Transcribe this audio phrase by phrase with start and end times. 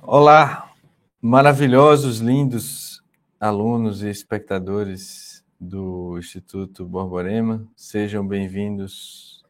[0.00, 0.72] Olá,
[1.20, 3.02] maravilhosos, lindos
[3.38, 9.44] alunos e espectadores do Instituto Borborema, sejam bem-vindos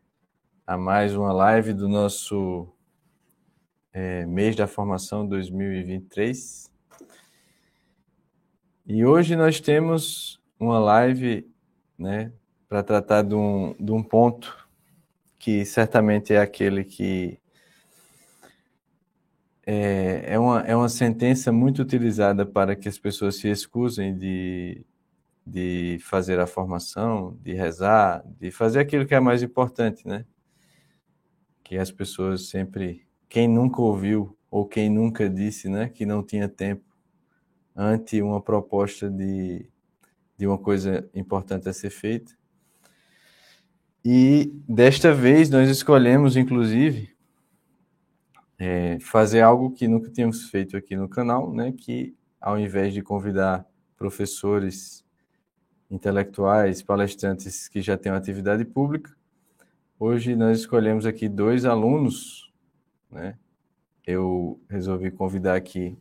[0.67, 2.69] a mais uma live do nosso
[3.93, 6.71] é, mês da formação 2023.
[8.87, 11.49] E hoje nós temos uma live
[11.97, 12.33] né,
[12.69, 14.62] para tratar de um, de um ponto
[15.43, 17.37] que certamente é aquele que
[19.67, 24.87] é, é, uma, é uma sentença muito utilizada para que as pessoas se excusem de,
[25.45, 30.25] de fazer a formação, de rezar, de fazer aquilo que é mais importante, né?
[31.65, 33.05] Que as pessoas sempre.
[33.29, 36.85] Quem nunca ouviu ou quem nunca disse né, que não tinha tempo
[37.75, 39.69] ante uma proposta de,
[40.39, 42.33] de uma coisa importante a ser feita.
[44.05, 47.15] E desta vez nós escolhemos, inclusive,
[48.59, 51.73] é, fazer algo que nunca tínhamos feito aqui no canal, né?
[51.73, 53.65] Que ao invés de convidar
[53.97, 55.05] professores
[55.89, 59.15] intelectuais, palestrantes que já têm uma atividade pública,
[59.99, 62.53] hoje nós escolhemos aqui dois alunos,
[63.11, 63.39] né?
[64.05, 65.97] Eu resolvi convidar aqui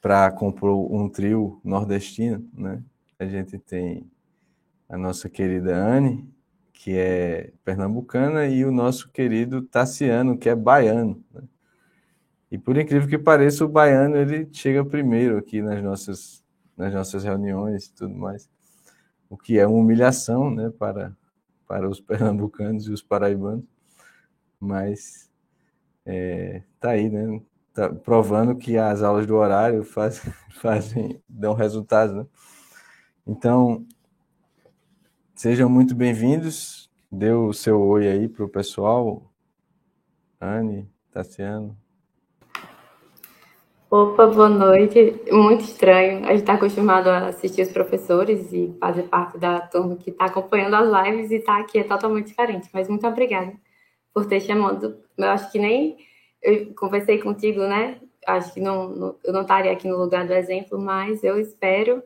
[0.00, 2.82] para compor um trio nordestino, né?
[3.18, 4.10] A gente tem
[4.88, 6.26] a nossa querida Anne,
[6.82, 11.22] que é pernambucana, e o nosso querido Tassiano, que é baiano.
[11.30, 11.42] Né?
[12.50, 16.42] E por incrível que pareça, o baiano ele chega primeiro aqui nas nossas,
[16.74, 18.48] nas nossas reuniões e tudo mais,
[19.28, 21.14] o que é uma humilhação né, para,
[21.68, 23.64] para os pernambucanos e os paraibanos,
[24.58, 25.30] mas
[26.06, 27.42] é, tá aí, né?
[27.74, 30.22] Tá provando que as aulas do horário faz,
[30.62, 32.26] fazem, dão resultados, né?
[33.26, 33.86] Então,
[35.42, 36.90] Sejam muito bem-vindos.
[37.10, 39.32] Dê o seu oi aí para o pessoal.
[40.38, 41.74] Anne, Tassiano.
[43.90, 45.18] Opa, boa noite.
[45.32, 46.26] Muito estranho.
[46.26, 50.26] A gente está acostumado a assistir os professores e fazer parte da turma que está
[50.26, 52.68] acompanhando as lives e está aqui é totalmente diferente.
[52.70, 53.54] Mas muito obrigada
[54.12, 54.98] por ter chamado.
[55.16, 55.96] Eu acho que nem
[56.42, 57.98] eu conversei contigo, né?
[58.26, 62.02] Acho que não, não eu não estaria aqui no lugar do exemplo, mas eu espero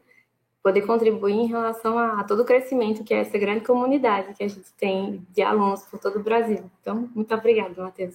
[0.64, 4.42] poder contribuir em relação a, a, todo o crescimento que é essa grande comunidade que
[4.42, 6.70] a gente tem de alunos por todo o Brasil.
[6.80, 8.14] Então, muito obrigada, Matheus.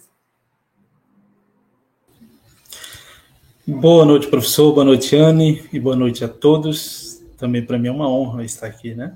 [3.67, 4.73] Boa noite, professor.
[4.73, 5.63] Boa noite, Anne.
[5.71, 7.23] E boa noite a todos.
[7.37, 9.15] Também para mim é uma honra estar aqui, né?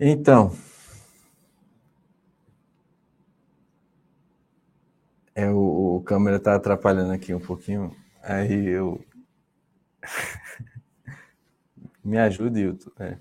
[0.00, 0.52] Então,
[5.34, 9.04] é, o, o câmera está atrapalhando aqui um pouquinho, aí eu.
[12.04, 12.90] Me ajude, Hilton.
[13.00, 13.18] É.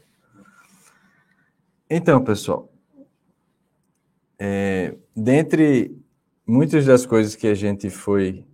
[1.90, 2.72] Então, pessoal,
[4.38, 5.98] é, dentre
[6.46, 8.46] muitas das coisas que a gente foi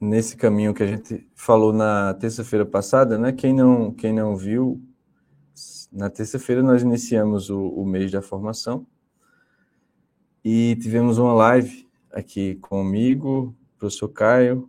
[0.00, 3.32] nesse caminho que a gente falou na terça-feira passada, né?
[3.32, 4.82] Quem não, quem não viu,
[5.92, 8.86] na terça-feira nós iniciamos o, o, mês da formação
[10.44, 14.68] e tivemos uma live aqui comigo, professor Caio,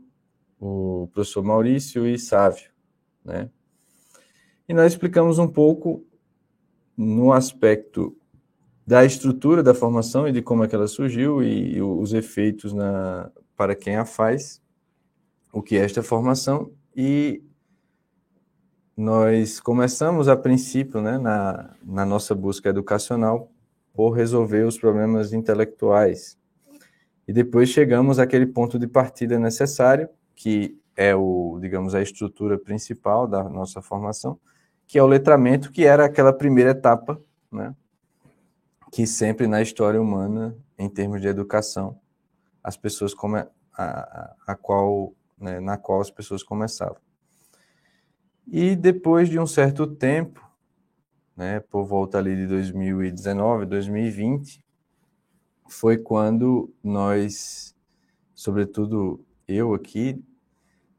[0.59, 2.69] o professor Maurício e Sávio,
[3.23, 3.49] né?
[4.67, 6.05] E nós explicamos um pouco
[6.95, 8.15] no aspecto
[8.85, 12.73] da estrutura da formação e de como é que ela surgiu e, e os efeitos
[12.73, 14.61] na, para quem a faz,
[15.51, 17.43] o que é esta formação e
[18.95, 23.49] nós começamos a princípio, né, na, na nossa busca educacional,
[23.93, 26.37] por resolver os problemas intelectuais.
[27.27, 33.27] E depois chegamos àquele ponto de partida necessário, que é o, digamos, a estrutura principal
[33.27, 34.39] da nossa formação,
[34.85, 37.19] que é o letramento, que era aquela primeira etapa,
[37.51, 37.75] né,
[38.91, 41.97] que sempre na história humana, em termos de educação,
[42.63, 46.97] as pessoas come, a, a, a qual, né, na qual as pessoas começavam.
[48.47, 50.45] E depois de um certo tempo,
[51.35, 54.63] né, por volta ali de 2019, 2020,
[55.69, 57.75] foi quando nós,
[58.33, 60.23] sobretudo eu aqui,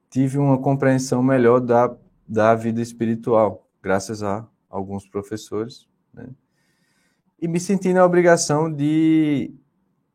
[0.09, 1.95] tive uma compreensão melhor da,
[2.27, 6.29] da vida espiritual, graças a alguns professores, né?
[7.41, 9.55] e me senti na obrigação de,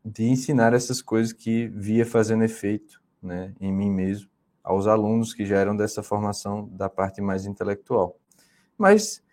[0.03, 4.29] de ensinar essas coisas que via fazendo efeito né, em mim mesmo
[4.67, 8.17] aos alunos que já eram dessa formação da parte mais intelectual.
[8.77, 9.23] Mas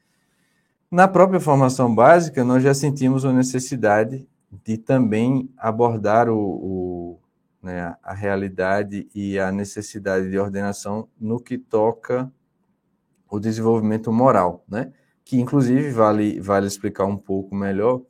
[0.89, 4.29] na própria formação básica, nós já sentimos a necessidade
[4.65, 7.19] de também abordar o, o
[7.61, 12.31] né, a realidade e a necessidade de ordenação no que toca
[13.29, 14.93] o desenvolvimento moral, né?
[15.25, 18.03] Que inclusive vale vale explicar um pouco melhor.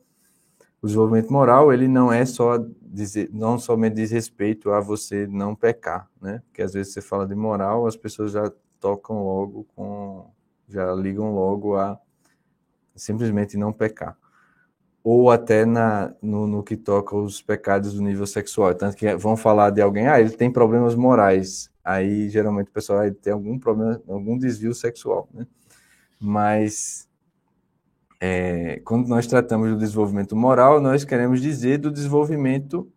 [0.82, 2.58] O desenvolvimento moral ele não é só
[2.94, 6.42] dizer, não somente diz respeito a você não pecar, né?
[6.46, 8.50] Porque às vezes você fala de moral, as pessoas já
[8.80, 10.30] tocam logo com,
[10.68, 11.98] já ligam logo a
[12.94, 14.16] simplesmente não pecar
[15.04, 18.74] ou até na, no, no, que toca os pecados do nível sexual.
[18.74, 21.70] Tanto que vão falar de alguém, ah, ele tem problemas morais.
[21.84, 25.46] Aí, geralmente, o pessoal ah, tem algum problema, algum desvio sexual, né?
[26.18, 27.06] Mas,
[28.26, 32.90] é, quando nós tratamos do desenvolvimento moral, nós queremos dizer do desenvolvimento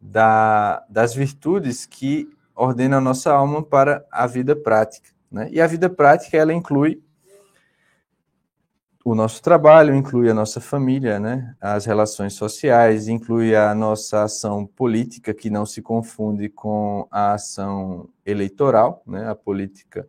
[0.00, 5.50] da, das virtudes que ordenam a nossa alma para a vida prática, né?
[5.52, 7.02] E a vida prática, ela inclui
[9.04, 11.54] o nosso trabalho, inclui a nossa família, né?
[11.60, 18.08] as relações sociais, inclui a nossa ação política, que não se confunde com a ação
[18.24, 19.02] eleitoral.
[19.06, 19.28] Né?
[19.28, 20.08] A política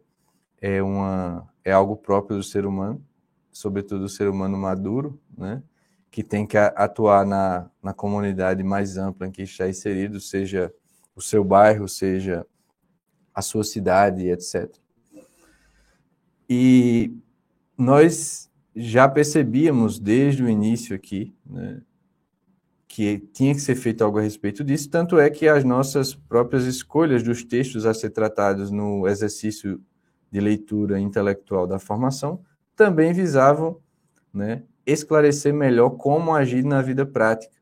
[0.61, 3.01] é, uma, é algo próprio do ser humano,
[3.51, 5.61] sobretudo do ser humano maduro, né?
[6.11, 10.73] que tem que atuar na, na comunidade mais ampla em que está inserido, seja
[11.15, 12.45] o seu bairro, seja
[13.33, 14.73] a sua cidade, etc.
[16.49, 17.13] E
[17.77, 21.81] nós já percebíamos desde o início aqui né,
[22.87, 26.65] que tinha que ser feito algo a respeito disso, tanto é que as nossas próprias
[26.65, 29.79] escolhas dos textos a ser tratados no exercício
[30.31, 32.43] de leitura intelectual da formação
[32.79, 33.77] também visavam
[34.33, 37.53] né, esclarecer melhor como agir na vida prática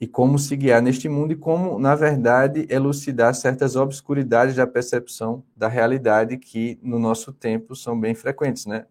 [0.00, 5.44] e como se guiar neste mundo e como, na verdade, elucidar certas obscuridades da percepção
[5.54, 8.86] da realidade que, no nosso tempo, são bem frequentes, né?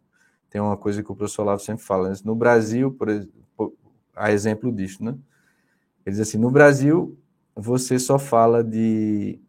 [0.50, 2.09] tem uma coisa que o professor Olavo sempre fala.
[2.09, 2.15] Né?
[2.23, 3.77] No Brasil, por exemplo,
[4.15, 5.12] a exemplo disso, né?
[6.05, 7.19] Ele diz assim: no Brasil,
[7.53, 9.41] você só fala de,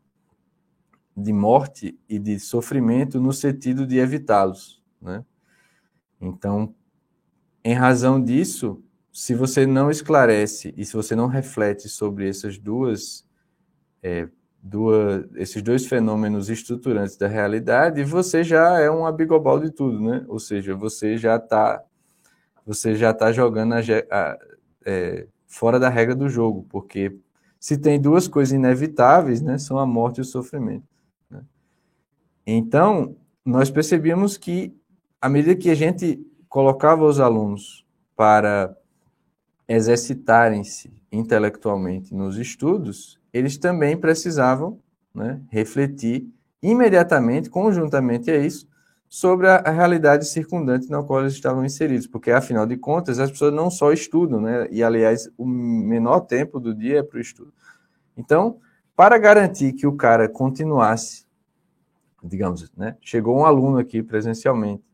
[1.17, 5.25] de morte e de sofrimento no sentido de evitá-los, né?
[6.21, 6.75] Então,
[7.65, 8.83] em razão disso,
[9.13, 13.27] se você não esclarece e se você não reflete sobre essas duas
[14.03, 14.29] é,
[14.63, 20.25] duas, esses dois fenômenos estruturantes da realidade, você já é um abigobal de tudo, né?
[20.29, 21.83] Ou seja, você já está
[22.65, 23.79] você já está jogando a,
[24.11, 24.39] a,
[24.85, 27.17] é, fora da regra do jogo, porque
[27.59, 30.87] se tem duas coisas inevitáveis, né, são a morte e o sofrimento.
[31.29, 31.43] Né?
[32.47, 34.75] Então, nós percebíamos que,
[35.21, 37.87] à medida que a gente colocava os alunos
[38.17, 38.77] para
[39.69, 44.79] exercitarem-se intelectualmente nos estudos, eles também precisavam
[45.15, 46.29] né, refletir
[46.63, 48.69] imediatamente, conjuntamente a isso,
[49.09, 53.53] sobre a, realidade circundante na qual eles estavam inseridos, porque afinal de contas as pessoas
[53.53, 57.53] não só estudam, né, e aliás o menor tempo do dia é para o estudo.
[58.17, 58.59] Então,
[58.95, 61.27] para garantir que o cara continuasse,
[62.23, 64.85] digamos, né, chegou um aluno aqui presencialmente,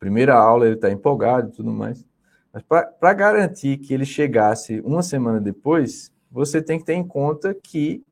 [0.00, 2.04] primeira aula ele está empolgado e tudo mais,
[2.52, 7.54] mas para garantir que ele chegasse uma semana depois, você tem que ter em conta
[7.54, 8.02] que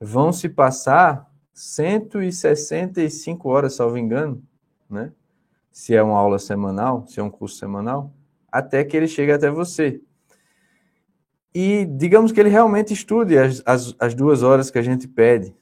[0.00, 4.42] vão se passar 165 horas, salvo engano,
[4.88, 5.12] né?
[5.70, 8.12] Se é uma aula semanal, se é um curso semanal,
[8.50, 10.00] até que ele chegue até você.
[11.54, 15.54] E digamos que ele realmente estude as, as, as duas horas que a gente pede,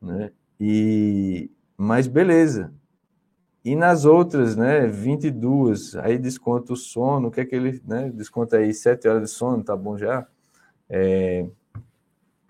[0.00, 0.30] né?
[0.60, 2.72] E, mas beleza.
[3.68, 8.10] E nas outras, né, 22, aí desconta o sono, o que é que ele, né,
[8.10, 10.26] desconta aí 7 horas de sono, tá bom já?
[10.88, 11.46] é,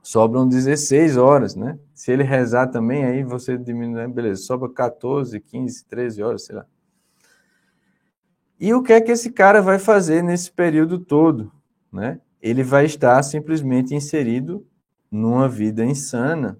[0.03, 1.79] sobram 16 horas, né?
[1.93, 4.09] Se ele rezar também, aí você diminui, né?
[4.09, 6.67] beleza, sobra 14, 15, 13 horas, sei lá.
[8.61, 11.53] E o que é que esse cara vai fazer nesse período todo,
[11.93, 12.21] né?
[12.41, 14.65] Ele vai estar simplesmente inserido
[15.11, 16.59] numa vida insana,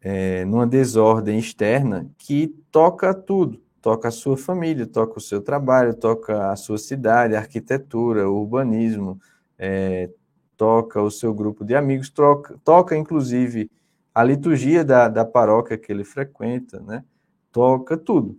[0.00, 3.60] é, numa desordem externa que toca tudo.
[3.80, 8.40] Toca a sua família, toca o seu trabalho, toca a sua cidade, a arquitetura, o
[8.40, 9.20] urbanismo,
[9.58, 10.10] é,
[10.56, 13.70] toca o seu grupo de amigos, troca, toca inclusive
[14.12, 17.04] a liturgia da, da paróquia que ele frequenta, né?
[17.52, 18.36] Toca tudo.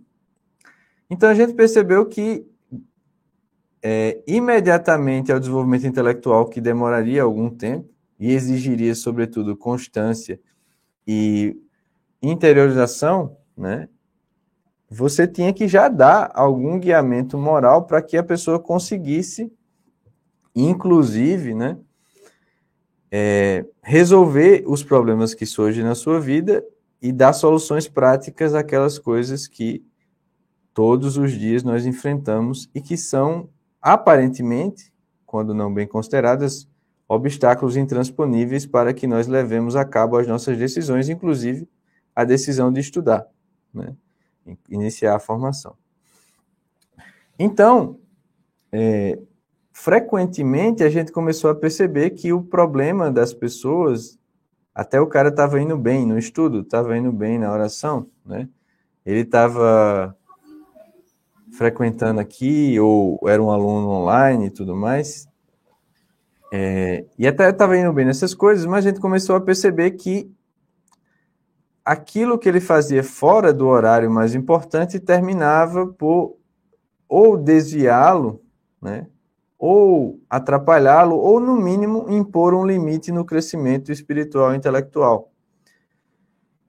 [1.08, 2.46] Então a gente percebeu que
[3.82, 7.88] é, imediatamente ao desenvolvimento intelectual, que demoraria algum tempo
[8.18, 10.38] e exigiria, sobretudo, constância
[11.12, 11.60] e
[12.22, 13.88] interiorização, né?
[14.88, 19.52] Você tinha que já dar algum guiamento moral para que a pessoa conseguisse,
[20.54, 21.76] inclusive, né,
[23.10, 26.64] é, resolver os problemas que surgem na sua vida
[27.02, 29.84] e dar soluções práticas àquelas coisas que
[30.72, 33.48] todos os dias nós enfrentamos e que são,
[33.82, 34.92] aparentemente,
[35.26, 36.69] quando não bem consideradas,
[37.10, 41.68] obstáculos intransponíveis para que nós levemos a cabo as nossas decisões, inclusive
[42.14, 43.26] a decisão de estudar,
[43.74, 43.96] né?
[44.68, 45.74] iniciar a formação.
[47.36, 47.98] Então,
[48.70, 49.18] é,
[49.72, 54.16] frequentemente a gente começou a perceber que o problema das pessoas,
[54.72, 58.48] até o cara estava indo bem no estudo, estava indo bem na oração, né?
[59.04, 60.16] Ele estava
[61.50, 65.28] frequentando aqui, ou era um aluno online e tudo mais,
[66.52, 70.30] é, e até estava indo bem nessas coisas, mas a gente começou a perceber que
[71.84, 76.36] aquilo que ele fazia fora do horário mais importante terminava por
[77.08, 78.42] ou desviá-lo,
[78.80, 79.08] né,
[79.58, 85.32] ou atrapalhá-lo, ou no mínimo impor um limite no crescimento espiritual e intelectual.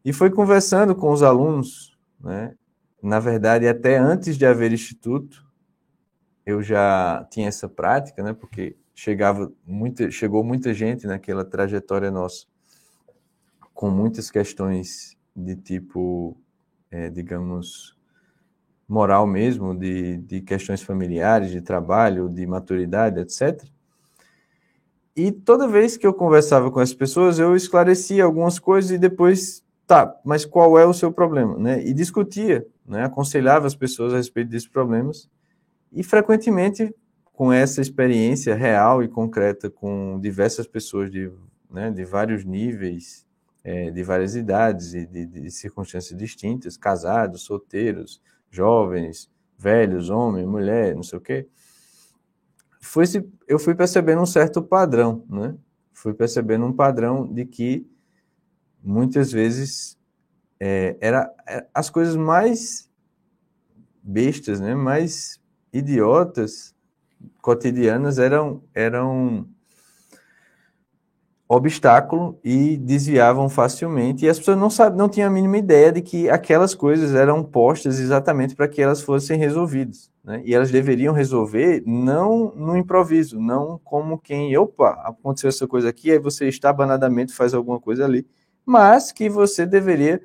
[0.03, 2.55] E foi conversando com os alunos, né,
[3.01, 5.45] na verdade, até antes de haver instituto,
[6.43, 12.45] eu já tinha essa prática, né, porque chegava muita, chegou muita gente naquela trajetória nossa
[13.73, 16.37] com muitas questões de tipo,
[16.91, 17.97] é, digamos,
[18.87, 23.63] moral mesmo, de, de questões familiares, de trabalho, de maturidade, etc.
[25.15, 29.65] E toda vez que eu conversava com as pessoas, eu esclarecia algumas coisas e depois,
[29.87, 31.83] tá, mas qual é o seu problema, né?
[31.83, 33.05] E discutia, né?
[33.05, 35.27] Aconselhava as pessoas a respeito desses problemas
[35.91, 36.93] e frequentemente
[37.41, 41.31] com essa experiência real e concreta com diversas pessoas de,
[41.71, 43.25] né, de vários níveis
[43.63, 48.21] é, de várias idades e de, de, circunstâncias distintas, casados, solteiros,
[48.51, 51.47] jovens, velhos, homem, mulher, não sei o quê.
[52.79, 55.55] Foi -se, eu fui percebendo um certo padrão, né?
[55.93, 57.89] Fui percebendo um padrão de que
[58.83, 59.97] muitas vezes
[60.59, 62.87] é, era é, as coisas mais
[64.03, 64.75] bestas, né?
[64.75, 65.41] Mais
[65.73, 66.75] idiotas
[67.41, 69.47] cotidianas eram eram
[71.53, 74.25] obstáculo e desviavam facilmente.
[74.25, 77.43] E as pessoas não, sabe, não tinham a mínima ideia de que aquelas coisas eram
[77.43, 80.09] postas exatamente para que elas fossem resolvidas.
[80.23, 80.41] Né?
[80.45, 86.09] E elas deveriam resolver não no improviso, não como quem, opa, aconteceu essa coisa aqui,
[86.09, 88.25] aí você estabanadamente faz alguma coisa ali,
[88.65, 90.21] mas que você deveria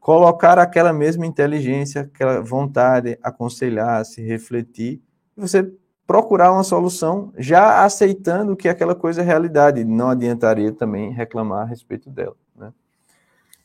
[0.00, 5.00] colocar aquela mesma inteligência, aquela vontade, aconselhar, se refletir,
[5.36, 5.72] você
[6.08, 9.84] procurar uma solução já aceitando que aquela coisa é realidade.
[9.84, 12.34] Não adiantaria também reclamar a respeito dela.
[12.56, 12.72] Né?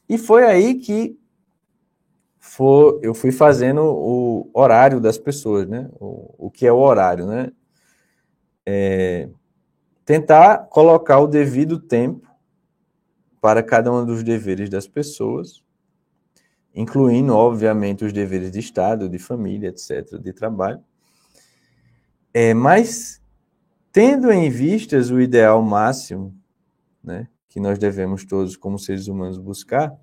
[0.10, 1.18] E foi aí que
[3.02, 5.90] eu fui fazendo o horário das pessoas, né?
[5.98, 7.50] O, o que é o horário, né?
[8.66, 9.30] É,
[10.04, 12.28] tentar colocar o devido tempo
[13.40, 15.64] para cada um dos deveres das pessoas,
[16.76, 20.84] incluindo, obviamente, os deveres de Estado, de família, etc., de trabalho
[22.34, 23.22] é, mas,
[23.92, 26.36] tendo em vistas o ideal máximo,
[27.04, 29.94] né, que nós devemos todos, como seres humanos, buscar,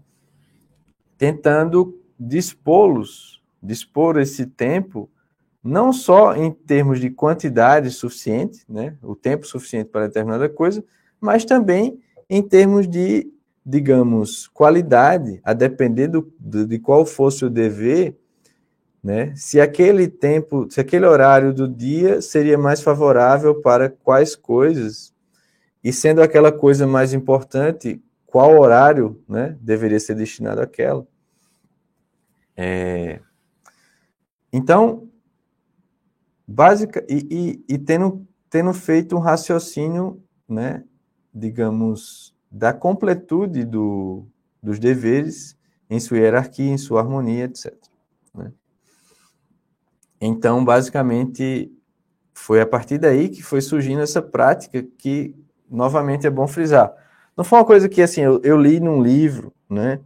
[1.18, 5.10] tentando dispô-los, dispor esse tempo,
[5.62, 10.84] não só em termos de quantidade suficiente, né, o tempo suficiente para determinada coisa,
[11.20, 13.28] mas também em termos de,
[13.66, 18.16] digamos, qualidade, a depender do, de qual fosse o dever,
[19.02, 19.35] né?
[19.35, 25.14] Se aquele tempo, se aquele horário do dia seria mais favorável para quais coisas,
[25.83, 31.07] e sendo aquela coisa mais importante, qual horário né, deveria ser destinado àquela.
[32.57, 33.21] É...
[34.52, 35.09] Então,
[36.47, 37.26] básica, e,
[37.69, 40.85] e, e, tendo, tendo feito um raciocínio, né,
[41.33, 44.26] digamos, da completude do,
[44.62, 45.57] dos deveres
[45.88, 47.89] em sua hierarquia, em sua harmonia, etc.
[50.20, 51.72] Então, basicamente,
[52.34, 55.34] foi a partir daí que foi surgindo essa prática que,
[55.70, 56.92] novamente, é bom frisar.
[57.36, 60.00] Não foi uma coisa que, assim, eu, eu li num livro, né?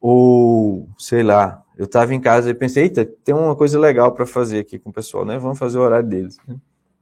[0.00, 4.26] Ou, sei lá, eu estava em casa e pensei, eita, tem uma coisa legal para
[4.26, 5.38] fazer aqui com o pessoal, né?
[5.38, 6.38] Vamos fazer o horário deles.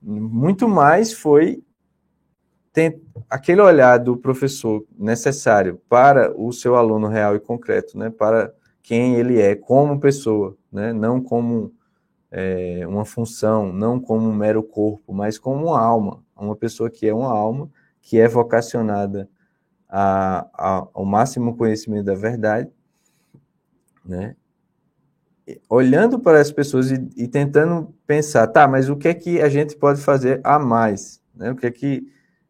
[0.00, 1.62] Muito mais foi
[2.72, 3.00] ter
[3.30, 8.10] aquele olhar do professor necessário para o seu aluno real e concreto, né?
[8.10, 8.52] Para
[8.84, 10.92] quem ele é como pessoa, né?
[10.92, 11.72] não como
[12.30, 17.08] é, uma função, não como um mero corpo, mas como uma alma, uma pessoa que
[17.08, 17.70] é uma alma,
[18.02, 19.26] que é vocacionada
[19.88, 22.70] a, a, ao máximo conhecimento da verdade,
[24.04, 24.36] né?
[25.66, 29.48] olhando para as pessoas e, e, tentando pensar, tá, mas o que é que a
[29.48, 31.22] gente pode fazer a mais?
[31.34, 31.50] Né?
[31.50, 32.06] O que é que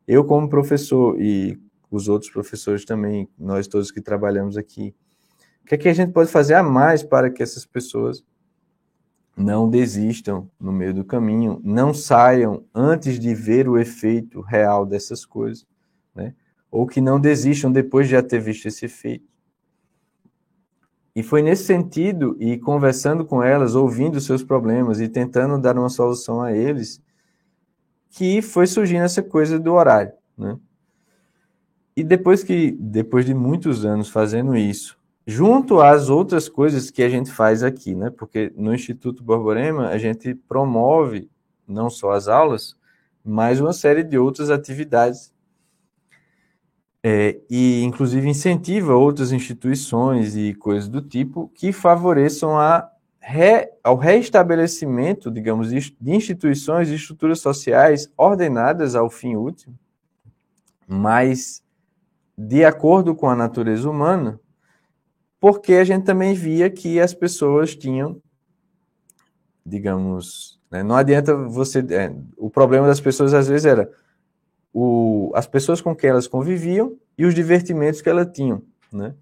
[0.07, 1.57] eu, como professor, e
[1.89, 4.95] os outros professores também, nós todos que trabalhamos aqui,
[5.65, 8.23] o que, é que a gente pode fazer a mais para que essas pessoas
[9.35, 15.25] não desistam no meio do caminho, não saiam antes de ver o efeito real dessas
[15.25, 15.67] coisas,
[16.15, 16.35] né?
[16.71, 19.27] ou que não desistam depois de já ter visto esse efeito.
[21.17, 25.89] E foi nesse sentido, e conversando com elas, ouvindo seus problemas e tentando dar uma
[25.89, 27.01] solução a eles,
[28.11, 30.59] que foi surgindo essa coisa do horário, né?
[31.97, 37.09] E depois que, depois de muitos anos fazendo isso, junto às outras coisas que a
[37.09, 38.11] gente faz aqui, né?
[38.11, 41.31] Porque no Instituto Borborema a gente promove
[41.67, 42.77] não só as aulas,
[43.25, 45.33] mas uma série de outras atividades
[47.03, 52.91] é, e inclusive incentiva outras instituições e coisas do tipo que favoreçam a
[53.21, 59.79] re, ao reestabelecimento, digamos, de instituições e estruturas sociais ordenadas ao fim último,
[60.87, 61.63] mas
[62.37, 64.41] de acordo com a natureza humana,
[65.45, 68.19] porque a gente também via que as pessoas tinham,
[69.63, 71.81] digamos, né, não adianta você.
[71.91, 73.93] É, o problema das pessoas às vezes era
[74.73, 79.15] o, as pessoas com quem elas conviviam e os divertimentos que elas tinham, né?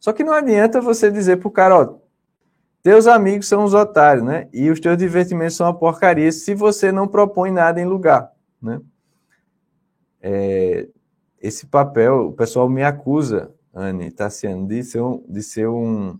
[0.00, 1.98] Só que não adianta você dizer pro cara, ó,
[2.82, 4.48] teus amigos são os otários, né?
[4.52, 8.80] E os teus divertimentos são uma porcaria se você não propõe nada em lugar, né?
[10.20, 10.88] É,
[11.40, 16.18] esse papel, o pessoal me acusa, Anne Tassiano, de ser um, de ser um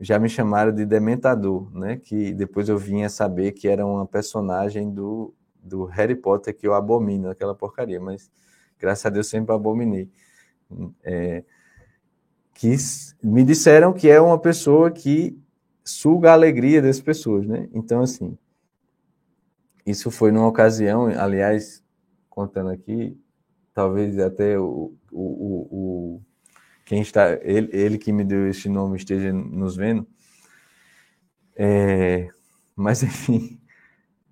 [0.00, 1.96] já me chamaram de dementador, né?
[1.96, 6.72] Que depois eu vinha saber que era uma personagem do do Harry Potter que eu
[6.72, 8.30] abomino aquela porcaria, mas
[8.78, 10.08] graças a Deus sempre abominei.
[11.02, 11.44] É,
[12.54, 12.74] que
[13.22, 15.38] me disseram que é uma pessoa que
[15.84, 17.68] suga a alegria das pessoas, né?
[17.72, 18.36] Então, assim,
[19.86, 21.82] isso foi numa ocasião, aliás,
[22.28, 23.18] contando aqui,
[23.72, 26.20] talvez até o, o, o, o
[26.88, 30.06] quem está, ele, ele que me deu este nome esteja nos vendo,
[31.54, 32.30] é,
[32.74, 33.60] mas enfim,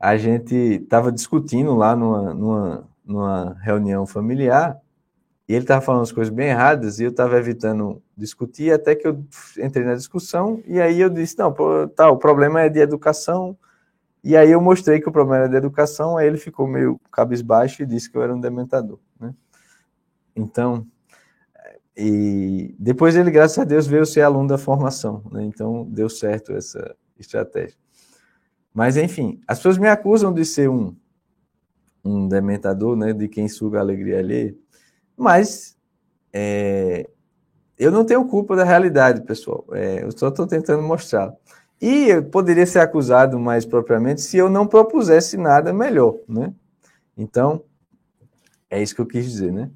[0.00, 4.80] a gente estava discutindo lá numa, numa, numa reunião familiar
[5.46, 9.06] e ele estava falando as coisas bem erradas e eu estava evitando discutir até que
[9.06, 9.22] eu
[9.58, 11.54] entrei na discussão e aí eu disse, não,
[11.95, 13.54] tá, o problema é de educação
[14.25, 17.82] e aí eu mostrei que o problema era de educação, aí ele ficou meio cabisbaixo
[17.82, 19.34] e disse que eu era um dementador, né?
[20.34, 20.86] Então,
[21.97, 25.45] e depois ele, graças a Deus, veio ser aluno da formação, né?
[25.45, 27.76] Então, deu certo essa estratégia.
[28.75, 30.95] Mas, enfim, as pessoas me acusam de ser um,
[32.04, 34.54] um dementador, né, de quem suga a alegria alheia,
[35.17, 35.78] mas
[36.30, 37.09] é,
[37.78, 39.65] eu não tenho culpa da realidade, pessoal.
[39.73, 41.35] É, eu só estou tentando mostrar.
[41.80, 46.52] E eu poderia ser acusado mais propriamente se eu não propusesse nada melhor, né?
[47.17, 47.65] Então,
[48.69, 49.71] é isso que eu quis dizer, né?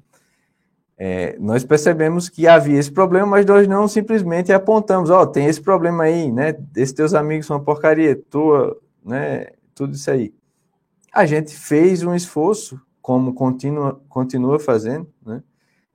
[1.03, 5.47] É, nós percebemos que havia esse problema, mas nós não simplesmente apontamos, ó, oh, tem
[5.47, 6.55] esse problema aí, né?
[6.77, 10.31] Esses teus amigos são uma porcaria, tua, né, tudo isso aí.
[11.11, 15.41] A gente fez um esforço, como continua, continua fazendo, né,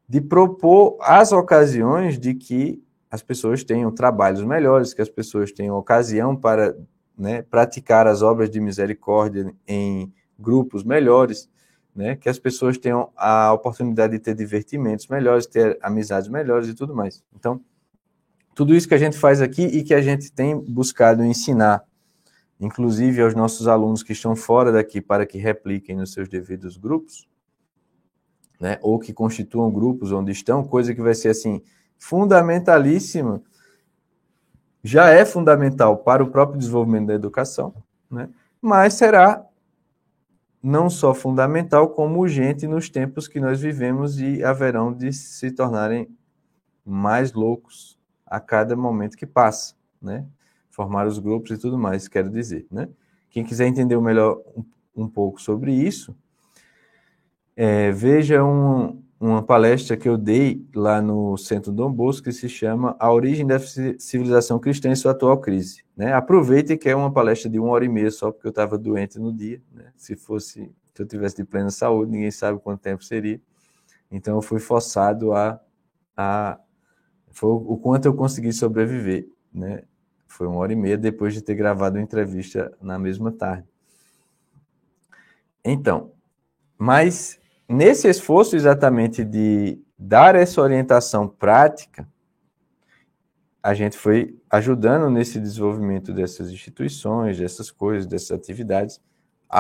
[0.09, 5.77] de propor as ocasiões de que as pessoas tenham trabalhos melhores, que as pessoas tenham
[5.77, 6.77] ocasião para
[7.17, 11.49] né, praticar as obras de misericórdia em grupos melhores,
[11.97, 16.75] né, que as pessoas tenham a oportunidade de ter divertimentos melhores, ter amizades melhores e
[16.75, 17.25] tudo mais.
[17.35, 17.61] Então,
[18.55, 21.85] tudo isso que a gente faz aqui e que a gente tem buscado ensinar
[22.61, 27.29] inclusive aos nossos alunos que estão fora daqui para que repliquem nos seus devidos grupos,
[28.59, 28.79] né?
[28.81, 31.63] Ou que constituam grupos onde estão, coisa que vai ser assim
[31.99, 33.43] fundamentalíssima,
[34.83, 37.75] já é fundamental para o próprio desenvolvimento da educação,
[38.11, 38.29] né?
[38.61, 39.46] Mas será
[40.67, 46.09] não só fundamental como urgente nos tempos que nós vivemos e haverão de se tornarem
[46.85, 50.27] mais loucos a cada momento que passa, né?
[50.69, 52.89] formar os grupos e tudo mais, quero dizer, né?
[53.31, 54.65] Quem quiser entender melhor um,
[55.05, 56.17] um pouco sobre isso,
[57.55, 62.49] é, veja um, uma palestra que eu dei lá no Centro Dom Bosco que se
[62.49, 65.85] chama A Origem da Civilização Cristã em Sua Atual Crise.
[65.97, 66.13] Né?
[66.13, 69.19] Aproveite que é uma palestra de uma hora e meia só porque eu estava doente
[69.19, 69.63] no dia.
[69.73, 69.91] Né?
[69.97, 73.41] Se fosse, se eu tivesse de plena saúde, ninguém sabe quanto tempo seria.
[74.11, 75.61] Então eu fui forçado a,
[76.17, 76.61] a
[77.31, 79.83] foi o quanto eu consegui sobreviver, né?
[80.27, 83.69] Foi uma hora e meia depois de ter gravado a entrevista na mesma tarde.
[85.63, 86.13] Então,
[86.79, 92.09] mas nesse esforço exatamente de dar essa orientação prática,
[93.63, 99.01] a gente foi ajudando nesse desenvolvimento dessas instituições, dessas coisas, dessas atividades,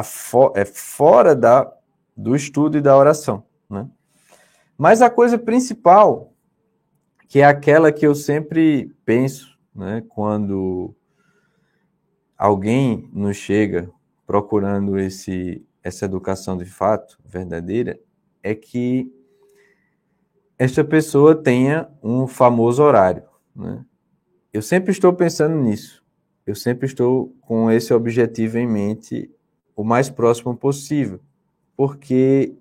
[0.04, 1.72] fo é fora da,
[2.16, 3.44] do estudo e da oração.
[3.68, 3.88] Né?
[4.78, 6.32] Mas a coisa principal,
[7.28, 10.94] que é aquela que eu sempre penso, né, quando
[12.38, 13.90] alguém nos chega
[14.26, 17.96] procurando esse, essa educação de fato verdadeira,
[18.42, 19.08] é que
[20.58, 23.22] esta pessoa tenha um famoso horário.
[23.54, 23.84] Né?
[24.52, 26.04] Eu sempre estou pensando nisso.
[26.44, 29.30] Eu sempre estou com esse objetivo em mente
[29.76, 31.20] o mais próximo possível,
[31.76, 32.52] porque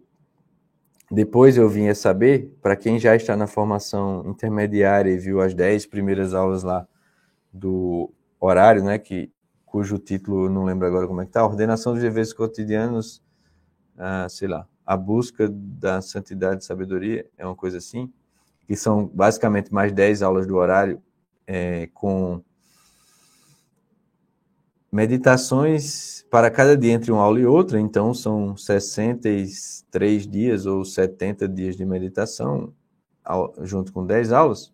[1.10, 5.56] depois eu vim a saber, para quem já está na formação intermediária e viu as
[5.56, 6.88] 10 primeiras aulas lá
[7.52, 9.32] do horário, né, que,
[9.76, 13.22] cujo título não lembro agora como é que está, Ordenação dos Deveres Cotidianos,
[13.98, 18.10] ah, sei lá, a busca da santidade e sabedoria, é uma coisa assim,
[18.66, 21.04] que são basicamente mais 10 aulas do horário,
[21.46, 22.42] é, com
[24.90, 31.50] meditações para cada dia entre uma aula e outra, então são 63 dias ou 70
[31.50, 32.74] dias de meditação,
[33.62, 34.74] junto com 10 aulas.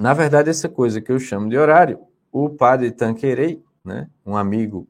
[0.00, 2.00] Na verdade, essa coisa que eu chamo de horário,
[2.32, 4.88] o padre Tanquerei, né, um amigo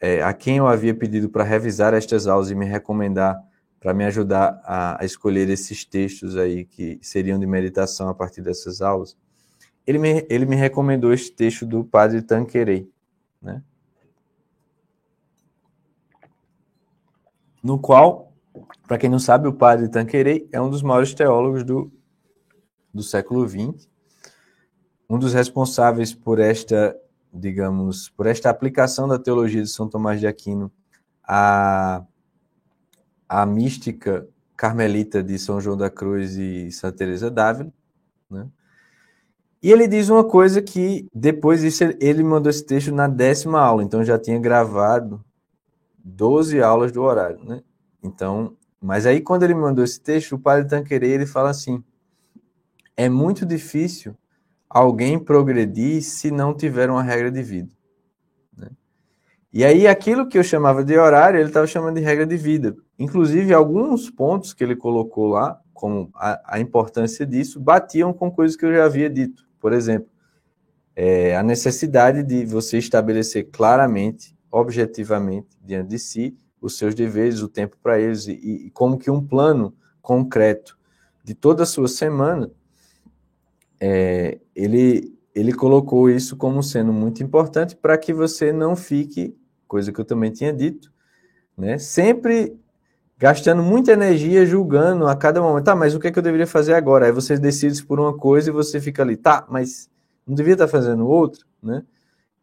[0.00, 3.42] é, a quem eu havia pedido para revisar estas aulas e me recomendar
[3.80, 8.40] para me ajudar a, a, escolher esses textos aí que seriam de meditação a partir
[8.42, 9.16] dessas aulas,
[9.86, 12.90] ele me, ele me recomendou este texto do padre Tanquerei,
[13.40, 13.62] né?
[17.62, 18.32] no qual,
[18.88, 21.92] para quem não sabe, o padre Tanquerei é um dos maiores teólogos do,
[22.92, 23.88] do século XX,
[25.08, 26.96] um dos responsáveis por esta
[27.36, 30.72] digamos, por esta aplicação da teologia de São Tomás de Aquino
[31.22, 32.02] à,
[33.28, 37.72] à mística carmelita de São João da Cruz e Santa Teresa d'Ávila,
[38.30, 38.48] né?
[39.62, 43.82] E ele diz uma coisa que depois disso ele mandou esse texto na décima aula,
[43.82, 45.24] então já tinha gravado
[45.98, 47.62] 12 aulas do horário, né?
[48.02, 51.82] Então, mas aí quando ele mandou esse texto, o padre Tanquerê, ele fala assim:
[52.96, 54.16] é muito difícil
[54.76, 57.72] alguém progredir se não tiver uma regra de vida.
[58.54, 58.68] Né?
[59.50, 62.76] E aí, aquilo que eu chamava de horário, ele estava chamando de regra de vida.
[62.98, 68.54] Inclusive, alguns pontos que ele colocou lá, como a, a importância disso, batiam com coisas
[68.54, 69.46] que eu já havia dito.
[69.58, 70.10] Por exemplo,
[70.94, 77.48] é, a necessidade de você estabelecer claramente, objetivamente, diante de si, os seus deveres, o
[77.48, 80.78] tempo para eles, e, e como que um plano concreto
[81.24, 82.50] de toda a sua semana
[83.80, 89.36] é, ele, ele colocou isso como sendo muito importante para que você não fique,
[89.68, 90.92] coisa que eu também tinha dito,
[91.56, 92.58] né, sempre
[93.18, 96.46] gastando muita energia julgando a cada momento, tá, mas o que é que eu deveria
[96.46, 97.06] fazer agora?
[97.06, 99.90] Aí você decide por uma coisa e você fica ali, tá, mas
[100.26, 101.82] não devia estar fazendo outra, né?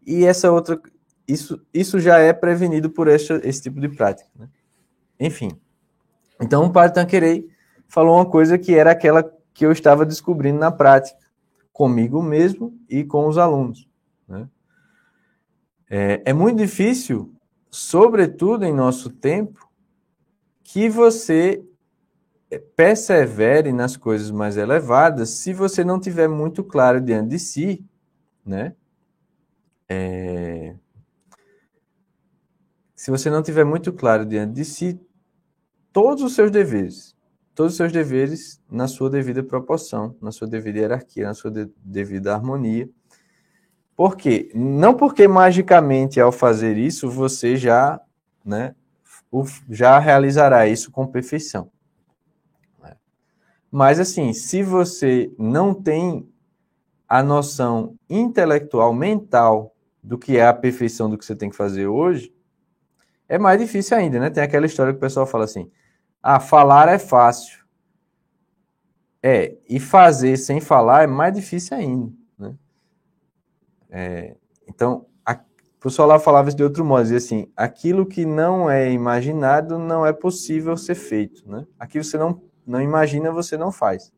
[0.06, 0.82] E essa outra,
[1.28, 4.48] isso, isso já é prevenido por esse, esse tipo de prática, né?
[5.20, 5.52] Enfim,
[6.42, 7.48] então o padre Tanquerei
[7.88, 11.20] falou uma coisa que era aquela que eu estava descobrindo na prática,
[11.74, 13.90] comigo mesmo e com os alunos.
[14.28, 14.48] Né?
[15.90, 17.34] É, é muito difícil,
[17.70, 19.68] sobretudo em nosso tempo,
[20.64, 21.62] que você
[22.76, 27.86] persevere nas coisas mais elevadas se você não tiver muito claro diante de si,
[28.46, 28.76] né?
[29.90, 30.76] É...
[32.96, 35.00] Se você não tiver muito claro diante de si
[35.92, 37.13] todos os seus deveres,
[37.56, 41.70] todos os seus deveres na sua devida proporção, na sua devida hierarquia, na sua de,
[41.84, 42.90] devida harmonia.
[43.96, 44.52] Por quê?
[44.56, 48.02] Não porque magicamente ao fazer isso você já,
[48.44, 48.76] né,
[49.70, 51.70] já realizará isso com perfeição.
[52.82, 52.96] Né?
[53.72, 56.28] Mas assim, se você não tem
[57.08, 61.86] a noção intelectual, mental do que é a perfeição do que você tem que fazer
[61.86, 62.34] hoje,
[63.30, 64.30] é mais difícil ainda, né?
[64.30, 65.72] Tem aquela história que o pessoal fala assim:
[66.24, 67.62] ah, falar é fácil.
[69.22, 72.12] É, e fazer sem falar é mais difícil ainda.
[72.38, 72.56] Né?
[73.90, 74.36] É,
[74.68, 78.70] então, a, o pessoal lá falava isso de outro modo, dizia assim, aquilo que não
[78.70, 81.50] é imaginado não é possível ser feito.
[81.50, 81.68] Né?
[81.78, 84.12] Aquilo que você não, não imagina, você não faz.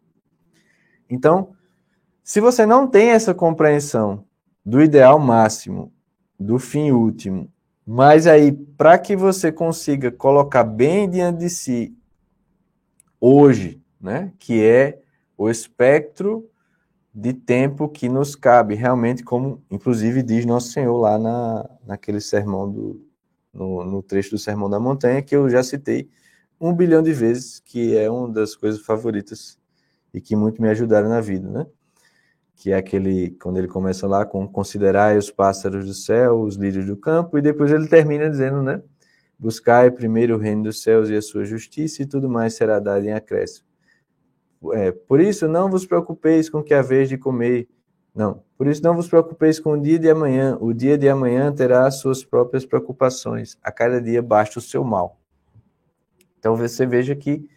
[1.10, 1.56] Então,
[2.24, 4.26] se você não tem essa compreensão
[4.64, 5.92] do ideal máximo,
[6.40, 7.52] do fim último,
[7.86, 11.98] mas aí, para que você consiga colocar bem diante de si
[13.20, 15.02] hoje, né, que é
[15.38, 16.50] o espectro
[17.14, 22.70] de tempo que nos cabe, realmente, como inclusive diz Nosso Senhor lá na, naquele sermão,
[22.70, 23.06] do,
[23.54, 26.10] no, no trecho do Sermão da Montanha, que eu já citei
[26.60, 29.58] um bilhão de vezes, que é uma das coisas favoritas
[30.14, 31.66] e que muito me ajudaram na vida, né?
[32.56, 36.86] Que é aquele, quando ele começa lá com considerai os pássaros do céu, os lírios
[36.86, 38.82] do campo, e depois ele termina dizendo, né?
[39.38, 43.06] Buscai primeiro o reino dos céus e a sua justiça, e tudo mais será dado
[43.06, 43.68] em acréscimo.
[44.74, 47.68] É, por isso, não vos preocupeis com que vez de comer,
[48.16, 48.42] Não.
[48.58, 50.58] Por isso não vos preocupeis com o dia de amanhã.
[50.62, 53.58] O dia de amanhã terá as suas próprias preocupações.
[53.62, 55.20] A cada dia basta o seu mal.
[56.40, 57.50] Então você veja que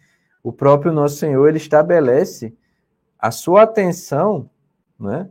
[0.43, 2.53] o próprio nosso Senhor ele estabelece
[3.17, 4.49] a sua atenção,
[4.99, 5.29] né,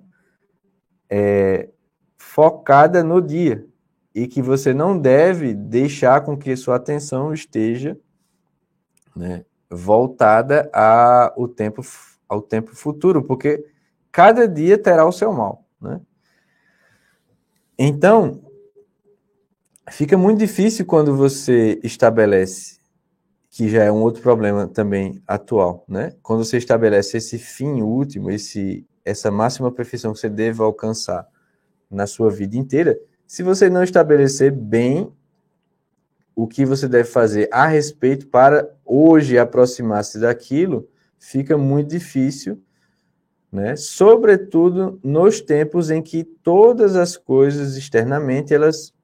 [1.11, 1.69] é,
[2.17, 3.67] focada no dia
[4.15, 7.99] e que você não deve deixar com que sua atenção esteja
[9.15, 11.83] né, voltada ao tempo,
[12.29, 13.65] ao tempo futuro, porque
[14.11, 15.65] cada dia terá o seu mal.
[15.81, 16.01] Né?
[17.79, 18.43] Então,
[19.91, 22.79] fica muito difícil quando você estabelece,
[23.51, 26.15] que já é um outro problema também atual, né?
[26.23, 31.27] quando você estabelece esse fim último, esse, essa máxima perfeição que você deve alcançar
[31.91, 35.13] na sua vida inteira, se você não estabelecer bem
[36.35, 42.63] o que você deve fazer a respeito para hoje aproximar-se daquilo, fica muito difícil,
[43.51, 43.75] né?
[43.77, 48.95] Sobretudo nos tempos em que todas as coisas externamente elas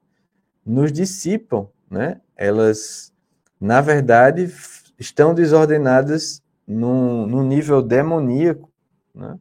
[0.65, 2.21] nos dissipam, né?
[2.37, 3.11] Elas,
[3.59, 4.53] na verdade,
[4.97, 8.71] estão desordenadas num, num nível demoníaco,
[9.13, 9.37] né?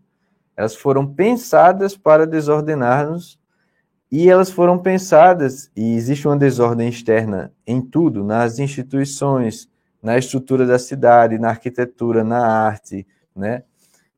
[0.56, 3.38] Elas foram pensadas para desordenar-nos
[4.10, 9.68] e elas foram pensadas, e existe uma desordem externa em tudo, nas instituições,
[10.00, 13.64] na estrutura da cidade, na arquitetura, na arte, né?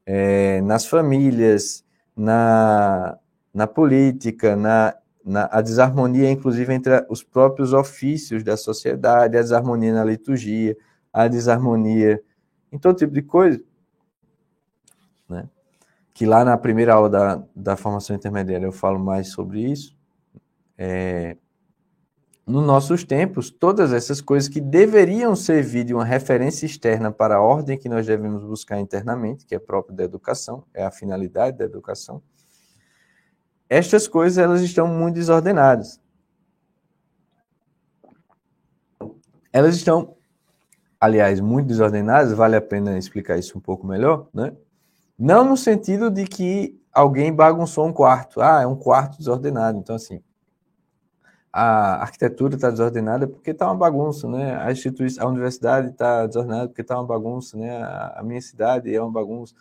[0.04, 1.82] É, nas famílias,
[2.14, 3.18] na,
[3.54, 4.94] na política, na,
[5.24, 10.76] na a desarmonia, inclusive, entre os próprios ofícios da sociedade, a desarmonia na liturgia,
[11.10, 12.22] a desarmonia
[12.70, 13.64] em todo tipo de coisa.
[15.26, 15.48] Né?
[16.16, 19.94] Que lá na primeira aula da, da formação intermediária eu falo mais sobre isso.
[20.78, 21.36] É,
[22.46, 27.40] nos nossos tempos, todas essas coisas que deveriam servir de uma referência externa para a
[27.42, 31.66] ordem que nós devemos buscar internamente, que é própria da educação, é a finalidade da
[31.66, 32.22] educação,
[33.68, 36.00] estas coisas elas estão muito desordenadas.
[39.52, 40.16] Elas estão,
[40.98, 44.56] aliás, muito desordenadas, vale a pena explicar isso um pouco melhor, né?
[45.18, 48.40] Não no sentido de que alguém bagunçou um quarto.
[48.40, 49.78] Ah, é um quarto desordenado.
[49.78, 50.22] Então, assim,
[51.52, 54.56] a arquitetura está desordenada porque está uma bagunça, né?
[54.56, 57.82] A instituição, a universidade está desordenada porque está uma bagunça, né?
[58.14, 59.54] A minha cidade é uma bagunça.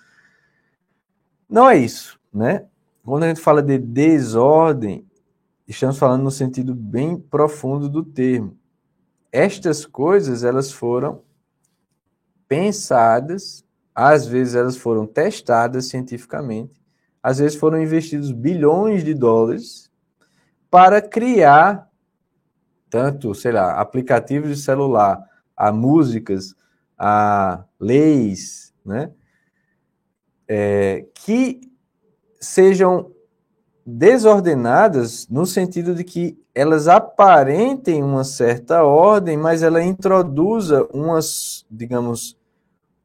[1.49, 2.65] Não é isso, né?
[3.03, 5.05] Quando a gente fala de desordem,
[5.67, 8.57] estamos falando no sentido bem profundo do termo.
[9.31, 11.21] Estas coisas, elas foram
[12.47, 13.64] pensadas
[13.95, 16.83] às vezes elas foram testadas cientificamente,
[17.23, 19.89] às vezes foram investidos bilhões de dólares
[20.69, 21.89] para criar
[22.89, 25.21] tanto, sei lá, aplicativos de celular,
[25.55, 26.55] a músicas,
[26.97, 29.11] a leis, né?
[30.47, 31.61] É, que
[32.39, 33.11] sejam
[33.85, 42.37] desordenadas no sentido de que elas aparentem uma certa ordem, mas ela introduza umas, digamos,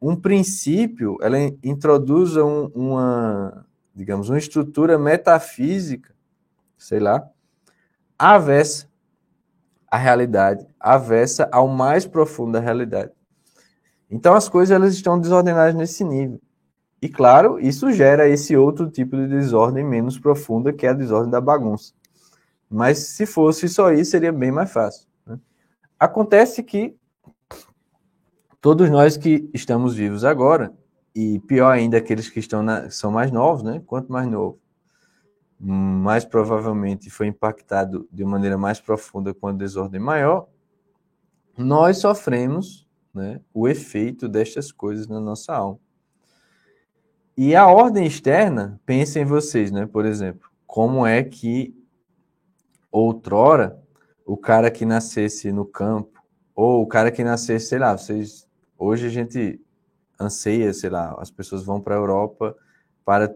[0.01, 6.13] um princípio, ela introduz um, uma, digamos, uma estrutura metafísica,
[6.75, 7.29] sei lá,
[8.17, 8.89] avessa
[9.89, 13.11] à realidade, avessa ao mais profundo da realidade.
[14.09, 16.41] Então as coisas elas estão desordenadas nesse nível.
[17.01, 21.31] E claro, isso gera esse outro tipo de desordem menos profunda, que é a desordem
[21.31, 21.93] da bagunça.
[22.69, 25.07] Mas se fosse só isso, seria bem mais fácil.
[25.25, 25.39] Né?
[25.99, 26.95] Acontece que
[28.61, 30.71] todos nós que estamos vivos agora,
[31.13, 33.81] e pior ainda aqueles que estão na, são mais novos, né?
[33.85, 34.59] Quanto mais novo,
[35.59, 40.47] mais provavelmente foi impactado de maneira mais profunda com a desordem maior,
[41.57, 45.79] nós sofremos né, o efeito destas coisas na nossa alma.
[47.35, 49.85] E a ordem externa, pensem vocês, né?
[49.85, 51.75] Por exemplo, como é que
[52.91, 53.81] outrora
[54.25, 56.21] o cara que nascesse no campo,
[56.55, 58.47] ou o cara que nascesse, sei lá, vocês
[58.83, 59.61] Hoje a gente
[60.19, 62.57] anseia, sei lá, as pessoas vão para a Europa
[63.05, 63.31] para,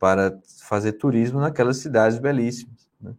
[0.00, 2.88] para fazer turismo naquelas cidades belíssimas.
[3.00, 3.14] Né?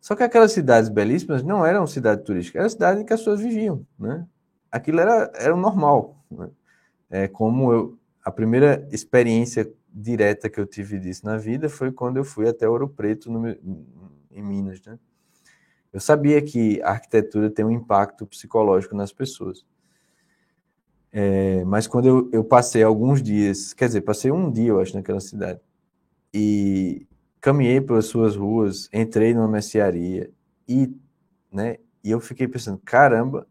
[0.00, 3.42] Só que aquelas cidades belíssimas não eram cidades turísticas, era cidade em que as pessoas
[3.42, 3.86] viviam.
[3.98, 4.26] Né?
[4.72, 6.24] Aquilo era, era o normal.
[6.30, 6.48] Né?
[7.10, 12.16] É como eu, a primeira experiência direta que eu tive disso na vida foi quando
[12.16, 14.80] eu fui até Ouro Preto, no, em Minas.
[14.86, 14.98] Né?
[15.92, 19.66] Eu sabia que a arquitetura tem um impacto psicológico nas pessoas.
[21.12, 24.94] É, mas quando eu, eu passei alguns dias, quer dizer, passei um dia, eu acho,
[24.94, 25.60] naquela cidade,
[26.32, 27.06] e
[27.40, 30.30] caminhei pelas suas ruas, entrei numa mercearia,
[30.68, 30.94] e,
[31.50, 33.46] né, e eu fiquei pensando, caramba,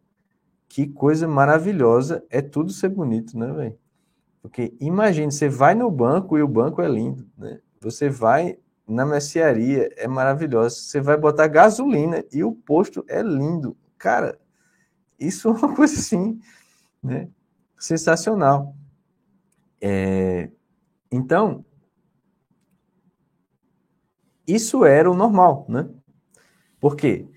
[0.67, 3.77] que coisa maravilhosa é tudo ser bonito, né, velho?
[4.41, 7.59] Porque imagine, você vai no banco e o banco é lindo, né?
[7.81, 10.75] Você vai na mercearia, é maravilhosa.
[10.75, 13.75] Você vai botar gasolina e o posto é lindo.
[13.97, 14.37] Cara,
[15.19, 16.39] isso é uma coisa assim,
[17.01, 17.27] né?
[17.85, 18.75] Sensacional.
[19.79, 20.49] É,
[21.11, 21.63] então,
[24.47, 25.87] isso era o normal, né?
[26.79, 27.27] Por quê?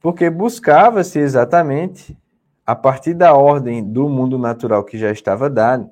[0.00, 2.18] Porque buscava-se exatamente
[2.66, 5.88] a partir da ordem do mundo natural que já estava dado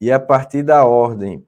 [0.00, 1.46] e a partir da ordem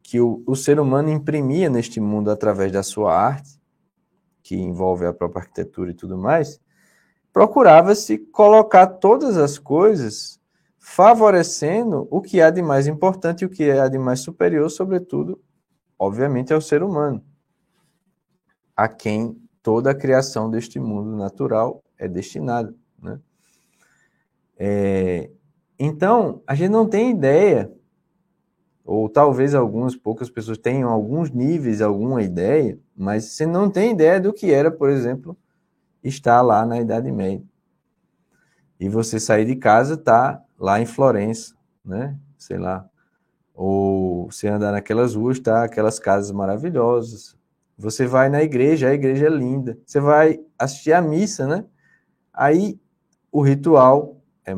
[0.00, 3.60] que o, o ser humano imprimia neste mundo através da sua arte,
[4.40, 6.60] que envolve a própria arquitetura e tudo mais,
[7.32, 10.37] procurava-se colocar todas as coisas
[10.90, 15.40] favorecendo o que há de mais importante e o que há de mais superior, sobretudo,
[15.98, 17.22] obviamente, ao ser humano,
[18.74, 22.74] a quem toda a criação deste mundo natural é destinada.
[23.00, 23.20] Né?
[24.56, 25.30] É,
[25.78, 27.70] então, a gente não tem ideia,
[28.84, 34.18] ou talvez algumas poucas pessoas tenham alguns níveis, alguma ideia, mas você não tem ideia
[34.18, 35.36] do que era, por exemplo,
[36.02, 37.46] estar lá na Idade Média.
[38.80, 42.18] E você sair de casa, tá lá em Florença, né?
[42.36, 42.88] Sei lá.
[43.54, 47.36] Ou você andar naquelas ruas, tá aquelas casas maravilhosas,
[47.76, 49.78] você vai na igreja, a igreja é linda.
[49.86, 51.64] Você vai assistir a missa, né?
[52.32, 52.78] Aí
[53.30, 54.52] o ritual é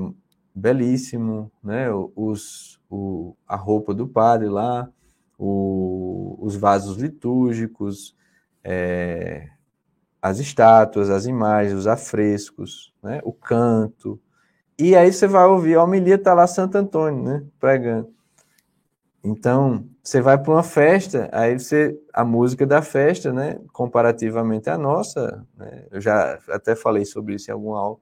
[0.54, 1.88] belíssimo, né?
[2.16, 4.90] Os, o, a roupa do padre lá,
[5.38, 8.16] o, os vasos litúrgicos,
[8.64, 9.48] é,
[10.20, 13.20] as estátuas, as imagens, os afrescos, né?
[13.24, 14.20] o canto.
[14.80, 17.44] E aí você vai ouvir, a homilia está lá Santo Antônio, né?
[17.58, 18.12] Pregando.
[19.22, 24.78] Então, você vai para uma festa, aí você a música da festa, né, comparativamente à
[24.78, 27.98] nossa, né, eu já até falei sobre isso em algum aula.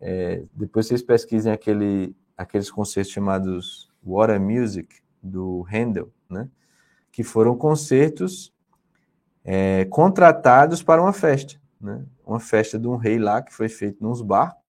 [0.00, 6.48] É, depois vocês pesquisem aquele, aqueles concertos chamados Water Music do Handel, né,
[7.10, 8.54] que foram concertos
[9.44, 14.02] é, contratados para uma festa, né, uma festa de um rei lá que foi feito
[14.02, 14.61] nos barcos.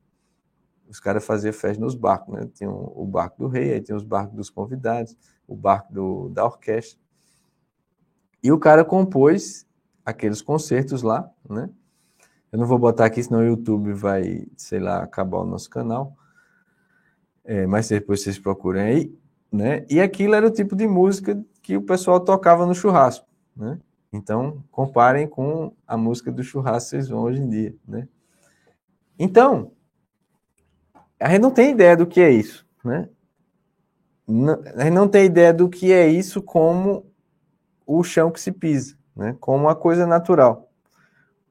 [0.88, 2.50] Os caras faziam festa nos barcos, né?
[2.54, 5.16] Tinha o barco do rei, aí tinha os barcos dos convidados
[5.48, 7.00] o barco do, da orquestra.
[8.42, 9.66] E o cara compôs
[10.06, 11.70] aqueles concertos lá, né?
[12.52, 16.16] Eu não vou botar aqui, senão o YouTube vai, sei lá, acabar o nosso canal.
[17.44, 19.20] É, mas depois vocês procurem aí,
[19.52, 19.86] né?
[19.90, 23.80] E aquilo era o tipo de música que o pessoal tocava no churrasco, né?
[24.12, 28.08] Então, comparem com a música do churrasco vocês vão hoje em dia, né?
[29.18, 29.72] Então,
[31.24, 33.08] a gente não tem ideia do que é isso, né?
[34.76, 37.06] a gente não tem ideia do que é isso como
[37.86, 39.34] o chão que se pisa, né?
[39.40, 40.70] como uma coisa natural,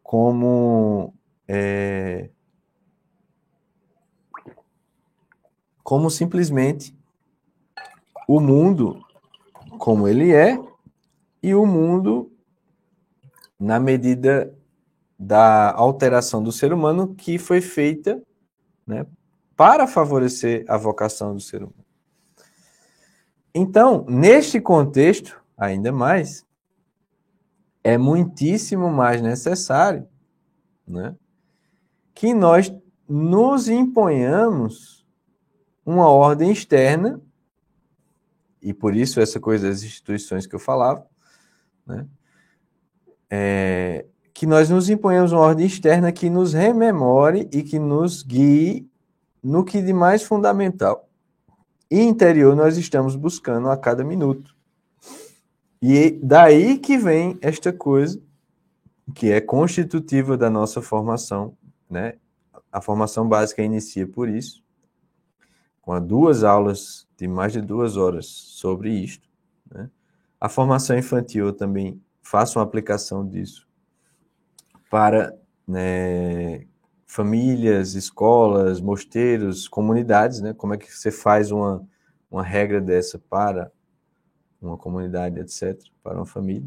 [0.02, 1.14] como
[1.48, 2.28] é,
[5.82, 6.94] como simplesmente
[8.28, 9.02] o mundo
[9.78, 10.58] como ele é
[11.42, 12.30] e o mundo
[13.58, 14.54] na medida
[15.18, 18.22] da alteração do ser humano que foi feita
[18.86, 19.06] né,
[19.62, 21.86] para favorecer a vocação do ser humano.
[23.54, 26.44] Então, neste contexto, ainda mais,
[27.84, 30.08] é muitíssimo mais necessário
[30.84, 31.14] né,
[32.12, 32.74] que nós
[33.08, 35.06] nos imponhamos
[35.86, 37.22] uma ordem externa,
[38.60, 41.06] e por isso essa coisa das instituições que eu falava,
[41.86, 42.04] né,
[43.30, 48.90] é, que nós nos imponhamos uma ordem externa que nos rememore e que nos guie
[49.42, 51.08] no que de mais fundamental
[51.90, 54.56] e interior nós estamos buscando a cada minuto.
[55.82, 58.18] E daí que vem esta coisa
[59.14, 61.54] que é constitutiva da nossa formação,
[61.90, 62.14] né?
[62.70, 64.64] A formação básica inicia por isso,
[65.82, 69.28] com duas aulas de mais de duas horas sobre isto.
[69.70, 69.90] Né?
[70.40, 73.68] A formação infantil eu também faço uma aplicação disso
[74.88, 75.36] para
[75.68, 76.66] né,
[77.12, 80.54] famílias, escolas, mosteiros, comunidades, né?
[80.54, 81.86] Como é que você faz uma,
[82.30, 83.70] uma regra dessa para
[84.58, 86.66] uma comunidade, etc., para uma família.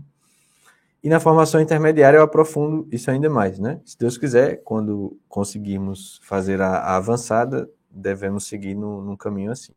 [1.02, 3.82] E na formação intermediária eu aprofundo isso ainda mais, né?
[3.84, 9.74] Se Deus quiser, quando conseguirmos fazer a, a avançada, devemos seguir no, num caminho assim.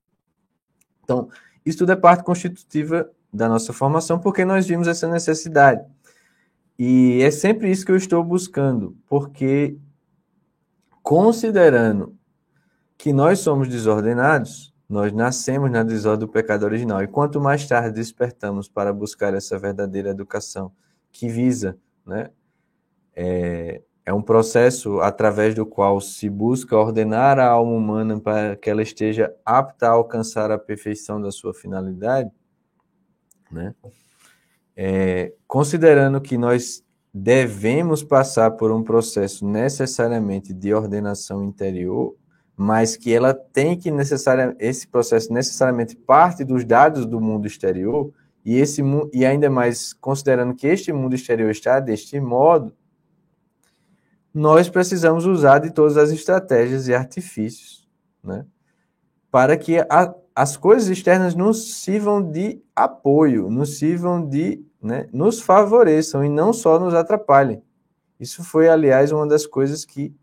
[1.03, 1.31] Então,
[1.65, 5.83] isso tudo é parte constitutiva da nossa formação, porque nós vimos essa necessidade.
[6.79, 9.79] E é sempre isso que eu estou buscando, porque
[11.09, 12.15] considerando
[12.99, 17.03] que nós somos desordenados, nós nascemos na desordem do pecado original.
[17.03, 20.71] E quanto mais tarde despertamos para buscar essa verdadeira educação
[21.11, 22.29] que visa, né,
[23.17, 28.69] é, é um processo através do qual se busca ordenar a alma humana para que
[28.69, 32.31] ela esteja apta a alcançar a perfeição da sua finalidade,
[33.51, 33.75] né?
[34.77, 36.85] é, considerando que nós
[37.19, 42.15] devemos passar por um processo necessariamente de ordenação interior,
[42.57, 48.13] mas que ela tem que necessariamente, esse processo necessariamente parte dos dados do mundo exterior,
[48.45, 52.73] e, esse, e ainda mais considerando que este mundo exterior está deste modo,
[54.33, 57.89] nós precisamos usar de todas as estratégias e artifícios,
[58.23, 58.47] né,
[59.31, 65.41] para que a, as coisas externas nos sirvam de apoio, nos sirvam de, né, nos
[65.41, 67.63] favoreçam e não só nos atrapalhem.
[68.19, 70.15] Isso foi, aliás, uma das coisas que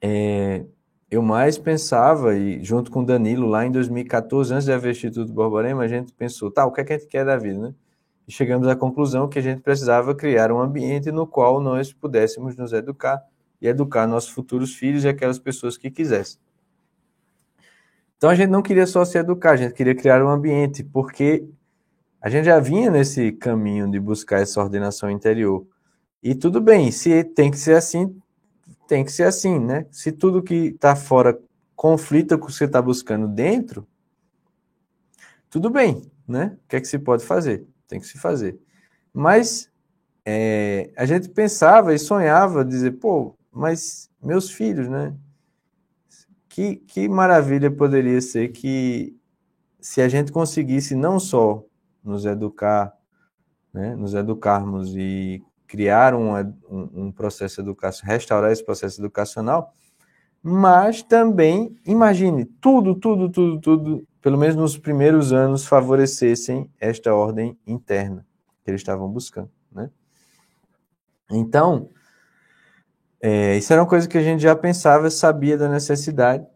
[0.00, 0.64] é,
[1.10, 5.82] eu mais pensava, e junto com Danilo, lá em 2014, antes de haver Instituto Borborema,
[5.82, 7.74] a gente pensou, tá, o que, é que a gente quer da vida, né?
[8.26, 12.56] E chegamos à conclusão que a gente precisava criar um ambiente no qual nós pudéssemos
[12.56, 13.22] nos educar
[13.60, 16.40] e educar nossos futuros filhos e aquelas pessoas que quisessem.
[18.16, 21.48] Então a gente não queria só se educar, a gente queria criar um ambiente, porque
[22.26, 25.64] a gente já vinha nesse caminho de buscar essa ordenação interior.
[26.20, 28.20] E tudo bem, se tem que ser assim,
[28.88, 29.86] tem que ser assim, né?
[29.92, 31.38] Se tudo que está fora
[31.76, 33.86] conflita com o que você está buscando dentro,
[35.48, 36.58] tudo bem, né?
[36.64, 37.64] O que é que se pode fazer?
[37.86, 38.58] Tem que se fazer.
[39.14, 39.70] Mas
[40.24, 45.14] é, a gente pensava e sonhava dizer, pô, mas meus filhos, né?
[46.48, 49.16] Que, que maravilha poderia ser que
[49.80, 51.64] se a gente conseguisse não só
[52.06, 52.94] nos educar,
[53.72, 56.34] né, nos educarmos e criar um,
[56.70, 59.72] um, um processo educacional, restaurar esse processo educacional,
[60.42, 67.58] mas também, imagine, tudo, tudo, tudo, tudo, pelo menos nos primeiros anos, favorecessem esta ordem
[67.66, 68.24] interna
[68.62, 69.90] que eles estavam buscando, né?
[71.30, 71.90] Então,
[73.20, 76.46] é, isso era uma coisa que a gente já pensava, sabia da necessidade,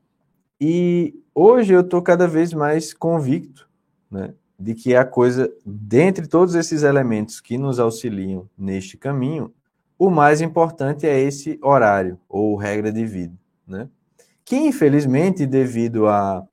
[0.60, 3.68] e hoje eu estou cada vez mais convicto,
[4.10, 9.54] né, de que a coisa, dentre todos esses elementos que nos auxiliam neste caminho,
[9.98, 13.34] o mais importante é esse horário, ou regra de vida,
[13.66, 13.88] né?
[14.44, 16.44] Que, infelizmente, devido à a,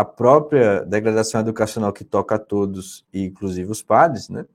[0.00, 4.46] a própria degradação educacional que toca a todos, inclusive os padres, né?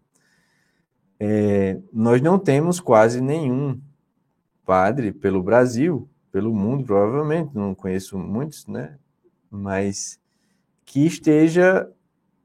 [1.19, 3.79] É, nós não temos quase nenhum
[4.65, 8.97] padre pelo Brasil, pelo mundo, provavelmente, não conheço muitos, né?
[9.51, 10.19] Mas
[10.83, 11.87] que esteja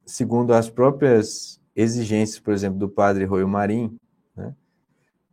[0.07, 3.99] segundo as próprias exigências, por exemplo, do padre Royo Marim,
[4.35, 4.55] né,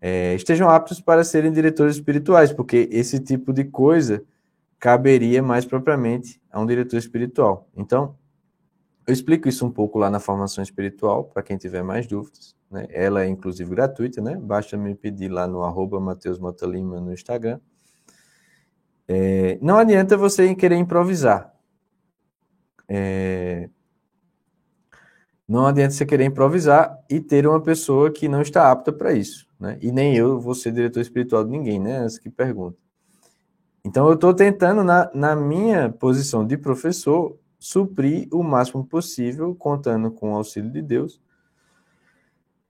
[0.02, 4.24] é, estejam aptos para serem diretores espirituais, porque esse tipo de coisa
[4.80, 7.70] caberia mais propriamente a um diretor espiritual.
[7.74, 8.18] Então,
[9.08, 12.54] eu explico isso um pouco lá na formação espiritual, para quem tiver mais dúvidas.
[12.70, 12.88] Né?
[12.90, 14.36] Ela é, inclusive, gratuita, né?
[14.36, 17.60] Basta me pedir lá no arroba no Instagram.
[19.08, 21.54] É, não adianta você querer improvisar.
[22.88, 23.70] É,
[25.54, 29.48] não adianta você querer improvisar e ter uma pessoa que não está apta para isso,
[29.60, 29.78] né?
[29.84, 32.00] E nem eu vou ser diretor espiritual de ninguém, né?
[32.00, 32.76] Antes que pergunta.
[33.86, 40.10] Então eu estou tentando, na, na minha posição de professor, suprir o máximo possível, contando
[40.10, 41.22] com o auxílio de Deus,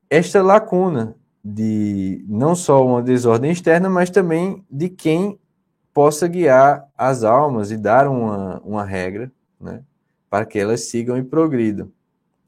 [0.10, 5.40] esta lacuna de não só uma desordem externa, mas também de quem
[5.94, 9.82] possa guiar as almas e dar uma, uma regra, né?
[10.30, 11.90] Para que elas sigam e progridam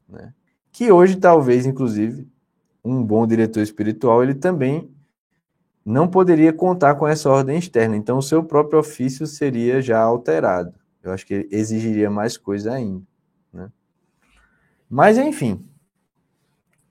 [0.08, 0.32] né?
[0.72, 2.28] que hoje talvez, inclusive,
[2.84, 4.90] um bom diretor espiritual, ele também
[5.84, 10.74] não poderia contar com essa ordem externa, então o seu próprio ofício seria já alterado.
[11.02, 13.02] Eu acho que exigiria mais coisa ainda.
[13.52, 13.70] Né?
[14.90, 15.64] Mas, enfim.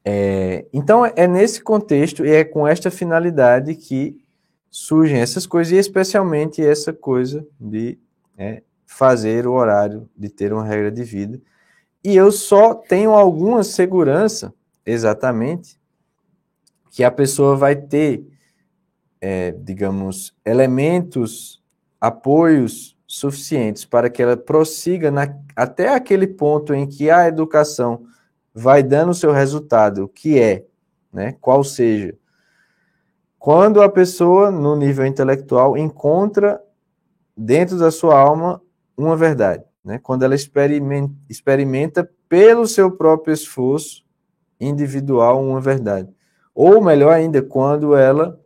[0.04, 4.18] É, então, é nesse contexto e é com esta finalidade que
[4.70, 7.98] surgem essas coisas, e especialmente essa coisa de
[8.38, 11.42] é, fazer o horário, de ter uma regra de vida,
[12.06, 14.54] e eu só tenho alguma segurança,
[14.86, 15.76] exatamente,
[16.92, 18.24] que a pessoa vai ter,
[19.20, 21.64] é, digamos, elementos,
[22.00, 28.06] apoios suficientes para que ela prossiga na, até aquele ponto em que a educação
[28.54, 30.64] vai dando o seu resultado, que é,
[31.12, 32.16] né, qual seja,
[33.40, 36.62] quando a pessoa, no nível intelectual, encontra
[37.36, 38.62] dentro da sua alma
[38.96, 40.00] uma verdade né?
[40.00, 44.04] quando ela experimenta, experimenta pelo seu próprio esforço
[44.60, 46.10] individual uma verdade.
[46.54, 48.42] Ou melhor ainda, quando ela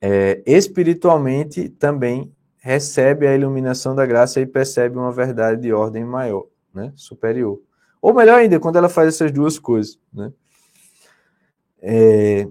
[0.00, 6.46] é, espiritualmente também recebe a iluminação da graça e percebe uma verdade de ordem maior,
[6.74, 6.92] né?
[6.94, 7.60] superior.
[8.02, 9.98] Ou melhor ainda, quando ela faz essas duas coisas.
[10.12, 10.32] Né?
[11.80, 12.48] É,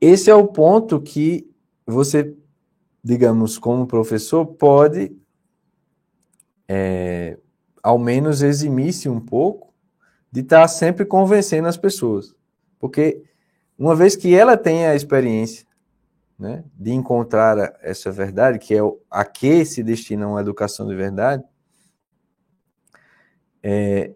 [0.00, 1.50] esse é o ponto que
[1.86, 2.34] você,
[3.02, 5.12] digamos, como professor, pode
[6.68, 7.38] é,
[7.82, 9.72] ao menos eximisse um pouco
[10.30, 12.34] de estar tá sempre convencendo as pessoas.
[12.78, 13.22] Porque
[13.78, 15.66] uma vez que ela tem a experiência
[16.38, 21.44] né, de encontrar essa verdade, que é a que se destina uma educação de verdade,
[23.62, 24.12] é,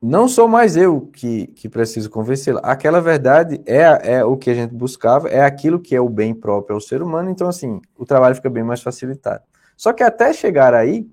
[0.00, 2.60] não sou mais eu que, que preciso convencê-la.
[2.60, 6.34] Aquela verdade é, é o que a gente buscava, é aquilo que é o bem
[6.34, 9.44] próprio ao ser humano, então, assim, o trabalho fica bem mais facilitado.
[9.76, 11.08] Só que até chegar aí,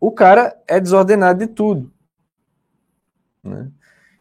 [0.00, 1.92] o cara é desordenado de tudo.
[3.44, 3.70] Né?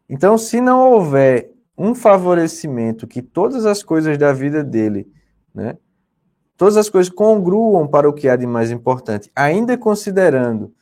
[0.10, 5.10] Então, se não houver um favorecimento que todas as coisas da vida dele,
[5.56, 5.78] né,
[6.58, 10.74] todas as coisas congruam para o que há de mais importante, ainda considerando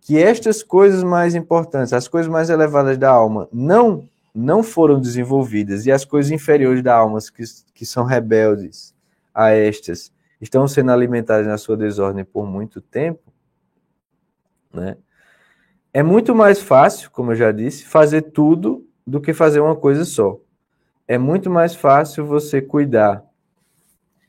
[0.00, 5.84] que estas coisas mais importantes, as coisas mais elevadas da alma, não não foram desenvolvidas
[5.84, 7.42] e as coisas inferiores da alma, que,
[7.74, 8.94] que são rebeldes
[9.34, 13.27] a estas, estão sendo alimentadas na sua desordem por muito tempo,
[14.72, 14.96] né?
[15.92, 20.04] É muito mais fácil, como eu já disse, fazer tudo do que fazer uma coisa
[20.04, 20.38] só.
[21.06, 23.24] É muito mais fácil você cuidar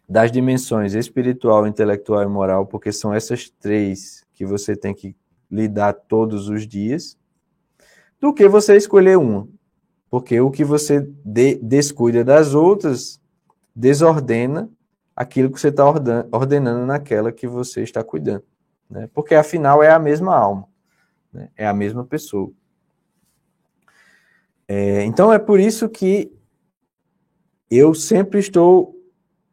[0.08, 5.16] das dimensões espiritual, intelectual e moral, porque são essas três que você tem que
[5.52, 7.18] lidar todos os dias,
[8.20, 9.48] do que você escolher uma.
[10.10, 13.22] Porque o que você de, descuida das outras
[13.76, 14.70] desordena
[15.16, 15.84] aquilo que você está
[16.32, 18.44] ordenando naquela que você está cuidando.
[18.90, 19.10] Né?
[19.14, 20.68] Porque afinal é a mesma alma,
[21.32, 21.50] né?
[21.56, 22.52] é a mesma pessoa.
[24.68, 26.32] É, então é por isso que
[27.70, 28.96] eu sempre estou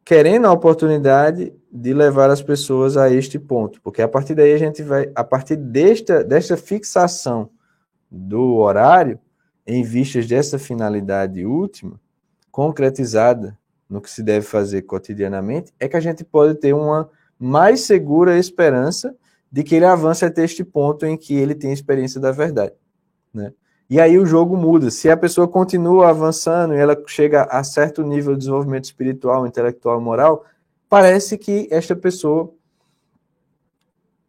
[0.03, 4.57] querendo a oportunidade de levar as pessoas a este ponto, porque a partir daí a
[4.57, 7.49] gente vai, a partir desta, desta fixação
[8.09, 9.19] do horário,
[9.65, 11.99] em vistas dessa finalidade última,
[12.49, 13.57] concretizada
[13.89, 18.37] no que se deve fazer cotidianamente, é que a gente pode ter uma mais segura
[18.37, 19.15] esperança
[19.51, 22.75] de que ele avance até este ponto em que ele tem experiência da verdade,
[23.33, 23.53] né?
[23.89, 24.91] E aí o jogo muda.
[24.91, 30.01] Se a pessoa continua avançando e ela chega a certo nível de desenvolvimento espiritual, intelectual,
[30.01, 30.45] moral,
[30.89, 32.53] parece que esta pessoa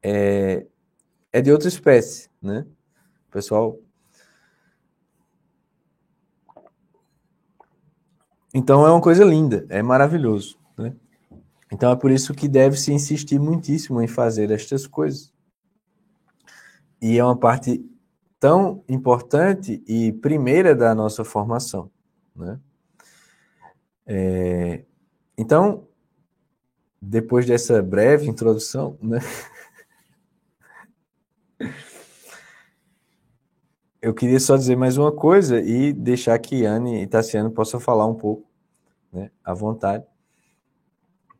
[0.00, 0.64] é,
[1.32, 2.64] é de outra espécie, né?
[3.32, 3.78] Pessoal.
[8.54, 10.58] Então é uma coisa linda, é maravilhoso?
[11.70, 15.32] Então é por isso que deve-se insistir muitíssimo em fazer estas coisas.
[17.00, 17.84] E é uma parte
[18.40, 21.90] tão importante e primeira da nossa formação,
[22.34, 22.58] né?
[24.06, 24.84] É,
[25.36, 25.86] então,
[27.00, 29.18] depois dessa breve introdução, né?
[34.00, 38.06] Eu queria só dizer mais uma coisa e deixar que Anne e Tassiano possam falar
[38.06, 38.48] um pouco,
[39.12, 40.06] né, à vontade.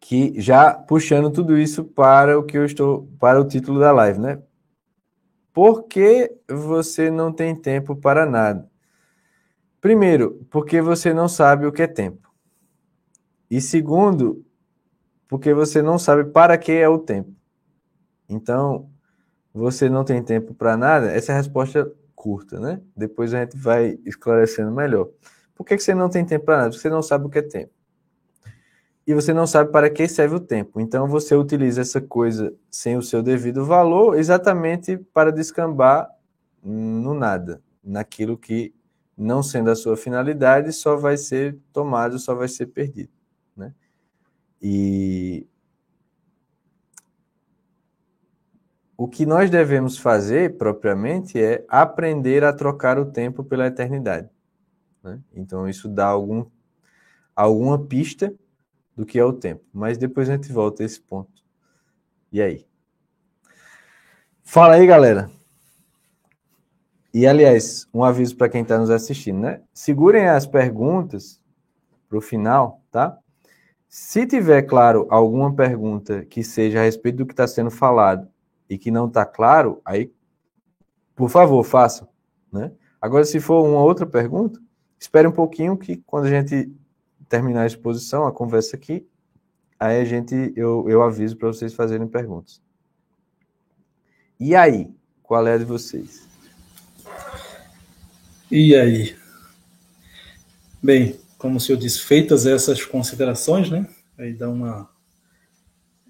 [0.00, 4.18] Que já puxando tudo isso para o que eu estou, para o título da live,
[4.18, 4.42] né?
[5.52, 8.70] Por que você não tem tempo para nada?
[9.80, 12.28] Primeiro, porque você não sabe o que é tempo.
[13.50, 14.44] E segundo,
[15.26, 17.32] porque você não sabe para que é o tempo.
[18.28, 18.90] Então,
[19.52, 21.10] você não tem tempo para nada?
[21.10, 22.80] Essa é a resposta curta, né?
[22.96, 25.08] Depois a gente vai esclarecendo melhor.
[25.54, 26.72] Por que você não tem tempo para nada?
[26.72, 27.72] Você não sabe o que é tempo.
[29.08, 30.78] E você não sabe para que serve o tempo.
[30.78, 36.10] Então você utiliza essa coisa sem o seu devido valor exatamente para descambar
[36.62, 38.74] no nada, naquilo que,
[39.16, 43.08] não sendo a sua finalidade, só vai ser tomado, só vai ser perdido.
[44.60, 45.46] E
[48.94, 54.28] o que nós devemos fazer propriamente é aprender a trocar o tempo pela eternidade.
[55.02, 55.18] Né?
[55.32, 56.44] Então, isso dá algum,
[57.34, 58.34] alguma pista
[58.98, 59.64] do que é o tempo.
[59.72, 61.40] Mas depois a gente volta a esse ponto.
[62.32, 62.66] E aí?
[64.42, 65.30] Fala aí, galera.
[67.14, 69.62] E, aliás, um aviso para quem está nos assistindo, né?
[69.72, 71.40] Segurem as perguntas
[72.08, 73.16] para o final, tá?
[73.88, 78.28] Se tiver, claro, alguma pergunta que seja a respeito do que está sendo falado
[78.68, 80.12] e que não está claro, aí,
[81.14, 82.08] por favor, façam.
[82.52, 82.72] Né?
[83.00, 84.60] Agora, se for uma outra pergunta,
[84.98, 86.70] espere um pouquinho que quando a gente
[87.28, 89.06] terminar a exposição, a conversa aqui,
[89.78, 92.60] aí a gente, eu, eu aviso para vocês fazerem perguntas.
[94.40, 94.90] E aí,
[95.22, 96.26] qual é a de vocês?
[98.50, 99.16] E aí?
[100.82, 103.86] Bem, como o senhor disse, feitas essas considerações, né?
[104.16, 104.88] Aí dá uma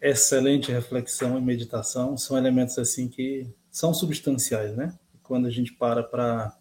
[0.00, 2.16] excelente reflexão e meditação.
[2.16, 4.94] São elementos assim que são substanciais, né?
[5.22, 6.56] Quando a gente para para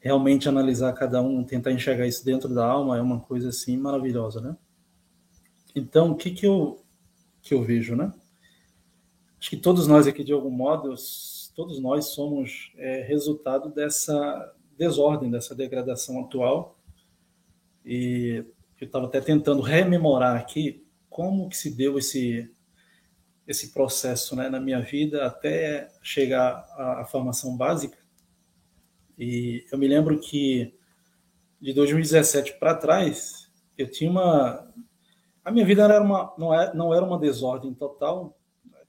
[0.00, 4.40] realmente analisar cada um, tentar enxergar isso dentro da alma, é uma coisa assim maravilhosa,
[4.40, 4.56] né?
[5.76, 6.82] Então, o que que eu
[7.42, 8.12] que eu vejo, né?
[9.38, 10.94] Acho que todos nós aqui de algum modo,
[11.54, 16.78] todos nós somos é, resultado dessa desordem, dessa degradação atual.
[17.84, 18.44] E
[18.80, 22.50] eu estava até tentando rememorar aqui como que se deu esse
[23.46, 27.98] esse processo né, na minha vida até chegar à, à formação básica.
[29.20, 30.72] E eu me lembro que
[31.60, 34.72] de 2017 para trás, eu tinha uma.
[35.44, 38.34] A minha vida era uma, não, é, não era uma desordem total,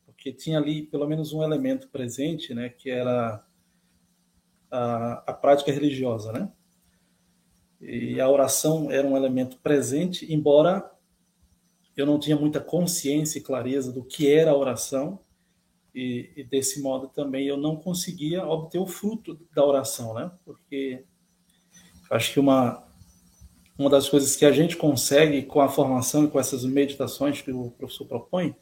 [0.05, 3.43] porque tinha ali pelo menos um elemento presente, né, que era
[4.71, 6.49] a, a prática religiosa, né?
[7.81, 10.89] E a oração era um elemento presente, embora
[11.97, 15.19] eu não tinha muita consciência e clareza do que era a oração,
[15.93, 20.31] e, e, desse modo também eu não conseguia obter o fruto da oração, né?
[20.45, 21.03] Porque
[22.09, 22.87] acho que uma,
[23.77, 27.51] uma das coisas que a gente consegue com a formação e com essas meditações que
[27.51, 28.55] o professor propõe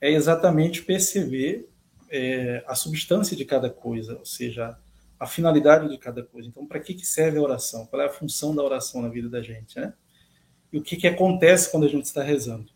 [0.00, 1.68] é exatamente perceber
[2.08, 4.76] é, a substância de cada coisa, ou seja,
[5.18, 6.48] a finalidade de cada coisa.
[6.48, 7.86] Então, para que, que serve a oração?
[7.86, 9.94] Qual é a função da oração na vida da gente, né?
[10.72, 12.70] E o que, que acontece quando a gente está rezando?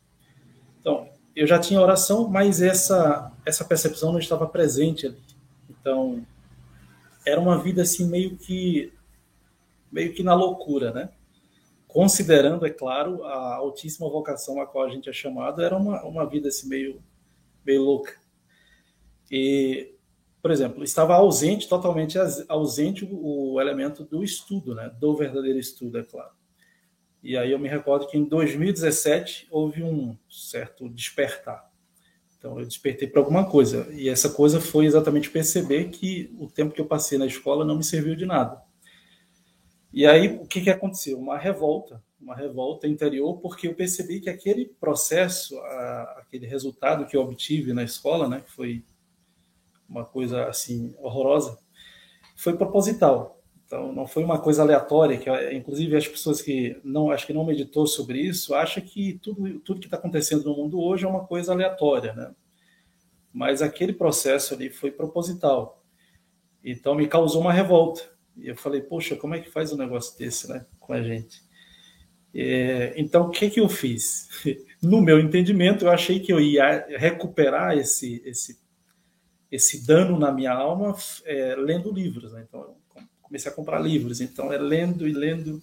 [0.81, 5.19] Então, eu já tinha oração, mas essa essa percepção não estava presente ali.
[5.69, 6.25] Então,
[7.25, 8.93] era uma vida assim meio que
[9.91, 11.11] meio que na loucura, né?
[11.89, 16.27] Considerando, é claro, a altíssima vocação a qual a gente é chamado, era uma, uma
[16.27, 17.03] vida assim meio
[17.65, 18.15] meio louca.
[19.31, 19.95] E,
[20.43, 22.19] por exemplo, estava ausente, totalmente
[22.49, 24.91] ausente o, elemento do estudo, né?
[24.99, 26.33] Do verdadeiro estudo, é claro.
[27.23, 31.71] E aí eu me recordo que em 2017 houve um certo despertar.
[32.39, 33.87] Então eu despertei para alguma coisa.
[33.93, 37.77] E essa coisa foi exatamente perceber que o tempo que eu passei na escola não
[37.77, 38.63] me serviu de nada.
[39.93, 41.19] E aí o que, que aconteceu?
[41.19, 45.59] Uma revolta, uma revolta interior, porque eu percebi que aquele processo,
[46.17, 48.85] aquele resultado que eu obtive na escola, né, que foi
[49.89, 51.59] uma coisa assim horrorosa,
[52.37, 53.40] foi proposital.
[53.71, 57.45] Então, não foi uma coisa aleatória, que inclusive as pessoas que não acho que não
[57.45, 61.25] meditou sobre isso, acham que tudo, tudo que está acontecendo no mundo hoje é uma
[61.25, 62.35] coisa aleatória, né?
[63.33, 65.85] Mas aquele processo ali foi proposital.
[66.65, 68.03] Então, me causou uma revolta.
[68.37, 71.41] E eu falei, poxa, como é que faz um negócio desse, né, com a gente?
[72.35, 74.29] É, então, o que, que eu fiz?
[74.83, 78.59] No meu entendimento, eu achei que eu ia recuperar esse, esse,
[79.51, 80.97] esse dano na minha alma
[81.27, 82.33] é, lendo livros.
[82.33, 82.47] Né?
[82.49, 82.80] Então,
[83.31, 84.21] comecei a comprar livros.
[84.21, 85.63] Então, é lendo e lendo.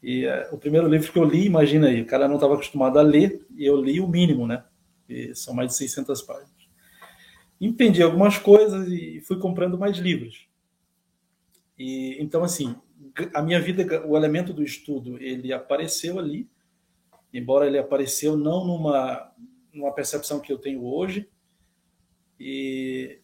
[0.00, 2.98] E é, o primeiro livro que eu li, imagina aí, o cara não estava acostumado
[2.98, 4.64] a ler, e eu li o mínimo, né?
[5.08, 6.54] E são mais de 600 páginas.
[7.60, 10.46] Entendi algumas coisas e fui comprando mais livros.
[11.76, 12.76] E então, assim,
[13.34, 16.48] a minha vida, o elemento do estudo, ele apareceu ali,
[17.32, 19.32] embora ele apareceu não numa,
[19.72, 21.28] numa percepção que eu tenho hoje,
[22.38, 23.18] e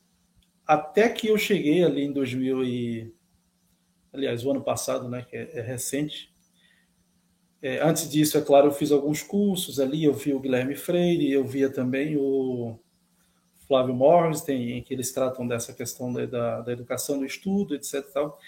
[0.67, 3.13] até que eu cheguei ali em 2000 e
[4.13, 6.33] aliás, o ano passado, né, que é, é recente.
[7.61, 11.31] É, antes disso, é claro, eu fiz alguns cursos ali, eu vi o Guilherme Freire,
[11.31, 12.79] eu via também o
[13.69, 18.05] Flávio Morgenstern, em que eles tratam dessa questão da, da, da educação, do estudo, etc.
[18.13, 18.39] Tal.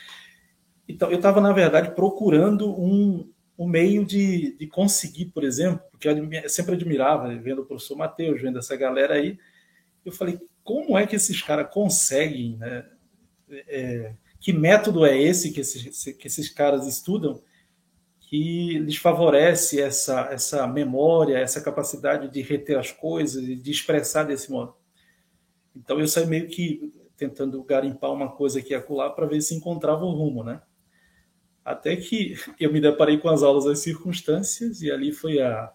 [0.89, 6.09] Então, eu estava, na verdade, procurando um, um meio de, de conseguir, por exemplo, porque
[6.09, 9.39] eu sempre admirava, vendo o professor Matheus, vendo essa galera aí,
[10.05, 12.85] eu falei, como é que esses caras conseguem né,
[13.69, 17.43] é, que método é esse que esses, que esses caras estudam
[18.21, 24.25] que lhes favorece essa, essa memória, essa capacidade de reter as coisas e de expressar
[24.25, 24.77] desse modo.
[25.75, 29.55] Então eu saí meio que tentando garimpar uma coisa aqui e acolá para ver se
[29.55, 30.61] encontrava o rumo, né?
[31.65, 35.73] Até que eu me deparei com as aulas das circunstâncias e ali foi a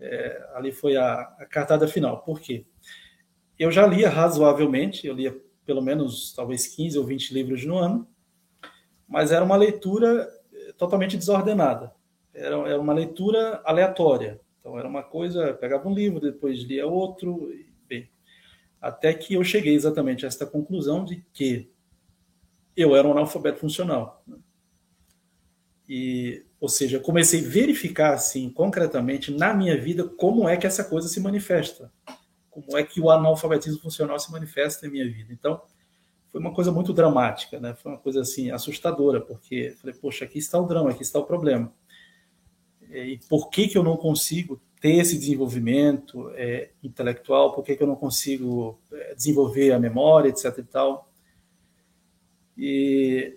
[0.00, 2.22] é, ali foi a, a cartada final.
[2.22, 2.64] Por quê?
[3.58, 5.38] Eu já lia razoavelmente, eu lia
[5.68, 8.08] pelo menos talvez 15 ou 20 livros no ano,
[9.06, 11.92] mas era uma leitura eh, totalmente desordenada.
[12.32, 14.40] Era, era uma leitura aleatória.
[14.58, 17.52] Então era uma coisa, pegava um livro, depois lia outro,
[17.86, 18.08] bem,
[18.80, 21.70] até que eu cheguei exatamente a esta conclusão de que
[22.74, 24.24] eu era um analfabeto funcional.
[25.86, 30.82] E, ou seja, comecei a verificar assim concretamente na minha vida como é que essa
[30.82, 31.92] coisa se manifesta
[32.62, 35.32] como é que o analfabetismo funcional se manifesta em minha vida.
[35.32, 35.60] Então,
[36.30, 37.74] foi uma coisa muito dramática, né?
[37.74, 41.24] Foi uma coisa assim assustadora, porque falei, poxa, aqui está o drama, aqui está o
[41.24, 41.72] problema.
[42.90, 47.52] E por que que eu não consigo ter esse desenvolvimento é, intelectual?
[47.52, 51.10] Por que que eu não consigo é, desenvolver a memória, etc e tal?
[52.56, 53.36] E,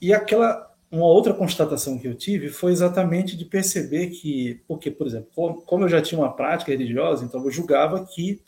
[0.00, 5.06] e aquela uma outra constatação que eu tive foi exatamente de perceber que, porque, por
[5.06, 8.42] exemplo, como eu já tinha uma prática religiosa, então eu julgava que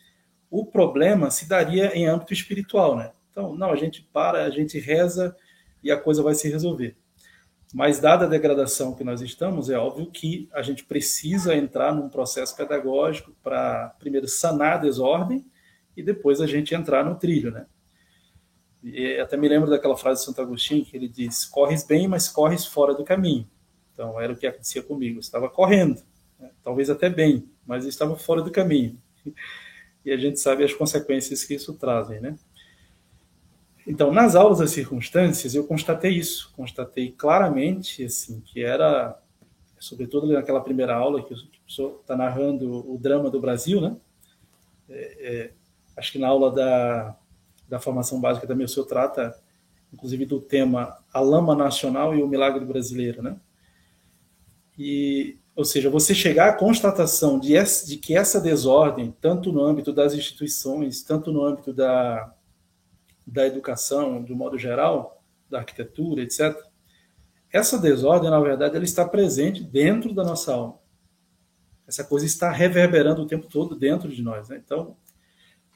[0.56, 3.10] o problema se daria em âmbito espiritual, né?
[3.28, 5.36] Então, não, a gente para, a gente reza
[5.82, 6.96] e a coisa vai se resolver.
[7.74, 12.08] Mas, dada a degradação que nós estamos, é óbvio que a gente precisa entrar num
[12.08, 15.44] processo pedagógico para, primeiro, sanar a desordem
[15.96, 17.66] e depois a gente entrar no trilho, né?
[18.80, 22.28] E até me lembro daquela frase de Santo Agostinho que ele diz: corres bem, mas
[22.28, 23.50] corres fora do caminho.
[23.92, 25.16] Então, era o que acontecia comigo.
[25.16, 26.00] Eu estava correndo,
[26.38, 26.52] né?
[26.62, 28.96] talvez até bem, mas estava fora do caminho.
[30.04, 32.36] E a gente sabe as consequências que isso trazem, né?
[33.86, 39.18] Então, nas aulas das circunstâncias, eu constatei isso, constatei claramente, assim, que era,
[39.78, 43.96] sobretudo naquela primeira aula que o professor está narrando o drama do Brasil, né?
[44.88, 45.52] É, é,
[45.96, 47.16] acho que na aula da,
[47.68, 49.38] da formação básica também o senhor trata,
[49.92, 53.36] inclusive, do tema a lama nacional e o milagre brasileiro, né?
[54.78, 57.54] E, ou seja, você chegar à constatação de,
[57.86, 62.34] de que essa desordem, tanto no âmbito das instituições, tanto no âmbito da
[63.26, 66.54] da educação, um modo geral, da arquitetura, etc.,
[67.50, 70.78] essa desordem, na verdade, ela está presente dentro da nossa alma.
[71.86, 74.48] Essa coisa está reverberando o tempo todo dentro de nós.
[74.48, 74.60] Né?
[74.64, 74.96] Então,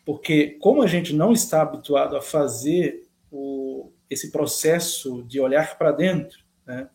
[0.04, 5.92] porque como a gente não está habituado a fazer o, esse processo de olhar para
[5.92, 6.90] dentro, né?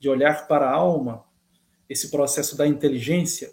[0.00, 1.24] de olhar para a alma,
[1.92, 3.50] esse processo da inteligência,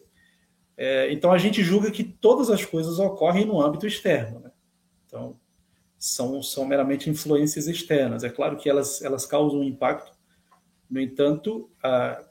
[0.75, 4.39] é, então a gente julga que todas as coisas ocorrem no âmbito externo.
[4.39, 4.51] Né?
[5.05, 5.37] Então,
[5.97, 8.23] são, são meramente influências externas.
[8.23, 10.17] É claro que elas, elas causam um impacto,
[10.89, 11.69] no entanto,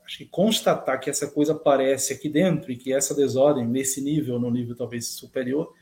[0.05, 4.41] acho que constatar que essa coisa aparece aqui dentro e que essa desordem, nesse nível,
[4.41, 5.73] no nível talvez superior,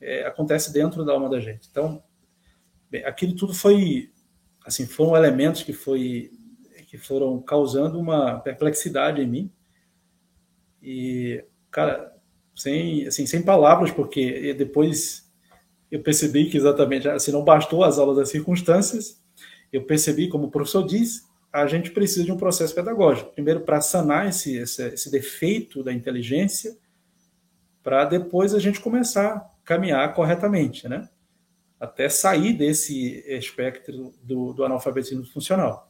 [0.00, 1.68] é, acontece dentro da alma da gente.
[1.70, 2.02] Então,
[2.90, 4.10] bem, aquilo tudo foi,
[4.64, 6.30] assim, foram elementos que, foi,
[6.90, 9.52] que foram causando uma perplexidade em mim.
[10.82, 12.12] E, cara,
[12.52, 15.30] sem, assim, sem palavras, porque depois
[15.88, 19.22] eu percebi que exatamente, assim, não bastou as aulas das circunstâncias,
[19.72, 23.32] eu percebi, como o professor diz, a gente precisa de um processo pedagógico.
[23.34, 26.76] Primeiro, para sanar esse, esse, esse, defeito da inteligência,
[27.84, 31.08] para depois a gente começar a caminhar corretamente, né?
[31.78, 35.89] Até sair desse espectro do, do analfabetismo funcional.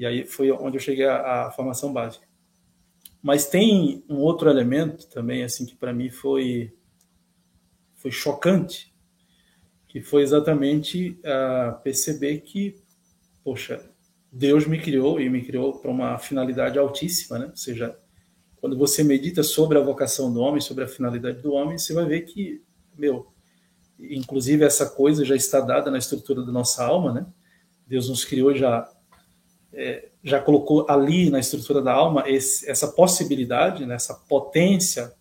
[0.00, 2.26] E aí foi onde eu cheguei à, à formação básica.
[3.22, 6.74] Mas tem um outro elemento também, assim, que para mim foi
[7.96, 8.94] foi chocante,
[9.86, 12.76] que foi exatamente uh, perceber que,
[13.44, 13.90] poxa,
[14.32, 17.46] Deus me criou e me criou para uma finalidade altíssima, né?
[17.50, 17.94] Ou seja,
[18.56, 22.06] quando você medita sobre a vocação do homem, sobre a finalidade do homem, você vai
[22.06, 22.62] ver que,
[22.96, 23.30] meu,
[23.98, 27.26] inclusive essa coisa já está dada na estrutura da nossa alma, né?
[27.86, 28.90] Deus nos criou já
[29.72, 35.12] é, já colocou ali na estrutura da alma esse, essa possibilidade, né, essa potência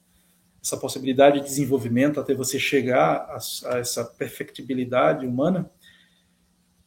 [0.61, 3.39] essa possibilidade de desenvolvimento até você chegar a,
[3.73, 5.69] a essa perfectibilidade humana.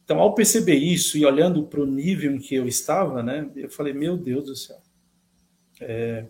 [0.03, 3.69] Então, ao perceber isso e olhando para o nível em que eu estava, né, eu
[3.69, 4.77] falei, meu Deus do céu.
[5.81, 6.25] É,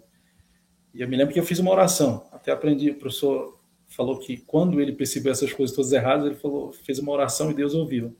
[0.93, 4.37] e eu me lembro que eu fiz uma oração, até aprendi, o professor falou que
[4.37, 8.15] quando ele percebeu essas coisas todas erradas, ele falou, fez uma oração e Deus ouviu.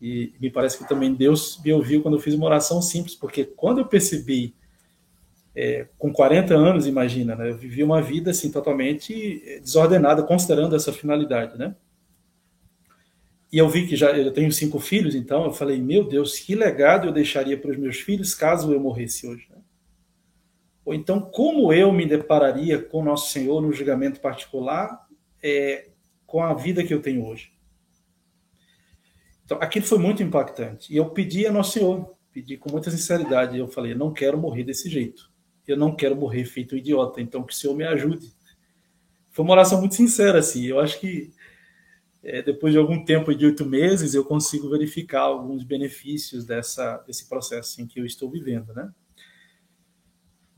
[0.00, 3.44] E me parece que também Deus me ouviu quando eu fiz uma oração simples, porque
[3.44, 4.54] quando eu percebi
[5.54, 7.50] é, com 40 anos, imagina, né?
[7.50, 11.74] Eu vivi uma vida assim totalmente desordenada, considerando essa finalidade, né?
[13.50, 16.54] E eu vi que já eu tenho cinco filhos, então eu falei, meu Deus, que
[16.54, 19.56] legado eu deixaria para os meus filhos caso eu morresse hoje, né?
[20.84, 25.08] Ou então, como eu me depararia com Nosso Senhor no julgamento particular
[25.42, 25.88] é,
[26.26, 27.55] com a vida que eu tenho hoje?
[29.46, 30.92] Então, aquilo foi muito impactante.
[30.92, 33.56] E eu pedi a Nosso Senhor, pedi com muita sinceridade.
[33.56, 35.34] Eu falei, não quero morrer desse jeito
[35.66, 38.32] eu não quero morrer feito um idiota, então que o Senhor me ajude.
[39.30, 40.64] Foi uma oração muito sincera, assim.
[40.64, 41.32] Eu acho que
[42.22, 47.28] é, depois de algum tempo, de oito meses, eu consigo verificar alguns benefícios dessa, desse
[47.28, 48.90] processo em que eu estou vivendo, né?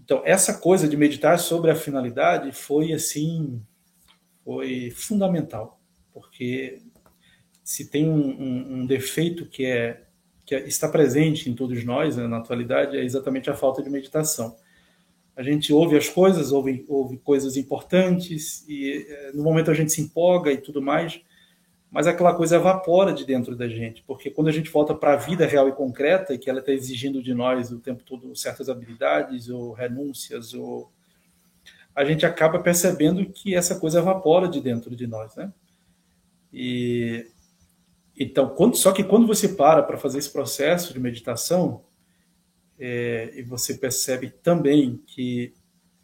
[0.00, 3.62] Então, essa coisa de meditar sobre a finalidade foi, assim,
[4.42, 5.78] foi fundamental,
[6.12, 6.80] porque
[7.68, 10.04] se tem um, um, um defeito que é
[10.46, 13.90] que é, está presente em todos nós né, na atualidade é exatamente a falta de
[13.90, 14.56] meditação
[15.38, 19.92] a gente ouve as coisas, ouve, ouve coisas importantes, e é, no momento a gente
[19.92, 21.20] se empolga e tudo mais,
[21.92, 25.16] mas aquela coisa evapora de dentro da gente, porque quando a gente volta para a
[25.16, 28.68] vida real e concreta, e que ela está exigindo de nós o tempo todo certas
[28.68, 30.90] habilidades ou renúncias, ou
[31.94, 35.52] a gente acaba percebendo que essa coisa evapora de dentro de nós, né?
[36.52, 37.26] E
[38.18, 41.84] então, quando, só que quando você para para fazer esse processo de meditação,
[42.78, 45.54] é, e você percebe também que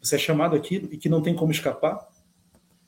[0.01, 2.09] você é chamado aquilo e que não tem como escapar,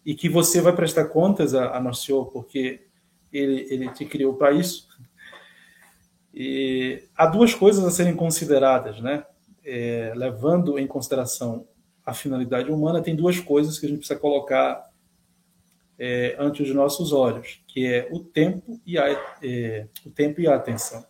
[0.04, 2.86] e que você vai prestar contas a, a Nosso Senhor, porque
[3.32, 4.86] ele, ele te criou para isso.
[6.32, 9.24] E há duas coisas a serem consideradas, né?
[9.64, 11.66] É, levando em consideração
[12.04, 14.88] a finalidade humana, tem duas coisas que a gente precisa colocar
[15.99, 19.09] é, ante os nossos olhos, que é o tempo e a,
[19.42, 21.05] é, o tempo e a atenção.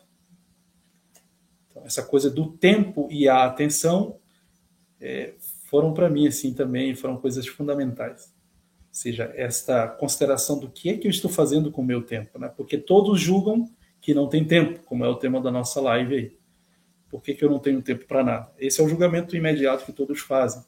[1.68, 4.18] Então, essa coisa do tempo e a atenção
[5.00, 5.34] é,
[5.68, 8.34] foram para mim assim também foram coisas fundamentais.
[8.88, 12.38] Ou seja, esta consideração do que é que eu estou fazendo com o meu tempo,
[12.38, 12.48] né?
[12.48, 13.68] Porque todos julgam
[14.00, 16.38] que não tem tempo, como é o tema da nossa live aí.
[17.08, 18.52] Por que, que eu não tenho tempo para nada?
[18.58, 20.62] Esse é o julgamento imediato que todos fazem.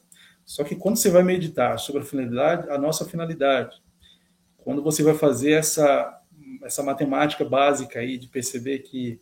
[0.45, 3.81] Só que quando você vai meditar sobre a finalidade, a nossa finalidade,
[4.63, 6.15] quando você vai fazer essa
[6.63, 9.21] essa matemática básica aí de perceber que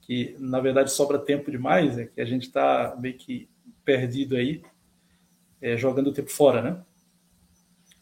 [0.00, 3.48] que na verdade sobra tempo demais, é que a gente está meio que
[3.84, 4.62] perdido aí,
[5.60, 6.82] é, jogando o tempo fora, né?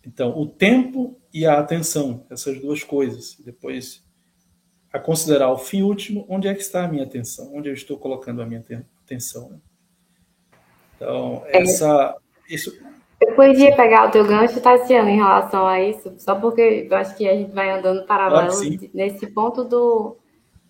[0.05, 3.37] Então, o tempo e a atenção, essas duas coisas.
[3.45, 4.05] Depois,
[4.93, 7.55] a considerar o fim último, onde é que está a minha atenção?
[7.55, 8.63] Onde eu estou colocando a minha
[9.05, 9.51] atenção?
[9.51, 9.59] Né?
[10.97, 11.63] Então, é.
[11.63, 12.17] essa...
[12.49, 12.77] Isso...
[13.23, 17.17] Eu podia pegar o teu gancho, Tatiana, em relação a isso, só porque eu acho
[17.17, 20.17] que a gente vai andando paralelo claro, nesse ponto do,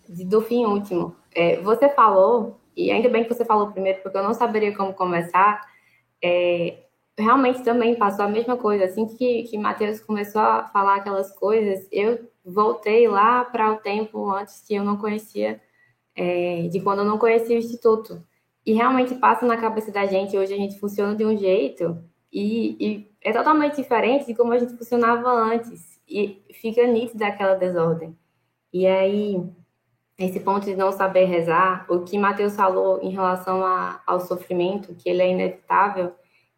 [0.07, 1.15] do fim último.
[1.33, 4.93] É, você falou, e ainda bem que você falou primeiro, porque eu não saberia como
[4.93, 5.61] começar.
[6.23, 6.77] É,
[7.17, 8.85] realmente também passou a mesma coisa.
[8.85, 14.29] Assim que, que Matheus começou a falar aquelas coisas, eu voltei lá para o tempo
[14.29, 15.59] antes que eu não conhecia,
[16.15, 18.21] é, de quando eu não conhecia o Instituto.
[18.63, 21.97] E realmente passa na cabeça da gente, hoje a gente funciona de um jeito
[22.33, 26.01] e, e é totalmente diferente de como a gente funcionava antes.
[26.09, 28.17] E fica nítida aquela desordem.
[28.73, 29.41] E aí,
[30.17, 34.95] esse ponto de não saber rezar, o que Mateus falou em relação a, ao sofrimento,
[34.95, 36.13] que ele é inevitável,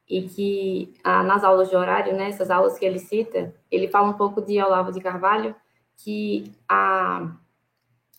[0.08, 4.42] e que nas aulas de horário, né, aulas que ele cita, ele fala um pouco
[4.42, 5.56] de Olavo de Carvalho,
[5.98, 7.32] que a,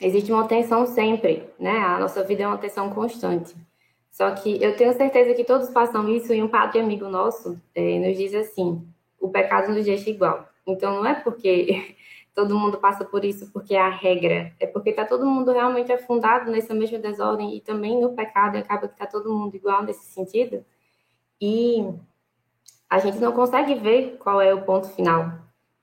[0.01, 3.55] existe uma tensão sempre, né, a nossa vida é uma tensão constante.
[4.17, 7.99] Só que eu tenho certeza que todos passam isso e um padre amigo nosso é,
[7.99, 8.83] nos diz assim,
[9.21, 10.49] o pecado nos deixa igual.
[10.67, 11.95] Então não é porque
[12.35, 15.93] todo mundo passa por isso porque é a regra, é porque está todo mundo realmente
[15.93, 20.07] afundado nessa mesma desordem e também no pecado acaba que está todo mundo igual nesse
[20.07, 20.65] sentido.
[21.39, 21.87] E
[22.89, 25.31] a gente não consegue ver qual é o ponto final.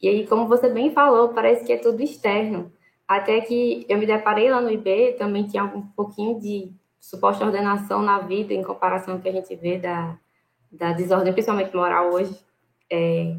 [0.01, 2.73] E aí, como você bem falou, parece que é tudo externo.
[3.07, 6.73] Até que eu me deparei lá no IB, também tinha um pouquinho de
[7.03, 10.17] suposta ordenação na vida em comparação ao que a gente vê da,
[10.71, 12.39] da desordem, principalmente moral hoje.
[12.89, 13.35] É,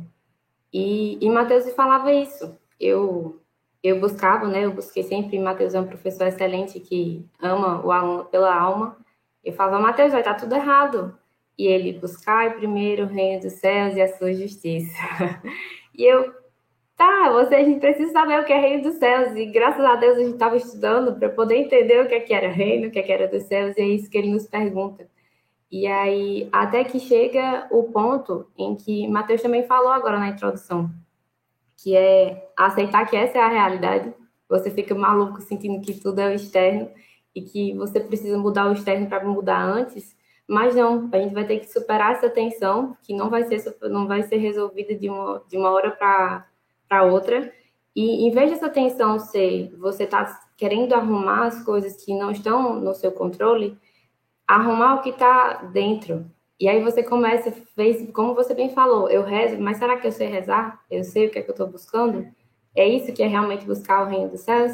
[0.73, 3.41] e, e Matheus falava isso eu
[3.83, 4.65] eu buscava, né?
[4.65, 5.39] Eu busquei sempre.
[5.39, 8.97] Matheus é um professor excelente que ama o aluno pela alma.
[9.45, 11.19] Eu falava, Matheus, vai estar tudo errado.
[11.59, 14.97] E ele, buscar primeiro o reino dos céus e a sua justiça.
[15.95, 16.33] e eu,
[16.97, 19.36] tá, você, a gente precisa saber o que é reino dos céus.
[19.36, 22.34] E graças a Deus a gente estava estudando para poder entender o que, é que
[22.34, 23.76] era reino, o que, é que era dos céus.
[23.76, 25.09] E é isso que ele nos pergunta.
[25.70, 30.90] E aí, até que chega o ponto em que Mateus também falou agora na introdução
[31.76, 34.14] que é aceitar que essa é a realidade.
[34.49, 36.90] Você fica maluco sentindo que tudo é o externo
[37.34, 40.16] e que você precisa mudar o externo para mudar antes,
[40.49, 44.07] mas não, a gente vai ter que superar essa tensão que não vai ser não
[44.07, 46.47] vai ser resolvida de uma de uma hora para
[46.95, 47.53] para outra.
[47.97, 52.78] E em vez dessa tensão ser você tá querendo arrumar as coisas que não estão
[52.78, 53.76] no seu controle,
[54.47, 56.24] arrumar o que está dentro,
[56.61, 60.12] e aí você começa, fez, como você bem falou, eu rezo, mas será que eu
[60.12, 60.80] sei rezar?
[60.88, 62.26] Eu sei o que é que eu estou buscando?
[62.76, 64.72] É isso que é realmente buscar o reino dos céus?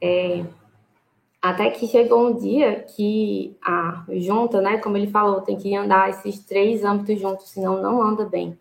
[0.00, 0.44] É,
[1.40, 6.10] até que chegou um dia que a junta, né, como ele falou, tem que andar
[6.10, 8.58] esses três âmbitos juntos, senão não anda bem.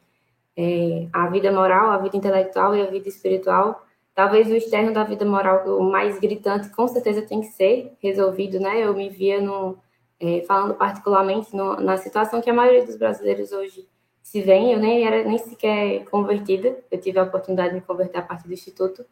[0.56, 3.86] É, a vida moral, a vida intelectual e a vida espiritual.
[4.14, 8.60] Talvez o externo da vida moral, o mais gritante, com certeza tem que ser resolvido,
[8.60, 8.84] né?
[8.86, 9.78] Eu me via no,
[10.20, 13.88] é, falando particularmente no, na situação que a maioria dos brasileiros hoje
[14.22, 18.20] se vê, eu nem era nem sequer convertida, eu tive a oportunidade de me converter
[18.20, 19.06] a partir do Instituto,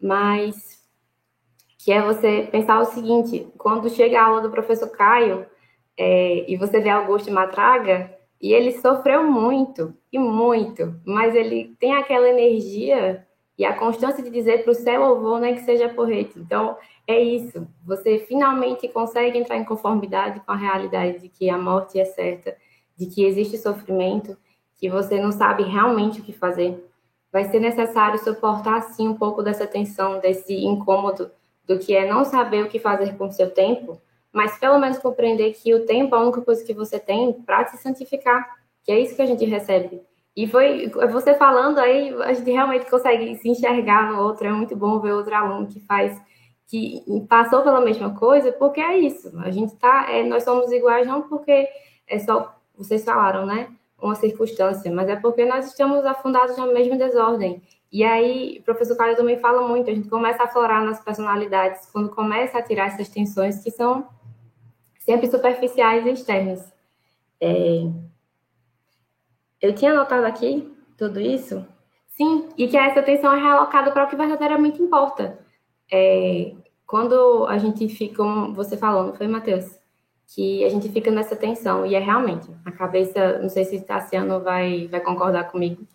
[0.00, 0.82] mas
[1.78, 5.46] que é você pensar o seguinte, quando chega a aula do professor Caio
[5.96, 11.94] é, e você vê Augusto Matraga, e ele sofreu muito, e muito, mas ele tem
[11.94, 13.26] aquela energia
[13.58, 16.38] e a constância de dizer para o céu eu vou, nem que seja porrete.
[16.38, 16.76] Então,
[17.06, 17.66] é isso.
[17.86, 22.54] Você finalmente consegue entrar em conformidade com a realidade de que a morte é certa,
[22.96, 24.36] de que existe sofrimento,
[24.74, 26.86] que você não sabe realmente o que fazer.
[27.32, 31.30] Vai ser necessário suportar, sim, um pouco dessa tensão, desse incômodo
[31.66, 34.00] do que é não saber o que fazer com o seu tempo,
[34.32, 37.66] mas pelo menos compreender que o tempo é a única coisa que você tem para
[37.66, 38.46] se santificar,
[38.84, 40.02] que é isso que a gente recebe.
[40.36, 44.46] E foi você falando aí, a gente realmente consegue se enxergar no outro.
[44.46, 46.20] É muito bom ver outro aluno que faz,
[46.66, 49.32] que passou pela mesma coisa, porque é isso.
[49.38, 51.66] A gente tá, é, nós somos iguais não porque
[52.06, 53.68] é só vocês falaram, né?
[53.98, 57.62] Uma circunstância, mas é porque nós estamos afundados na mesma desordem.
[57.90, 61.88] E aí, o professor Caio também fala muito, a gente começa a aflorar nas personalidades
[61.90, 64.06] quando começa a tirar essas tensões que são
[65.06, 66.72] sempre superficiais e externas.
[67.40, 67.88] É,
[69.62, 71.64] eu tinha anotado aqui tudo isso?
[72.08, 75.38] Sim, e que essa atenção é realocada para o que verdadeiramente importa.
[75.90, 76.54] É,
[76.84, 79.78] quando a gente fica, como você falou, não foi, Matheus?
[80.26, 84.40] Que a gente fica nessa tensão, e é realmente, a cabeça, não sei se Tassiano
[84.40, 85.86] vai, vai concordar comigo,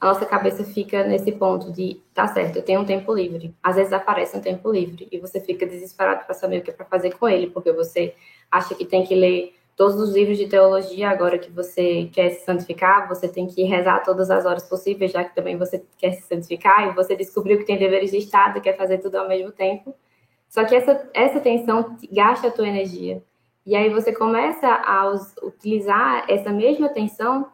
[0.00, 3.54] a nossa cabeça fica nesse ponto de, tá certo, eu tenho um tempo livre.
[3.62, 6.74] Às vezes aparece um tempo livre, e você fica desesperado para saber o que é
[6.74, 8.14] para fazer com ele, porque você
[8.50, 12.44] acha que tem que ler todos os livros de teologia, agora que você quer se
[12.44, 16.22] santificar, você tem que rezar todas as horas possíveis, já que também você quer se
[16.22, 19.94] santificar, e você descobriu que tem deveres de Estado quer fazer tudo ao mesmo tempo.
[20.48, 23.22] Só que essa, essa tensão gasta a tua energia.
[23.64, 27.46] E aí você começa a utilizar essa mesma tensão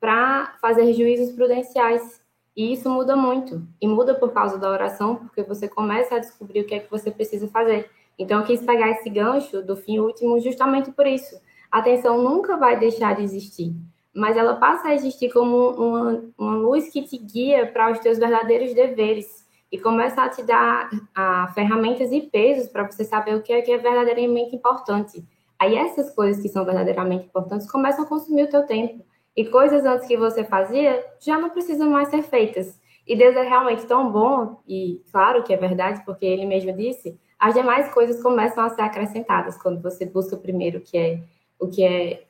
[0.00, 2.22] para fazer juízos prudenciais.
[2.56, 3.66] E isso muda muito.
[3.80, 6.90] E muda por causa da oração, porque você começa a descobrir o que é que
[6.90, 7.90] você precisa fazer.
[8.18, 11.36] Então, eu quis pegar esse gancho do fim último justamente por isso
[11.74, 13.74] a atenção nunca vai deixar de existir,
[14.14, 18.16] mas ela passa a existir como uma, uma luz que te guia para os teus
[18.16, 23.42] verdadeiros deveres e começa a te dar a, ferramentas e pesos para você saber o
[23.42, 25.26] que é, que é verdadeiramente importante.
[25.58, 29.04] Aí essas coisas que são verdadeiramente importantes começam a consumir o teu tempo.
[29.36, 32.80] E coisas antes que você fazia já não precisam mais ser feitas.
[33.06, 37.18] E Deus é realmente tão bom, e claro que é verdade, porque ele mesmo disse,
[37.38, 41.22] as demais coisas começam a ser acrescentadas quando você busca o primeiro, que é
[41.58, 42.24] o que é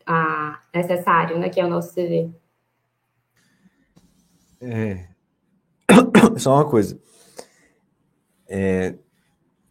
[0.75, 2.31] necessário, né, que é o nosso CV.
[4.61, 5.09] É.
[6.39, 7.01] Só uma coisa.
[8.49, 8.95] É,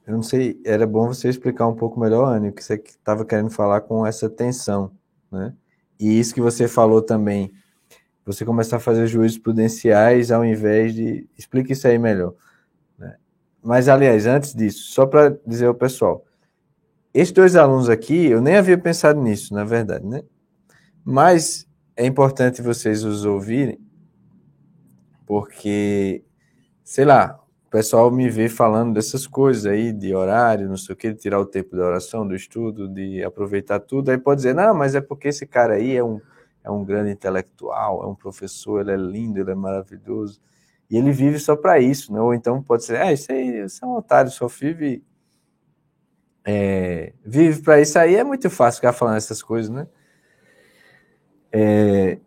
[0.05, 3.25] eu não sei, era bom você explicar um pouco melhor, Anny, o que você estava
[3.25, 4.91] querendo falar com essa tensão,
[5.31, 5.53] né?
[6.04, 7.54] E isso que você falou também,
[8.26, 11.30] você começar a fazer juízos prudenciais ao invés de.
[11.38, 12.34] Explique isso aí melhor.
[12.99, 13.16] Né?
[13.64, 16.26] Mas, aliás, antes disso, só para dizer ao pessoal,
[17.14, 20.24] esses dois alunos aqui, eu nem havia pensado nisso, na verdade, né?
[21.06, 23.80] Mas é importante vocês os ouvirem,
[25.26, 26.22] porque,
[26.84, 27.39] sei lá,
[27.74, 31.39] pessoal me vê falando dessas coisas aí, de horário, não sei o que, de tirar
[31.39, 35.01] o tempo da oração, do estudo, de aproveitar tudo, aí pode dizer, não, mas é
[35.01, 36.21] porque esse cara aí é um,
[36.63, 40.39] é um grande intelectual, é um professor, ele é lindo, ele é maravilhoso,
[40.88, 42.21] e ele vive só para isso, né?
[42.21, 45.03] Ou então pode ser, ah, isso aí, isso é um otário, só vive
[46.45, 49.88] é, vive para isso aí, é muito fácil ficar falando essas coisas, né?
[51.51, 52.19] É,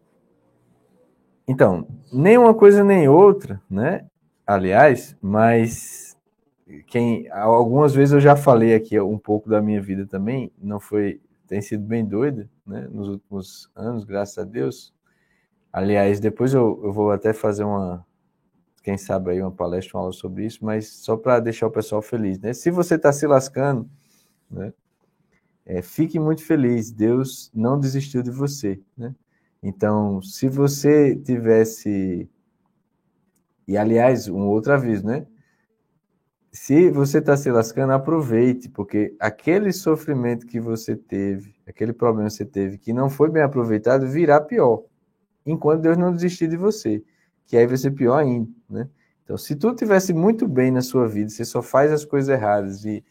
[1.47, 4.05] então, nem uma coisa nem outra, né?
[4.47, 6.17] Aliás, mas
[6.87, 11.21] quem algumas vezes eu já falei aqui um pouco da minha vida também, não foi,
[11.47, 12.89] tem sido bem doida, né?
[12.91, 14.95] Nos últimos anos, graças a Deus.
[15.73, 18.05] Aliás, depois eu, eu vou até fazer uma,
[18.83, 22.03] quem sabe aí uma palestra, uma aula sobre isso, mas só para deixar o pessoal
[22.03, 22.53] feliz, né?
[22.53, 23.89] Se você está se lascando
[24.51, 24.73] né?
[25.65, 29.15] É, fique muito feliz, Deus não desistiu de você, né?
[29.63, 32.29] Então, se você tivesse,
[33.67, 35.27] e aliás, um outro aviso, né?
[36.53, 42.35] Se você está se lascando, aproveite, porque aquele sofrimento que você teve, aquele problema que
[42.35, 44.85] você teve, que não foi bem aproveitado, virá pior,
[45.45, 47.03] enquanto Deus não desistir de você,
[47.47, 48.89] que aí vai ser pior ainda, né?
[49.25, 52.85] Então, se tudo tivesse muito bem na sua vida, você só faz as coisas erradas
[52.85, 53.05] e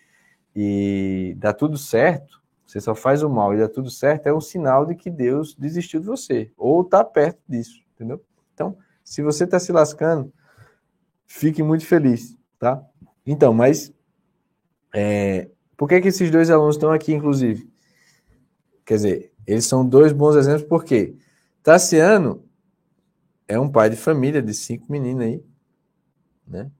[0.55, 4.39] e dá tudo certo, você só faz o mal e dá tudo certo, é um
[4.39, 8.23] sinal de que Deus desistiu de você, ou está perto disso, entendeu?
[8.53, 10.31] Então, se você está se lascando,
[11.25, 12.83] fique muito feliz, tá?
[13.25, 13.93] Então, mas
[14.93, 17.69] é, por que, que esses dois alunos estão aqui, inclusive?
[18.85, 21.15] Quer dizer, eles são dois bons exemplos, porque
[21.63, 22.43] Tassiano
[23.47, 25.43] é um pai de família de cinco meninas aí,
[26.47, 26.71] né?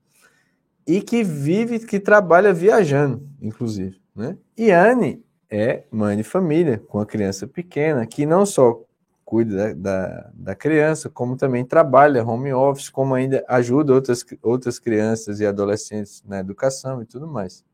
[0.87, 3.99] e que vive, que trabalha viajando, inclusive.
[4.15, 4.37] Né?
[4.55, 8.83] E Anne é mãe de família, com a criança pequena, que não só
[9.25, 14.77] cuida da, da, da, criança, como também trabalha home office, como ainda ajuda outras, outras
[14.77, 17.65] crianças e adolescentes na educação e tudo mais.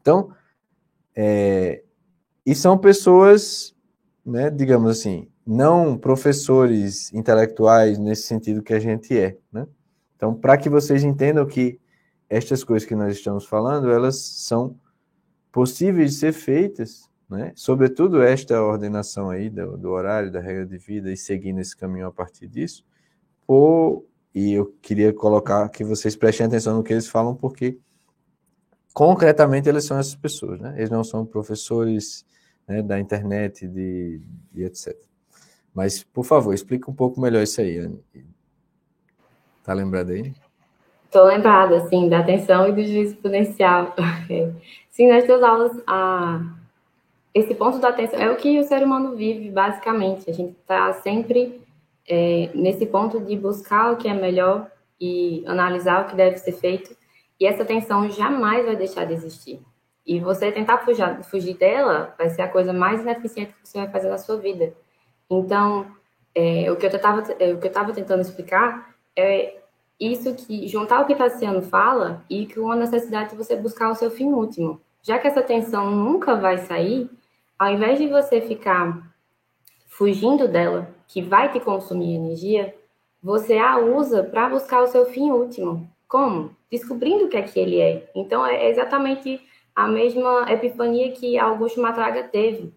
[0.00, 0.32] Então,
[1.14, 1.82] é,
[2.44, 3.74] e são pessoas,
[4.26, 9.38] né, digamos assim, não professores intelectuais nesse sentido que a gente é.
[9.52, 9.66] Né?
[10.16, 11.80] Então, para que vocês entendam que
[12.28, 14.76] estas coisas que nós estamos falando, elas são
[15.50, 17.52] possíveis de ser feitas, né?
[17.54, 22.06] Sobretudo esta ordenação aí do, do horário, da regra de vida e seguindo esse caminho
[22.06, 22.84] a partir disso,
[23.48, 24.04] expor
[24.34, 27.78] e eu queria colocar que vocês prestem atenção no que eles falam, porque
[28.92, 30.74] concretamente eles são essas pessoas, né?
[30.76, 32.24] Eles não são professores
[32.66, 34.20] né, da internet, de,
[34.52, 34.94] de etc.
[35.74, 38.04] Mas, por favor, explica um pouco melhor isso aí, Anne.
[39.64, 40.32] Tá lembrado aí?
[41.06, 43.94] Estou lembrada, sim, da atenção e do juízo exponencial.
[44.90, 46.54] sim, nas duas aulas, a...
[47.34, 50.28] esse ponto da atenção é o que o ser humano vive, basicamente.
[50.28, 51.60] A gente está sempre
[52.08, 54.70] é, nesse ponto de buscar o que é melhor
[55.00, 56.96] e analisar o que deve ser feito.
[57.38, 59.60] E essa atenção jamais vai deixar de existir.
[60.04, 63.90] E você tentar fugir, fugir dela vai ser a coisa mais ineficiente que você vai
[63.90, 64.72] fazer na sua vida.
[65.30, 65.86] Então,
[66.34, 69.58] é, o que eu estava é, o que eu estava tentando explicar é
[70.00, 73.94] isso que juntar o que Tassiano fala e com a necessidade de você buscar o
[73.94, 74.80] seu fim último.
[75.02, 77.10] Já que essa tensão nunca vai sair,
[77.58, 79.12] ao invés de você ficar
[79.86, 82.74] fugindo dela, que vai te consumir energia,
[83.22, 85.90] você a usa para buscar o seu fim último.
[86.06, 86.54] Como?
[86.70, 88.08] Descobrindo o que é que ele é.
[88.14, 89.40] Então é exatamente
[89.74, 92.72] a mesma epifania que Augusto Matraga teve.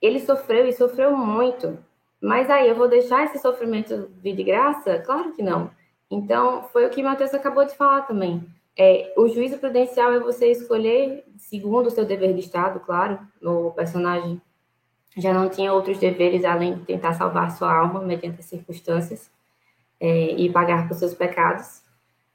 [0.00, 1.78] Ele sofreu e sofreu muito.
[2.20, 4.98] Mas aí eu vou deixar esse sofrimento vir de graça?
[4.98, 5.70] Claro que não.
[6.10, 8.46] Então, foi o que Matheus acabou de falar também.
[8.76, 13.70] É, o juízo prudencial é você escolher, segundo o seu dever de Estado, claro, o
[13.70, 14.40] personagem
[15.16, 19.30] já não tinha outros deveres além de tentar salvar sua alma mediante as circunstâncias
[20.00, 21.82] é, e pagar por seus pecados.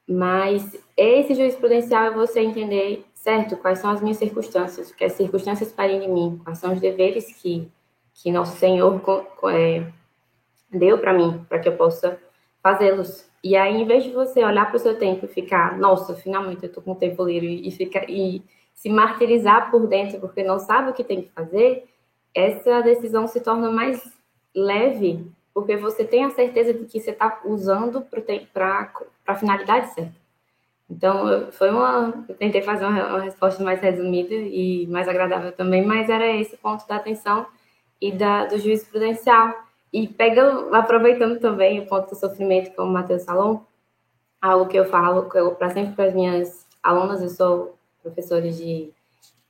[0.07, 5.03] Mas esse juízo prudencial é você entender, certo, quais são as minhas circunstâncias, o que
[5.03, 7.69] as circunstâncias pedem de mim, quais são os deveres que,
[8.13, 9.01] que nosso Senhor
[9.53, 9.85] é,
[10.71, 12.17] deu para mim, para que eu possa
[12.61, 13.29] fazê-los.
[13.43, 16.63] E aí, em vez de você olhar para o seu tempo e ficar, nossa, finalmente
[16.63, 18.41] eu estou com tempo livre, e, fica, e
[18.73, 21.85] se martirizar por dentro porque não sabe o que tem que fazer,
[22.33, 24.01] essa decisão se torna mais
[24.53, 28.01] leve porque você tem a certeza de que você está usando
[28.53, 28.91] para
[29.27, 30.13] a finalidade certa.
[30.89, 32.25] Então, foi uma.
[32.27, 36.57] Eu tentei fazer uma, uma, resposta mais resumida e mais agradável também, mas era esse
[36.57, 37.45] ponto da atenção
[38.01, 39.53] e da, do juízo prudencial.
[39.91, 43.65] E pegando, aproveitando também o ponto do sofrimento, como o Matheus falou,
[44.41, 45.23] algo que eu falo
[45.55, 48.93] para sempre para as minhas alunas, eu sou professora de,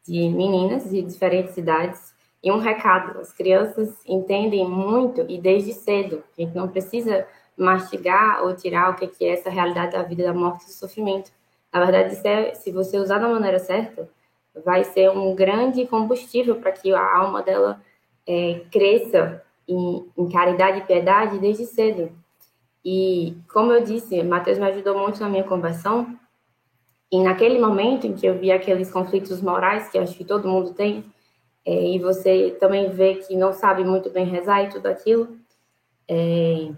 [0.07, 6.23] de meninas de diferentes idades, e um recado: as crianças entendem muito e desde cedo.
[6.37, 7.27] A gente não precisa
[7.57, 11.31] mastigar ou tirar o que é essa realidade da vida, da morte e do sofrimento.
[11.71, 14.09] Na verdade, é, se você usar da maneira certa,
[14.65, 17.81] vai ser um grande combustível para que a alma dela
[18.25, 22.11] é, cresça em, em caridade e piedade desde cedo.
[22.83, 26.17] E, como eu disse, Mateus me ajudou muito na minha conversão.
[27.11, 30.73] E naquele momento em que eu vi aqueles conflitos morais que acho que todo mundo
[30.73, 31.03] tem,
[31.65, 35.37] é, e você também vê que não sabe muito bem rezar e tudo aquilo,
[36.07, 36.71] é...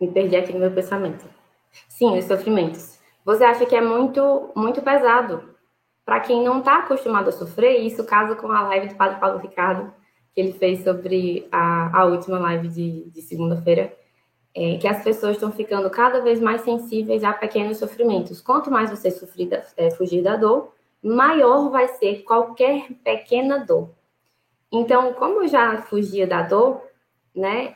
[0.00, 1.24] me perdi aqui no meu pensamento.
[1.88, 2.98] Sim, os sofrimentos.
[3.24, 5.56] Você acha que é muito, muito pesado
[6.06, 9.38] para quem não está acostumado a sofrer, isso casa com a live do Padre Paulo
[9.38, 9.92] Ricardo,
[10.36, 13.96] que ele fez sobre a, a última live de, de segunda-feira,
[14.54, 18.42] é, que as pessoas estão ficando cada vez mais sensíveis a pequenos sofrimentos.
[18.42, 23.94] Quanto mais você sofrer, é, fugir da dor, maior vai ser qualquer pequena dor.
[24.70, 26.82] Então, como eu já fugia da dor,
[27.34, 27.74] né,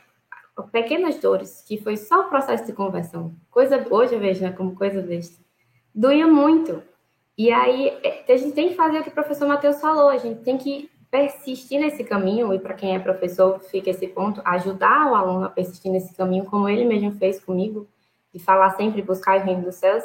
[0.71, 4.75] pequenas dores, que foi só o processo de conversão, coisa hoje eu vejo né, como
[4.75, 5.43] coisa besta,
[5.95, 6.83] doía muito.
[7.35, 10.17] E aí, é, a gente tem que fazer o que o professor Matheus falou, a
[10.19, 15.11] gente tem que persistir nesse caminho, e para quem é professor, fica esse ponto, ajudar
[15.11, 17.85] o aluno a persistir nesse caminho, como ele mesmo fez comigo,
[18.33, 20.03] de falar sempre buscar o reino dos céus,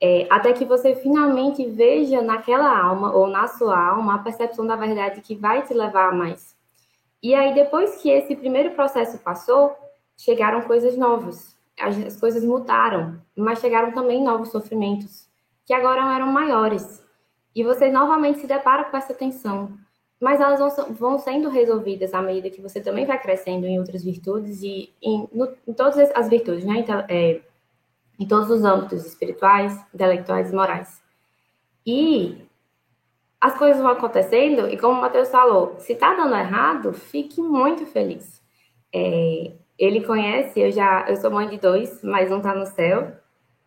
[0.00, 4.74] é, até que você finalmente veja naquela alma ou na sua alma a percepção da
[4.74, 6.56] verdade que vai te levar a mais.
[7.22, 9.74] E aí, depois que esse primeiro processo passou,
[10.16, 15.28] chegaram coisas novas, as, as coisas mudaram, mas chegaram também novos sofrimentos,
[15.64, 17.02] que agora eram maiores.
[17.54, 19.72] E você novamente se depara com essa tensão,
[20.20, 24.02] mas elas vão, vão sendo resolvidas à medida que você também vai crescendo em outras
[24.02, 26.78] virtudes e em, no, em todas as virtudes, né?
[26.78, 27.40] Então, é,
[28.18, 31.02] em todos os âmbitos espirituais, intelectuais e morais.
[31.86, 32.38] E
[33.40, 37.84] as coisas vão acontecendo, e como o Matheus falou, se tá dando errado, fique muito
[37.84, 38.42] feliz.
[38.94, 43.12] É, ele conhece, eu já, eu sou mãe de dois, mas um tá no céu.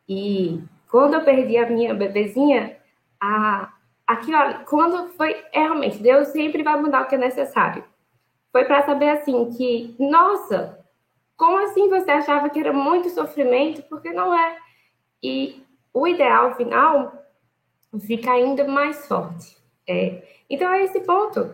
[0.10, 2.78] E quando eu perdi a minha bebezinha,
[3.22, 3.72] a,
[4.08, 7.84] aquilo, quando foi, é, realmente, Deus sempre vai mudar o que é necessário.
[8.52, 10.80] Foi para saber assim que, nossa,
[11.36, 13.84] como assim você achava que era muito sofrimento?
[13.84, 14.58] Porque não é.
[15.22, 15.62] E
[15.94, 17.12] o ideal final
[18.00, 19.58] fica ainda mais forte.
[19.88, 20.24] É.
[20.50, 21.54] Então é esse ponto.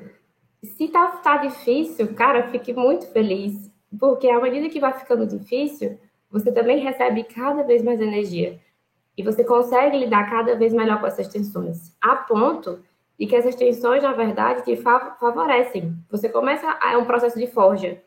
[0.64, 3.72] Se tá, tá difícil, cara, fique muito feliz.
[4.00, 6.00] porque à medida que vai ficando difícil,
[6.32, 8.60] você também recebe cada vez mais energia.
[9.18, 11.96] E você consegue lidar cada vez melhor com essas tensões.
[12.02, 12.80] A ponto
[13.20, 15.96] de que essas tensões, na verdade, te favorecem.
[16.10, 18.02] Você começa a é um processo de forja.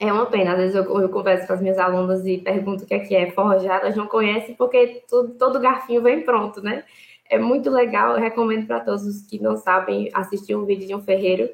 [0.00, 2.86] É uma pena, às vezes eu, eu, converso com as minhas alunas e pergunto o
[2.86, 6.84] que é que é forjar, elas não conhecem porque tudo, todo garfinho vem pronto, né?
[7.28, 10.94] É muito legal, eu recomendo para todos os que não sabem assistir um vídeo de
[10.94, 11.50] um ferreiro,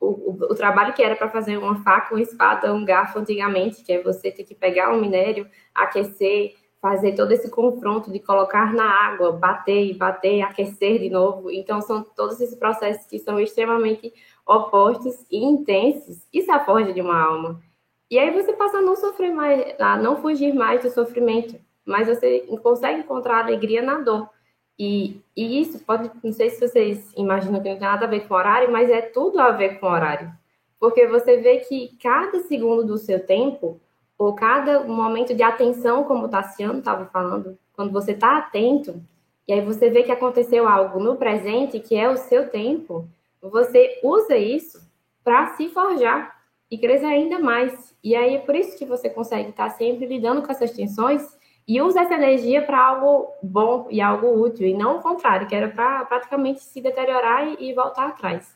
[0.00, 3.82] o, o, o trabalho que era para fazer uma faca, uma espada, um garfo antigamente,
[3.82, 6.54] que é você ter que pegar um minério, aquecer,
[6.84, 11.50] fazer todo esse confronto de colocar na água, bater e bater, aquecer de novo.
[11.50, 14.12] Então, são todos esses processos que são extremamente
[14.46, 16.18] opostos e intensos.
[16.30, 17.58] É a forja de uma alma.
[18.10, 22.06] E aí você passa a não sofrer mais, a não fugir mais do sofrimento, mas
[22.06, 24.28] você consegue encontrar alegria na dor.
[24.78, 28.28] E, e isso pode, não sei se vocês imaginam que não tem nada a ver
[28.28, 30.30] com horário, mas é tudo a ver com horário.
[30.78, 33.80] Porque você vê que cada segundo do seu tempo,
[34.18, 39.02] ou cada momento de atenção, como o Tassiano estava falando, quando você está atento,
[39.46, 43.06] e aí você vê que aconteceu algo no presente, que é o seu tempo,
[43.42, 44.80] você usa isso
[45.22, 46.34] para se forjar
[46.70, 47.94] e crescer ainda mais.
[48.02, 51.36] E aí é por isso que você consegue estar tá sempre lidando com essas tensões
[51.66, 55.54] e usa essa energia para algo bom e algo útil, e não o contrário, que
[55.54, 58.54] era para praticamente se deteriorar e, e, voltar atrás.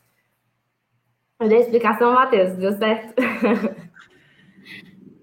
[1.39, 3.15] Eu dei a explicação, Matheus, deu certo?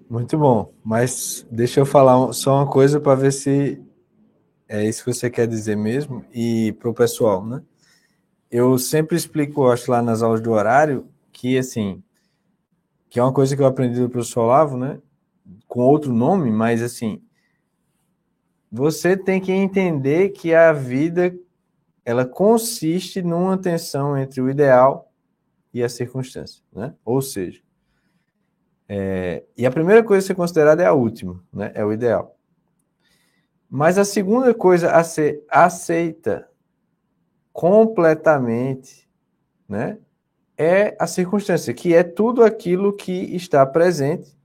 [0.09, 3.83] Muito bom, mas deixa eu falar só uma coisa para ver se
[4.69, 7.61] é isso que você quer dizer mesmo, e para o pessoal, né?
[8.49, 12.03] Eu sempre explico, acho, lá nas aulas do horário, que assim,
[13.11, 15.01] que é uma coisa que eu aprendi do professor Olavo, né?
[15.67, 17.21] Com outro nome, mas assim,
[18.71, 21.37] você tem que entender que a vida
[22.05, 25.13] ela consiste numa tensão entre o ideal
[25.75, 26.95] e a circunstância, né?
[27.05, 27.61] Ou seja,
[28.89, 31.73] é, e a primeira coisa a ser considerada é a última, né?
[31.75, 32.37] É o ideal.
[33.69, 36.49] Mas a segunda coisa a ser aceita
[37.53, 39.09] completamente,
[39.69, 39.99] né?
[40.57, 44.37] É a circunstância, que é tudo aquilo que está presente,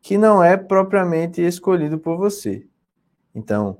[0.00, 2.66] que não é propriamente escolhido por você.
[3.34, 3.78] Então,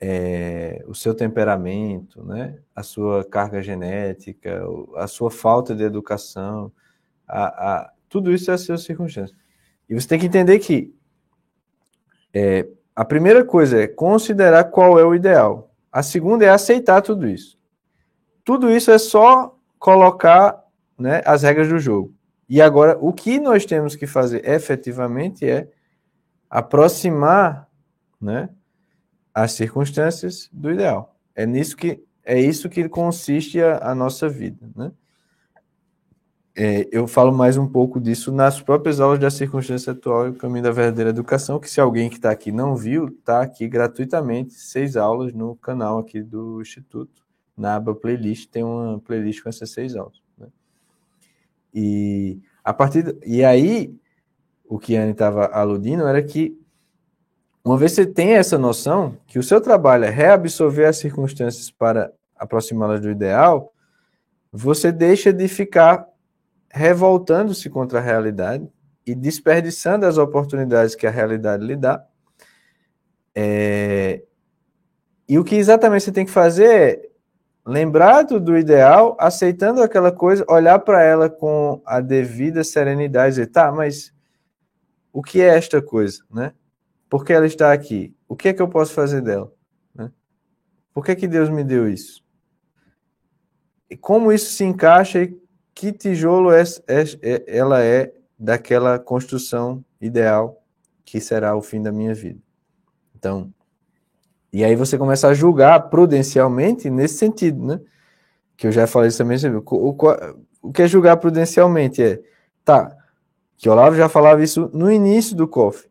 [0.00, 4.62] é, o seu temperamento, né, a sua carga genética,
[4.96, 6.72] a sua falta de educação,
[7.26, 9.36] a, a, tudo isso é a sua circunstância.
[9.86, 10.90] E você tem que entender que
[12.32, 15.70] é, a primeira coisa é considerar qual é o ideal.
[15.92, 17.58] A segunda é aceitar tudo isso.
[18.42, 20.64] Tudo isso é só colocar
[20.98, 22.14] né, as regras do jogo.
[22.48, 25.68] E agora, o que nós temos que fazer efetivamente é
[26.48, 27.68] aproximar
[28.18, 28.48] né,
[29.34, 31.14] as circunstâncias do ideal.
[31.34, 34.90] É nisso que é isso que consiste a, a nossa vida, né?
[36.58, 40.34] É, eu falo mais um pouco disso nas próprias aulas da circunstância atual e o
[40.34, 44.54] caminho da verdadeira educação, que se alguém que está aqui não viu, está aqui gratuitamente,
[44.54, 49.70] seis aulas no canal aqui do Instituto, na aba playlist, tem uma playlist com essas
[49.70, 50.22] seis aulas.
[50.38, 50.46] Né?
[51.74, 53.94] E a partir e aí
[54.66, 56.58] o que a Anne estava aludindo era que
[57.62, 62.10] uma vez você tem essa noção que o seu trabalho é reabsorver as circunstâncias para
[62.34, 63.74] aproximá-las do ideal,
[64.50, 66.15] você deixa de ficar
[66.70, 68.68] revoltando-se contra a realidade
[69.06, 72.04] e desperdiçando as oportunidades que a realidade lhe dá.
[73.34, 74.22] É...
[75.28, 77.08] E o que exatamente você tem que fazer é
[77.66, 83.46] lembrar do ideal, aceitando aquela coisa, olhar para ela com a devida serenidade e dizer,
[83.48, 84.14] tá, mas
[85.12, 86.52] o que é esta coisa, né?
[87.08, 88.14] Por que ela está aqui?
[88.28, 89.52] O que é que eu posso fazer dela?
[89.94, 90.12] Né?
[90.92, 92.24] Por que, que Deus me deu isso?
[93.88, 95.40] E como isso se encaixa e
[95.76, 100.62] que tijolo é, é, é, ela é daquela construção ideal
[101.04, 102.40] que será o fim da minha vida?
[103.14, 103.52] Então,
[104.50, 107.80] e aí você começa a julgar prudencialmente nesse sentido, né?
[108.56, 109.36] Que eu já falei isso também.
[109.38, 109.96] O, o,
[110.62, 112.22] o que é julgar prudencialmente é,
[112.64, 112.96] tá,
[113.58, 115.86] que Olavo já falava isso no início do COF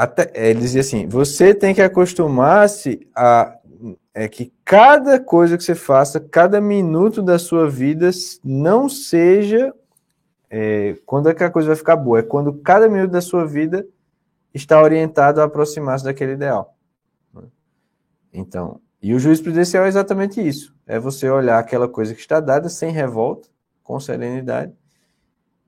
[0.00, 3.58] até, ele dizia assim: você tem que acostumar-se a
[4.12, 8.10] é que cada coisa que você faça, cada minuto da sua vida,
[8.44, 9.74] não seja
[10.48, 13.46] é, quando é que a coisa vai ficar boa, é quando cada minuto da sua
[13.46, 13.86] vida
[14.52, 16.76] está orientado a aproximar-se daquele ideal.
[18.32, 22.40] Então, e o juiz presidencial é exatamente isso: é você olhar aquela coisa que está
[22.40, 23.48] dada sem revolta,
[23.82, 24.72] com serenidade,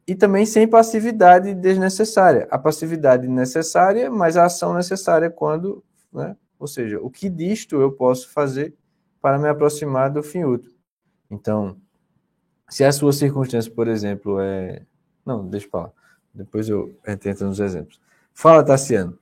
[0.06, 2.46] e também sem passividade desnecessária.
[2.50, 5.82] A passividade necessária, mas a ação necessária quando,
[6.12, 6.36] né?
[6.62, 8.72] Ou seja, o que disto eu posso fazer
[9.20, 10.72] para me aproximar do fim útil.
[11.28, 11.76] Então,
[12.68, 14.86] se a sua circunstância, por exemplo, é
[15.26, 15.92] Não, deixa para lá.
[16.32, 18.00] Depois eu entro nos exemplos.
[18.32, 19.18] Fala, Tassiano,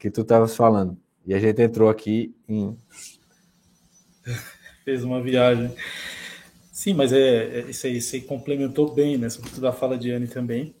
[0.00, 0.98] que tu estavas falando.
[1.24, 2.76] E a gente entrou aqui em.
[4.84, 5.72] Fez uma viagem.
[6.72, 9.28] Sim, mas é, é isso aí, você complementou bem, né?
[9.28, 10.74] Sobretudo a fala de Anne também.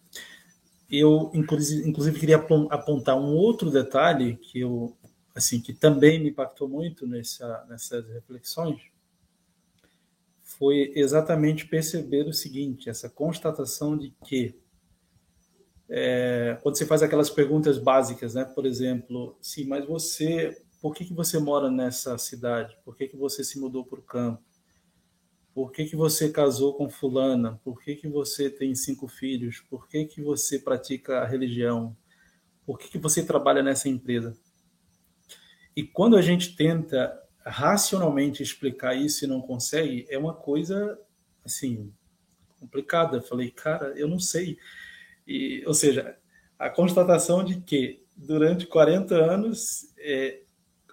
[0.90, 4.96] Eu, inclusive, inclusive, queria apontar um outro detalhe que eu,
[5.34, 8.80] assim, que também me impactou muito nessa, nessas reflexões,
[10.42, 14.54] foi exatamente perceber o seguinte, essa constatação de que
[15.88, 18.44] é, quando você faz aquelas perguntas básicas, né?
[18.46, 22.76] Por exemplo, sim, mas você, por que, que você mora nessa cidade?
[22.82, 24.42] Por que, que você se mudou para o campo?
[25.54, 27.60] Por que, que você casou com fulana?
[27.62, 29.60] Por que, que você tem cinco filhos?
[29.68, 31.94] Por que, que você pratica a religião?
[32.64, 34.34] Por que, que você trabalha nessa empresa?
[35.74, 40.98] E quando a gente tenta racionalmente explicar isso e não consegue, é uma coisa,
[41.44, 41.92] assim,
[42.60, 43.20] complicada.
[43.20, 44.58] Falei, cara, eu não sei.
[45.26, 46.16] E, ou seja,
[46.58, 50.42] a constatação de que durante 40 anos é,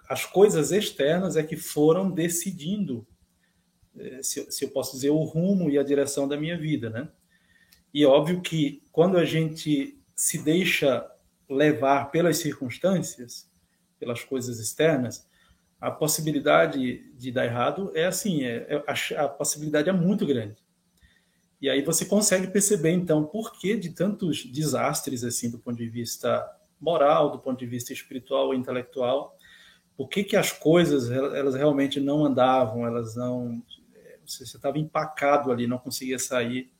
[0.08, 3.06] as coisas externas é que foram decidindo
[3.96, 7.08] é, se, se, eu posso dizer, o rumo e a direção da minha vida, né?
[7.92, 11.08] E óbvio que quando a gente se deixa
[11.48, 13.49] levar pelas circunstâncias,
[14.00, 15.28] pelas coisas externas,
[15.80, 20.56] a possibilidade de dar errado é assim, é, é a, a, possibilidade é muito grande.
[21.60, 25.88] E aí você consegue perceber, então, por que de tantos desastres, assim, do ponto de
[25.88, 26.44] vista
[26.80, 29.36] moral, do ponto de vista espiritual ou intelectual,
[29.96, 33.62] por que, que as coisas elas realmente não andavam, elas não
[34.26, 36.72] você estava empacado ali, não conseguia sair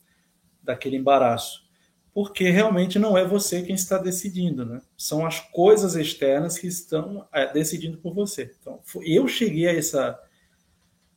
[0.62, 1.68] daquele embaraço.
[2.12, 4.82] Porque realmente não é você quem está decidindo, né?
[4.96, 8.54] São as coisas externas que estão é, decidindo por você.
[8.60, 10.18] Então, eu cheguei a essa.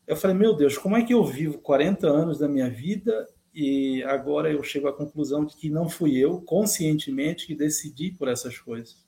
[0.05, 4.03] Eu falei, meu Deus, como é que eu vivo 40 anos da minha vida e
[4.03, 8.57] agora eu chego à conclusão de que não fui eu, conscientemente, que decidi por essas
[8.57, 9.03] coisas.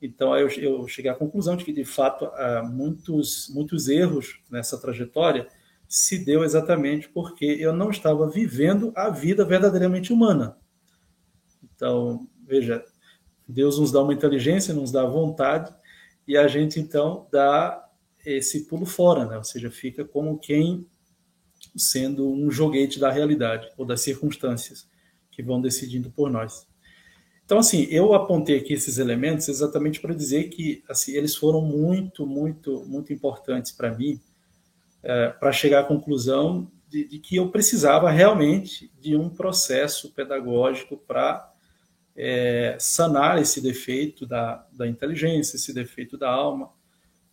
[0.00, 4.78] Então, eu, eu cheguei à conclusão de que, de fato, há muitos, muitos erros nessa
[4.78, 5.46] trajetória
[5.88, 10.56] se deu exatamente porque eu não estava vivendo a vida verdadeiramente humana.
[11.76, 12.84] Então, veja,
[13.46, 15.72] Deus nos dá uma inteligência, nos dá vontade,
[16.26, 17.88] e a gente então dá
[18.24, 19.36] esse pulo fora, né?
[19.36, 20.84] ou seja, fica como quem
[21.76, 24.88] sendo um joguete da realidade ou das circunstâncias
[25.30, 26.66] que vão decidindo por nós.
[27.44, 32.26] Então, assim, eu apontei aqui esses elementos exatamente para dizer que assim, eles foram muito,
[32.26, 34.20] muito, muito importantes para mim
[35.02, 40.96] é, para chegar à conclusão de, de, que eu precisava realmente de um processo pedagógico
[40.96, 41.52] para
[42.16, 46.72] é, sanar esse defeito da, da inteligência, esse defeito da alma,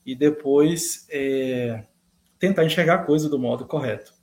[0.05, 1.85] e depois é,
[2.37, 4.13] tentar enxergar a coisa do modo correto.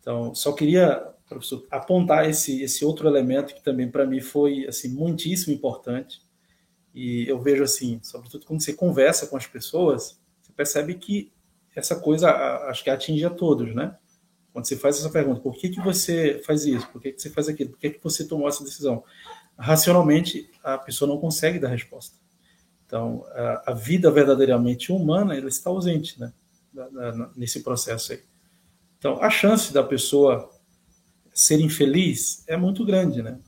[0.00, 0.96] Então, só queria,
[1.28, 6.22] professor, apontar esse, esse outro elemento que também para mim foi assim muitíssimo importante.
[6.94, 11.32] E eu vejo assim, sobretudo quando você conversa com as pessoas, você percebe que
[11.74, 12.30] essa coisa
[12.68, 13.96] acho que atinge a todos, né?
[14.52, 16.86] Quando você faz essa pergunta, por que, que você faz isso?
[16.88, 17.70] Por que, que você faz aquilo?
[17.70, 19.02] Por que, que você tomou essa decisão?
[19.58, 22.16] Racionalmente, a pessoa não consegue dar resposta.
[22.86, 26.32] Então, a, a vida verdadeiramente humana, ela está ausente, né?
[27.36, 28.22] nesse processo aí.
[28.98, 30.50] Então, a chance da pessoa
[31.32, 33.38] ser infeliz é muito grande, né?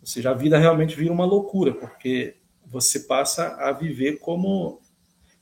[0.00, 4.80] Ou seja, a vida realmente vira uma loucura, porque você passa a viver como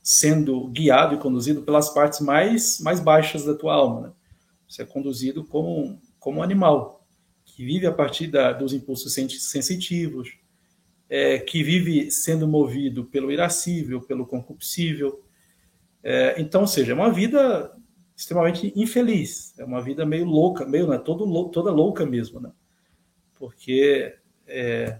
[0.01, 4.07] sendo guiado e conduzido pelas partes mais, mais baixas da tua alma.
[4.07, 4.13] Né?
[4.67, 7.05] Você é conduzido como, como um animal,
[7.45, 10.37] que vive a partir da, dos impulsos sensitivos,
[11.09, 15.23] é, que vive sendo movido pelo irascível, pelo concupiscível.
[16.03, 17.73] É, então, ou seja, é uma vida
[18.15, 22.51] extremamente infeliz, é uma vida meio louca, meio, né, todo, toda louca mesmo, né?
[23.35, 24.17] Porque
[24.47, 24.99] é,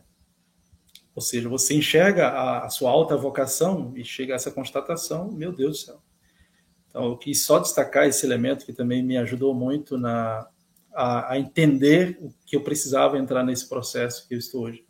[1.18, 5.52] ou seja, você enxerga a, a, sua alta vocação e chega a essa constatação, meu
[5.52, 6.03] Deus do céu.
[6.97, 10.47] Então, eu quis só destacar esse elemento que também me ajudou muito na,
[10.91, 14.83] a, a entender o que eu precisava entrar nesse processo que eu estou hoje.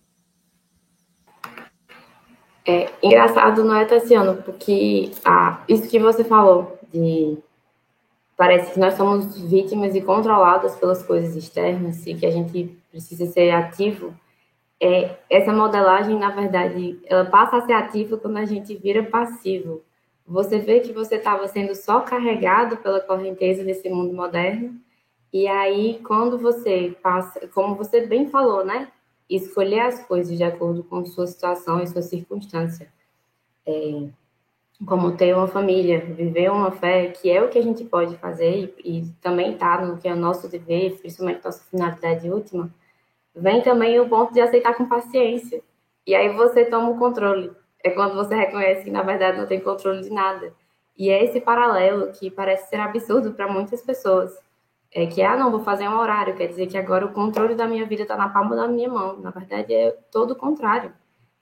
[2.65, 4.41] É engraçado, não é, Tassiano?
[4.41, 7.37] Porque ah, isso que você falou, de
[8.37, 13.25] parece que nós somos vítimas e controladas pelas coisas externas e que a gente precisa
[13.25, 14.15] ser ativo
[14.79, 19.81] é, essa modelagem, na verdade, ela passa a ser ativa quando a gente vira passivo.
[20.27, 24.79] Você vê que você estava sendo só carregado pela correnteza desse mundo moderno,
[25.31, 28.91] e aí, quando você passa, como você bem falou, né?
[29.29, 32.91] Escolher as coisas de acordo com sua situação e sua circunstância.
[33.65, 34.07] É,
[34.85, 38.73] como ter uma família, viver uma fé, que é o que a gente pode fazer
[38.83, 42.73] e, e também está no que é o nosso dever, principalmente nossa finalidade última,
[43.35, 45.61] vem também o ponto de aceitar com paciência.
[46.05, 47.51] E aí você toma o controle.
[47.83, 50.53] É quando você reconhece que, na verdade, não tem controle de nada.
[50.97, 54.37] E é esse paralelo que parece ser absurdo para muitas pessoas.
[54.91, 57.67] É que, ah, não, vou fazer um horário, quer dizer que agora o controle da
[57.67, 59.17] minha vida está na palma da minha mão.
[59.19, 60.93] Na verdade, é todo o contrário.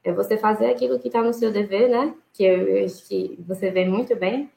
[0.03, 2.13] É você fazer aquilo que está no seu dever, né?
[2.33, 4.51] Que eu acho que você vê muito bem,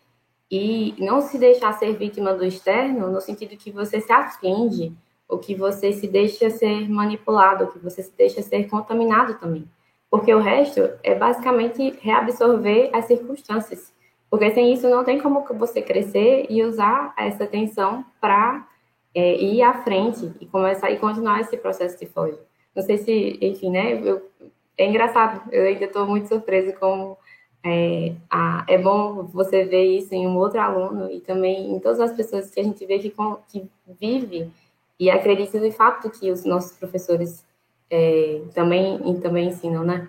[0.50, 4.92] e não se deixar ser vítima do externo, no sentido que você se aflige,
[5.28, 9.68] ou que você se deixa ser manipulado, ou que você se deixa ser contaminado também.
[10.10, 13.92] Porque o resto é basicamente reabsorver as circunstâncias.
[14.30, 18.66] Porque sem isso não tem como você crescer e usar essa atenção para
[19.14, 22.38] é, ir à frente e começar e continuar esse processo de foge.
[22.74, 24.00] Não sei se, enfim, né?
[24.02, 24.28] Eu,
[24.76, 25.42] é engraçado.
[25.50, 27.16] Eu ainda estou muito surpresa com
[27.64, 32.00] é, a, é bom você ver isso em um outro aluno e também em todas
[32.00, 33.12] as pessoas que a gente vê que,
[33.48, 33.68] que
[34.00, 34.50] vive
[34.98, 37.44] e acredita de fato que os nossos professores
[37.90, 40.08] é, também, também ensinam, né?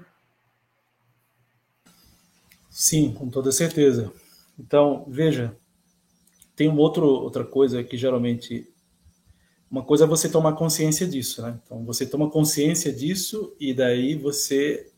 [2.70, 4.12] Sim, com toda certeza.
[4.58, 5.56] Então, veja,
[6.56, 8.68] tem uma outro, outra coisa que geralmente.
[9.72, 11.60] Uma coisa é você tomar consciência disso, né?
[11.64, 14.90] Então, você toma consciência disso e daí você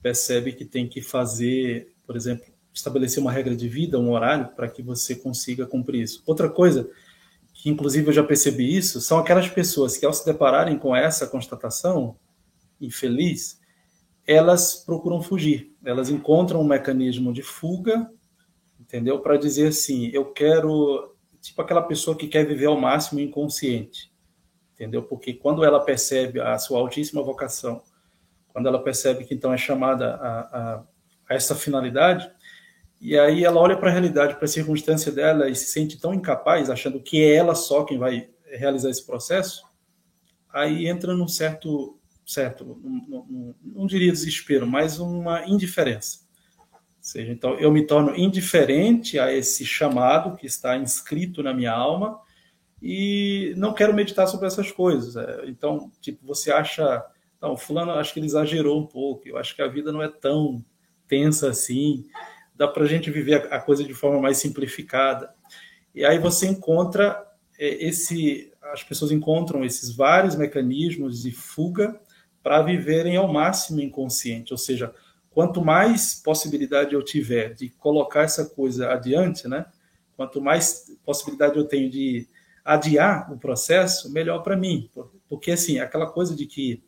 [0.00, 4.68] percebe que tem que fazer, por exemplo, estabelecer uma regra de vida, um horário, para
[4.68, 6.22] que você consiga cumprir isso.
[6.24, 6.90] Outra coisa,
[7.62, 11.28] que inclusive eu já percebi isso, são aquelas pessoas que, ao se depararem com essa
[11.28, 12.16] constatação
[12.80, 13.60] infeliz,
[14.26, 18.10] elas procuram fugir, elas encontram um mecanismo de fuga,
[18.80, 19.20] entendeu?
[19.20, 24.12] Para dizer assim, eu quero, tipo aquela pessoa que quer viver ao máximo inconsciente,
[24.74, 25.04] entendeu?
[25.04, 27.80] Porque quando ela percebe a sua altíssima vocação,
[28.48, 30.84] quando ela percebe que então é chamada a, a,
[31.30, 32.28] a essa finalidade,
[33.02, 36.14] e aí ela olha para a realidade, para a circunstância dela e se sente tão
[36.14, 39.64] incapaz, achando que é ela só quem vai realizar esse processo,
[40.48, 46.20] aí entra num certo certo, não, não diria desespero, mas uma indiferença.
[46.70, 51.72] Ou seja, então eu me torno indiferente a esse chamado que está inscrito na minha
[51.72, 52.20] alma
[52.80, 55.16] e não quero meditar sobre essas coisas.
[55.16, 57.04] É, então, tipo, você acha,
[57.40, 59.26] não, fulano, acho que ele exagerou um pouco.
[59.26, 60.64] Eu acho que a vida não é tão
[61.08, 62.06] tensa assim.
[62.54, 65.32] Dá para a gente viver a coisa de forma mais simplificada.
[65.94, 67.26] E aí você encontra
[67.58, 72.00] é, esse, as pessoas encontram esses vários mecanismos de fuga
[72.42, 74.92] para viverem ao máximo inconsciente, ou seja,
[75.30, 79.66] quanto mais possibilidade eu tiver de colocar essa coisa adiante, né?
[80.16, 82.28] Quanto mais possibilidade eu tenho de
[82.64, 84.90] adiar o processo, melhor para mim,
[85.28, 86.82] porque assim, aquela coisa de que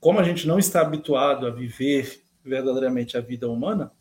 [0.00, 3.92] como a gente não está habituado a viver verdadeiramente a vida humana,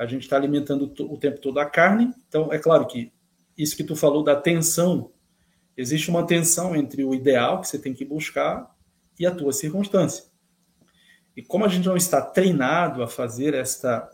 [0.00, 2.10] a gente está alimentando o tempo todo a carne.
[2.26, 3.12] Então, é claro que
[3.56, 5.12] isso que tu falou da tensão,
[5.76, 8.74] existe uma tensão entre o ideal que você tem que buscar
[9.18, 10.24] e a tua circunstância.
[11.36, 14.08] E como a gente não está treinado a fazer esta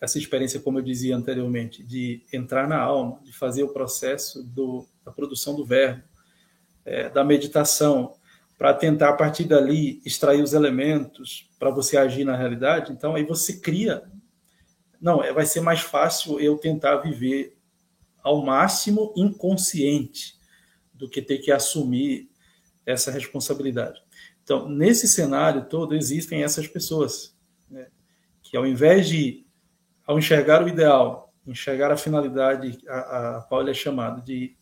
[0.00, 4.86] essa experiência, como eu dizia anteriormente, de entrar na alma, de fazer o processo do,
[5.04, 6.02] da produção do verbo,
[6.84, 8.14] é, da meditação,
[8.58, 13.24] para tentar a partir dali extrair os elementos para você agir na realidade, então aí
[13.24, 14.02] você cria.
[15.06, 17.56] Não, é, vai ser mais fácil eu tentar viver
[18.24, 20.36] ao máximo inconsciente
[20.92, 22.28] do que ter que assumir
[22.84, 24.02] essa responsabilidade.
[24.42, 27.38] Então, nesse cenário todo, existem essas pessoas
[27.70, 27.86] né,
[28.42, 29.46] que, ao invés de,
[30.04, 34.56] ao enxergar o ideal, enxergar a finalidade, a, a Paula é chamada de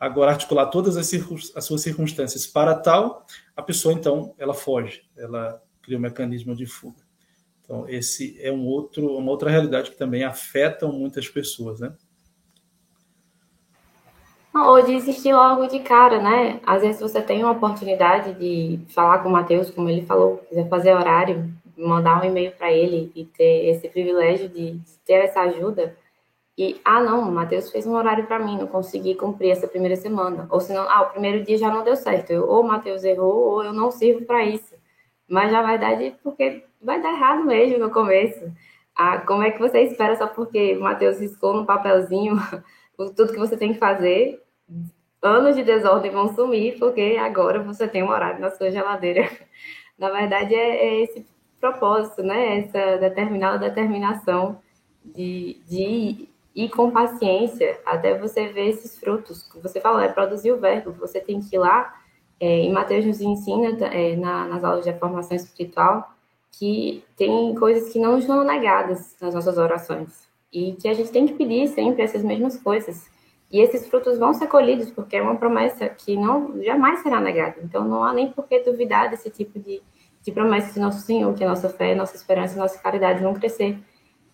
[0.00, 1.12] agora articular todas as,
[1.54, 6.64] as, suas circunstâncias para tal, a pessoa então ela foge, ela cria um mecanismo de
[6.64, 7.05] fuga.
[7.66, 11.92] Então esse é um outro, uma outra realidade que também afeta muitas pessoas, né?
[14.54, 16.60] Ou desistir logo de cara, né?
[16.64, 20.66] Às vezes você tem uma oportunidade de falar com o Matheus, como ele falou, quiser
[20.68, 25.94] fazer horário, mandar um e-mail para ele e ter esse privilégio de ter essa ajuda.
[26.56, 29.94] E, ah, não, o Matheus fez um horário para mim, não consegui cumprir essa primeira
[29.94, 30.46] semana.
[30.50, 32.30] Ou senão, ah, o primeiro dia já não deu certo.
[32.30, 34.74] Eu, ou o Matheus errou, ou eu não sirvo para isso.
[35.28, 38.52] Mas já vai dar de, porque vai dar errado mesmo no começo.
[38.94, 42.36] Ah, como é que você espera só porque o Matheus riscou no papelzinho
[42.96, 44.42] tudo que você tem que fazer
[45.22, 49.28] anos de desordem vão sumir, porque agora você tem um horário na sua geladeira.
[49.98, 51.26] Na verdade, é, é esse
[51.60, 52.58] propósito, né?
[52.58, 54.60] Essa determinada determinação
[55.04, 59.48] de, de ir com paciência até você ver esses frutos.
[59.62, 60.92] Você falou, é produzir o verbo.
[60.92, 61.94] Você tem que ir lá.
[62.38, 66.14] É, em Mateus nos ensina, é, na, nas aulas de formação espiritual,
[66.58, 70.26] que tem coisas que não estão negadas nas nossas orações.
[70.52, 73.10] E que a gente tem que pedir sempre essas mesmas coisas
[73.50, 77.56] E esses frutos vão ser colhidos, porque é uma promessa que não jamais será negada.
[77.62, 79.80] Então, não há nem por que duvidar desse tipo de,
[80.22, 83.78] de promessa de nosso Senhor, que a nossa fé, nossa esperança, nossa caridade vão crescer.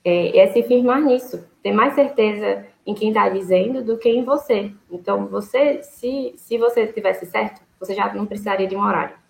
[0.05, 4.25] É, é se firmar nisso, ter mais certeza em quem está dizendo do que em
[4.25, 4.73] você.
[4.91, 9.22] Então, você, se, se você tivesse certo, você já não precisaria de um horário.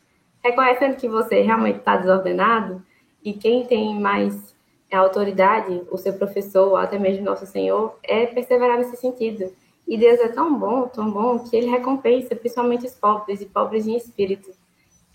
[0.44, 2.82] Reconhecendo que você realmente está desordenado,
[3.24, 4.52] e quem tem mais
[4.93, 9.52] autoridade, o seu professor, ou até mesmo nosso Senhor, é perseverar nesse sentido.
[9.86, 13.86] E Deus é tão bom, tão bom, que ele recompensa principalmente os pobres e pobres
[13.86, 14.51] em espírito.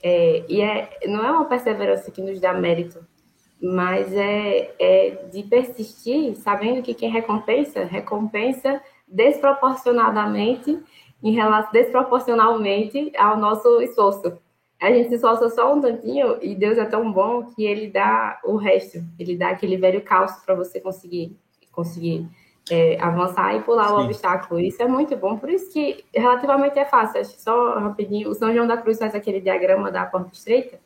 [0.01, 3.05] É, e é, não é uma perseverança que nos dá mérito,
[3.61, 10.79] mas é, é de persistir, sabendo que quem recompensa, recompensa desproporcionadamente,
[11.23, 14.37] em relação, desproporcionalmente ao nosso esforço.
[14.81, 18.39] A gente se esforça só um tantinho e Deus é tão bom que ele dá
[18.43, 21.35] o resto, ele dá aquele velho calço para você conseguir,
[21.71, 22.27] conseguir
[22.69, 23.93] é, avançar e pular Sim.
[23.93, 24.59] o obstáculo.
[24.59, 27.21] Isso é muito bom, por isso que relativamente é fácil.
[27.21, 30.79] Acho que só rapidinho, o São João da Cruz faz aquele diagrama da porta estreita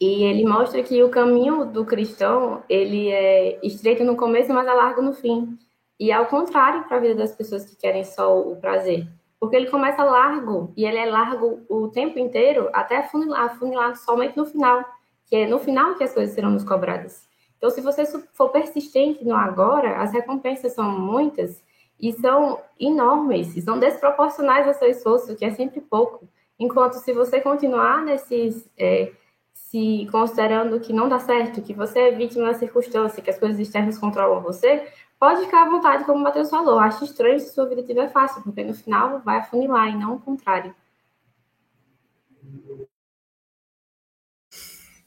[0.00, 4.72] e ele mostra que o caminho do cristão ele é estreito no começo, mas é
[4.72, 5.58] largo no fim.
[5.98, 9.08] E é ao contrário para a vida das pessoas que querem só o prazer.
[9.40, 14.36] Porque ele começa largo, e ele é largo o tempo inteiro, até afunilar, afunilar somente
[14.36, 14.84] no final,
[15.26, 17.28] que é no final que as coisas serão nos cobradas.
[17.56, 21.62] Então, se você for persistente no agora, as recompensas são muitas
[22.00, 26.28] e são enormes, e são desproporcionais ao seu esforço, que é sempre pouco.
[26.58, 29.12] Enquanto se você continuar nesses é,
[29.52, 33.58] se considerando que não dá certo, que você é vítima da circunstância, que as coisas
[33.58, 34.86] externas controlam você,
[35.18, 36.78] pode ficar à vontade, como o Matheus falou.
[36.78, 40.20] Acho estranho se sua vida estiver fácil, porque no final vai afunilar e não o
[40.20, 40.74] contrário.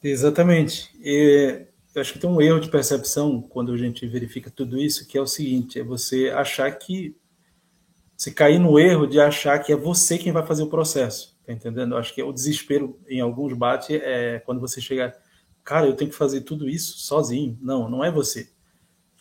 [0.02, 0.90] Exatamente.
[1.00, 5.06] E eu acho que tem um erro de percepção quando a gente verifica tudo isso,
[5.06, 7.16] que é o seguinte: é você achar que.
[8.16, 11.36] Você cair no erro de achar que é você quem vai fazer o processo.
[11.44, 11.94] Tá entendendo?
[11.94, 15.12] Eu acho que é o desespero em alguns bate é quando você chega,
[15.64, 17.58] cara, eu tenho que fazer tudo isso sozinho.
[17.60, 18.48] Não, não é você.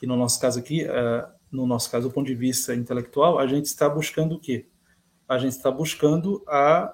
[0.01, 3.45] Que no nosso caso aqui, uh, no nosso caso, do ponto de vista intelectual, a
[3.45, 4.67] gente está buscando o quê?
[5.29, 6.93] A gente está buscando a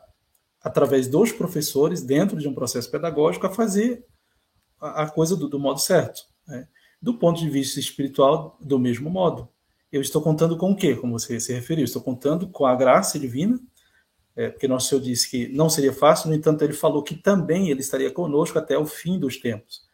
[0.61, 4.05] através dos professores dentro de um processo pedagógico a fazer
[4.79, 6.21] a, a coisa do, do, modo certo.
[6.45, 6.67] Né?
[7.01, 9.47] Do ponto de vista espiritual, do mesmo modo.
[9.89, 10.95] Eu estou contando com o quê?
[10.95, 13.57] Como você se referiu, estou contando com a graça divina
[14.37, 17.71] é, porque nosso Senhor disse que não seria fácil, no entanto, ele falou que também
[17.71, 19.86] ele estaria conosco até o fim dos tempos.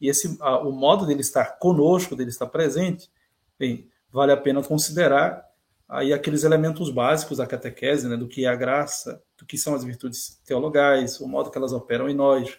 [0.00, 3.10] E esse, a, o modo dele estar conosco, dele estar presente,
[3.58, 5.46] bem, vale a pena considerar
[5.88, 9.74] aí aqueles elementos básicos da catequese, né, do que é a graça, do que são
[9.74, 12.58] as virtudes teologais, o modo que elas operam em nós,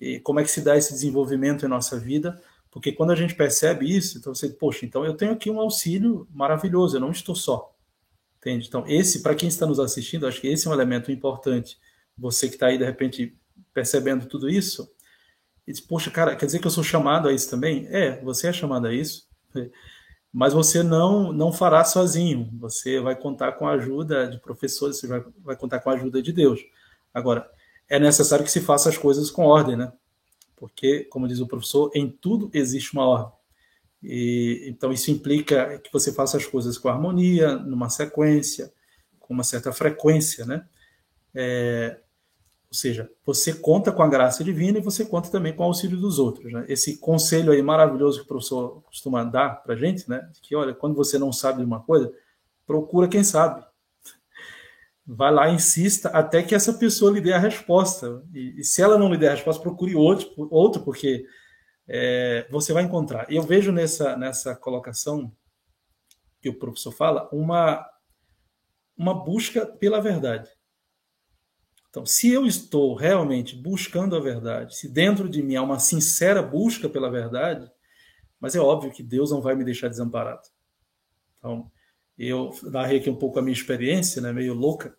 [0.00, 3.34] e como é que se dá esse desenvolvimento em nossa vida, porque quando a gente
[3.34, 7.34] percebe isso, então você, poxa, então eu tenho aqui um auxílio maravilhoso, eu não estou
[7.34, 7.72] só.
[8.38, 8.66] Entende?
[8.68, 11.78] Então, esse, para quem está nos assistindo, acho que esse é um elemento importante.
[12.18, 13.34] Você que está aí, de repente,
[13.72, 14.93] percebendo tudo isso,
[15.66, 17.86] e diz, poxa, cara, quer dizer que eu sou chamado a isso também?
[17.90, 19.26] É, você é chamado a isso,
[20.32, 22.50] mas você não, não fará sozinho.
[22.58, 26.20] Você vai contar com a ajuda de professores, você vai, vai contar com a ajuda
[26.20, 26.60] de Deus.
[27.12, 27.48] Agora,
[27.88, 29.92] é necessário que se faça as coisas com ordem, né?
[30.56, 33.32] Porque, como diz o professor, em tudo existe uma ordem.
[34.02, 38.72] E, então, isso implica que você faça as coisas com harmonia, numa sequência,
[39.18, 40.66] com uma certa frequência, né?
[41.34, 41.98] É,
[42.74, 45.96] ou seja, você conta com a graça divina e você conta também com o auxílio
[45.96, 46.52] dos outros.
[46.52, 46.64] Né?
[46.68, 50.28] Esse conselho aí maravilhoso que o professor costuma dar para a gente, né?
[50.42, 52.12] Que, olha, quando você não sabe de uma coisa,
[52.66, 53.64] procura quem sabe.
[55.06, 58.24] Vai lá, insista até que essa pessoa lhe dê a resposta.
[58.34, 61.24] E, e se ela não lhe der a resposta, procure outro, outro porque
[61.86, 63.30] é, você vai encontrar.
[63.30, 65.30] Eu vejo nessa, nessa colocação
[66.42, 67.88] que o professor fala uma,
[68.98, 70.50] uma busca pela verdade.
[71.94, 76.42] Então, se eu estou realmente buscando a verdade, se dentro de mim há uma sincera
[76.42, 77.70] busca pela verdade,
[78.40, 80.42] mas é óbvio que Deus não vai me deixar desamparado.
[81.38, 81.70] Então,
[82.18, 84.92] eu narrei aqui um pouco a minha experiência, né, meio louca.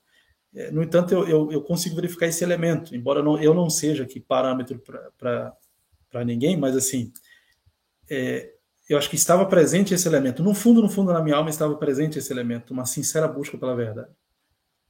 [0.56, 4.04] É, no entanto, eu, eu, eu consigo verificar esse elemento, embora não, eu não seja
[4.04, 4.82] aqui parâmetro
[5.18, 7.12] para ninguém, mas assim,
[8.10, 8.54] é,
[8.88, 10.42] eu acho que estava presente esse elemento.
[10.42, 13.76] No fundo, no fundo, na minha alma estava presente esse elemento, uma sincera busca pela
[13.76, 14.16] verdade.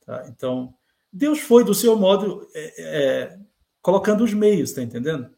[0.06, 0.28] Tá?
[0.30, 0.72] Então,
[1.16, 3.40] Deus foi do seu modo é, é,
[3.82, 5.30] colocando os meios, tá entendendo?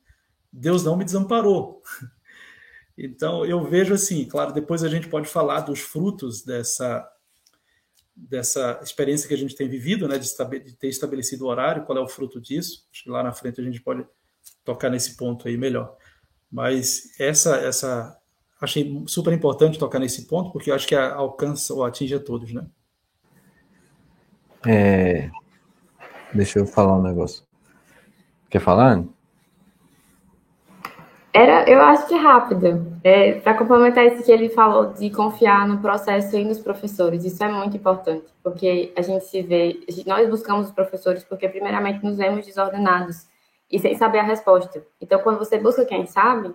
[0.51, 1.81] Deus não me desamparou.
[2.99, 7.07] Então, eu vejo assim, claro, depois a gente pode falar dos frutos dessa
[8.15, 10.27] dessa experiência que a gente tem vivido, né, de,
[10.63, 12.87] de ter estabelecido o horário, qual é o fruto disso.
[12.91, 14.03] Acho que lá na frente a gente pode
[14.65, 15.95] tocar nesse ponto aí melhor.
[16.51, 18.19] Mas essa essa
[18.59, 22.51] achei super importante tocar nesse ponto, porque eu acho que alcança ou atinge a todos,
[22.51, 22.65] né?
[24.65, 25.29] É...
[26.37, 27.43] Deixa eu falar um negócio.
[28.47, 29.03] Quer falar?
[31.33, 32.99] Era, eu acho que é rápido.
[33.03, 37.43] É, Para complementar isso que ele falou de confiar no processo e nos professores, isso
[37.43, 42.17] é muito importante, porque a gente se vê, nós buscamos os professores porque primeiramente nos
[42.17, 43.27] vemos desordenados
[43.71, 44.85] e sem saber a resposta.
[45.01, 46.53] Então, quando você busca quem sabe,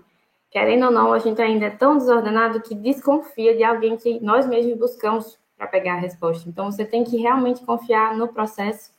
[0.48, 4.46] querendo ou não, a gente ainda é tão desordenado que desconfia de alguém que nós
[4.46, 6.48] mesmos buscamos para pegar a resposta.
[6.48, 8.92] Então, você tem que realmente confiar no processo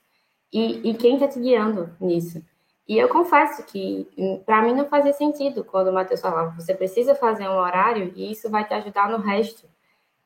[0.54, 2.44] e, e quem está te guiando nisso.
[2.88, 4.08] E eu confesso que
[4.46, 8.32] para mim não fazia sentido quando o Matheus falava, você precisa fazer um horário e
[8.32, 9.68] isso vai te ajudar no resto.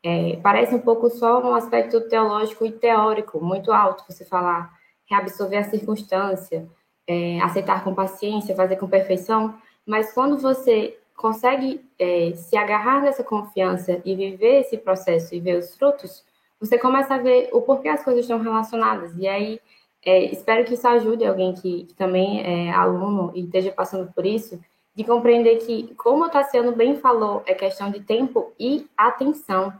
[0.03, 4.71] É, parece um pouco só um aspecto teológico e teórico, muito alto, você falar,
[5.05, 6.67] reabsorver a circunstância,
[7.05, 9.55] é, aceitar com paciência, fazer com perfeição,
[9.85, 15.57] mas quando você consegue é, se agarrar nessa confiança e viver esse processo e ver
[15.57, 16.23] os frutos,
[16.59, 19.15] você começa a ver o porquê as coisas estão relacionadas.
[19.17, 19.59] E aí
[20.05, 24.25] é, espero que isso ajude alguém que, que, também é aluno e esteja passando por
[24.25, 24.59] isso,
[24.95, 29.73] de compreender que, como o Tassiano bem falou, é questão de tempo e atenção.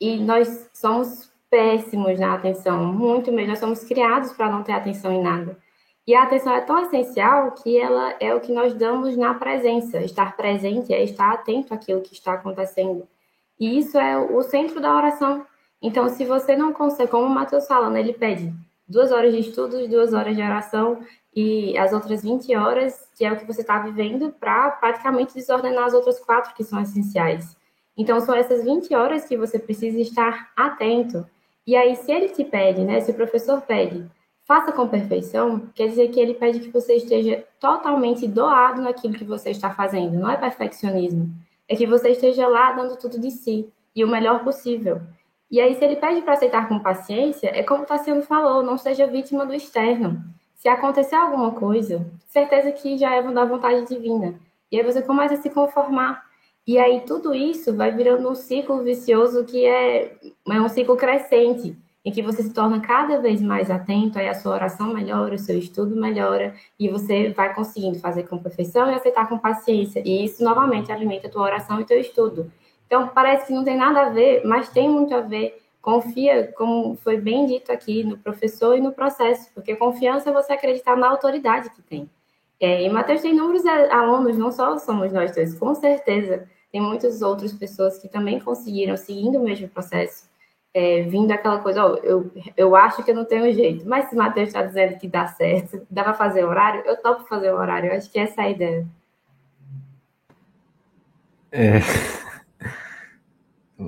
[0.00, 3.50] E nós somos péssimos na atenção, muito mesmo.
[3.50, 5.56] Nós somos criados para não ter atenção em nada.
[6.06, 9.98] E a atenção é tão essencial que ela é o que nós damos na presença.
[9.98, 13.06] Estar presente é estar atento àquilo que está acontecendo.
[13.58, 15.44] E isso é o centro da oração.
[15.80, 18.52] Então, se você não consegue, como o Matheus falando, ele pede
[18.88, 21.00] duas horas de estudos, duas horas de oração
[21.34, 25.84] e as outras 20 horas, que é o que você está vivendo, para praticamente desordenar
[25.84, 27.56] as outras quatro que são essenciais.
[27.96, 31.26] Então, são essas 20 horas que você precisa estar atento.
[31.66, 34.06] E aí, se ele te pede, né, se o professor pede,
[34.46, 39.24] faça com perfeição, quer dizer que ele pede que você esteja totalmente doado naquilo que
[39.24, 40.18] você está fazendo.
[40.18, 41.34] Não é perfeccionismo.
[41.68, 45.00] É que você esteja lá dando tudo de si e o melhor possível.
[45.56, 48.76] E aí, se ele pede para aceitar com paciência, é como o Tassiano falou, não
[48.76, 50.22] seja vítima do externo.
[50.54, 54.34] Se acontecer alguma coisa, certeza que já é da vontade divina.
[54.70, 56.22] E aí você começa a se conformar.
[56.66, 61.74] E aí tudo isso vai virando um ciclo vicioso que é, é um ciclo crescente,
[62.04, 65.38] em que você se torna cada vez mais atento, aí a sua oração melhora, o
[65.38, 70.02] seu estudo melhora, e você vai conseguindo fazer com perfeição e aceitar com paciência.
[70.04, 72.52] E isso, novamente, alimenta a tua oração e teu estudo.
[72.86, 75.62] Então, parece que não tem nada a ver, mas tem muito a ver.
[75.82, 80.52] Confia, como foi bem dito aqui, no professor e no processo, porque confiança é você
[80.52, 82.10] acreditar na autoridade que tem.
[82.60, 86.48] É, e Matheus tem inúmeros alunos, não só somos nós dois, com certeza.
[86.72, 90.28] Tem muitas outras pessoas que também conseguiram, seguindo o mesmo processo,
[90.74, 94.16] é, vindo aquela coisa, oh, eu, eu acho que eu não tenho jeito, mas se
[94.16, 97.90] Matheus está dizendo que dá certo, dá para fazer horário, eu topo fazer o horário.
[97.90, 98.86] Eu acho que essa é a ideia.
[101.52, 101.80] É.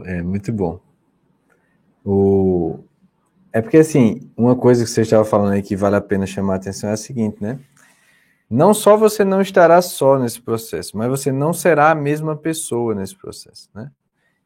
[0.05, 0.81] É muito bom.
[2.05, 2.81] O...
[3.53, 6.55] É porque, assim, uma coisa que você estava falando aí que vale a pena chamar
[6.55, 7.59] a atenção é a seguinte, né?
[8.51, 12.95] Não só você não estará só nesse processo, mas você não será a mesma pessoa
[12.95, 13.91] nesse processo, né?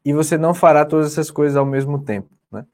[0.03, 2.65] E você não fará todas essas coisas ao mesmo tempo, né?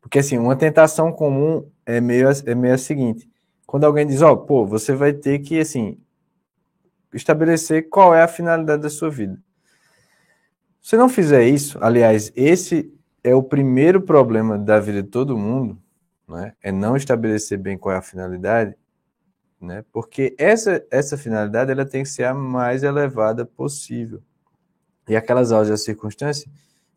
[0.00, 3.28] Porque, assim, uma tentação comum é meio, é meio a seguinte.
[3.66, 5.98] Quando alguém diz, ó, oh, pô, você vai ter que, assim,
[7.12, 9.36] estabelecer qual é a finalidade da sua vida.
[10.86, 12.94] Se não fizer isso, aliás, esse
[13.24, 15.82] é o primeiro problema da vida de todo mundo,
[16.28, 16.54] né?
[16.62, 18.76] é não estabelecer bem qual é a finalidade,
[19.60, 19.84] né?
[19.92, 24.22] porque essa, essa finalidade ela tem que ser a mais elevada possível.
[25.08, 26.48] E aquelas aulas da circunstância,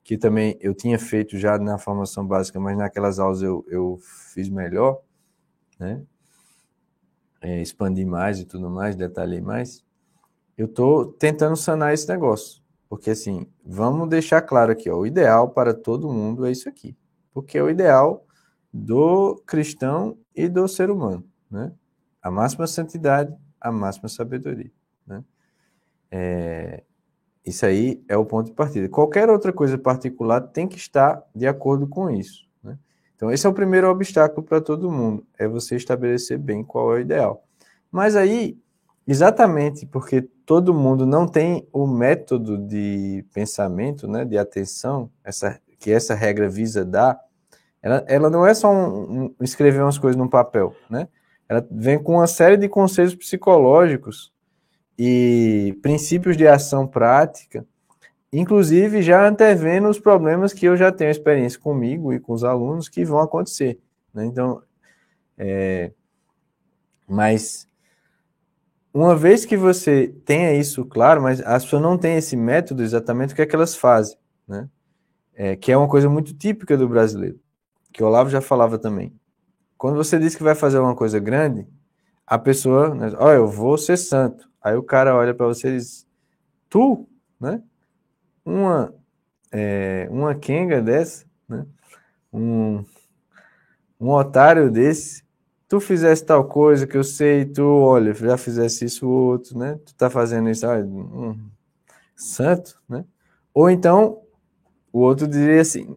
[0.03, 3.97] que também eu tinha feito já na formação básica, mas naquelas aulas eu, eu
[4.35, 5.01] fiz melhor,
[5.79, 6.03] né?
[7.41, 9.83] É, expandi mais e tudo mais, detalhei mais.
[10.55, 12.61] Eu estou tentando sanar esse negócio.
[12.89, 16.97] Porque assim, vamos deixar claro aqui, ó, o ideal para todo mundo é isso aqui.
[17.31, 18.25] Porque é o ideal
[18.73, 21.71] do cristão e do ser humano, né?
[22.21, 24.71] A máxima santidade, a máxima sabedoria,
[25.05, 25.23] né?
[26.11, 26.83] É,
[27.45, 28.89] isso aí é o ponto de partida.
[28.89, 32.47] Qualquer outra coisa particular tem que estar de acordo com isso.
[32.63, 32.77] Né?
[33.15, 36.97] Então, esse é o primeiro obstáculo para todo mundo, é você estabelecer bem qual é
[36.97, 37.43] o ideal.
[37.91, 38.57] Mas aí,
[39.07, 45.91] exatamente porque todo mundo não tem o método de pensamento, né, de atenção, essa, que
[45.91, 47.19] essa regra visa dar,
[47.83, 51.07] ela, ela não é só um, um, escrever umas coisas num papel, né?
[51.47, 54.33] Ela vem com uma série de conselhos psicológicos
[54.97, 57.63] e princípios de ação prática,
[58.33, 62.89] inclusive já antevendo os problemas que eu já tenho experiência comigo e com os alunos
[62.89, 63.77] que vão acontecer.
[64.11, 64.25] Né?
[64.25, 64.63] Então,
[65.37, 65.91] é,
[67.07, 67.68] mas
[68.93, 73.33] uma vez que você tenha isso claro, mas as pessoas não têm esse método exatamente
[73.33, 74.17] o que é que elas fazem,
[74.47, 74.67] né?
[75.33, 77.39] É, que é uma coisa muito típica do brasileiro,
[77.93, 79.13] que o Olavo já falava também.
[79.77, 81.65] Quando você diz que vai fazer uma coisa grande,
[82.27, 84.49] a pessoa, né, olha, eu vou ser santo.
[84.61, 86.05] Aí o cara olha para você e diz,
[86.69, 87.07] tu,
[87.39, 87.63] né?
[88.43, 88.93] Uma,
[89.51, 91.65] é, uma quenga dessa, né?
[92.33, 92.83] Um,
[93.99, 95.23] um otário desse,
[95.69, 99.79] tu fizesse tal coisa que eu sei, tu, olha, já fizesse isso outro, né?
[99.85, 101.39] Tu tá fazendo isso, olha, um,
[102.15, 103.05] santo, né?
[103.53, 104.23] Ou então,
[104.91, 105.95] o outro diria assim,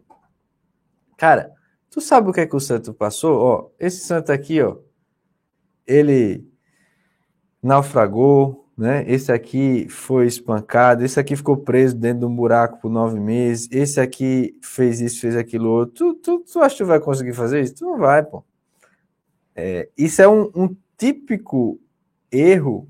[1.17, 1.51] cara,
[1.89, 3.39] tu sabe o que é que o santo passou?
[3.39, 4.77] Ó, esse santo aqui, ó,
[5.87, 6.47] ele
[7.61, 9.03] naufragou, né?
[9.07, 13.67] Esse aqui foi espancado, esse aqui ficou preso dentro de um buraco por nove meses,
[13.71, 16.13] esse aqui fez isso, fez aquilo outro.
[16.13, 17.73] Tu, tu, tu acha que tu vai conseguir fazer isso?
[17.73, 18.43] Tu não vai, pô.
[19.55, 21.79] É, isso é um, um, típico
[22.31, 22.89] erro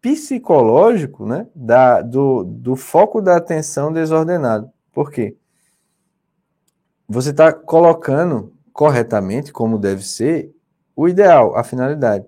[0.00, 1.46] psicológico, né?
[1.54, 4.70] Da, do, do foco da atenção desordenado.
[4.92, 5.36] Por quê?
[7.08, 10.54] Você está colocando corretamente, como deve ser,
[10.94, 12.26] o ideal, a finalidade.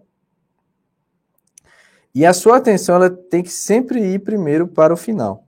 [2.14, 5.46] E a sua atenção ela tem que sempre ir primeiro para o final.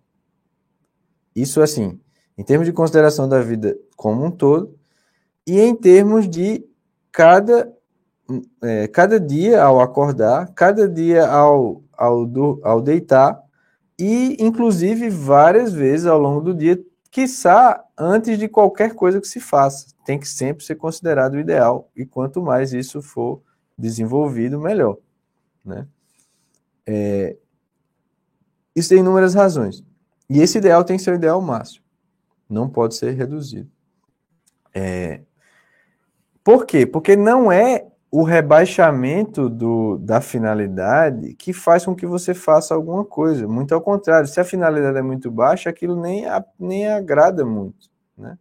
[1.34, 1.98] Isso assim,
[2.36, 4.78] em termos de consideração da vida como um todo
[5.46, 6.64] e em termos de
[7.12, 7.72] cada,
[8.62, 13.42] é, cada dia ao acordar, cada dia ao, ao, do, ao deitar
[13.98, 19.40] e inclusive várias vezes ao longo do dia, quiçá antes de qualquer coisa que se
[19.40, 19.88] faça.
[20.04, 23.42] Tem que sempre ser considerado o ideal e quanto mais isso for
[23.76, 24.96] desenvolvido, melhor.
[25.64, 25.86] Né?
[26.86, 27.36] É,
[28.74, 29.84] isso tem inúmeras razões.
[30.28, 31.84] E esse ideal tem que ser o ideal máximo.
[32.48, 33.70] Não pode ser reduzido.
[34.72, 35.20] É,
[36.42, 36.86] por quê?
[36.86, 43.04] Porque não é o rebaixamento do, da finalidade que faz com que você faça alguma
[43.04, 43.46] coisa.
[43.46, 46.24] Muito ao contrário, se a finalidade é muito baixa, aquilo nem,
[46.58, 47.88] nem agrada muito.
[48.18, 48.36] Né?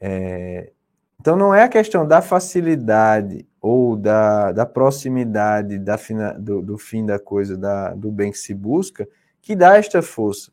[0.00, 0.72] É,
[1.20, 6.76] então não é a questão da facilidade ou da, da proximidade da fina, do, do,
[6.76, 9.08] fim da coisa, da, do bem que se busca,
[9.40, 10.50] que dá esta força.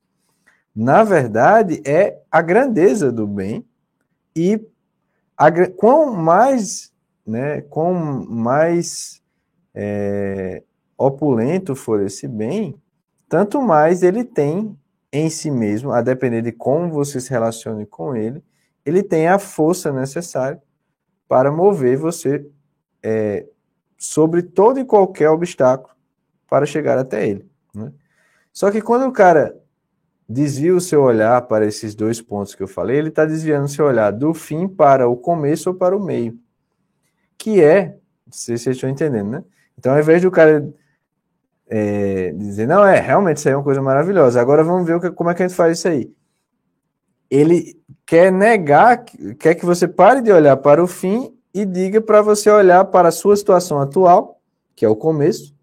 [0.76, 3.66] Na verdade, é a grandeza do bem
[4.36, 4.64] e
[5.38, 6.93] a, quão mais,
[7.26, 7.94] né, quão
[8.26, 9.22] mais
[9.74, 10.64] é,
[10.98, 12.76] opulento for esse bem,
[13.28, 14.78] tanto mais ele tem
[15.12, 18.44] em si mesmo, a depender de como você se relacione com ele,
[18.84, 20.62] ele tem a força necessária
[21.28, 22.46] para mover você
[23.02, 23.46] é,
[23.96, 25.96] sobre todo e qualquer obstáculo
[26.50, 27.50] para chegar até ele.
[27.74, 27.92] Né?
[28.52, 29.56] Só que quando o cara
[30.28, 33.70] desvia o seu olhar para esses dois pontos que eu falei, ele está desviando o
[33.70, 36.38] seu olhar do fim para o começo ou para o meio,
[37.44, 39.44] que é, não sei se vocês estão entendendo, né?
[39.78, 40.74] Então, ao invés do cara
[41.68, 45.30] é, dizer, não, é, realmente isso aí é uma coisa maravilhosa, agora vamos ver como
[45.30, 46.10] é que a gente faz isso aí.
[47.30, 49.04] Ele quer negar,
[49.38, 53.10] quer que você pare de olhar para o fim e diga para você olhar para
[53.10, 54.40] a sua situação atual,
[54.74, 55.54] que é o começo,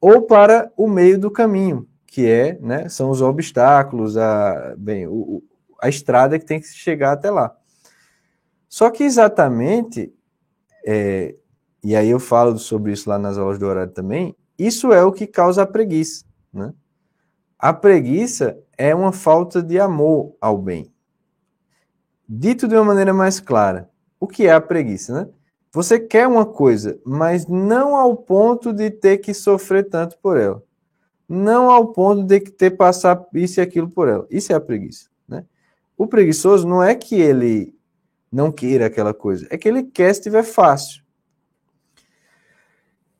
[0.00, 5.40] ou para o meio do caminho, que é, né, são os obstáculos, a, bem, o,
[5.80, 7.54] a estrada que tem que chegar até lá.
[8.68, 10.12] Só que exatamente,
[10.86, 11.34] é,
[11.82, 15.12] e aí eu falo sobre isso lá nas aulas do horário também, isso é o
[15.12, 16.24] que causa a preguiça.
[16.52, 16.72] Né?
[17.58, 20.92] A preguiça é uma falta de amor ao bem.
[22.28, 25.28] Dito de uma maneira mais clara, o que é a preguiça, né?
[25.74, 30.62] Você quer uma coisa, mas não ao ponto de ter que sofrer tanto por ela.
[31.26, 34.26] Não ao ponto de ter que passar isso e aquilo por ela.
[34.30, 35.44] Isso é a preguiça, né?
[35.96, 37.74] O preguiçoso não é que ele
[38.32, 41.02] não queira aquela coisa, é que ele quer se estiver fácil.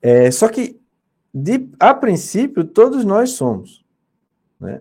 [0.00, 0.80] É, só que,
[1.32, 3.84] de, a princípio, todos nós somos.
[4.58, 4.80] Né?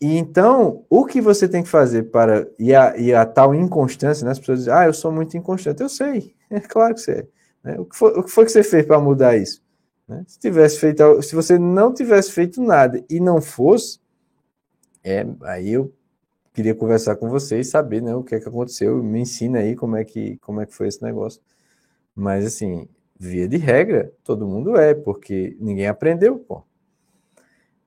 [0.00, 2.46] E então, o que você tem que fazer para.
[2.58, 4.32] E a, e a tal inconstância, né?
[4.32, 5.82] As pessoas dizem, ah, eu sou muito inconstante.
[5.82, 7.26] Eu sei, é claro que você é.
[7.64, 7.80] Né?
[7.80, 9.62] O, que foi, o que foi que você fez para mudar isso?
[10.06, 10.22] Né?
[10.26, 13.98] Se, tivesse feito, se você não tivesse feito nada e não fosse,
[15.02, 15.92] é, aí eu
[16.54, 19.02] queria conversar com você e saber né, o que é que aconteceu.
[19.02, 21.42] Me ensina aí como é que, como é que foi esse negócio.
[22.14, 26.62] Mas, assim, via de regra, todo mundo é, porque ninguém aprendeu, pô.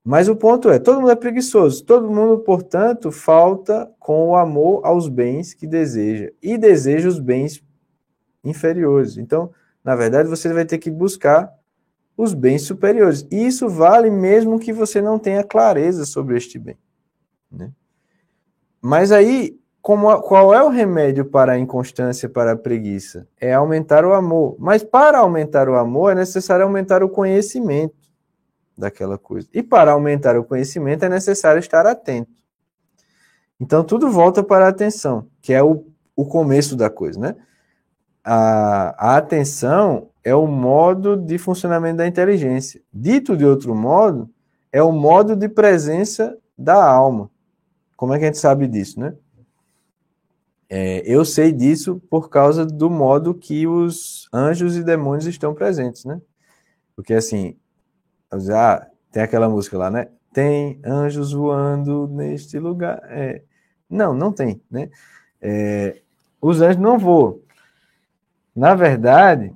[0.04, 4.86] Mas o ponto é, todo mundo é preguiçoso, todo mundo, portanto, falta com o amor
[4.86, 7.62] aos bens que deseja e deseja os bens
[8.44, 9.18] inferiores.
[9.18, 9.52] Então,
[9.84, 11.54] na verdade, você vai ter que buscar
[12.16, 13.28] os bens superiores.
[13.30, 16.78] E isso vale mesmo que você não tenha clareza sobre este bem.
[17.52, 17.72] Né?
[18.82, 23.28] Mas aí, como, qual é o remédio para a inconstância, para a preguiça?
[23.40, 24.56] É aumentar o amor.
[24.60, 27.96] Mas para aumentar o amor, é necessário aumentar o conhecimento.
[28.78, 29.48] daquela coisa.
[29.54, 32.32] E para aumentar o conhecimento é necessário estar atento.
[33.60, 35.86] Então tudo volta para a atenção, que é o,
[36.16, 37.36] o começo da coisa, né?
[38.24, 42.82] A, a atenção é o modo de funcionamento da inteligência.
[42.94, 44.30] Dito de outro modo,
[44.72, 47.32] é o modo de presença da alma.
[47.98, 49.16] Como é que a gente sabe disso, né?
[50.70, 56.06] É, eu sei disso por causa do modo que os anjos e demônios estão presentes,
[56.06, 56.22] né?
[56.96, 57.58] Porque assim,
[58.54, 60.10] ah, tem aquela música lá, né?
[60.32, 63.02] Tem anjos voando neste lugar.
[63.06, 63.42] É,
[63.90, 64.90] não, não tem, né?
[65.42, 66.02] É,
[66.40, 67.40] os anjos não voam.
[68.56, 69.54] Na verdade,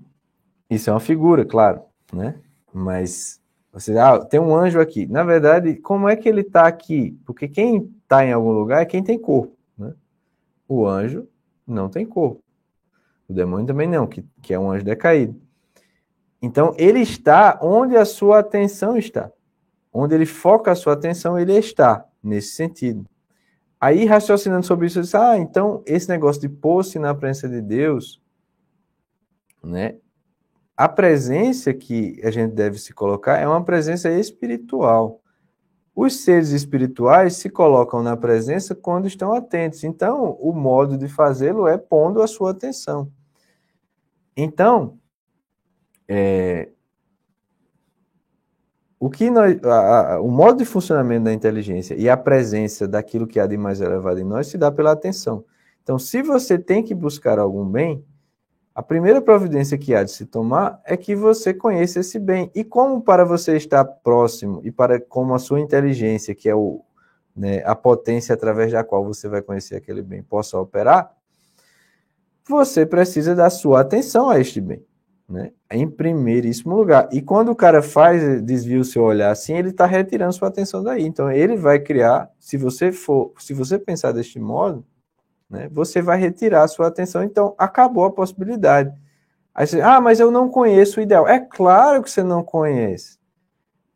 [0.70, 1.82] isso é uma figura, claro,
[2.12, 2.36] né?
[2.74, 3.42] Mas
[3.74, 5.06] você ah, tem um anjo aqui.
[5.06, 7.20] Na verdade, como é que ele está aqui?
[7.26, 9.56] Porque quem está em algum lugar é quem tem corpo.
[10.68, 11.28] O anjo
[11.66, 12.44] não tem corpo.
[13.28, 15.42] O demônio também não, que, que é um anjo decaído.
[16.42, 19.32] Então, ele está onde a sua atenção está.
[19.94, 23.06] Onde ele foca a sua atenção, ele está, nesse sentido.
[23.80, 27.62] Aí, raciocinando sobre isso, eu disse, ah, então, esse negócio de pôr-se na presença de
[27.62, 28.22] Deus,
[29.64, 29.96] né?
[30.76, 35.22] A presença que a gente deve se colocar é uma presença espiritual.
[35.96, 39.84] Os seres espirituais se colocam na presença quando estão atentos.
[39.84, 43.12] Então, o modo de fazê-lo é pondo a sua atenção.
[44.36, 44.98] Então,
[46.08, 46.70] é,
[49.00, 53.26] o que nós, a, a, o modo de funcionamento da inteligência e a presença daquilo
[53.26, 55.44] que há de mais elevado em nós se dá pela atenção.
[55.82, 58.06] Então, se você tem que buscar algum bem,
[58.74, 62.50] a primeira providência que há de se tomar é que você conheça esse bem.
[62.56, 66.82] E como para você estar próximo e para como a sua inteligência, que é o,
[67.36, 71.14] né, a potência através da qual você vai conhecer aquele bem, possa operar,
[72.48, 74.84] você precisa dar sua atenção a este bem,
[75.28, 75.52] né?
[75.70, 77.10] Em primeiríssimo lugar.
[77.12, 80.82] E quando o cara faz, desvia o seu olhar assim, ele está retirando sua atenção
[80.82, 81.04] daí.
[81.06, 84.86] Então ele vai criar, se você for, se você pensar deste modo,
[85.52, 88.98] né, você vai retirar a sua atenção, então acabou a possibilidade.
[89.54, 91.28] Aí você, ah, mas eu não conheço o ideal.
[91.28, 93.20] É claro que você não conhece.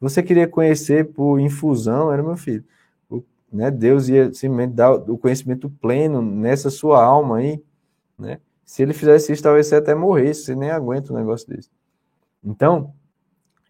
[0.01, 2.65] Você queria conhecer por infusão, era meu filho.
[3.09, 4.29] O, né, Deus ia
[4.69, 7.63] dar o conhecimento pleno nessa sua alma aí,
[8.19, 8.39] né?
[8.65, 11.69] Se ele fizesse isso, talvez você até morresse, você nem aguenta um negócio desse.
[12.43, 12.93] Então,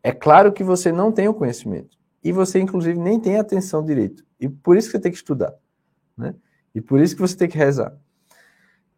[0.02, 1.98] é claro que você não tem o conhecimento.
[2.24, 4.26] E você, inclusive, nem tem atenção direito.
[4.40, 5.54] E por isso que você tem que estudar.
[6.18, 6.34] Né?
[6.76, 7.98] E por isso que você tem que rezar.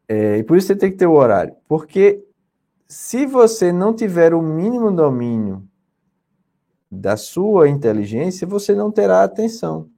[0.07, 1.55] É, e por isso você tem que ter o horário.
[1.67, 2.25] Porque
[2.87, 5.63] se você não tiver o mínimo domínio
[6.91, 9.89] da sua inteligência, você não terá atenção.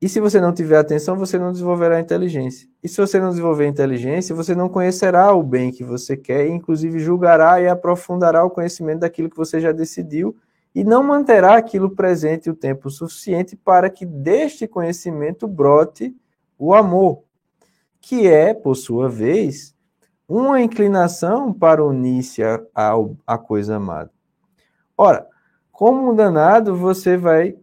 [0.00, 2.68] E se você não tiver atenção, você não desenvolverá inteligência.
[2.82, 6.50] E se você não desenvolver inteligência, você não conhecerá o bem que você quer, e
[6.50, 10.36] inclusive julgará e aprofundará o conhecimento daquilo que você já decidiu
[10.74, 16.14] e não manterá aquilo presente o tempo suficiente para que deste conhecimento brote
[16.64, 17.24] o amor,
[18.00, 19.74] que é, por sua vez,
[20.28, 22.40] uma inclinação para unir-se
[23.26, 24.12] à coisa amada.
[24.96, 25.26] Ora,
[25.72, 27.56] como um danado, você vai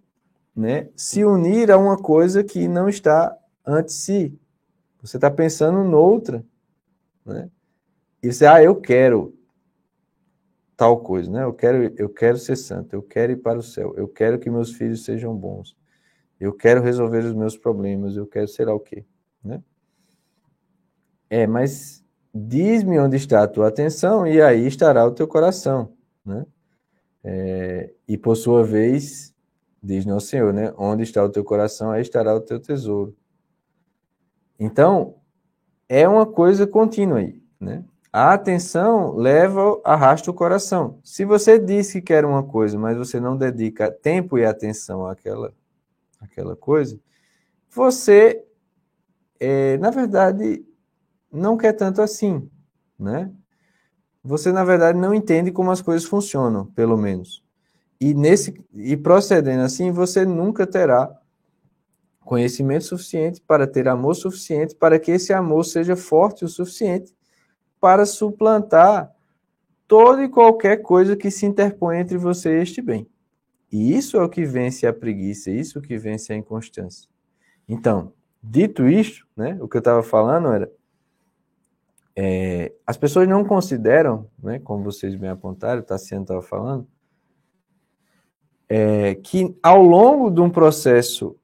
[0.54, 3.34] né, se unir a uma coisa que não está
[3.66, 4.38] ante si.
[5.02, 6.44] Você está pensando noutra.
[7.26, 7.50] Né?
[8.22, 9.34] E você, ah, eu quero
[10.76, 11.44] tal coisa, né?
[11.44, 14.50] Eu quero, eu quero ser santo, eu quero ir para o céu, eu quero que
[14.50, 15.76] meus filhos sejam bons,
[16.40, 19.06] eu quero resolver os meus problemas, eu quero ser o quê,
[19.44, 19.62] né?
[21.30, 22.04] É, mas
[22.34, 25.94] diz-me onde está a tua atenção e aí estará o teu coração,
[26.26, 26.46] né?
[27.24, 29.36] É, e por sua vez,
[29.84, 30.74] diz nosso Senhor, né?
[30.78, 33.16] Onde está o teu coração, aí estará o teu tesouro.
[34.58, 35.16] Então,
[35.88, 37.84] é uma coisa contínua aí, né?
[38.12, 41.00] A atenção leva, arrasta o coração.
[41.04, 45.54] Se você diz que quer uma coisa, mas você não dedica tempo e atenção àquela
[46.20, 47.00] aquela coisa,
[47.70, 48.44] você,
[49.40, 50.66] é, na verdade,
[51.32, 52.50] não quer tanto assim,
[52.98, 53.32] né?
[54.24, 57.44] Você, na verdade, não entende como as coisas funcionam, pelo menos.
[58.00, 61.20] E, nesse, e procedendo assim, você nunca terá
[62.20, 67.14] conhecimento suficiente para ter amor suficiente para que esse amor seja forte o suficiente
[67.80, 69.12] para suplantar
[69.88, 73.10] toda e qualquer coisa que se interpõe entre você e este bem.
[73.72, 77.08] E isso é o que vence a preguiça, isso é o que vence a inconstância.
[77.68, 80.72] Então, dito isto, né, o que eu estava falando era,
[82.16, 86.88] é, as pessoas não consideram, né, como vocês bem apontaram, o Tassiano estava falando,
[88.68, 91.36] é, que ao longo de um processo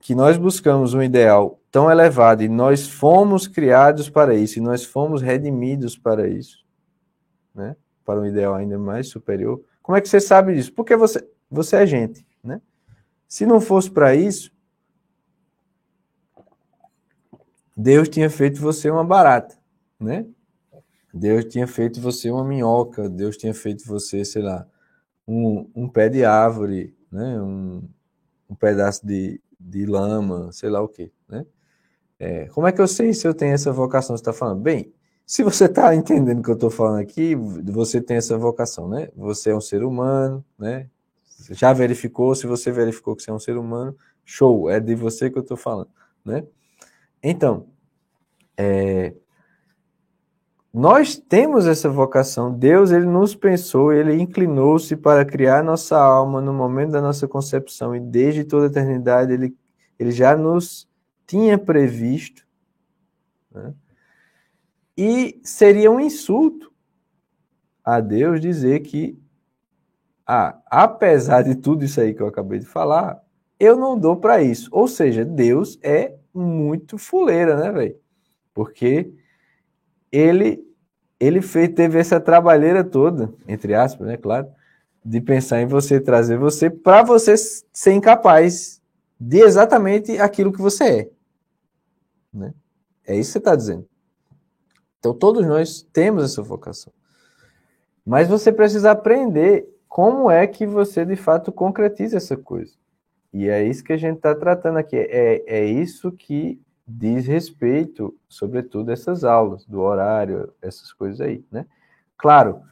[0.00, 4.84] que nós buscamos um ideal tão elevado e nós fomos criados para isso, e nós
[4.84, 6.64] fomos redimidos para isso,
[7.54, 10.70] né, para um ideal ainda mais superior, Como é que você sabe disso?
[10.74, 12.60] Porque você, você é gente, né?
[13.26, 14.52] Se não fosse para isso,
[17.74, 19.56] Deus tinha feito você uma barata,
[19.98, 20.26] né?
[21.14, 24.68] Deus tinha feito você uma minhoca, Deus tinha feito você, sei lá,
[25.26, 27.40] um, um pé de árvore, né?
[27.40, 27.88] Um,
[28.46, 31.46] um pedaço de, de lama, sei lá o quê, né?
[32.18, 34.14] É, como é que eu sei se eu tenho essa vocação?
[34.14, 34.92] Você está falando, bem,
[35.28, 39.10] se você está entendendo o que eu estou falando aqui, você tem essa vocação, né?
[39.14, 40.88] Você é um ser humano, né?
[41.50, 43.94] Já verificou, se você verificou que você é um ser humano,
[44.24, 45.90] show, é de você que eu estou falando,
[46.24, 46.46] né?
[47.22, 47.66] Então,
[48.56, 49.12] é,
[50.72, 52.50] nós temos essa vocação.
[52.50, 57.94] Deus, ele nos pensou, ele inclinou-se para criar nossa alma no momento da nossa concepção
[57.94, 59.54] e desde toda a eternidade ele,
[59.98, 60.88] ele já nos
[61.26, 62.46] tinha previsto.
[63.52, 63.74] Né?
[65.00, 66.72] E seria um insulto
[67.84, 69.16] a Deus dizer que,
[70.26, 73.22] ah, apesar de tudo isso aí que eu acabei de falar,
[73.60, 74.68] eu não dou para isso.
[74.72, 77.96] Ou seja, Deus é muito fuleira, né, velho?
[78.52, 79.14] Porque
[80.10, 80.66] ele
[81.20, 84.48] ele fez, teve essa trabalheira toda, entre aspas, né, claro,
[85.04, 88.82] de pensar em você, trazer você para você ser incapaz
[89.18, 91.10] de exatamente aquilo que você é.
[92.32, 92.52] Né?
[93.06, 93.87] É isso que você está dizendo.
[94.98, 96.92] Então, todos nós temos essa vocação.
[98.04, 102.74] Mas você precisa aprender como é que você, de fato, concretiza essa coisa.
[103.32, 104.96] E é isso que a gente está tratando aqui.
[104.96, 111.44] É, é isso que diz respeito, sobretudo, a essas aulas, do horário, essas coisas aí,
[111.52, 111.66] né?
[112.16, 112.62] Claro,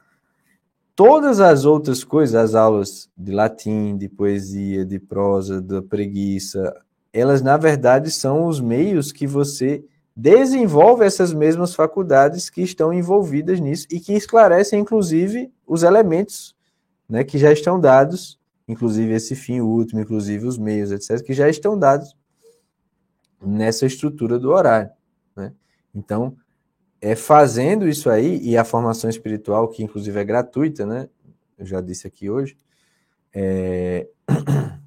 [0.94, 6.74] todas as outras coisas, as aulas de latim, de poesia, de prosa, da preguiça,
[7.12, 9.84] elas, na verdade, são os meios que você
[10.16, 16.56] desenvolve essas mesmas faculdades que estão envolvidas nisso e que esclarecem, inclusive, os elementos
[17.06, 21.50] né, que já estão dados, inclusive esse fim último, inclusive os meios, etc., que já
[21.50, 22.16] estão dados
[23.40, 24.90] nessa estrutura do horário.
[25.36, 25.52] Né?
[25.94, 26.34] Então,
[26.98, 31.10] é fazendo isso aí, e a formação espiritual, que inclusive é gratuita, né?
[31.58, 32.56] Eu já disse aqui hoje,
[33.34, 34.08] é...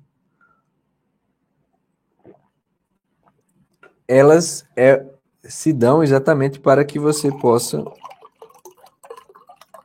[4.08, 5.06] elas é,
[5.50, 7.84] se dão exatamente para que você possa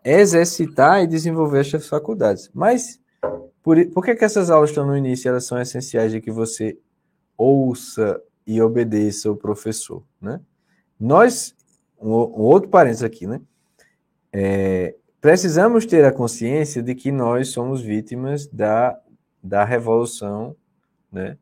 [0.04, 2.50] exercitar e desenvolver essas faculdades.
[2.52, 3.00] Mas
[3.62, 5.28] por, por que, que essas aulas estão no início?
[5.28, 6.78] Elas são essenciais de que você
[7.36, 10.38] ouça e obedeça o professor, né?
[11.00, 11.54] Nós,
[11.98, 13.40] um, um outro parênteses aqui, né?
[14.30, 19.00] É, precisamos ter a consciência de que nós somos vítimas da,
[19.42, 20.54] da revolução,
[21.10, 21.38] né?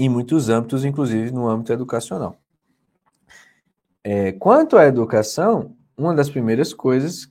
[0.00, 2.40] Em muitos âmbitos, inclusive no âmbito educacional.
[4.02, 7.30] É, quanto à educação, uma das primeiras coisas,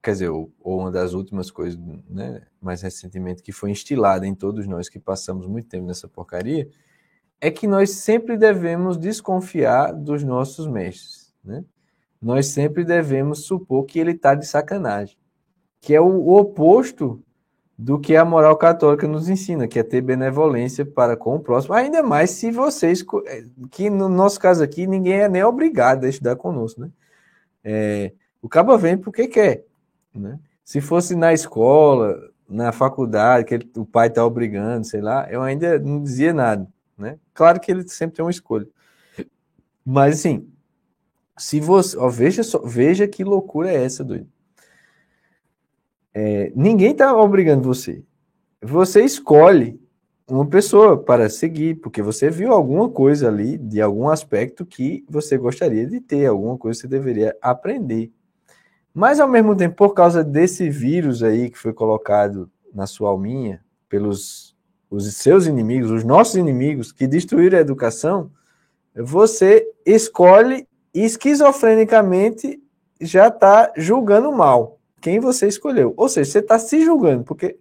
[0.00, 1.76] quer dizer, ou, ou uma das últimas coisas,
[2.08, 6.68] né, mais recentemente, que foi instilada em todos nós que passamos muito tempo nessa porcaria,
[7.40, 11.34] é que nós sempre devemos desconfiar dos nossos mestres.
[11.42, 11.64] Né?
[12.22, 15.18] Nós sempre devemos supor que ele está de sacanagem,
[15.80, 17.23] que é o, o oposto
[17.76, 21.74] do que a moral católica nos ensina, que é ter benevolência para com o próximo,
[21.74, 26.08] ainda mais se vocês, é, que no nosso caso aqui, ninguém é nem obrigado a
[26.08, 26.90] estudar conosco, né?
[27.64, 29.64] É, o cabo vem porque quer,
[30.14, 30.38] né?
[30.64, 32.16] Se fosse na escola,
[32.48, 36.68] na faculdade, que ele, o pai está obrigando, sei lá, eu ainda não dizia nada
[36.96, 37.18] né?
[37.32, 38.66] Claro que ele sempre tem uma escolha.
[39.84, 40.48] Mas assim,
[41.36, 44.28] se você, ó, veja só, veja que loucura é essa, doido.
[46.14, 48.02] É, ninguém está obrigando você.
[48.62, 49.80] Você escolhe
[50.26, 55.36] uma pessoa para seguir, porque você viu alguma coisa ali, de algum aspecto que você
[55.36, 58.10] gostaria de ter, alguma coisa que você deveria aprender.
[58.94, 63.62] Mas, ao mesmo tempo, por causa desse vírus aí que foi colocado na sua alminha,
[63.88, 64.54] pelos
[64.88, 68.30] os seus inimigos, os nossos inimigos que destruíram a educação,
[68.94, 72.62] você escolhe esquizofrenicamente
[73.00, 75.92] já está julgando mal quem você escolheu.
[75.98, 77.58] Ou seja, você está se julgando, porque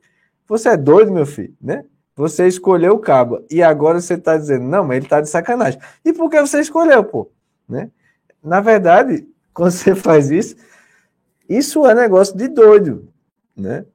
[0.48, 1.84] você é doido, meu filho, né?
[2.16, 5.78] Você escolheu o cabo e agora você está dizendo, não, mas ele está de sacanagem.
[6.06, 7.30] E por que você escolheu, pô?
[7.68, 7.92] Né?
[8.42, 10.56] Na verdade, quando você faz isso,
[11.50, 13.10] isso é negócio de doido,
[13.58, 13.86] né?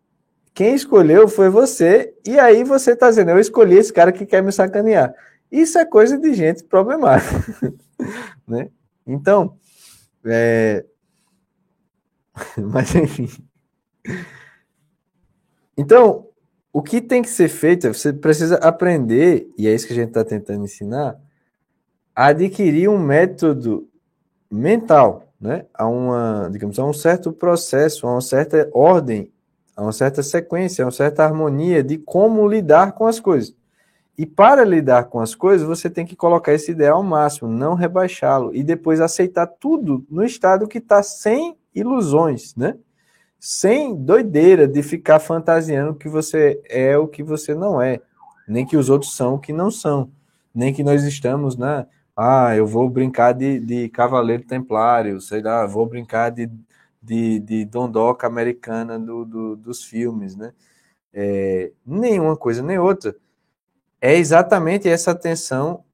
[0.52, 4.42] Quem escolheu foi você, e aí você está dizendo, eu escolhi esse cara que quer
[4.42, 5.14] me sacanear.
[5.50, 7.74] Isso é coisa de gente problemática.
[8.46, 8.68] né?
[9.06, 9.56] Então,
[10.22, 10.84] é...
[12.56, 13.28] mas enfim.
[15.77, 16.27] Então,
[16.73, 19.97] o que tem que ser feito, é você precisa aprender, e é isso que a
[19.97, 21.19] gente está tentando ensinar,
[22.15, 23.89] a adquirir um método
[24.51, 25.66] mental, né?
[25.73, 29.32] a uma, digamos, a um certo processo, a uma certa ordem
[29.78, 33.55] há uma certa sequência, há uma certa harmonia de como lidar com as coisas.
[34.19, 37.74] E para lidar com as coisas, você tem que colocar esse ideal ao máximo, não
[37.74, 42.76] rebaixá-lo, e depois aceitar tudo no estado que está sem ilusões, né?
[43.38, 48.00] Sem doideira de ficar fantasiando que você é o que você não é,
[48.48, 50.10] nem que os outros são o que não são,
[50.55, 51.86] nem que nós estamos, né?
[52.16, 56.50] Ah, eu vou brincar de, de cavaleiro templário, sei lá, vou brincar de,
[57.00, 60.52] de, de dondoca americana do, do, dos filmes, né?
[61.12, 63.16] É, nenhuma coisa nem outra
[64.00, 65.84] é exatamente essa tensão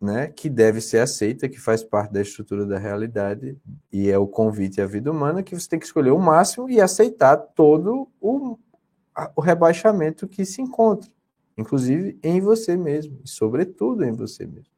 [0.00, 3.56] né, que deve ser aceita, que faz parte da estrutura da realidade,
[3.92, 6.80] e é o convite à vida humana, que você tem que escolher o máximo e
[6.80, 8.56] aceitar todo o,
[9.34, 11.10] o rebaixamento que se encontra,
[11.56, 14.70] inclusive em você mesmo, e sobretudo em você mesmo.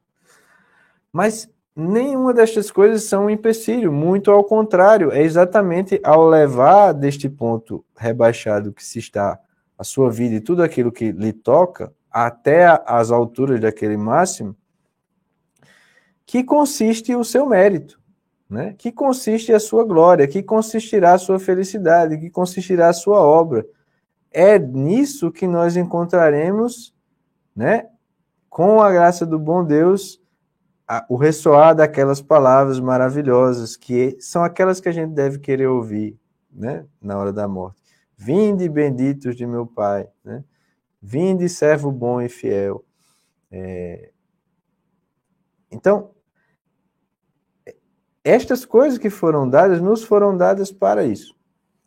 [1.13, 7.29] Mas nenhuma destas coisas são um empecilho, muito ao contrário, é exatamente ao levar deste
[7.29, 9.39] ponto rebaixado que se está
[9.77, 14.55] a sua vida e tudo aquilo que lhe toca, até as alturas daquele máximo,
[16.25, 17.99] que consiste o seu mérito,
[18.49, 18.73] né?
[18.77, 23.65] que consiste a sua glória, que consistirá a sua felicidade, que consistirá a sua obra.
[24.31, 26.93] É nisso que nós encontraremos,
[27.55, 27.87] né,
[28.49, 30.21] com a graça do bom Deus,
[30.87, 36.17] a, o ressoar daquelas palavras maravilhosas, que são aquelas que a gente deve querer ouvir
[36.51, 37.81] né, na hora da morte.
[38.17, 40.43] Vinde benditos de meu Pai, né?
[41.01, 42.85] Vinde, servo bom e fiel.
[43.49, 44.10] É...
[45.71, 46.11] Então,
[48.23, 51.35] estas coisas que foram dadas, nos foram dadas para isso.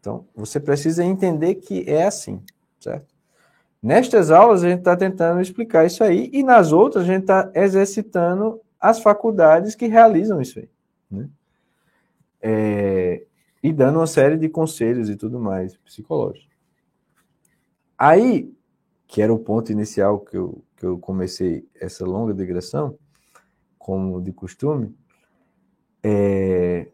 [0.00, 2.42] Então, você precisa entender que é assim,
[2.80, 3.14] certo?
[3.82, 7.50] Nestas aulas, a gente está tentando explicar isso aí, e nas outras, a gente está
[7.54, 10.68] exercitando as faculdades que realizam isso aí.
[11.10, 11.28] Né?
[12.40, 13.22] É...
[13.62, 16.48] E dando uma série de conselhos e tudo mais, psicológicos.
[17.96, 18.52] Aí,
[19.06, 22.98] que era o ponto inicial que eu, que eu comecei essa longa digressão,
[23.84, 24.96] como de costume,
[26.02, 26.88] é...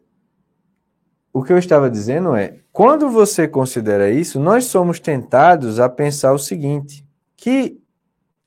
[1.31, 6.33] o que eu estava dizendo é, quando você considera isso, nós somos tentados a pensar
[6.33, 7.07] o seguinte,
[7.37, 7.81] que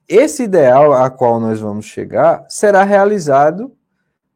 [0.06, 3.74] esse ideal a qual nós vamos chegar será realizado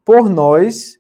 [0.03, 0.99] por nós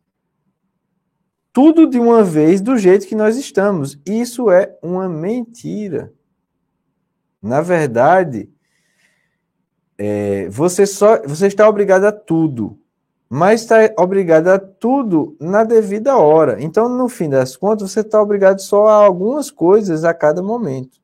[1.51, 3.99] tudo de uma vez do jeito que nós estamos.
[4.05, 6.13] Isso é uma mentira.
[7.41, 8.51] Na verdade,
[9.97, 12.79] é, você só você está obrigado a tudo,
[13.29, 16.63] mas está obrigado a tudo na devida hora.
[16.63, 20.99] Então, no fim das contas, você está obrigado só a algumas coisas a cada momento.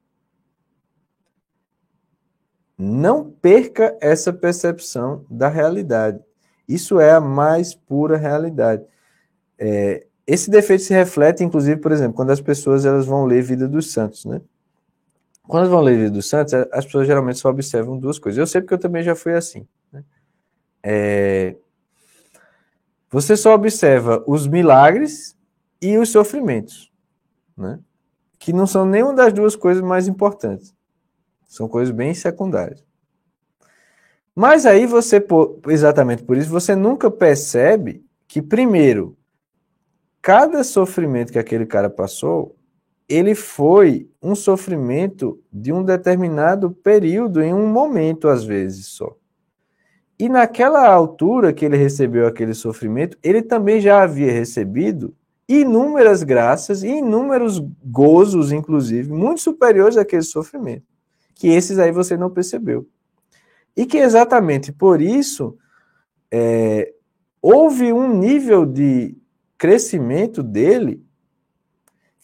[2.78, 6.18] Não perca essa percepção da realidade.
[6.66, 8.84] Isso é a mais pura realidade.
[9.59, 13.68] É, esse defeito se reflete, inclusive, por exemplo, quando as pessoas elas vão ler Vida
[13.68, 14.40] dos Santos, né?
[15.46, 18.38] Quando vão ler dos Santos, as pessoas geralmente só observam duas coisas.
[18.38, 19.66] Eu sei porque eu também já fui assim.
[19.92, 20.02] Né?
[20.82, 21.56] É...
[23.15, 25.36] Você só observa os milagres
[25.81, 26.91] e os sofrimentos,
[27.57, 27.78] né?
[28.41, 30.74] que não são nenhuma das duas coisas mais importantes.
[31.47, 32.85] São coisas bem secundárias.
[34.35, 35.24] Mas aí você,
[35.69, 39.16] exatamente por isso, você nunca percebe que, primeiro,
[40.20, 42.57] cada sofrimento que aquele cara passou
[43.09, 49.16] ele foi um sofrimento de um determinado período, em um momento, às vezes só.
[50.19, 55.15] E naquela altura que ele recebeu aquele sofrimento, ele também já havia recebido
[55.49, 60.85] inúmeras graças e inúmeros gozos, inclusive, muito superiores àquele sofrimento,
[61.35, 62.86] que esses aí você não percebeu.
[63.77, 65.59] E que exatamente por isso
[66.31, 66.93] é,
[67.43, 69.16] houve um nível de
[69.59, 71.05] crescimento dele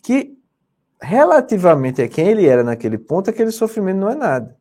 [0.03, 0.39] que
[1.03, 4.60] relativamente a quem ele era naquele ponto, aquele sofrimento não é nada.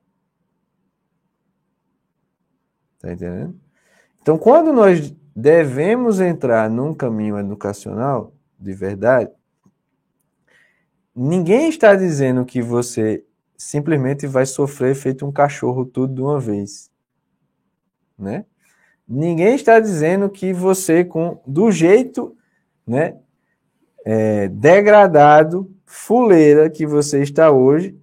[2.99, 3.59] Tá entendendo?
[4.21, 9.31] Então, quando nós devemos entrar num caminho educacional de verdade,
[11.15, 13.23] ninguém está dizendo que você
[13.57, 16.91] simplesmente vai sofrer feito um cachorro tudo de uma vez,
[18.17, 18.45] né?
[19.07, 22.37] Ninguém está dizendo que você com do jeito,
[22.85, 23.17] né,
[24.05, 27.99] é, degradado fuleira que você está hoje,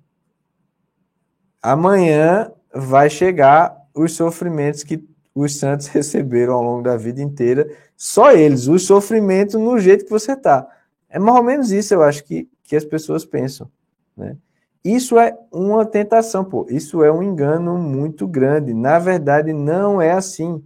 [1.62, 5.02] amanhã vai chegar os sofrimentos que
[5.34, 10.10] os santos receberam ao longo da vida inteira, só eles, os sofrimentos no jeito que
[10.10, 10.68] você está.
[11.08, 13.70] É mais ou menos isso, eu acho que, que as pessoas pensam.
[14.16, 14.36] Né?
[14.84, 16.66] Isso é uma tentação, pô.
[16.70, 18.72] Isso é um engano muito grande.
[18.72, 20.62] Na verdade, não é assim.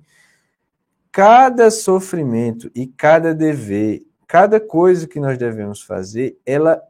[1.11, 6.83] Cada sofrimento e cada dever, cada coisa que nós devemos fazer, ela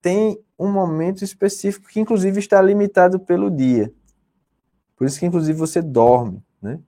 [0.00, 3.92] tem um momento específico que, inclusive, está limitado pelo dia.
[4.98, 6.80] Por isso que, inclusive, você dorme, né?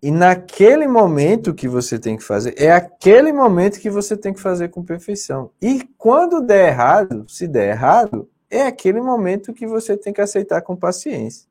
[0.00, 4.40] E naquele momento que você tem que fazer, é aquele momento que você tem que
[4.40, 5.50] fazer com perfeição.
[5.60, 10.60] E quando der errado, se der errado, é aquele momento que você tem que aceitar
[10.60, 11.48] com paciência.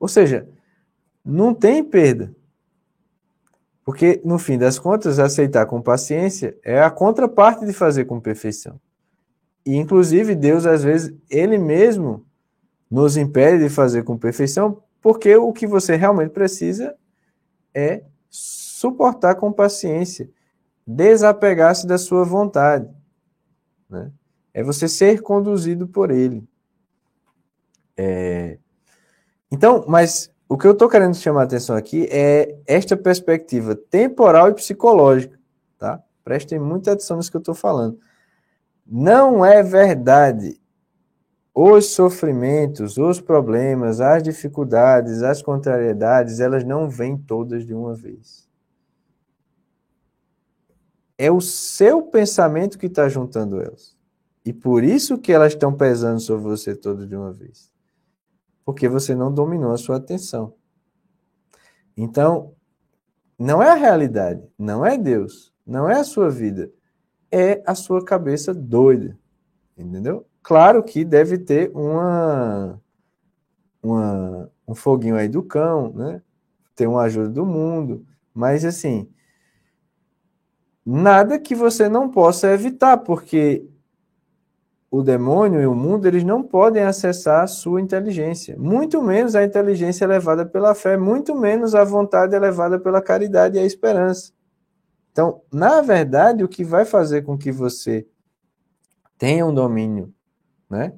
[0.00, 0.48] Ou seja,
[1.22, 2.34] não tem perda.
[3.84, 8.80] Porque, no fim das contas, aceitar com paciência é a contraparte de fazer com perfeição.
[9.66, 12.24] E, inclusive, Deus, às vezes, Ele mesmo
[12.90, 16.96] nos impede de fazer com perfeição, porque o que você realmente precisa
[17.72, 20.28] é suportar com paciência,
[20.86, 22.88] desapegar-se da sua vontade.
[23.88, 24.10] Né?
[24.52, 26.44] É você ser conduzido por Ele.
[27.96, 28.58] É...
[29.52, 34.48] Então, mas o que eu estou querendo chamar a atenção aqui é esta perspectiva temporal
[34.48, 35.38] e psicológica,
[35.78, 36.02] tá?
[36.24, 37.98] Prestem muita atenção nisso que eu estou falando.
[38.84, 40.59] Não é verdade
[41.54, 48.48] os sofrimentos, os problemas, as dificuldades, as contrariedades, elas não vêm todas de uma vez.
[51.18, 53.96] É o seu pensamento que está juntando elas.
[54.44, 57.70] E por isso que elas estão pesando sobre você todas de uma vez
[58.70, 60.54] porque você não dominou a sua atenção.
[61.96, 62.54] Então,
[63.36, 66.70] não é a realidade, não é Deus, não é a sua vida,
[67.32, 69.18] é a sua cabeça doida.
[69.76, 70.24] Entendeu?
[70.42, 72.80] Claro que deve ter uma,
[73.82, 76.22] uma um foguinho aí do cão, né?
[76.74, 79.08] Ter uma ajuda do mundo, mas assim,
[80.84, 83.66] nada que você não possa evitar, porque
[84.90, 89.44] o demônio e o mundo, eles não podem acessar a sua inteligência, muito menos a
[89.44, 94.32] inteligência elevada pela fé, muito menos a vontade elevada pela caridade e a esperança.
[95.12, 98.06] Então, na verdade, o que vai fazer com que você
[99.16, 100.12] tenha um domínio,
[100.70, 100.92] né?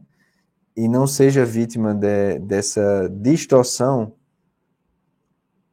[0.77, 4.15] E não seja vítima de, dessa distorção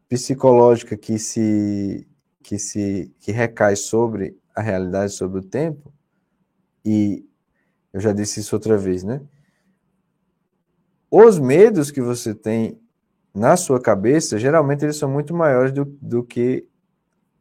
[0.08, 2.08] psicológica que se
[2.42, 5.94] que se que recai sobre a realidade, sobre o tempo,
[6.84, 7.24] e
[7.94, 9.22] eu já disse isso outra vez, né?
[11.12, 12.80] Os medos que você tem
[13.34, 16.68] na sua cabeça, geralmente eles são muito maiores do, do que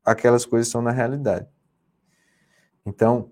[0.05, 1.47] aquelas coisas são na realidade.
[2.85, 3.31] Então,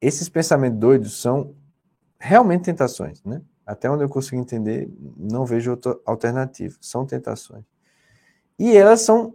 [0.00, 1.54] esses pensamentos doidos são
[2.20, 3.40] realmente tentações, né?
[3.66, 6.76] Até onde eu consigo entender, não vejo outra alternativa.
[6.80, 7.64] São tentações.
[8.58, 9.34] E elas são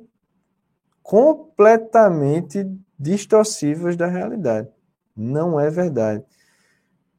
[1.02, 4.70] completamente distorcivas da realidade.
[5.16, 6.24] Não é verdade.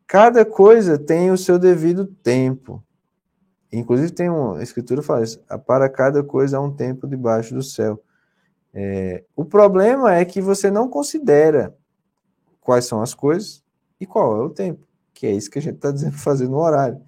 [0.06, 2.82] Cada coisa tem o seu devido tempo.
[3.72, 7.62] Inclusive tem uma escritura que fala isso, para cada coisa há um tempo debaixo do
[7.62, 8.00] céu.
[8.72, 11.74] É, o problema é que você não considera
[12.60, 13.64] quais são as coisas
[13.98, 14.86] e qual é o tempo,
[15.16, 17.00] que é isso que a gente está dizendo fazer no horário.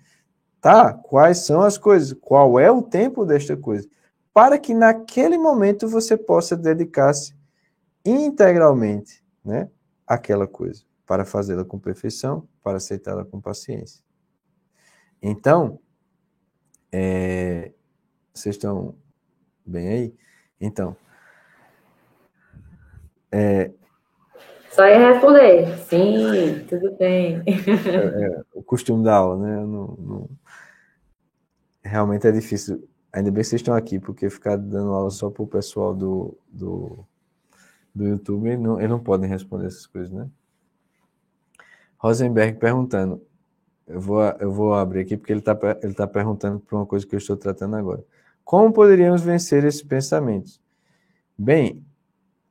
[0.60, 0.93] Tá?
[0.93, 2.12] Quais são as coisas?
[2.20, 3.89] Qual é o tempo desta coisa?
[4.35, 7.36] Para que naquele momento você possa dedicar-se
[8.05, 9.68] integralmente, né,
[10.06, 14.05] àquela coisa para fazê-la com perfeição, para aceitá-la com paciência.
[15.22, 15.80] Então,
[16.93, 17.72] é,
[18.32, 18.94] vocês estão
[19.64, 20.14] bem aí?
[20.60, 20.94] Então,
[23.32, 23.72] é,
[24.70, 27.43] só ia responder, sim, tudo bem.
[27.47, 29.57] É, é, o costume da aula, né?
[29.61, 30.31] Não, não,
[31.82, 32.89] realmente é difícil.
[33.12, 36.36] Ainda bem que vocês estão aqui, porque ficar dando aula só para o pessoal do,
[36.49, 37.05] do,
[37.95, 40.28] do YouTube, eles não, eles não podem responder essas coisas, né?
[41.99, 43.20] Rosenberg perguntando.
[43.86, 47.07] Eu vou, eu vou abrir aqui porque ele está ele tá perguntando por uma coisa
[47.07, 48.05] que eu estou tratando agora.
[48.45, 50.61] Como poderíamos vencer esses pensamentos?
[51.36, 51.85] Bem,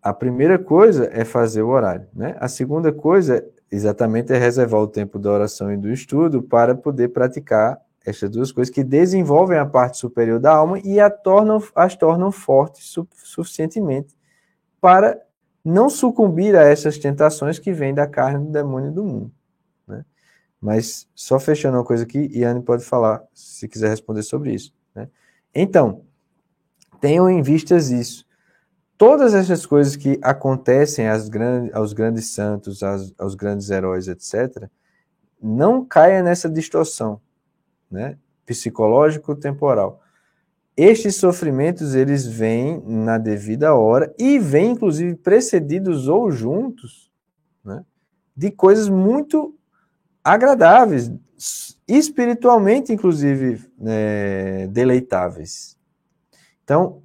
[0.01, 2.35] a primeira coisa é fazer o horário, né?
[2.39, 7.09] A segunda coisa, exatamente, é reservar o tempo da oração e do estudo para poder
[7.09, 11.95] praticar estas duas coisas que desenvolvem a parte superior da alma e a tornam, as
[11.95, 14.15] tornam fortes su suficientemente
[14.79, 15.21] para
[15.63, 19.31] não sucumbir a essas tentações que vêm da carne do demônio do mundo.
[19.85, 20.05] Né?
[20.61, 24.73] Mas só fechando uma coisa aqui, Iane pode falar, se quiser responder sobre isso.
[24.95, 25.09] Né?
[25.53, 26.03] Então,
[27.01, 28.25] tenham em vistas isso.
[28.97, 34.67] Todas essas coisas que acontecem aos grandes, aos grandes santos, aos, aos grandes heróis, etc.,
[35.39, 37.21] não caia nessa distorção
[37.91, 38.17] né?
[38.45, 40.01] psicológico-temporal.
[40.75, 47.11] Estes sofrimentos, eles vêm na devida hora e vêm, inclusive, precedidos ou juntos
[47.63, 47.83] né?
[48.35, 49.55] de coisas muito
[50.23, 51.11] agradáveis,
[51.87, 55.77] espiritualmente, inclusive, é, deleitáveis.
[56.63, 57.01] Então,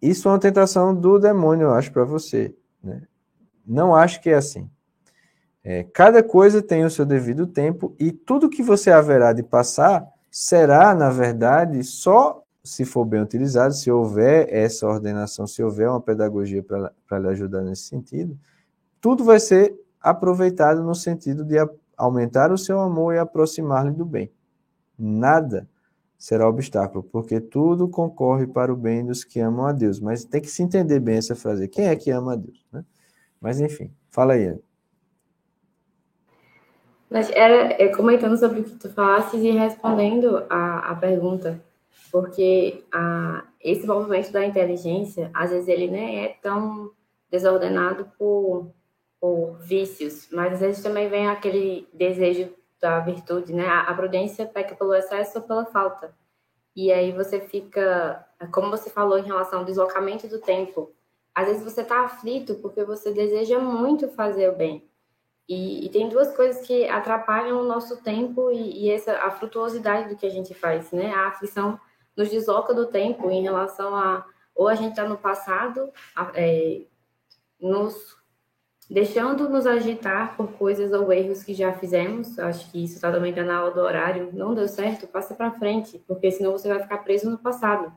[0.00, 2.54] isso é uma tentação do demônio, eu acho, para você.
[2.82, 3.02] Né?
[3.66, 4.70] Não acho que é assim.
[5.62, 10.06] É, cada coisa tem o seu devido tempo e tudo que você haverá de passar
[10.30, 16.00] será, na verdade, só se for bem utilizado, se houver essa ordenação, se houver uma
[16.00, 18.38] pedagogia para lhe ajudar nesse sentido,
[19.00, 21.56] tudo vai ser aproveitado no sentido de
[21.96, 24.30] aumentar o seu amor e aproximar-lhe do bem.
[24.98, 25.68] Nada
[26.20, 29.98] será obstáculo, porque tudo concorre para o bem dos que amam a Deus.
[29.98, 31.66] Mas tem que se entender bem essa frase.
[31.66, 32.62] Quem é que ama a Deus?
[32.70, 32.84] Né?
[33.40, 34.54] Mas enfim, fala aí.
[37.08, 41.58] Mas era é, comentando sobre o que tu falaste e respondendo a, a pergunta,
[42.12, 46.90] porque a, esse movimento da inteligência, às vezes ele nem é tão
[47.30, 48.70] desordenado por,
[49.18, 52.50] por vícios, mas às vezes também vem aquele desejo
[52.80, 53.68] da virtude, né?
[53.68, 56.14] A prudência peca pelo excesso ou pela falta.
[56.74, 60.92] E aí você fica, como você falou em relação ao deslocamento do tempo,
[61.34, 64.88] às vezes você está aflito porque você deseja muito fazer o bem.
[65.48, 70.08] E, e, tem duas coisas que atrapalham o nosso tempo e, e, essa a frutuosidade
[70.08, 71.12] do que a gente faz, né?
[71.12, 71.78] A aflição
[72.16, 74.24] nos desloca do tempo em relação a
[74.54, 75.90] ou a gente está no passado,
[76.34, 76.82] é,
[77.60, 78.16] nos
[78.90, 82.36] deixando nos agitar por coisas ou erros que já fizemos.
[82.40, 84.30] Acho que isso está também na aula do horário.
[84.32, 87.92] Não deu certo, passa para frente, porque senão você vai ficar preso no passado.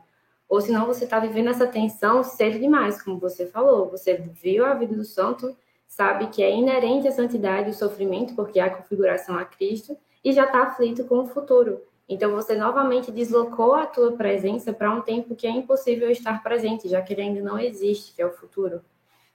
[0.47, 3.89] Ou senão você está vivendo essa tensão cedo demais, como você falou.
[3.89, 5.57] Você viu a vida do santo,
[5.87, 10.45] sabe que é inerente à santidade o sofrimento, porque há configuração a Cristo, e já
[10.45, 11.81] está aflito com o futuro.
[12.07, 16.87] Então você novamente deslocou a tua presença para um tempo que é impossível estar presente,
[16.87, 18.81] já que ele ainda não existe, que é o futuro.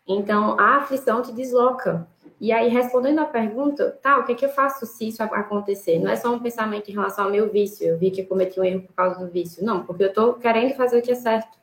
[0.09, 2.09] Então, a aflição te desloca.
[2.41, 5.99] E aí, respondendo à pergunta, tá, o que, é que eu faço se isso acontecer?
[5.99, 8.59] Não é só um pensamento em relação ao meu vício, eu vi que eu cometi
[8.59, 9.65] um erro por causa do vício.
[9.65, 11.59] Não, porque eu estou querendo fazer o que é certo.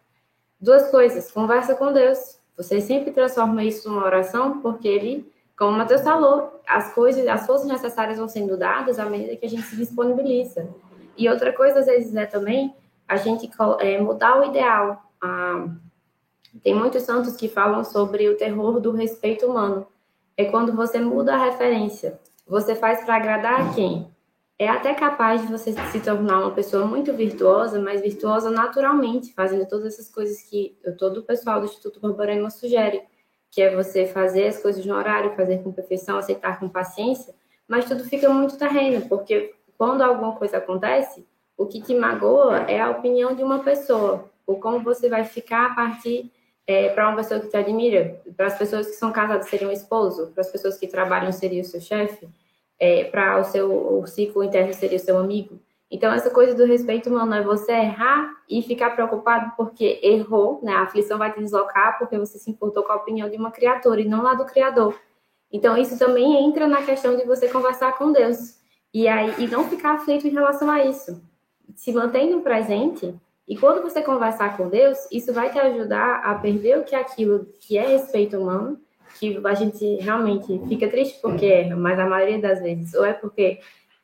[0.60, 2.40] Duas coisas, conversa com Deus.
[2.58, 7.46] Você sempre transforma isso numa oração, porque ele, como o Matheus falou, as coisas, as
[7.46, 10.68] forças necessárias vão sendo dadas à medida que a gente se disponibiliza.
[11.18, 12.76] E outra coisa, às vezes, é também
[13.08, 13.50] a gente
[13.80, 15.02] é, mudar o ideal.
[15.22, 15.68] A,
[16.64, 19.88] tem muitos santos que falam sobre o terror do respeito humano.
[20.38, 22.20] É quando você muda a referência.
[22.48, 24.08] Você faz para agradar a quem?
[24.58, 29.68] É até capaz de você se tornar uma pessoa muito virtuosa, mas virtuosa naturalmente, fazendo
[29.68, 33.02] todas essas coisas que todo o pessoal do Instituto Borborema sugere,
[33.52, 37.34] que é você fazer as coisas no horário, fazer com perfeição, aceitar com paciência,
[37.68, 41.26] mas tudo fica muito terreno, porque quando alguma coisa acontece,
[41.58, 45.72] o que te magoa é a opinião de uma pessoa, ou como você vai ficar
[45.72, 46.32] a partir
[46.68, 49.72] é, para uma pessoa que te admira, para as pessoas que são casadas seria um
[49.72, 52.28] esposo, para as pessoas que trabalham seria o seu chefe,
[52.80, 55.60] é, para o seu o ciclo interno seria o seu amigo.
[55.90, 60.74] Então, essa coisa do respeito humano é você errar e ficar preocupado porque errou, né?
[60.74, 64.02] A aflição vai te deslocar porque você se importou com a opinião de uma criatura
[64.02, 65.00] e não lá do Criador.
[65.52, 68.58] Então, isso também entra na questão de você conversar com Deus.
[68.94, 71.22] E, aí, e não ficar aflito em relação a isso.
[71.76, 73.14] Se mantendo presente,
[73.48, 77.00] e quando você conversar com Deus, isso vai te ajudar a perder o que é
[77.00, 78.80] aquilo que é respeito humano,
[79.20, 83.14] que a gente realmente fica triste porque erra, mas a maioria das vezes, ou é
[83.14, 83.60] porque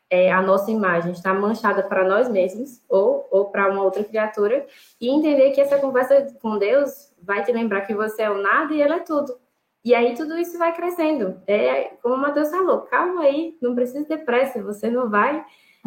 [0.09, 4.65] é, a nossa imagem está manchada para nós mesmos, ou, ou para uma outra criatura,
[4.99, 8.73] e entender que essa conversa com Deus vai te lembrar que você é o nada
[8.73, 9.35] e Ele é tudo.
[9.83, 11.41] E aí tudo isso vai crescendo.
[11.47, 15.43] É como o Matheus falou, calma aí, não precisa ter pressa, você não vai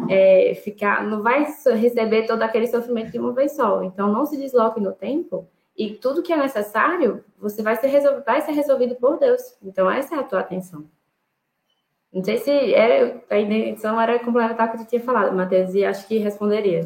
[0.09, 1.45] é, ficar, não vai
[1.75, 3.83] receber todo aquele sofrimento de uma vez só.
[3.83, 5.47] Então, não se desloque no tempo
[5.77, 8.21] e tudo que é necessário, você vai ser, resol...
[8.25, 9.41] vai ser resolvido por Deus.
[9.61, 10.85] Então, essa é a tua atenção.
[12.13, 15.83] Não sei se era, a intenção era complementar o que tu tinha falado, Matheus, e
[15.83, 16.85] acho que responderia.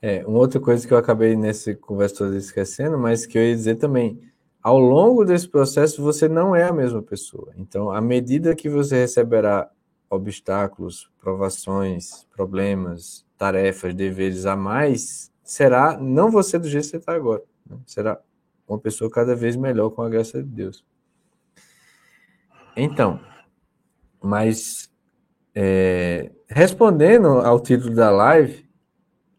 [0.00, 3.76] É, uma outra coisa que eu acabei nesse conversa esquecendo, mas que eu ia dizer
[3.76, 4.18] também,
[4.62, 7.52] ao longo desse processo você não é a mesma pessoa.
[7.58, 9.70] Então, à medida que você receberá
[10.08, 17.14] obstáculos, provações, problemas, tarefas, deveres a mais, será não você do jeito que você está
[17.14, 17.42] agora.
[17.68, 17.76] Né?
[17.86, 18.20] Será
[18.66, 20.84] uma pessoa cada vez melhor com a graça de Deus.
[22.76, 23.20] Então,
[24.22, 24.92] mas
[25.54, 28.68] é, respondendo ao título da live,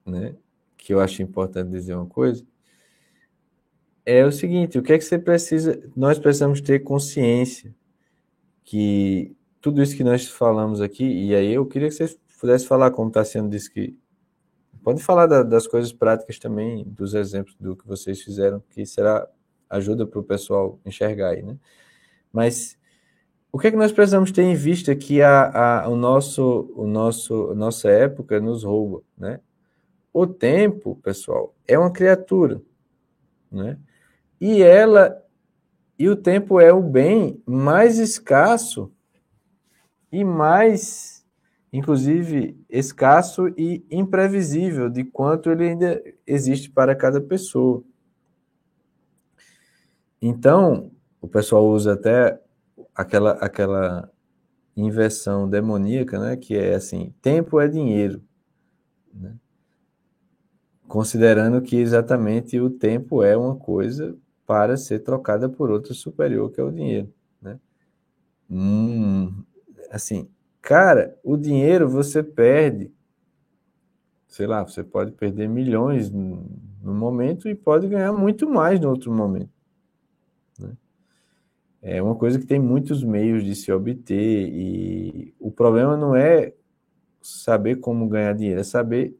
[0.05, 0.35] né,
[0.75, 2.43] que eu acho importante dizer uma coisa,
[4.05, 5.79] é o seguinte: o que é que você precisa?
[5.95, 7.75] Nós precisamos ter consciência
[8.63, 9.36] que
[9.67, 13.09] tudo isso que nós falamos aqui, e aí eu queria que vocês pudessem falar como
[13.09, 13.93] está sendo disso que.
[14.81, 19.27] Pode falar da, das coisas práticas também, dos exemplos do que vocês fizeram, que será
[19.69, 21.57] ajuda para o pessoal enxergar aí, né?
[22.31, 22.77] Mas
[23.51, 26.87] o que é que nós precisamos ter em vista que a, a, o nosso, o
[26.87, 29.41] nosso, nossa época nos rouba, né?
[30.13, 32.61] O tempo, pessoal, é uma criatura,
[33.51, 33.77] né?
[34.39, 35.21] E ela
[35.99, 38.89] E o tempo é o bem mais escasso
[40.11, 41.25] e mais,
[41.71, 47.83] inclusive, escasso e imprevisível de quanto ele ainda existe para cada pessoa.
[50.21, 52.41] Então, o pessoal usa até
[52.95, 54.11] aquela, aquela
[54.75, 58.21] inversão demoníaca, né, que é assim, tempo é dinheiro,
[59.13, 59.35] né?
[60.87, 66.61] considerando que exatamente o tempo é uma coisa para ser trocada por outra superior, que
[66.61, 67.59] é o dinheiro, né?
[68.49, 69.43] Hum,
[69.89, 70.29] assim,
[70.61, 72.91] cara, o dinheiro você perde,
[74.27, 76.45] sei lá, você pode perder milhões no
[76.83, 79.49] momento e pode ganhar muito mais no outro momento.
[80.59, 80.71] Né?
[81.81, 86.53] É uma coisa que tem muitos meios de se obter e o problema não é
[87.21, 89.17] saber como ganhar dinheiro, é saber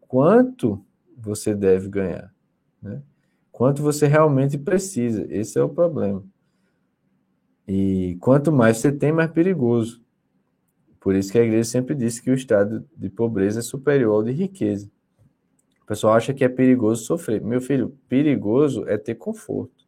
[0.00, 0.84] quanto
[1.16, 2.32] você deve ganhar,
[2.80, 3.02] né?
[3.50, 6.24] Quanto você realmente precisa, esse é o problema.
[7.68, 10.02] E quanto mais você tem, mais perigoso.
[10.98, 14.22] Por isso que a igreja sempre disse que o estado de pobreza é superior ao
[14.22, 14.90] de riqueza.
[15.82, 17.42] O pessoal acha que é perigoso sofrer.
[17.42, 19.86] Meu filho, perigoso é ter conforto.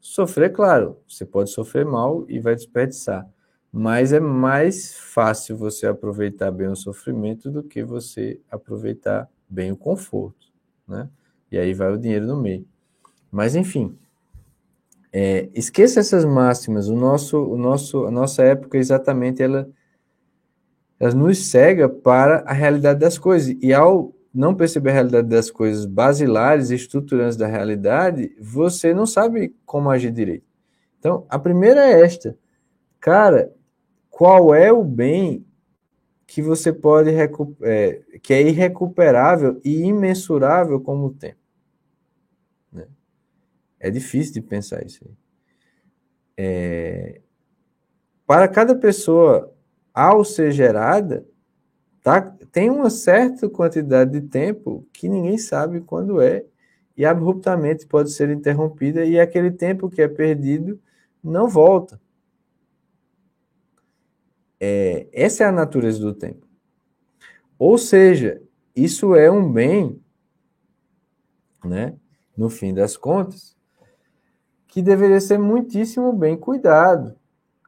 [0.00, 3.28] Sofrer, claro, você pode sofrer mal e vai desperdiçar.
[3.72, 9.76] Mas é mais fácil você aproveitar bem o sofrimento do que você aproveitar bem o
[9.76, 10.46] conforto,
[10.86, 11.10] né?
[11.50, 12.66] E aí vai o dinheiro no meio.
[13.30, 13.98] Mas enfim,
[15.18, 16.90] é, esqueça essas máximas.
[16.90, 19.66] O nosso, o nosso, a nossa época exatamente ela,
[21.00, 23.56] ela nos cega para a realidade das coisas.
[23.62, 29.56] E ao não perceber a realidade das coisas basilares, estruturantes da realidade, você não sabe
[29.64, 30.44] como agir direito.
[30.98, 32.36] Então, a primeira é esta.
[33.00, 33.50] Cara,
[34.10, 35.46] qual é o bem
[36.26, 37.08] que você pode
[37.62, 41.45] é, que é irrecuperável e imensurável como o tempo?
[43.78, 45.14] É difícil de pensar isso aí.
[46.38, 47.20] É,
[48.26, 49.54] para cada pessoa,
[49.94, 51.26] ao ser gerada,
[52.02, 52.20] tá,
[52.52, 56.44] tem uma certa quantidade de tempo que ninguém sabe quando é,
[56.96, 60.80] e abruptamente pode ser interrompida, e aquele tempo que é perdido
[61.22, 62.00] não volta.
[64.58, 66.46] É, essa é a natureza do tempo.
[67.58, 68.42] Ou seja,
[68.74, 70.00] isso é um bem,
[71.64, 71.96] né,
[72.36, 73.55] no fim das contas,
[74.76, 77.16] que deveria ser muitíssimo bem cuidado,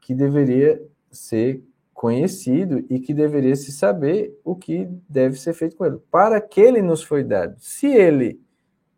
[0.02, 0.78] que deveria
[1.10, 1.64] ser
[1.94, 5.96] conhecido e que deveria se saber o que deve ser feito com ele.
[6.10, 7.54] Para que ele nos foi dado.
[7.60, 8.38] Se ele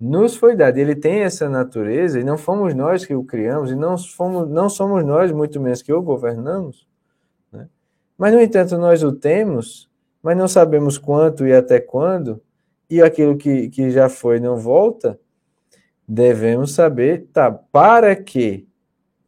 [0.00, 3.76] nos foi dado, ele tem essa natureza e não fomos nós que o criamos e
[3.76, 6.84] não fomos, não somos nós muito menos que o governamos,
[8.18, 9.88] mas, no entanto, nós o temos,
[10.20, 12.42] mas não sabemos quanto e até quando,
[12.90, 15.16] e aquilo que, que já foi não volta,
[16.12, 18.66] devemos saber, tá, para quê?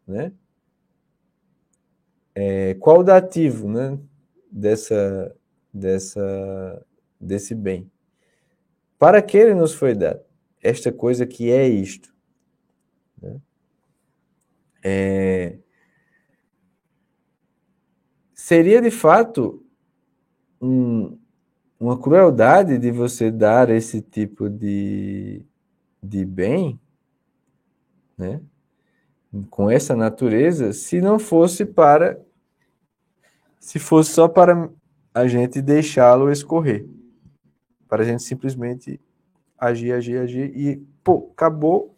[0.04, 0.32] Né?
[2.34, 3.96] É, qual dativo né,
[4.50, 5.32] dessa,
[5.72, 6.84] dessa,
[7.20, 7.88] desse bem?
[8.98, 10.22] Para que ele nos foi dado?
[10.60, 12.12] Esta coisa que é isto.
[13.20, 13.40] Né?
[14.82, 15.58] É,
[18.34, 19.64] seria de fato
[20.60, 21.16] um,
[21.78, 25.44] uma crueldade de você dar esse tipo de,
[26.02, 26.80] de bem,
[28.18, 28.40] né?
[29.50, 32.20] com essa natureza, se não fosse para.
[33.58, 34.68] Se fosse só para
[35.14, 36.86] a gente deixá-lo escorrer.
[37.88, 39.00] Para a gente simplesmente
[39.56, 41.96] agir, agir, agir e, pô, acabou,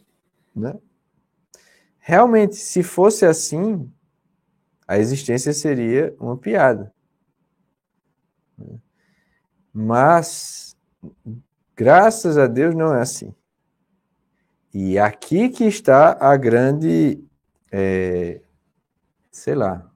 [0.55, 0.79] né?
[1.99, 3.91] Realmente, se fosse assim,
[4.87, 6.93] a existência seria uma piada.
[9.73, 10.77] Mas,
[11.75, 13.35] graças a Deus, não é assim.
[14.75, 17.23] E aqui que está a grande,
[17.71, 18.41] é,
[19.31, 19.89] sei lá,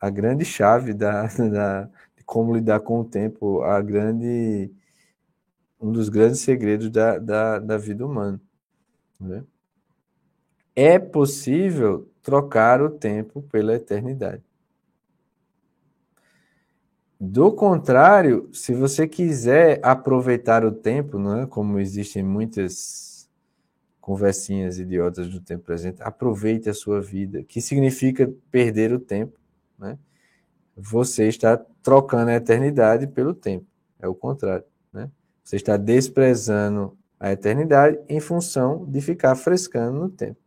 [0.00, 1.82] a grande chave da, da,
[2.16, 4.72] de como lidar com o tempo, a grande,
[5.78, 8.40] um dos grandes segredos da, da, da vida humana.
[9.20, 9.44] Né?
[10.74, 14.42] É possível trocar o tempo pela eternidade.
[17.20, 21.46] Do contrário, se você quiser aproveitar o tempo, não é?
[21.46, 23.07] como existem muitas
[24.08, 29.38] conversinhas idiotas do tempo presente, aproveite a sua vida, que significa perder o tempo.
[29.78, 29.98] Né?
[30.74, 33.66] Você está trocando a eternidade pelo tempo,
[34.00, 34.64] é o contrário.
[34.90, 35.10] Né?
[35.44, 40.40] Você está desprezando a eternidade em função de ficar frescando no tempo.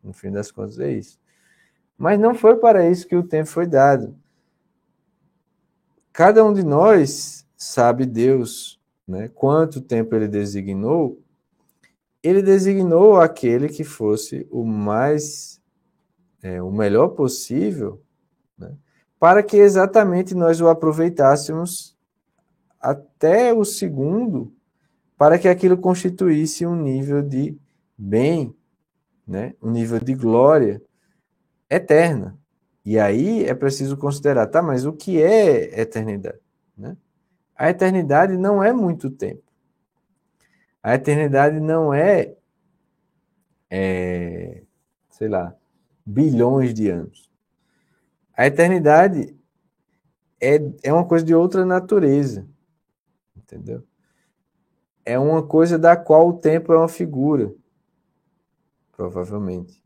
[0.00, 1.18] No fim das contas, é isso.
[1.98, 4.14] Mas não foi para isso que o tempo foi dado.
[6.12, 9.26] Cada um de nós sabe Deus, né?
[9.26, 11.20] Quanto tempo ele designou?
[12.22, 15.60] Ele designou aquele que fosse o mais
[16.42, 18.02] é, o melhor possível,
[18.58, 18.74] né,
[19.18, 21.96] para que exatamente nós o aproveitássemos
[22.80, 24.52] até o segundo,
[25.16, 27.56] para que aquilo constituísse um nível de
[27.96, 28.54] bem,
[29.26, 30.82] né, um nível de glória
[31.70, 32.36] eterna.
[32.84, 36.40] E aí é preciso considerar, tá, mas o que é eternidade?
[36.76, 36.96] Né?
[37.54, 39.41] A eternidade não é muito tempo.
[40.82, 42.34] A eternidade não é,
[43.70, 44.62] é
[45.10, 45.54] sei lá,
[46.04, 47.30] bilhões de anos.
[48.36, 49.36] A eternidade
[50.40, 52.48] é, é uma coisa de outra natureza.
[53.36, 53.84] Entendeu?
[55.04, 57.54] É uma coisa da qual o tempo é uma figura.
[58.90, 59.82] Provavelmente.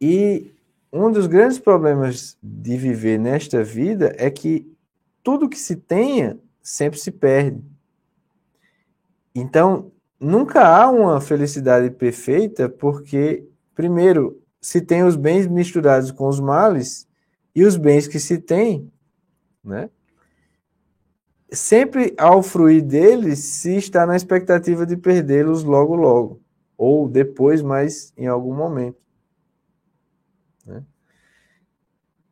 [0.00, 0.54] E
[0.92, 4.72] um dos grandes problemas de viver nesta vida é que
[5.22, 7.64] tudo que se tenha sempre se perde.
[9.34, 9.90] Então,
[10.20, 17.08] nunca há uma felicidade perfeita, porque, primeiro, se tem os bens misturados com os males,
[17.54, 18.90] e os bens que se tem,
[19.62, 19.88] né?
[21.50, 26.40] Sempre ao fruir deles, se está na expectativa de perdê-los logo, logo,
[26.76, 28.98] ou depois, mas em algum momento.
[30.66, 30.82] Né?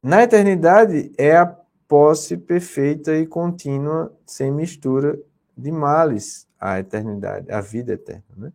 [0.02, 1.46] Na eternidade é a
[1.86, 5.16] posse perfeita e contínua, sem mistura
[5.56, 8.24] de males, a eternidade, a vida eterna.
[8.36, 8.52] Né?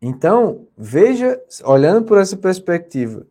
[0.00, 3.26] Então, veja, olhando por essa perspectiva,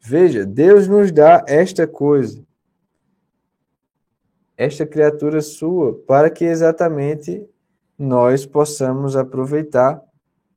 [0.00, 2.44] veja, Deus nos dá esta coisa,
[4.56, 7.48] esta criatura sua, para que exatamente
[7.96, 10.02] nós possamos aproveitar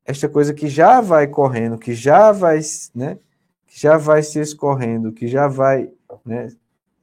[0.04, 2.60] esta coisa que já vai correndo, que já vai,
[2.96, 3.20] né,
[3.68, 5.92] que já vai se escorrendo, que já vai,
[6.26, 6.48] né,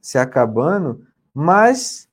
[0.01, 2.08] se acabando, mas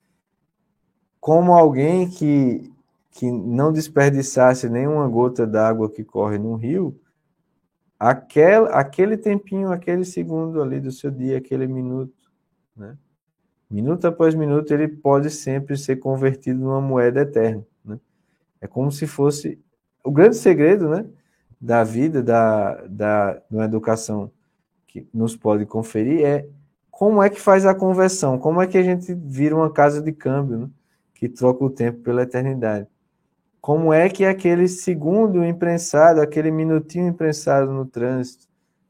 [1.27, 2.73] como alguém que,
[3.11, 6.97] que não desperdiçasse nenhuma gota d'água que corre no rio,
[7.99, 12.31] aquele, aquele tempinho, aquele segundo ali do seu dia, aquele minuto,
[12.77, 12.97] né?
[13.69, 17.67] Minuto após minuto, ele pode sempre ser convertido numa moeda eterna.
[17.85, 17.99] Né?
[18.61, 19.61] É como se fosse
[20.05, 21.07] o grande segredo né,
[21.61, 24.31] da vida, da, da, uma educação
[24.87, 26.49] que nos pode conferir é
[26.89, 30.13] como é que faz a conversão, como é que a gente vira uma casa de
[30.13, 30.71] câmbio, né,
[31.17, 32.87] que troca o tempo pela eternidade.
[33.61, 38.47] Como é que aquele segundo imprensado, aquele minutinho imprensado no trânsito,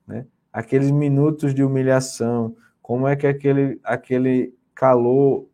[0.07, 5.47] né, aqueles minutos de humilhação, como é que aquele, aquele calor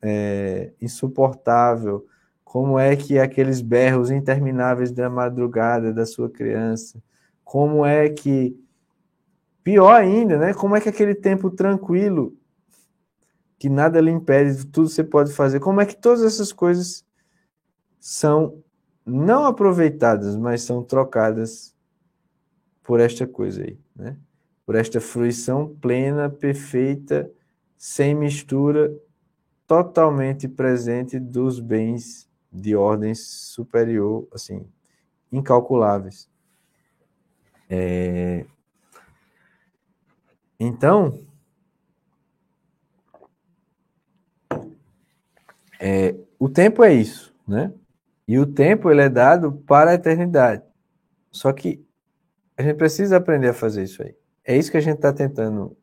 [0.00, 2.06] é, insuportável,
[2.44, 7.02] como é que aqueles berros intermináveis da madrugada da sua criança,
[7.44, 8.56] como é que
[9.62, 10.54] pior ainda, né?
[10.54, 12.36] Como é que aquele tempo tranquilo
[13.60, 17.04] que nada lhe impede, tudo você pode fazer, como é que todas essas coisas
[18.00, 18.64] são
[19.04, 21.76] não aproveitadas, mas são trocadas
[22.82, 24.16] por esta coisa aí, né?
[24.64, 27.30] Por esta fruição plena, perfeita,
[27.76, 28.96] sem mistura,
[29.66, 34.66] totalmente presente dos bens de ordem superior, assim,
[35.30, 36.30] incalculáveis.
[37.68, 38.46] É...
[40.58, 41.29] Então,
[45.80, 47.72] é, o tempo é isso, né?
[48.28, 50.62] E o tempo ele é dado para a eternidade.
[51.30, 51.82] Só que
[52.54, 54.14] a gente precisa aprender a fazer isso aí.
[54.44, 55.74] É isso que a gente está tentando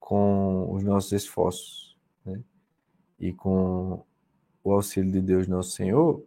[0.00, 2.40] com os nossos esforços, né?
[3.20, 4.02] E com
[4.62, 6.24] o auxílio de Deus Nosso Senhor,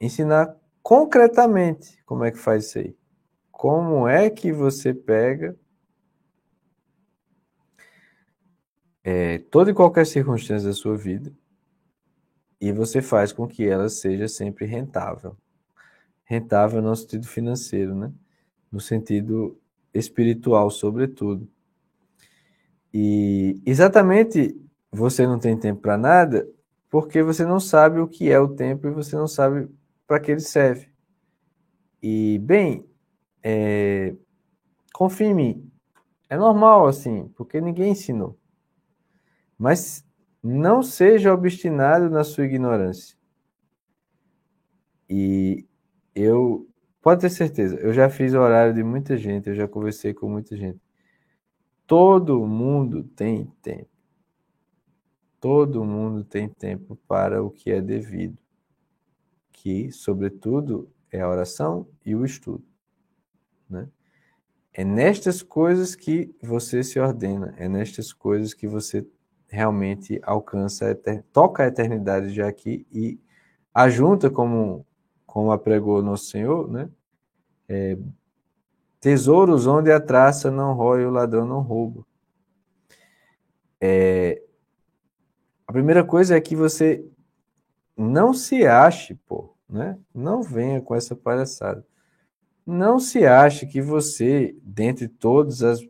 [0.00, 2.96] ensinar concretamente como é que faz isso aí.
[3.50, 5.56] Como é que você pega
[9.02, 11.32] é, toda e qualquer circunstância da sua vida
[12.62, 15.36] e você faz com que ela seja sempre rentável.
[16.24, 18.12] Rentável no sentido financeiro, né?
[18.70, 19.58] No sentido
[19.92, 21.50] espiritual, sobretudo.
[22.94, 24.56] E exatamente
[24.92, 26.48] você não tem tempo para nada
[26.88, 29.68] porque você não sabe o que é o tempo e você não sabe
[30.06, 30.88] para que ele serve.
[32.00, 32.86] E, bem,
[33.42, 34.14] é,
[34.92, 35.72] confie em mim,
[36.30, 38.38] é normal assim, porque ninguém ensinou.
[39.58, 40.04] Mas
[40.42, 43.16] não seja obstinado na sua ignorância.
[45.08, 45.66] E
[46.14, 46.68] eu,
[47.00, 50.28] pode ter certeza, eu já fiz o horário de muita gente, eu já conversei com
[50.28, 50.80] muita gente.
[51.86, 53.90] Todo mundo tem tempo.
[55.38, 58.38] Todo mundo tem tempo para o que é devido,
[59.50, 62.64] que, sobretudo, é a oração e o estudo.
[63.68, 63.88] Né?
[64.72, 69.06] É nestas coisas que você se ordena, é nestas coisas que você
[69.52, 70.98] realmente alcança,
[71.30, 73.20] toca a eternidade já aqui e
[73.74, 74.86] ajunta, como,
[75.26, 76.88] como apregou nosso Senhor, né?
[77.68, 77.98] É,
[78.98, 82.02] Tesouros onde a traça não rói, o ladrão não rouba.
[83.78, 84.42] É,
[85.66, 87.04] a primeira coisa é que você
[87.94, 89.98] não se ache, pô, né?
[90.14, 91.84] Não venha com essa palhaçada.
[92.64, 95.80] Não se ache que você, dentre todas as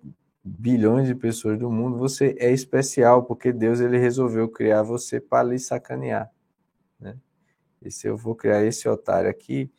[0.44, 5.48] bilhões de pessoas do mundo, você é especial, porque Deus ele resolveu criar você para
[5.48, 6.30] lhe sacanear.
[6.98, 7.16] Né?
[7.80, 9.70] Esse eu vou criar esse otário aqui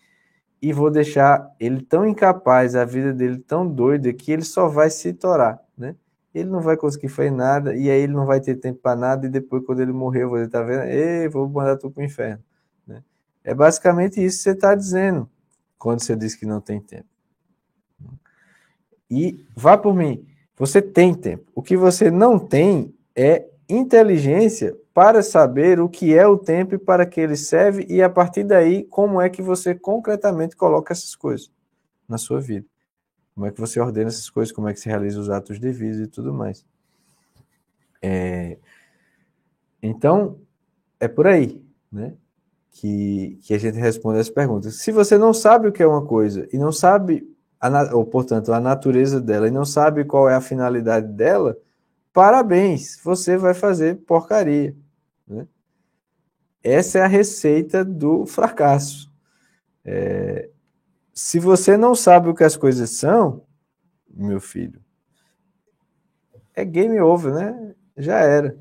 [0.62, 4.90] e vou deixar ele tão incapaz, a vida dele tão doida, que ele só vai
[4.90, 5.94] se torar, né?
[6.34, 9.28] Ele não vai conseguir fazer nada, e aí ele não vai ter tempo para nada,
[9.28, 10.84] e depois, quando ele morrer, você tá vendo?
[10.84, 12.42] Ei, vou mandar tu pro inferno.
[12.88, 13.04] Né?
[13.44, 15.30] É basicamente isso que você está dizendo
[15.78, 17.10] quando você diz que não tem tempo.
[19.12, 20.26] E vá por mim,
[20.58, 21.52] você tem tempo.
[21.56, 26.78] O que você não tem é inteligência para saber o que é o tempo e
[26.78, 31.16] para que ele serve, e a partir daí, como é que você concretamente coloca essas
[31.16, 31.52] coisas
[32.08, 32.68] na sua vida.
[33.34, 36.00] Como é que você ordena essas coisas, como é que se realiza os atos devidos
[36.00, 36.64] e tudo mais.
[38.02, 38.60] É...
[39.82, 40.40] Então,
[41.00, 42.14] é por aí, né?
[42.74, 44.76] que, que a gente responde as perguntas.
[44.76, 47.26] Se você não sabe o que é uma coisa e não sabe,
[47.64, 51.58] a, ou portanto, a natureza dela e não sabe qual é a finalidade dela,
[52.12, 54.76] parabéns, você vai fazer porcaria.
[55.28, 55.48] Né?
[56.62, 59.12] Essa é a receita do fracasso.
[59.86, 60.50] É,
[61.14, 63.46] se você não sabe o que as coisas são,
[64.10, 64.82] meu filho,
[66.54, 67.76] é game over, né?
[67.98, 68.58] Já era.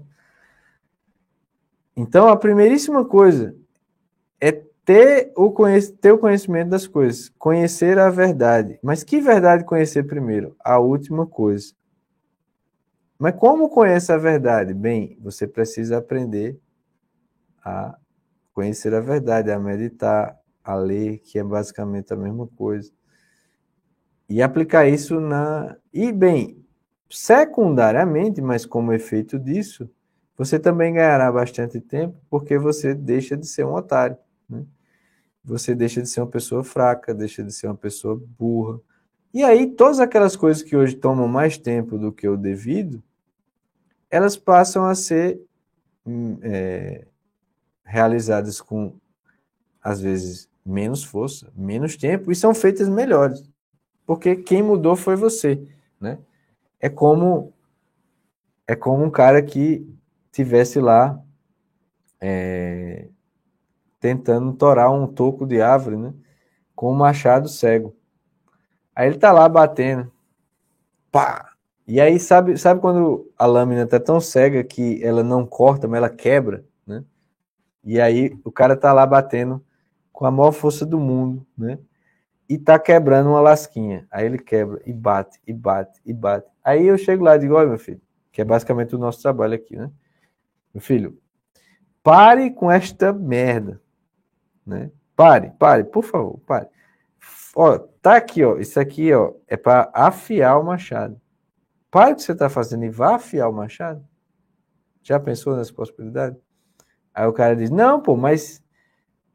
[1.97, 3.55] Então, a primeiríssima coisa
[4.85, 5.53] ter o,
[6.01, 8.79] ter o conhecimento das coisas, conhecer a verdade.
[8.83, 10.57] Mas que verdade conhecer primeiro?
[10.61, 11.73] A última coisa.
[13.19, 14.75] Mas como conhece a verdade?
[14.75, 16.59] Bem, você precisa aprender
[17.65, 17.97] a
[18.53, 22.91] conhecer a verdade, a meditar, a ler, que é basicamente a mesma coisa.
[24.29, 25.77] E aplicar isso na.
[25.93, 26.65] E, bem,
[27.09, 29.89] secundariamente, mas como efeito disso,
[30.37, 34.17] você também ganhará bastante tempo, porque você deixa de ser um otário.
[34.53, 34.65] Né?
[35.45, 38.79] Você deixa de ser uma pessoa fraca, deixa de ser uma pessoa burra.
[39.35, 43.03] E aí, todas aquelas coisas que hoje tomam mais tempo do que o devido,
[44.11, 45.41] elas passam a ser
[46.07, 47.07] hum, é,
[47.83, 48.95] realizadas com,
[49.83, 53.43] às vezes, menos força, menos tempo, e são feitas melhores.
[54.07, 55.67] Porque quem mudou foi você.
[55.99, 56.19] Né?
[56.79, 57.53] É como
[58.67, 59.87] é como um cara que
[60.31, 61.23] tivesse lá
[62.21, 63.09] é,
[64.03, 66.13] tentando torar um toco de árvore, né?
[66.75, 67.95] Com um machado cego.
[68.95, 70.11] Aí ele tá lá batendo.
[71.11, 71.51] Pá!
[71.87, 75.99] E aí, sabe, sabe quando a lâmina tá tão cega que ela não corta, mas
[75.99, 77.05] ela quebra, né?
[77.85, 79.65] E aí o cara tá lá batendo
[80.13, 81.79] com a maior força do mundo, né?
[82.49, 84.07] E tá quebrando uma lasquinha.
[84.11, 86.47] Aí ele quebra e bate, e bate, e bate.
[86.65, 88.01] Aí eu chego lá e digo, olha, meu filho,
[88.33, 89.91] que é basicamente o nosso trabalho aqui, né?
[90.75, 91.19] Meu filho,
[92.03, 93.82] pare com esta merda.
[94.67, 94.91] Né?
[95.17, 96.69] Pare, pare, por favor, pare.
[97.55, 98.57] Ó, tá aqui, ó.
[98.57, 101.21] Isso aqui, ó, é para afiar o machado.
[101.91, 104.03] Pare o que você está fazendo e vá afiar o machado.
[105.03, 106.37] Já pensou nessa possibilidade?
[107.15, 108.63] Aí o cara diz: Não, pô, mas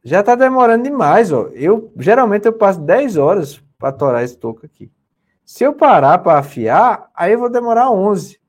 [0.03, 1.49] já está demorando demais, ó.
[1.53, 4.91] Eu geralmente eu passo 10 horas para torar esse toco aqui.
[5.45, 8.39] Se eu parar para afiar, aí eu vou demorar 11.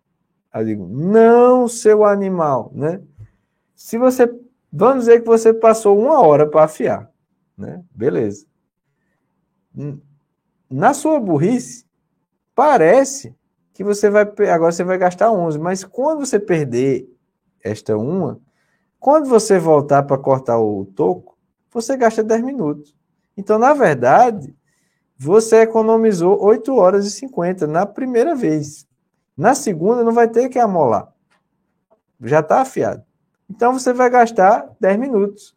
[0.53, 3.03] Aí eu digo: Não, seu animal, né?
[3.75, 4.27] Se você
[4.73, 7.11] Vamos dizer que você passou uma hora para afiar,
[7.57, 7.83] né?
[7.91, 8.47] Beleza.
[10.71, 11.87] Na sua burrice,
[12.55, 13.35] parece
[13.73, 17.09] que você vai agora você vai gastar 11, mas quando você perder
[17.63, 18.41] esta uma,
[18.99, 21.39] quando você voltar para cortar o toco,
[21.71, 22.95] você gasta 10 minutos.
[23.37, 24.55] Então, na verdade,
[25.17, 28.87] você economizou 8 horas e 50 na primeira vez.
[29.37, 31.13] Na segunda, não vai ter que amolar.
[32.21, 33.05] Já está afiado.
[33.49, 35.57] Então você vai gastar 10 minutos.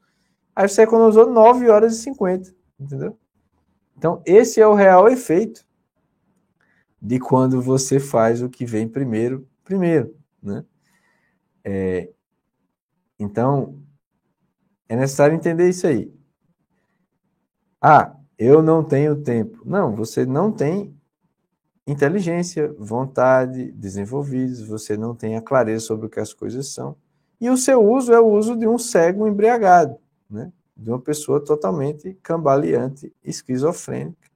[0.56, 2.54] Aí você economizou 9 horas e 50.
[2.80, 3.18] Entendeu?
[3.98, 5.66] Então, esse é o real efeito
[7.02, 10.16] de quando você faz o que vem primeiro, primeiro.
[10.42, 10.66] Né?
[11.64, 12.10] É,
[13.20, 13.80] então,
[14.90, 16.12] é necessário entender isso aí.
[17.80, 19.62] Ah, eu não tenho tempo.
[19.66, 20.96] Não, você não tem
[21.86, 26.96] inteligência, vontade desenvolvidos, você não tem a clareza sobre o que as coisas são.
[27.42, 29.98] E o seu uso é o uso de um cego embriagado,
[30.30, 30.54] né?
[30.78, 34.30] de uma pessoa totalmente cambaleante, esquizofrênica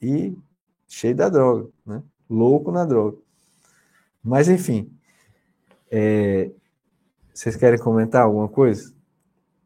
[0.00, 0.32] e
[0.86, 2.02] cheio da droga, né?
[2.30, 3.18] louco na droga.
[4.22, 4.90] Mas, enfim,
[5.90, 6.50] é...
[7.34, 8.96] vocês querem comentar alguma coisa?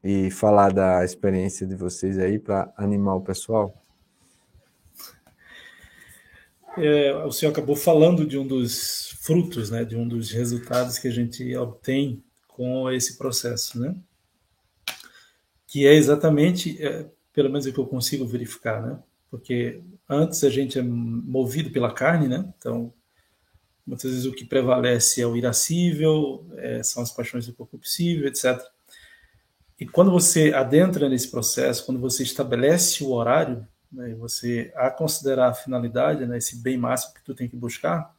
[0.03, 3.83] E falar da experiência de vocês aí para animar o pessoal?
[6.77, 11.09] é, o senhor acabou falando de um dos frutos, né, de um dos resultados que
[11.09, 12.23] a gente obtém
[12.57, 13.95] com esse processo, né?
[15.67, 18.99] Que é exatamente, é, pelo menos o que eu consigo verificar, né?
[19.31, 22.53] Porque antes a gente é movido pela carne, né?
[22.59, 22.93] Então,
[23.87, 28.29] muitas vezes o que prevalece é o irascível, é, são as paixões do corpo possível,
[28.29, 28.61] etc.
[29.81, 35.49] E quando você adentra nesse processo, quando você estabelece o horário, né, você a considerar
[35.49, 38.15] a finalidade, né, esse bem máximo que tu tem que buscar,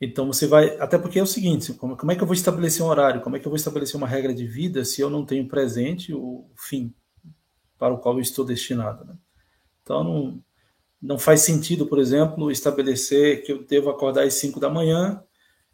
[0.00, 2.84] então você vai, até porque é o seguinte, como, como, é que eu vou estabelecer
[2.84, 5.24] um horário, como é que eu vou estabelecer uma regra de vida se eu não
[5.24, 6.94] tenho presente o fim
[7.76, 9.16] para o qual eu estou destinado, né?
[9.82, 10.44] Então não,
[11.00, 15.22] não faz sentido, por exemplo, estabelecer que eu devo acordar às 5 da manhã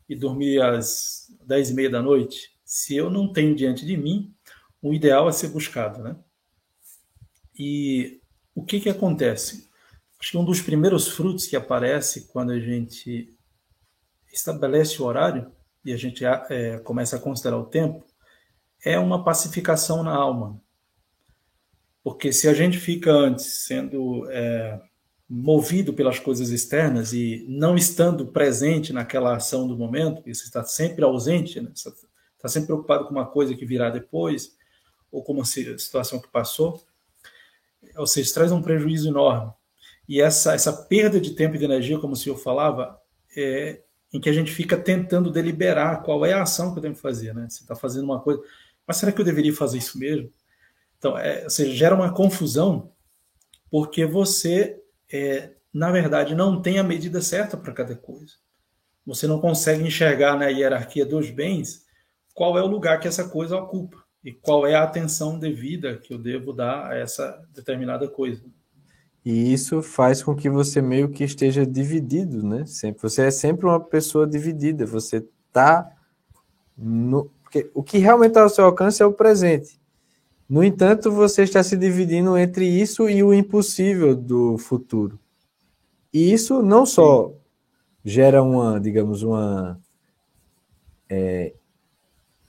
[0.09, 4.35] e dormir às 10 e meia da noite, se eu não tenho diante de mim
[4.81, 6.17] o ideal a ser buscado, né?
[7.59, 8.21] E
[8.55, 9.69] o que que acontece?
[10.19, 13.35] Acho que um dos primeiros frutos que aparece quando a gente
[14.37, 15.51] estabelece o horário
[15.85, 18.05] e a gente é, começa a considerar o tempo
[18.85, 20.61] é uma pacificação na alma.
[22.03, 24.79] Porque se a gente fica antes sendo é,
[25.29, 31.03] movido pelas coisas externas e não estando presente naquela ação do momento, você está sempre
[31.03, 31.71] ausente, né?
[31.73, 34.55] está sempre preocupado com uma coisa que virá depois,
[35.11, 36.83] ou com uma situação que passou,
[37.97, 39.51] ou seja, traz um prejuízo enorme.
[40.07, 43.01] E essa, essa perda de tempo e de energia, como o senhor falava,
[43.35, 43.81] é,
[44.15, 47.01] em que a gente fica tentando deliberar qual é a ação que eu tenho que
[47.01, 47.35] fazer.
[47.35, 47.49] Né?
[47.51, 48.41] Você está fazendo uma coisa,
[48.87, 50.33] mas será que eu deveria fazer isso mesmo?
[50.97, 52.93] Então, é, seja, gera uma confusão,
[53.69, 54.81] porque você,
[55.13, 58.35] é, na verdade, não tem a medida certa para cada coisa.
[59.05, 61.85] Você não consegue enxergar na hierarquia dos bens
[62.33, 66.15] qual é o lugar que essa coisa ocupa e qual é a atenção devida que
[66.15, 68.45] eu devo dar a essa determinada coisa.
[69.25, 72.67] E isso faz com que você meio que esteja dividido, né?
[72.67, 73.03] Sempre.
[73.03, 74.85] Você é sempre uma pessoa dividida.
[74.85, 75.91] Você está
[76.77, 77.31] no.
[77.43, 79.81] Porque o que realmente está ao seu alcance é o presente.
[80.49, 85.19] No entanto, você está se dividindo entre isso e o impossível do futuro.
[86.13, 87.33] E isso não só
[88.05, 89.81] gera uma, digamos, uma
[91.09, 91.55] é,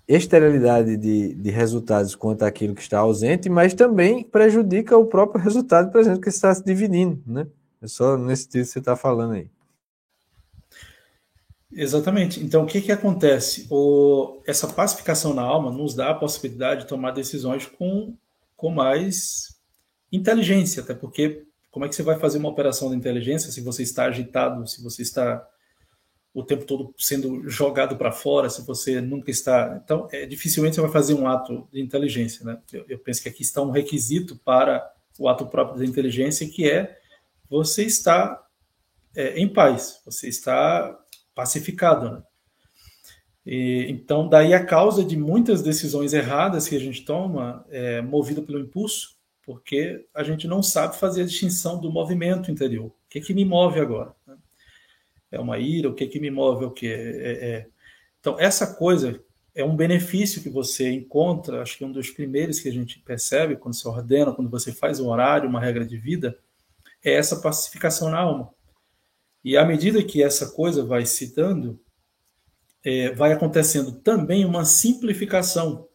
[0.08, 5.92] esterilidade de, de resultados quanto àquilo que está ausente, mas também prejudica o próprio resultado
[5.92, 7.48] presente que está se dividindo, né?
[7.82, 9.50] É só nesse sentido que você está falando aí.
[11.72, 12.42] Exatamente.
[12.42, 13.68] Então, o que, que acontece?
[13.70, 18.16] O, essa pacificação na alma nos dá a possibilidade de tomar decisões com,
[18.56, 19.56] com mais
[20.12, 23.84] inteligência, até porque como é que você vai fazer uma operação de inteligência se você
[23.84, 25.46] está agitado, se você está
[26.36, 29.82] o tempo todo sendo jogado para fora, se você nunca está.
[29.82, 32.46] Então, é, dificilmente você vai fazer um ato de inteligência.
[32.46, 32.60] Né?
[32.74, 34.86] Eu, eu, penso que aqui está um requisito para
[35.18, 37.00] o ato próprio da inteligência, que é
[37.50, 38.46] você estar
[39.16, 41.00] é, em paz, você está
[41.34, 42.12] pacificado.
[42.12, 42.24] Né?
[43.46, 48.42] E, então, daí a causa de muitas decisões erradas que a gente toma é movida
[48.42, 52.88] pelo impulso, porque a gente não sabe fazer a distinção do movimento interior.
[52.88, 54.14] O que, que me move agora?
[55.36, 57.68] É uma ira, o que que me move, o que é, é.
[58.20, 59.22] Então essa coisa
[59.54, 63.56] é um benefício que você encontra, acho que um dos primeiros que a gente percebe
[63.56, 66.38] quando se ordena, quando você faz um horário, uma regra de vida,
[67.04, 68.50] é essa pacificação na alma.
[69.44, 71.80] E à medida que essa coisa vai se dando,
[72.84, 75.88] é, vai acontecendo também uma simplificação.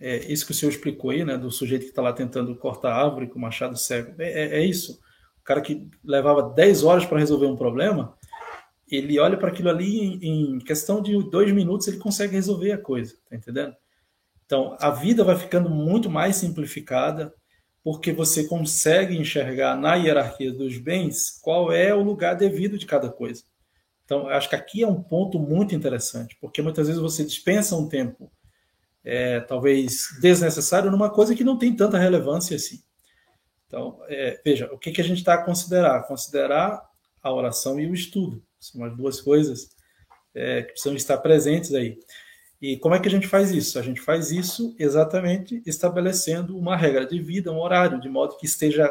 [0.00, 2.92] É, isso que o senhor explicou aí, né, do sujeito que está lá tentando cortar
[2.92, 4.14] a árvore com o machado cego.
[4.18, 5.02] É, é, é isso
[5.44, 8.16] cara que levava 10 horas para resolver um problema,
[8.90, 12.78] ele olha para aquilo ali em, em, questão de dois minutos ele consegue resolver a
[12.78, 13.74] coisa, tá entendendo?
[14.46, 17.34] Então a vida vai ficando muito mais simplificada
[17.82, 23.10] porque você consegue enxergar na hierarquia dos bens qual é o lugar devido de cada
[23.10, 23.42] coisa.
[24.04, 27.88] Então acho que aqui é um ponto muito interessante porque muitas vezes você dispensa um
[27.88, 28.30] tempo
[29.02, 32.82] é, talvez desnecessário numa coisa que não tem tanta relevância assim.
[33.74, 36.06] Então, é, veja, o que, que a gente está a considerar?
[36.06, 36.88] Considerar
[37.20, 38.40] a oração e o estudo.
[38.60, 39.68] São as duas coisas
[40.32, 41.98] é, que precisam estar presentes aí.
[42.62, 43.76] E como é que a gente faz isso?
[43.76, 48.46] A gente faz isso exatamente estabelecendo uma regra de vida, um horário, de modo que
[48.46, 48.88] esteja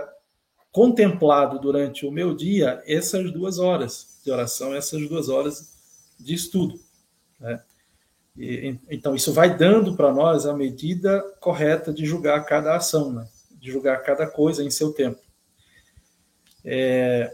[0.70, 5.78] contemplado durante o meu dia essas duas horas de oração, essas duas horas
[6.20, 6.78] de estudo.
[7.40, 7.64] Né?
[8.36, 13.14] E, então, isso vai dando para nós a medida correta de julgar cada ação.
[13.14, 13.26] Né?
[13.64, 15.22] De julgar cada coisa em seu tempo.
[16.66, 17.34] É,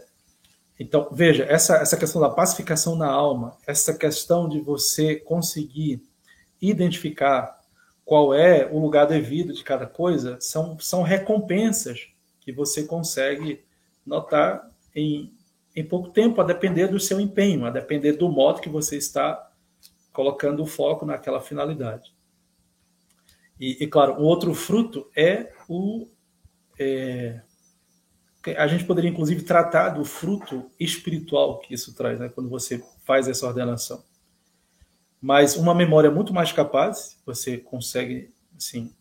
[0.78, 6.00] então, veja, essa, essa questão da pacificação na alma, essa questão de você conseguir
[6.62, 7.58] identificar
[8.04, 12.06] qual é o lugar devido de cada coisa, são, são recompensas
[12.40, 13.64] que você consegue
[14.06, 15.34] notar em,
[15.74, 19.50] em pouco tempo, a depender do seu empenho, a depender do modo que você está
[20.12, 22.14] colocando o foco naquela finalidade.
[23.60, 26.08] E, e claro, um outro fruto é o.
[26.82, 27.42] É,
[28.56, 33.28] a gente poderia, inclusive, tratar do fruto espiritual que isso traz, né, quando você faz
[33.28, 34.02] essa ordenação.
[35.20, 38.94] Mas uma memória muito mais capaz, você consegue, assim,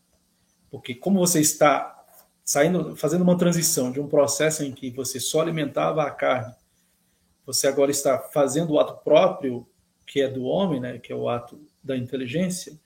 [0.70, 2.06] porque como você está
[2.44, 6.54] saindo, fazendo uma transição de um processo em que você só alimentava a carne,
[7.46, 9.66] você agora está fazendo o ato próprio,
[10.06, 12.78] que é do homem, né, que é o ato da inteligência.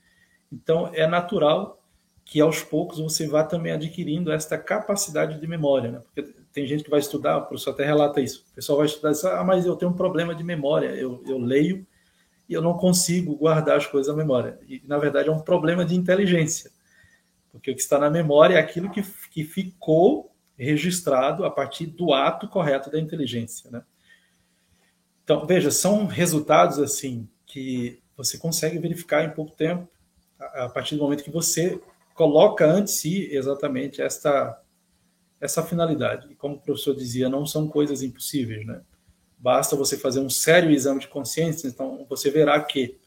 [0.52, 1.83] Então é natural
[2.26, 6.00] que aos poucos você vá também adquirindo esta capacidade de memória, né?
[6.00, 8.46] Porque tem gente que vai estudar, o professor até relata isso.
[8.52, 11.38] O pessoal vai estudar isso, ah, mas eu tenho um problema de memória, eu, eu
[11.38, 11.86] leio
[12.48, 14.60] e eu não consigo guardar as coisas na memória.
[14.68, 16.72] E na verdade é um problema de inteligência.
[17.52, 22.14] Porque o que está na memória é aquilo que, que ficou registrado a partir do
[22.14, 23.70] ato correto da inteligência.
[23.70, 23.84] Né?
[25.24, 29.88] Então, veja, são resultados assim que você consegue verificar em pouco tempo,
[30.40, 31.82] a, a partir do momento que você
[32.14, 34.62] coloca ante si exatamente esta,
[35.40, 36.32] essa finalidade.
[36.32, 38.82] E como o professor dizia, não são coisas impossíveis, né?
[39.38, 42.98] Basta você fazer um sério exame de consciência, então você verá que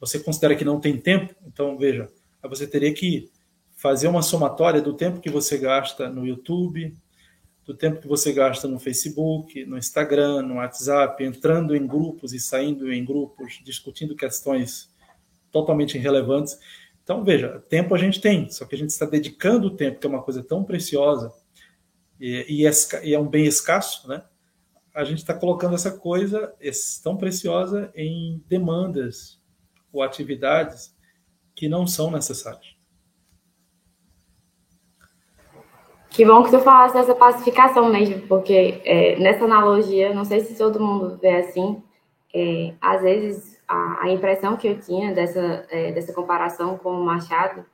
[0.00, 2.10] você considera que não tem tempo, então veja,
[2.42, 3.30] você teria que
[3.76, 6.96] fazer uma somatória do tempo que você gasta no YouTube,
[7.64, 12.40] do tempo que você gasta no Facebook, no Instagram, no WhatsApp, entrando em grupos e
[12.40, 14.90] saindo em grupos, discutindo questões
[15.52, 16.58] totalmente irrelevantes.
[17.10, 20.06] Então, veja, tempo a gente tem, só que a gente está dedicando o tempo, que
[20.06, 21.32] é uma coisa tão preciosa
[22.20, 24.22] e, e, é, um bem escasso, né?
[24.94, 26.54] A gente está colocando essa coisa
[27.02, 29.42] tão preciosa em demandas
[29.92, 30.94] ou atividades
[31.56, 32.76] que não são necessárias.
[36.10, 40.56] Que bom que tu falasse dessa pacificação mesmo, porque é, nessa analogia, não sei se
[40.56, 41.82] todo mundo vê assim,
[42.32, 47.04] é, às vezes a, a, impressão que eu tinha dessa, é, dessa comparação com o
[47.04, 47.64] Machado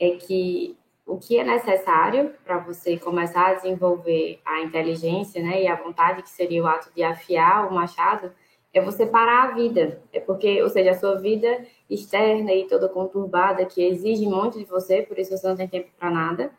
[0.00, 5.68] é que o que é necessário para você começar a desenvolver a inteligência né, e
[5.68, 8.32] a vontade, que seria o ato de afiar o machado,
[8.72, 10.00] é você parar a vida.
[10.12, 14.64] É porque, ou seja, a sua vida externa e toda conturbada, que exige muito de
[14.64, 16.50] você, por isso você não tem tempo para nada,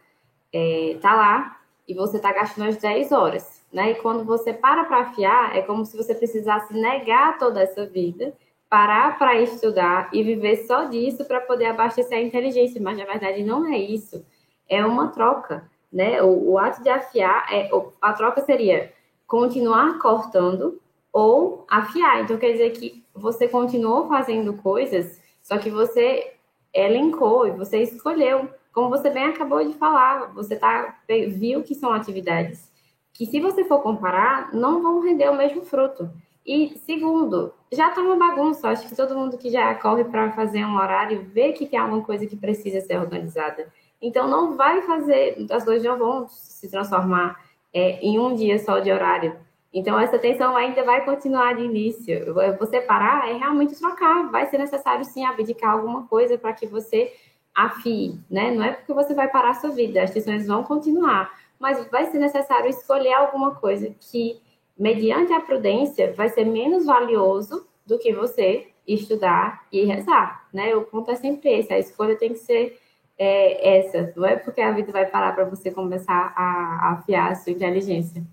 [0.51, 3.91] é, tá lá e você tá gastando as 10 horas, né?
[3.91, 8.33] E quando você para para afiar, é como se você precisasse negar toda essa vida,
[8.73, 13.43] parar para estudar e viver só disso para poder abastecer a inteligência, mas na verdade
[13.43, 14.25] não é isso.
[14.67, 16.23] É uma troca, né?
[16.23, 17.69] O, o ato de afiar, é,
[18.01, 18.91] a troca seria
[19.27, 22.23] continuar cortando ou afiar.
[22.23, 26.33] Então quer dizer que você continuou fazendo coisas, só que você
[26.73, 31.93] elencou e você escolheu como você bem acabou de falar, você tá, viu que são
[31.93, 32.73] atividades
[33.13, 36.09] que, se você for comparar, não vão render o mesmo fruto.
[36.45, 38.69] E, segundo, já está uma bagunça.
[38.69, 42.03] Acho que todo mundo que já corre para fazer um horário vê que tem alguma
[42.03, 43.71] coisa que precisa ser organizada.
[44.01, 47.39] Então, não vai fazer, as coisas não vão se transformar
[47.73, 49.37] é, em um dia só de horário.
[49.73, 52.33] Então, essa tensão ainda vai continuar de início.
[52.59, 54.29] Você parar é realmente trocar.
[54.29, 57.11] Vai ser necessário, sim, abdicar alguma coisa para que você
[57.55, 58.51] afie, né?
[58.51, 62.07] Não é porque você vai parar a sua vida, as tensões vão continuar, mas vai
[62.07, 64.41] ser necessário escolher alguma coisa que,
[64.77, 70.75] mediante a prudência, vai ser menos valioso do que você estudar e rezar, né?
[70.75, 72.79] O ponto é sempre esse, a escolha tem que ser
[73.17, 77.31] é, essa, não é porque a vida vai parar para você começar a, a afiar
[77.31, 78.25] a sua inteligência.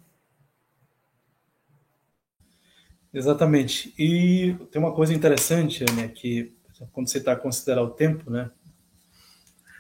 [3.13, 3.93] Exatamente.
[3.99, 6.55] E tem uma coisa interessante, né, que
[6.93, 8.51] quando você está a considerar o tempo, né,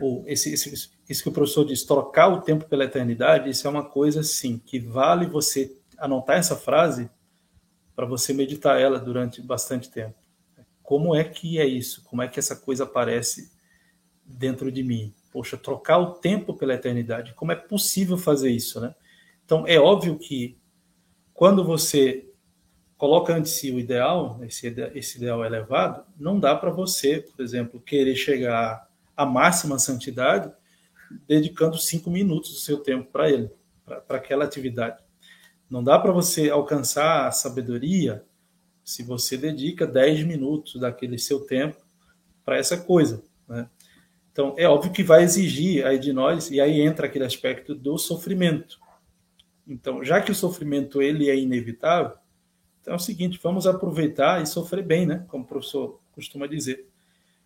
[0.00, 3.70] ou esse, esse, isso que o professor diz, trocar o tempo pela eternidade, isso é
[3.70, 7.10] uma coisa, sim, que vale você anotar essa frase
[7.94, 10.14] para você meditar ela durante bastante tempo.
[10.82, 12.02] Como é que é isso?
[12.04, 13.52] Como é que essa coisa aparece
[14.24, 15.14] dentro de mim?
[15.30, 18.94] Poxa, trocar o tempo pela eternidade, como é possível fazer isso, né?
[19.44, 20.58] Então, é óbvio que
[21.32, 22.28] quando você
[22.96, 27.80] coloca ante si o ideal, esse, esse ideal elevado, não dá para você, por exemplo,
[27.80, 30.52] querer chegar a máxima santidade,
[31.26, 33.50] dedicando cinco minutos do seu tempo para ele,
[33.84, 35.02] para aquela atividade.
[35.70, 38.24] Não dá para você alcançar a sabedoria
[38.84, 41.78] se você dedica dez minutos daquele seu tempo
[42.44, 43.22] para essa coisa.
[43.48, 43.68] Né?
[44.32, 47.96] Então, é óbvio que vai exigir aí de nós, e aí entra aquele aspecto do
[47.98, 48.80] sofrimento.
[49.66, 52.16] Então, já que o sofrimento ele é inevitável,
[52.80, 55.24] então é o seguinte, vamos aproveitar e sofrer bem, né?
[55.28, 56.88] Como o professor costuma dizer.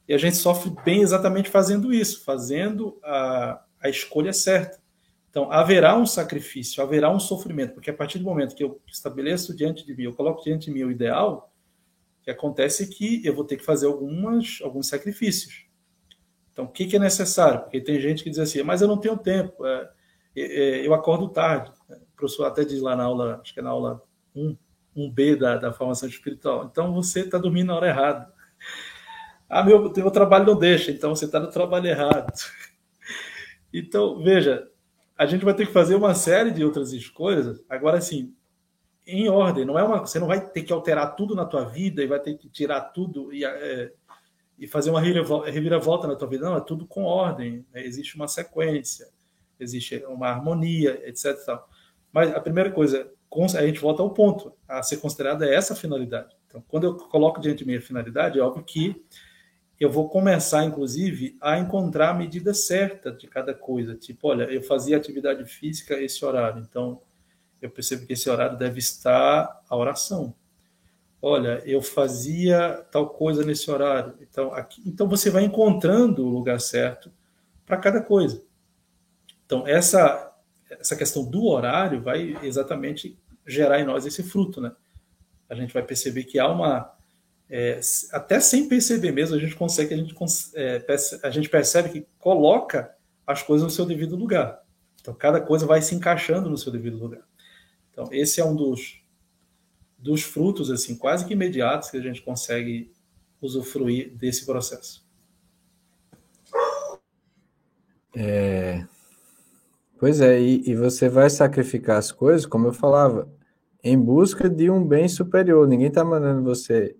[0.08, 4.83] E a gente sofre bem exatamente fazendo isso, fazendo a, a escolha certa.
[5.34, 9.52] Então, haverá um sacrifício, haverá um sofrimento, porque a partir do momento que eu estabeleço
[9.52, 11.52] diante de mim, eu coloco diante de mim o ideal,
[12.22, 15.66] que acontece que eu vou ter que fazer algumas, alguns sacrifícios.
[16.52, 17.62] Então, o que, que é necessário?
[17.62, 19.90] Porque tem gente que diz assim, mas eu não tenho tempo, é,
[20.36, 21.72] é, é eu acordo tarde.
[21.90, 24.00] O professor até diz lá na aula, acho que é na aula
[24.36, 24.56] 1,
[24.96, 26.68] 1B da, da formação espiritual.
[26.70, 28.32] Então, você está dormindo na hora errada.
[29.50, 32.32] Ah, meu, meu trabalho não deixa, então você está no trabalho errado.
[33.76, 34.70] Então, veja,
[35.16, 37.62] a gente vai ter que fazer uma série de outras escolhas.
[37.68, 38.34] Agora, assim,
[39.06, 42.02] em ordem, não é uma, você não vai ter que alterar tudo na tua vida
[42.02, 43.92] e vai ter que tirar tudo e, é,
[44.58, 46.44] e fazer uma reviravolta na tua vida.
[46.44, 47.64] Não, é tudo com ordem.
[47.72, 47.84] Né?
[47.84, 49.08] Existe uma sequência,
[49.60, 51.36] existe uma harmonia, etc.
[52.12, 53.08] Mas a primeira coisa,
[53.56, 56.34] a gente volta ao ponto a ser considerada é essa finalidade.
[56.48, 59.04] Então, quando eu coloco diante de mim a finalidade, é óbvio que
[59.78, 63.94] eu vou começar, inclusive, a encontrar a medida certa de cada coisa.
[63.94, 67.00] Tipo, olha, eu fazia atividade física esse horário, então
[67.60, 70.34] eu percebo que esse horário deve estar a oração.
[71.20, 74.14] Olha, eu fazia tal coisa nesse horário.
[74.20, 77.10] Então, aqui, então você vai encontrando o lugar certo
[77.64, 78.42] para cada coisa.
[79.46, 80.32] Então, essa,
[80.68, 84.72] essa questão do horário vai exatamente gerar em nós esse fruto, né?
[85.48, 86.93] A gente vai perceber que há uma,
[87.56, 87.78] é,
[88.10, 90.12] até sem perceber mesmo, a gente consegue, a gente,
[90.56, 90.84] é,
[91.22, 92.92] a gente percebe que coloca
[93.24, 94.60] as coisas no seu devido lugar.
[95.00, 97.22] Então, cada coisa vai se encaixando no seu devido lugar.
[97.92, 99.00] Então, esse é um dos,
[99.96, 102.92] dos frutos, assim, quase que imediatos que a gente consegue
[103.40, 105.06] usufruir desse processo.
[108.16, 108.84] É...
[109.96, 113.32] Pois é, e, e você vai sacrificar as coisas, como eu falava,
[113.80, 115.68] em busca de um bem superior.
[115.68, 116.96] Ninguém está mandando você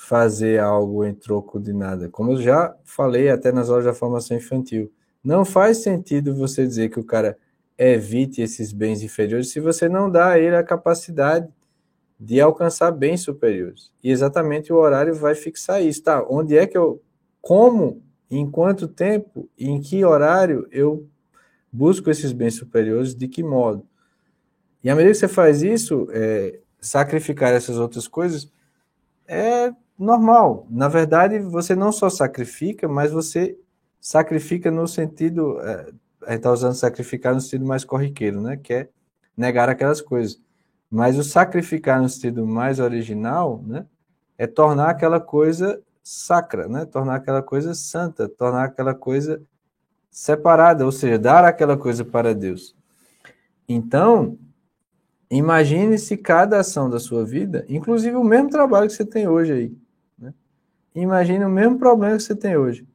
[0.00, 2.08] fazer algo em troco de nada.
[2.08, 4.90] Como eu já falei até nas aulas da formação infantil,
[5.22, 7.36] não faz sentido você dizer que o cara
[7.76, 11.46] evite esses bens inferiores se você não dá a ele a capacidade
[12.18, 13.92] de alcançar bens superiores.
[14.02, 16.26] E exatamente o horário vai fixar isso, tá?
[16.28, 17.02] Onde é que eu
[17.42, 21.06] como, em quanto tempo, em que horário eu
[21.70, 23.86] busco esses bens superiores, de que modo?
[24.82, 28.50] E à medida que você faz isso, é, sacrificar essas outras coisas
[29.28, 30.66] é normal.
[30.70, 33.56] Na verdade, você não só sacrifica, mas você
[34.00, 35.60] sacrifica no sentido.
[35.60, 35.92] É,
[36.26, 38.56] a gente está usando sacrificar no sentido mais corriqueiro, né?
[38.56, 38.88] Que é
[39.36, 40.40] negar aquelas coisas.
[40.90, 43.86] Mas o sacrificar no sentido mais original, né?
[44.38, 46.86] É tornar aquela coisa sacra, né?
[46.86, 49.42] Tornar aquela coisa santa, tornar aquela coisa
[50.10, 52.74] separada, ou seja, dar aquela coisa para Deus.
[53.68, 54.36] Então,
[55.30, 59.52] imagine se cada ação da sua vida, inclusive o mesmo trabalho que você tem hoje
[59.52, 59.76] aí,
[60.94, 62.86] Imagine o mesmo problema que você tem hoje.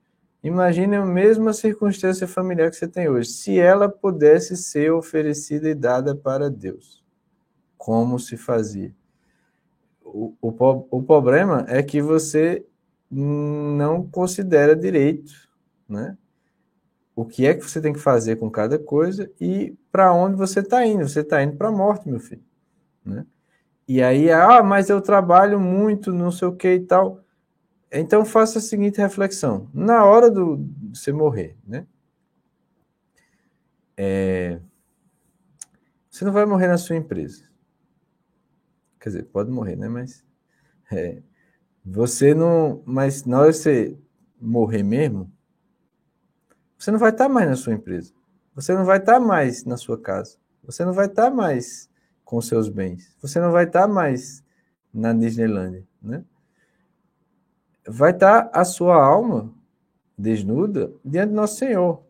[0.44, 3.30] Imagine a mesma circunstância familiar que você tem hoje.
[3.30, 7.04] Se ela pudesse ser oferecida e dada para Deus,
[7.78, 8.94] como se fazia?
[10.04, 12.64] O, o, o problema é que você
[13.10, 15.34] não considera direito,
[15.90, 16.18] né?
[17.16, 20.60] O que é que você tem que fazer com cada coisa e para onde você
[20.60, 21.08] está indo?
[21.08, 22.44] Você está indo para a morte, meu filho,
[23.04, 23.26] né?
[23.88, 27.25] E aí, ah, mas eu trabalho muito, não sei o que e tal.
[27.92, 31.86] Então faça a seguinte reflexão: na hora do você morrer, né?
[33.98, 34.60] É,
[36.10, 37.44] você não vai morrer na sua empresa.
[39.00, 39.88] Quer dizer, pode morrer, né?
[39.88, 40.26] Mas
[40.92, 41.22] é,
[41.86, 42.82] você não.
[42.86, 43.98] Mas na hora de você
[44.40, 45.32] morrer mesmo,
[46.78, 48.14] você não vai estar mais na sua empresa.
[48.54, 50.38] Você não vai estar mais na sua casa.
[50.64, 51.90] Você não vai estar mais
[52.24, 53.16] com seus bens.
[53.22, 54.44] Você não vai estar mais
[54.94, 56.24] na Disneylandia, né?
[57.88, 59.52] Vai estar a sua alma
[60.18, 62.04] desnuda diante do nosso Senhor.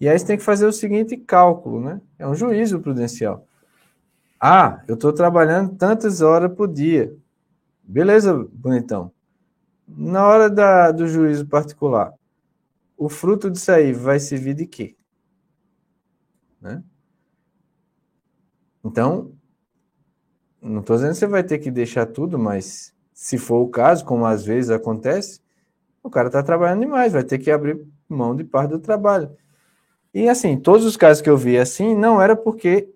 [0.00, 2.00] E aí você tem que fazer o seguinte cálculo, né?
[2.18, 3.46] É um juízo prudencial.
[4.40, 7.14] Ah, eu estou trabalhando tantas horas por dia.
[7.82, 9.12] Beleza, bonitão.
[9.86, 12.14] Na hora da, do juízo particular,
[12.96, 14.96] o fruto disso aí vai servir de quê?
[16.60, 16.82] Né?
[18.84, 19.32] Então,
[20.62, 24.02] não estou dizendo que você vai ter que deixar tudo, mas se for o caso,
[24.02, 25.42] como às vezes acontece,
[26.02, 29.36] o cara está trabalhando demais, vai ter que abrir mão de parte do trabalho.
[30.12, 32.88] E assim, todos os casos que eu vi assim, não era porque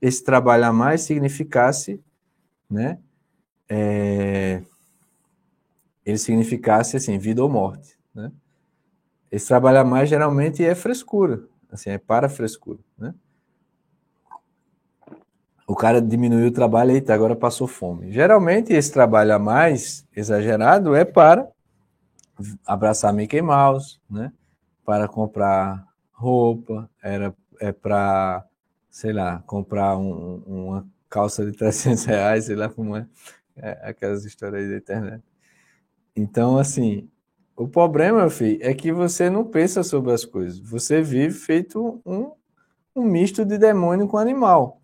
[0.00, 2.00] esse trabalhar mais significasse,
[2.70, 3.00] né?
[3.68, 4.62] É,
[6.06, 8.30] ele significasse assim, vida ou morte, né?
[9.32, 13.12] Esse trabalhar mais geralmente é frescura, assim, é para frescura, né?
[15.66, 18.12] O cara diminuiu o trabalho e agora passou fome.
[18.12, 21.48] Geralmente esse trabalho a mais exagerado é para
[22.66, 24.32] abraçar Mickey Mouse, né?
[24.84, 28.44] Para comprar roupa, era é para,
[28.90, 33.06] sei lá, comprar um, uma calça de 300 reais, sei lá como é,
[33.56, 35.22] é aquelas histórias da internet.
[36.16, 37.08] Então, assim,
[37.56, 40.58] o problema, meu filho, é que você não pensa sobre as coisas.
[40.58, 42.32] Você vive feito um,
[42.96, 44.81] um misto de demônio com animal.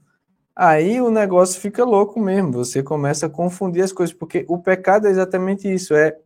[0.61, 2.51] Aí o negócio fica louco mesmo.
[2.51, 6.19] Você começa a confundir as coisas, porque o pecado é exatamente isso: é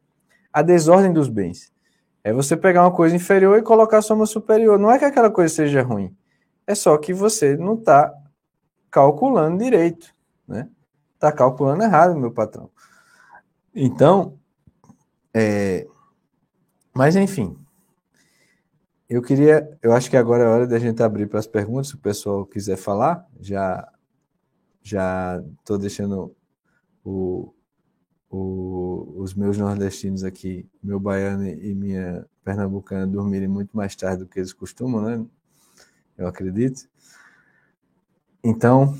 [0.50, 1.70] a desordem dos bens.
[2.24, 4.78] É você pegar uma coisa inferior e colocar a soma superior.
[4.78, 6.16] Não é que aquela coisa seja ruim.
[6.66, 8.10] É só que você não está
[8.90, 10.14] calculando direito,
[10.48, 10.66] né?
[11.14, 12.70] Está calculando errado, meu patrão.
[13.74, 14.38] Então,
[15.34, 15.86] é...
[16.94, 17.54] mas enfim,
[19.10, 21.96] eu queria, eu acho que agora é hora da gente abrir para as perguntas, se
[21.96, 23.86] o pessoal quiser falar, já
[24.82, 26.34] já estou deixando
[27.04, 27.52] o,
[28.28, 34.28] o, os meus nordestinos aqui, meu baiano e minha pernambucana dormirem muito mais tarde do
[34.28, 35.24] que eles costumam, né?
[36.16, 36.88] Eu acredito.
[38.42, 38.96] Então,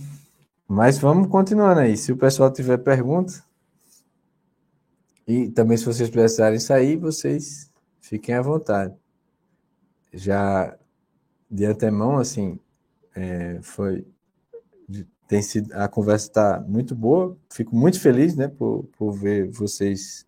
[0.68, 1.96] mas vamos continuando aí.
[1.96, 3.44] Se o pessoal tiver pergunta,
[5.26, 7.70] e também se vocês precisarem sair, vocês
[8.00, 8.94] fiquem à vontade.
[10.12, 10.76] Já
[11.50, 12.58] de antemão, assim,
[13.14, 14.06] é, foi
[15.26, 17.36] tem sido a conversa está muito boa.
[17.50, 20.26] Fico muito feliz, né, por, por ver vocês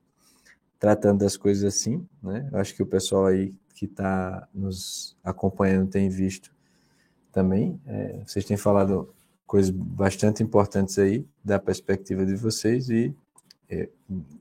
[0.78, 2.48] tratando das coisas assim, né?
[2.52, 6.54] Eu acho que o pessoal aí que está nos acompanhando tem visto
[7.32, 7.80] também.
[7.86, 9.14] É, vocês têm falado
[9.46, 13.14] coisas bastante importantes aí da perspectiva de vocês e
[13.68, 13.88] é,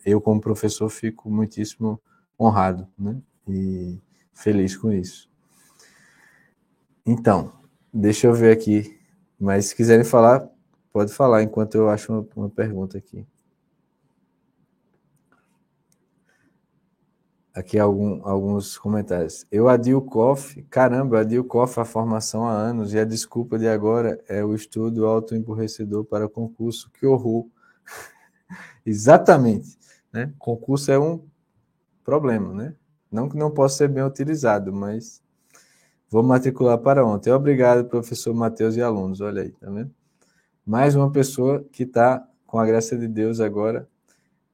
[0.05, 1.99] eu como professor fico muitíssimo
[2.39, 3.17] honrado, né?
[3.47, 3.99] E
[4.33, 5.29] feliz com isso.
[7.05, 7.51] Então,
[7.93, 8.99] deixa eu ver aqui.
[9.43, 10.49] Mas se quiserem falar,
[10.93, 13.27] pode falar enquanto eu acho uma, uma pergunta aqui.
[17.53, 19.45] Aqui algum, alguns comentários.
[19.51, 24.17] Eu adio COF, caramba, adio COF a formação há anos e a desculpa de agora
[24.29, 26.89] é o estudo autoemburrecedor para concurso.
[26.91, 27.45] Que horror!
[28.85, 29.77] Exatamente.
[30.11, 30.33] Né?
[30.39, 31.21] Concurso é um
[32.01, 32.75] problema, né?
[33.11, 35.21] Não que não possa ser bem utilizado, mas
[36.13, 37.31] vou matricular para ontem.
[37.31, 39.19] Obrigado, professor Matheus e alunos.
[39.19, 39.89] Olha aí, tá vendo?
[40.63, 43.87] Mais uma pessoa que está, com a graça de Deus, agora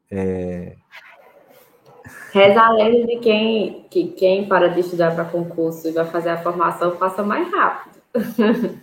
[0.09, 0.77] é,
[2.31, 6.29] Reza a lenda de quem, que quem para de estudar para concurso e vai fazer
[6.29, 7.99] a formação faça mais rápido.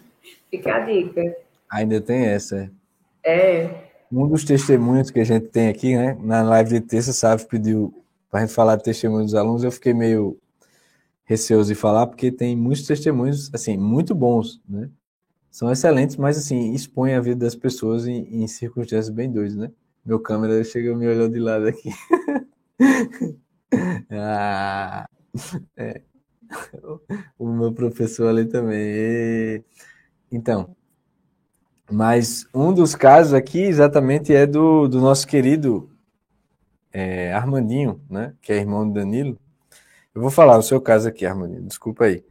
[0.51, 1.37] Fica a dica.
[1.71, 2.71] Ainda tem essa.
[3.25, 3.63] É.
[3.63, 3.87] é.
[4.13, 6.17] Um dos testemunhos que a gente tem aqui, né?
[6.21, 7.93] Na live de terça, sabe, pediu
[8.31, 9.65] para a gente falar de testemunho dos alunos.
[9.65, 10.37] Eu fiquei meio
[11.27, 14.89] receoso de falar, porque tem muitos testemunhos, assim, muito bons, né?
[15.51, 19.71] São excelentes, mas, assim, expõem a vida das pessoas em, em circunstâncias bem doidas, né?
[20.05, 21.91] Meu câmera chegou me olhou de lado aqui.
[24.11, 25.09] ah,
[25.77, 26.03] é.
[27.39, 29.65] O meu professor ali também.
[30.31, 30.77] Então,
[31.91, 35.91] mas um dos casos aqui exatamente é do, do nosso querido
[36.93, 38.35] é, Armandinho, né?
[38.41, 39.39] Que é irmão do Danilo.
[40.17, 41.63] Eu vou falar o seu caso aqui, Armandinho.
[41.63, 42.25] Desculpa aí.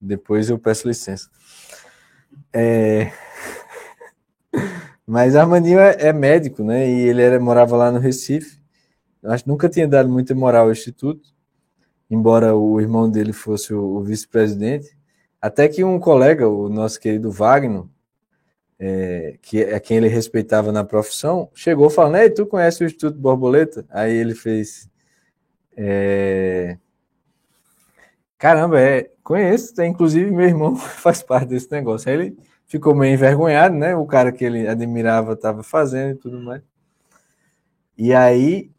[0.00, 1.30] Depois eu peço licença.
[2.52, 3.10] É...
[5.06, 6.86] Mas Armandinho é, é, médico, né?
[6.86, 8.58] E ele era, morava lá no Recife
[9.24, 11.34] acho que nunca tinha dado muita moral ao Instituto,
[12.10, 14.96] embora o irmão dele fosse o, o vice-presidente.
[15.40, 17.84] Até que um colega, o nosso querido Wagner,
[18.78, 23.18] é, que é quem ele respeitava na profissão, chegou falando: Ei, tu conhece o Instituto
[23.18, 23.84] Borboleta?
[23.90, 24.88] Aí ele fez.
[25.76, 26.76] É...
[28.38, 32.08] Caramba, é, conheço, inclusive meu irmão faz parte desse negócio.
[32.08, 33.96] Aí ele ficou meio envergonhado, né?
[33.96, 36.62] O cara que ele admirava estava fazendo e tudo mais.
[37.96, 38.70] E aí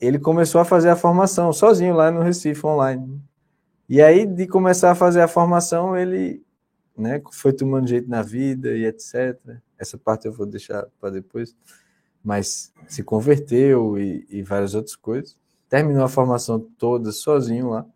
[0.00, 3.20] ele começou a fazer a formação sozinho lá no Recife online.
[3.88, 6.42] E aí, de começar a fazer a formação, ele
[6.96, 9.38] né, foi tomando jeito na vida e etc.
[9.78, 11.54] Essa parte eu vou deixar para depois.
[12.22, 15.36] Mas se converteu e, e, várias outras coisas.
[15.68, 17.86] Terminou a formação toda sozinho lá.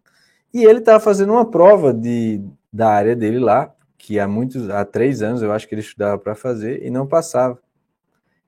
[0.53, 4.85] E ele estava fazendo uma prova de, da área dele lá, que há muitos, há
[4.85, 7.59] três anos eu acho que ele estudava para fazer e não passava.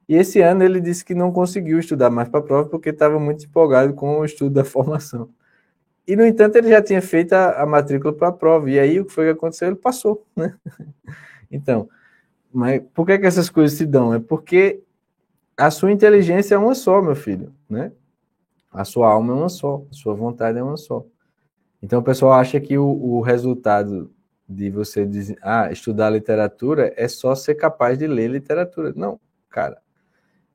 [0.08, 3.18] E esse ano ele disse que não conseguiu estudar mais para a prova porque estava
[3.20, 5.28] muito empolgado com o estudo da formação.
[6.06, 8.68] E, no entanto, ele já tinha feito a, a matrícula para a prova.
[8.68, 9.68] E aí o que foi que aconteceu?
[9.68, 10.54] Ele passou, né?
[11.52, 11.88] Então,
[12.52, 14.14] mas por que, que essas coisas se dão?
[14.14, 14.80] É porque
[15.56, 17.90] a sua inteligência é uma só, meu filho, né?
[18.72, 21.04] A sua alma é uma só, a sua vontade é uma só.
[21.82, 24.10] Então o pessoal acha que o, o resultado
[24.48, 25.08] de você
[25.42, 28.92] ah, estudar literatura é só ser capaz de ler literatura.
[28.96, 29.80] Não, cara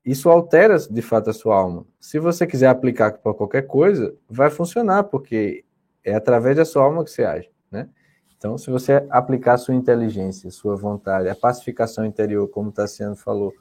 [0.06, 1.84] isso altera de fato a sua alma.
[1.98, 5.64] Se você quiser aplicar para qualquer coisa, vai funcionar, porque
[6.04, 7.88] é através da sua alma que você age, né?
[8.36, 13.52] Então, se você aplicar sua inteligência, sua vontade, a pacificação interior, como Tassiano falou,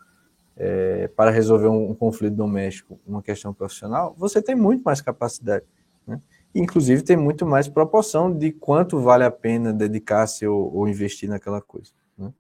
[0.55, 5.65] é, para resolver um, um, conflito doméstico, uma questão profissional, você tem muito mais capacidade.
[6.05, 6.21] Né?
[6.55, 11.61] Inclusive, tem muito mais proporção de quanto vale a pena dedicar-se ou, ou, investir naquela
[11.61, 11.91] coisa.
[12.17, 12.33] Né?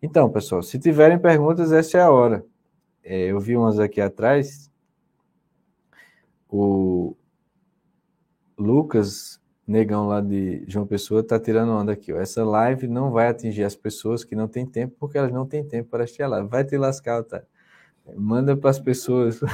[0.00, 2.42] Então, pessoal, se tiverem perguntas, essa é a hora.
[3.04, 4.70] É, eu vi umas aqui atrás.
[6.48, 7.14] O
[8.56, 12.14] Lucas negão lá de João Pessoa está tirando onda aqui.
[12.14, 12.18] Ó.
[12.18, 15.62] Essa live não vai atingir as pessoas que não têm tempo, porque elas não têm
[15.62, 16.48] tempo para assistir a live.
[16.48, 17.42] Vai te lascar, tá?
[18.16, 19.40] Manda para as pessoas.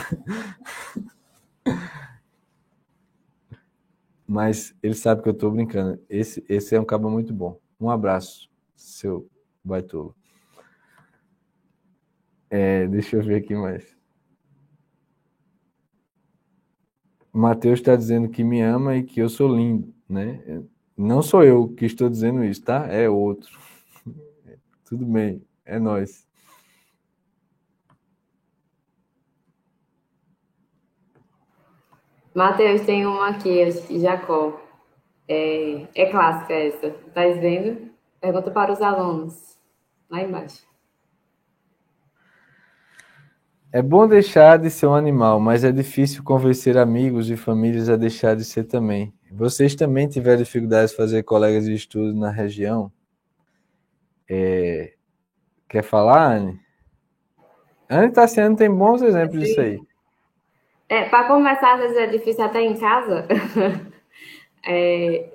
[4.32, 6.02] Mas ele sabe que eu estou brincando.
[6.08, 7.60] Esse, esse é um cabo muito bom.
[7.78, 9.28] Um abraço, seu
[9.62, 10.16] baitolo.
[12.48, 13.94] É, deixa eu ver aqui mais.
[17.30, 20.62] Matheus está dizendo que me ama e que eu sou lindo né?
[20.96, 22.86] Não sou eu que estou dizendo isso, tá?
[22.86, 23.58] É outro.
[24.88, 26.26] Tudo bem, é nós.
[32.34, 33.70] Mateus, tem uma aqui,
[34.00, 34.60] Jacó.
[35.28, 36.90] É, é clássica essa.
[37.14, 37.90] Tá vendo?
[38.20, 39.58] Pergunta para os alunos.
[40.10, 40.62] Lá embaixo.
[43.72, 47.96] É bom deixar de ser um animal, mas é difícil convencer amigos e famílias a
[47.96, 49.14] deixar de ser também.
[49.30, 52.92] Vocês também tiveram dificuldade de fazer colegas de estudo na região?
[54.28, 54.92] É...
[55.68, 56.60] Quer falar, Anne?
[57.88, 59.80] Anne Tassiano tem bons exemplos disso aí.
[60.92, 63.26] É, para começar, às vezes é difícil até em casa.
[64.62, 65.32] é,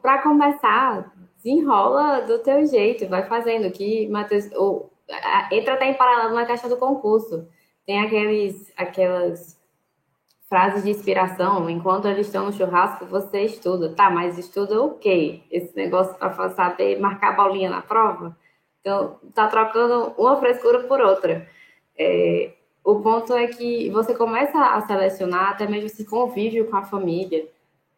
[0.00, 4.90] para começar, desenrola do teu jeito, vai fazendo que, Matheus, ou,
[5.52, 7.46] entra até em paralelo na caixa do concurso.
[7.84, 9.60] Tem aqueles, aquelas
[10.48, 13.94] frases de inspiração, enquanto eles estão no churrasco, você estuda.
[13.94, 15.42] Tá, mas estuda o quê?
[15.50, 18.34] Esse negócio para saber marcar a bolinha na prova?
[18.80, 21.46] Então, tá trocando uma frescura por outra.
[21.94, 22.54] É,
[22.84, 27.48] o ponto é que você começa a selecionar até mesmo esse convívio com a família,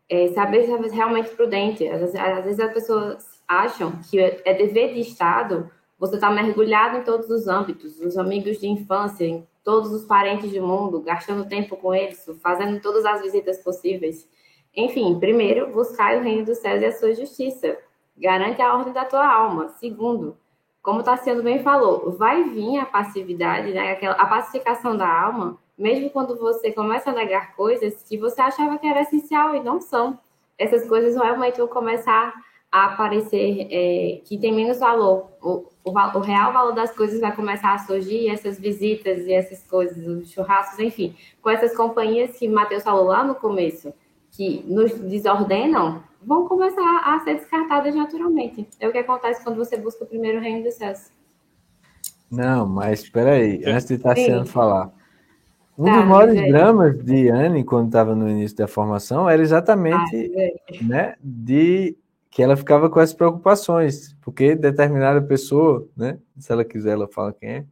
[0.08, 1.86] é, saber se é realmente prudente.
[1.88, 6.34] Às vezes, às vezes as pessoas acham que é dever de Estado você estar tá
[6.34, 11.00] mergulhado em todos os âmbitos, os amigos de infância, em todos os parentes do mundo,
[11.00, 14.28] gastando tempo com eles, fazendo todas as visitas possíveis.
[14.74, 17.76] Enfim, primeiro, buscar o reino dos céus e a sua justiça.
[18.16, 19.68] Garante a ordem da tua alma.
[19.80, 20.36] Segundo,
[20.86, 23.90] como Tassiano bem falou, vai vir a passividade, né?
[23.90, 28.78] Aquela, a pacificação da alma, mesmo quando você começa a negar coisas que você achava
[28.78, 30.16] que era essencial e não são.
[30.56, 32.32] Essas coisas realmente vão começar
[32.70, 35.28] a aparecer é, que tem menos valor.
[35.42, 39.68] O, o, o, real valor das coisas vai começar a surgir, essas visitas e essas
[39.68, 43.92] coisas, os churrascos, enfim, com essas companhias que o Matheus falou lá no começo,
[44.30, 48.68] que nos desordenam, vão começar a ser descartadas naturalmente.
[48.80, 51.12] É o que acontece quando você busca o primeiro reino dos céus.
[52.28, 54.92] Não, mas espera aí, antes de Tassiano falar.
[55.78, 56.48] Um tá, dos maiores é.
[56.48, 60.82] dramas de Anne, quando estava no início da formação, era exatamente ah, é.
[60.82, 61.96] né, de
[62.30, 67.32] que ela ficava com essas preocupações, porque determinada pessoa, né, se ela quiser, ela fala
[67.32, 67.64] quem é,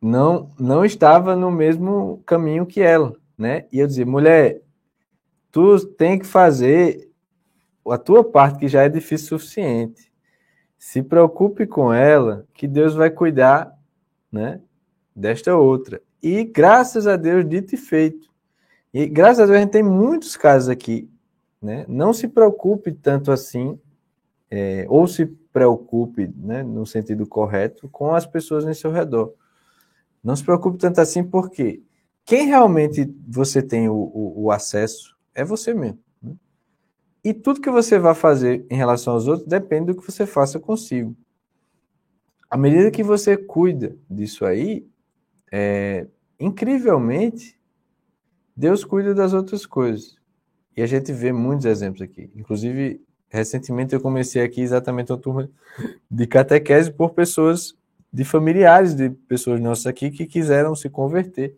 [0.00, 3.66] não, não estava no mesmo caminho que ela, né?
[3.70, 4.62] E eu dizia, mulher,
[5.52, 7.09] tu tem que fazer
[7.88, 10.10] a tua parte, que já é difícil o suficiente.
[10.78, 13.76] Se preocupe com ela, que Deus vai cuidar,
[14.30, 14.60] né,
[15.14, 16.00] desta outra.
[16.22, 18.28] E graças a Deus, dito e feito.
[18.92, 21.08] E graças a Deus, a gente tem muitos casos aqui
[21.60, 21.84] né?
[21.88, 23.78] Não se preocupe tanto assim,
[24.50, 29.34] é, ou se preocupe, né, no sentido correto, com as pessoas em seu redor.
[30.22, 31.82] Não se preocupe tanto assim, porque
[32.24, 35.98] quem realmente você tem o, o, o acesso é você mesmo.
[37.22, 40.58] E tudo que você vai fazer em relação aos outros depende do que você faça
[40.58, 41.14] consigo.
[42.48, 44.86] À medida que você cuida disso aí,
[45.52, 46.06] é,
[46.38, 47.58] incrivelmente,
[48.56, 50.16] Deus cuida das outras coisas.
[50.76, 52.30] E a gente vê muitos exemplos aqui.
[52.34, 55.50] Inclusive, recentemente eu comecei aqui exatamente uma turma
[56.10, 57.76] de catequese por pessoas,
[58.12, 61.54] de familiares de pessoas nossas aqui que quiseram se converter.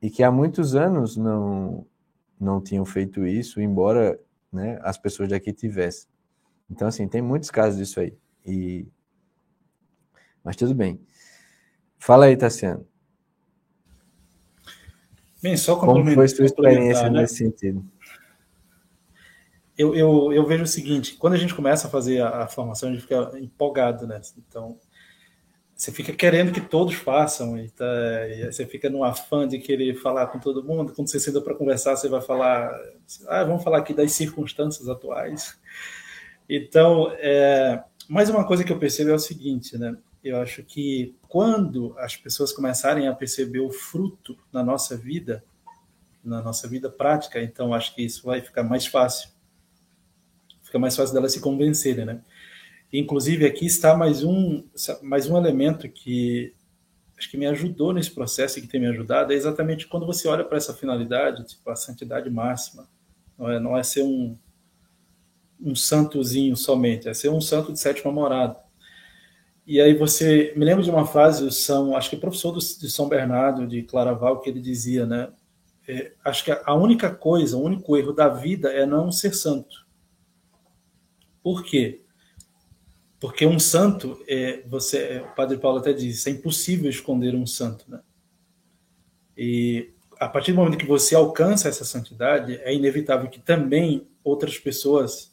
[0.00, 1.86] E que há muitos anos não,
[2.40, 4.18] não tinham feito isso, embora
[4.52, 6.08] né, as pessoas daqui tivessem.
[6.70, 8.16] Então, assim, tem muitos casos disso aí.
[8.46, 8.86] E...
[10.44, 11.00] Mas tudo bem.
[11.98, 12.86] Fala aí, Tassiano.
[15.42, 17.20] Bem, só Como foi sua experiência né?
[17.20, 17.84] nesse sentido?
[19.76, 22.88] eu, eu, eu, vejo o seguinte: quando a gente começa a fazer a, a, formação,
[22.88, 24.20] a gente fica empolgado, né?
[24.38, 24.78] Então,
[25.74, 27.84] você fica querendo que todos façam, e, tá,
[28.28, 30.92] e você fica no afã de querer falar com todo mundo.
[30.94, 32.70] Quando você senta para conversar, você vai falar:
[33.26, 35.58] ah, vamos falar aqui das circunstâncias atuais.
[36.48, 39.96] Então, é, mais uma coisa que eu percebo é o seguinte, né?
[40.22, 45.42] Eu acho que quando as pessoas começarem a perceber o fruto na nossa vida,
[46.22, 49.30] na nossa vida prática, então acho que isso vai ficar mais fácil.
[50.62, 52.20] Fica mais fácil delas se convencerem, né?
[52.92, 54.64] Inclusive aqui está mais um
[55.00, 56.54] mais um elemento que
[57.16, 60.28] acho que me ajudou nesse processo e que tem me ajudado é exatamente quando você
[60.28, 62.86] olha para essa finalidade, tipo a santidade máxima.
[63.38, 64.36] Não é, não é ser um
[65.64, 68.58] um santozinho somente, é ser um santo de sétima morada.
[69.64, 73.08] E aí você me lembra de uma frase, São, acho que o professor de São
[73.08, 75.32] Bernardo de Claraval que ele dizia, né?
[75.86, 79.86] É, acho que a única coisa, o único erro da vida é não ser santo.
[81.42, 82.01] Por quê?
[83.22, 87.88] Porque um santo, é, você, o Padre Paulo até diz, é impossível esconder um santo,
[87.88, 88.00] né?
[89.38, 94.58] E a partir do momento que você alcança essa santidade, é inevitável que também outras
[94.58, 95.32] pessoas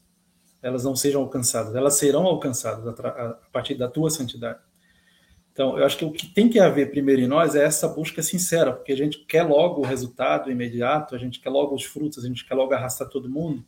[0.61, 4.59] elas não sejam alcançadas, elas serão alcançadas a, partir da tua santidade.
[5.51, 8.21] Então, eu acho que o que tem que haver primeiro em nós é essa busca
[8.21, 12.23] sincera, porque a gente quer logo o resultado imediato, a gente quer logo os frutos,
[12.23, 13.65] a gente quer logo arrastar todo mundo,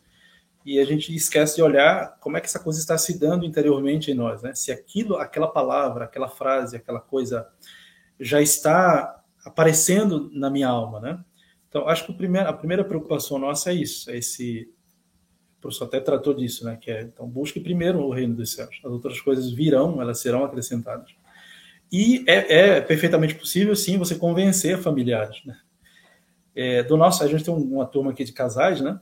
[0.65, 4.11] e a gente esquece de olhar como é que essa coisa está se dando interiormente
[4.11, 4.53] em nós, né?
[4.53, 7.47] Se aquilo, aquela palavra, aquela frase, aquela coisa
[8.19, 11.19] já está aparecendo na minha alma, né?
[11.67, 14.69] Então, acho que primeiro, a primeira preocupação nossa é isso, é esse
[15.57, 16.77] o professor até tratou disso, né?
[16.79, 18.79] Que é, então, busque primeiro o reino dos céus.
[18.83, 21.11] As outras coisas virão, elas serão acrescentadas.
[21.91, 25.57] E é, é perfeitamente possível, sim, você convencer familiares, né?
[26.55, 28.99] É, do nosso, a gente tem uma turma aqui de casais, né?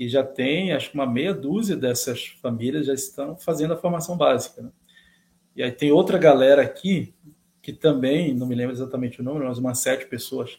[0.00, 4.16] Que já tem, acho que uma meia dúzia dessas famílias já estão fazendo a formação
[4.16, 4.62] básica.
[4.62, 4.70] Né?
[5.54, 7.12] E aí tem outra galera aqui
[7.60, 10.58] que também, não me lembro exatamente o número, mas umas sete pessoas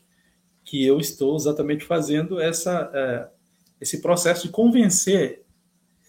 [0.63, 3.29] que eu estou exatamente fazendo essa é,
[3.81, 5.43] esse processo de convencer,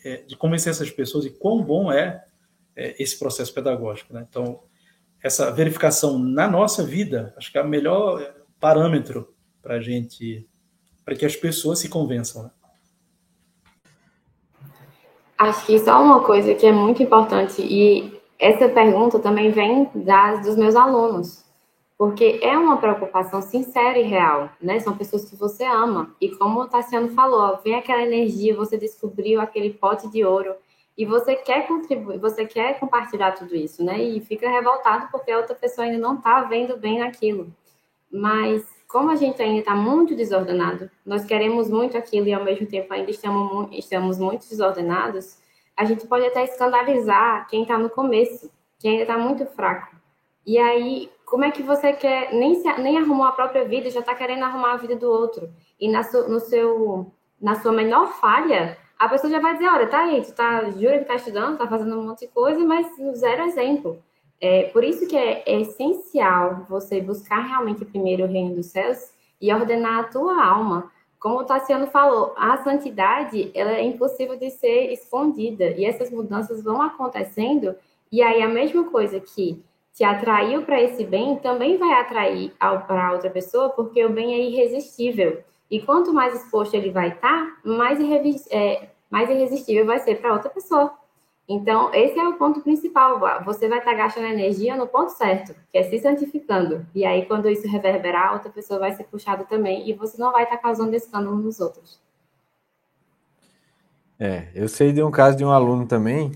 [0.04, 2.22] é, de convencer essas pessoas de quão bom é,
[2.76, 4.12] é esse processo pedagógico.
[4.12, 4.26] Né?
[4.28, 4.62] Então,
[5.22, 10.46] essa verificação na nossa vida, acho que é o melhor parâmetro para gente,
[11.02, 12.42] para que as pessoas se convençam.
[12.42, 12.50] Né?
[15.42, 20.44] Acho que só uma coisa que é muito importante, e essa pergunta também vem das,
[20.44, 21.42] dos meus alunos
[22.02, 24.80] porque é uma preocupação sincera e real, né?
[24.80, 26.12] São pessoas que você ama.
[26.20, 30.52] E como o Tassiano falou, vem aquela energia, você descobriu aquele pote de ouro
[30.98, 34.02] e você quer contribuir, você quer compartilhar tudo isso, né?
[34.02, 37.54] E fica revoltado porque a outra pessoa ainda não está vendo bem naquilo.
[38.10, 42.66] Mas como a gente ainda está muito desordenado, nós queremos muito aquilo e ao mesmo
[42.66, 45.38] tempo ainda estamos, estamos muito desordenados,
[45.74, 49.96] a gente pode até escandalizar quem está no começo, quem ainda está muito fraco.
[50.44, 54.00] E aí, como é que você quer, nem, se, nem arrumou a própria vida, já
[54.00, 55.48] está querendo arrumar a vida do outro.
[55.80, 59.86] E na, su, no seu, na sua menor falha, a pessoa já vai dizer, olha,
[59.86, 62.86] tá aí, tu tá, jura que tá estudando, tá fazendo um monte de coisa, mas
[63.14, 64.02] zero exemplo.
[64.42, 69.12] É, por isso que é, é essencial você buscar realmente primeiro o reino dos céus
[69.40, 70.90] e ordenar a tua alma.
[71.20, 76.64] Como o Tassiano falou, a santidade ela é impossível de ser escondida e essas mudanças
[76.64, 77.76] vão acontecendo.
[78.10, 79.62] E aí a mesma coisa que
[79.94, 84.40] te atraiu para esse bem, também vai atrair para outra pessoa, porque o bem é
[84.40, 85.40] irresistível.
[85.70, 88.00] E quanto mais exposto ele vai estar, tá, mais,
[88.50, 90.92] é, mais irresistível vai ser para outra pessoa.
[91.48, 93.18] Então, esse é o ponto principal.
[93.44, 96.86] Você vai estar gastando energia no ponto certo, que é se santificando.
[96.94, 100.44] E aí, quando isso reverberar, outra pessoa vai ser puxada também e você não vai
[100.44, 102.00] estar causando escândalo nos outros.
[104.18, 106.32] É, eu sei de um caso de um aluno também.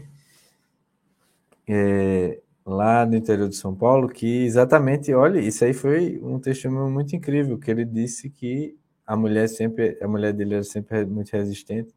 [1.69, 6.91] É, lá no interior de São Paulo, que exatamente, olha, isso aí foi um testemunho
[6.91, 8.77] muito incrível, que ele disse que
[9.07, 11.95] a mulher sempre, a mulher dele era sempre muito resistente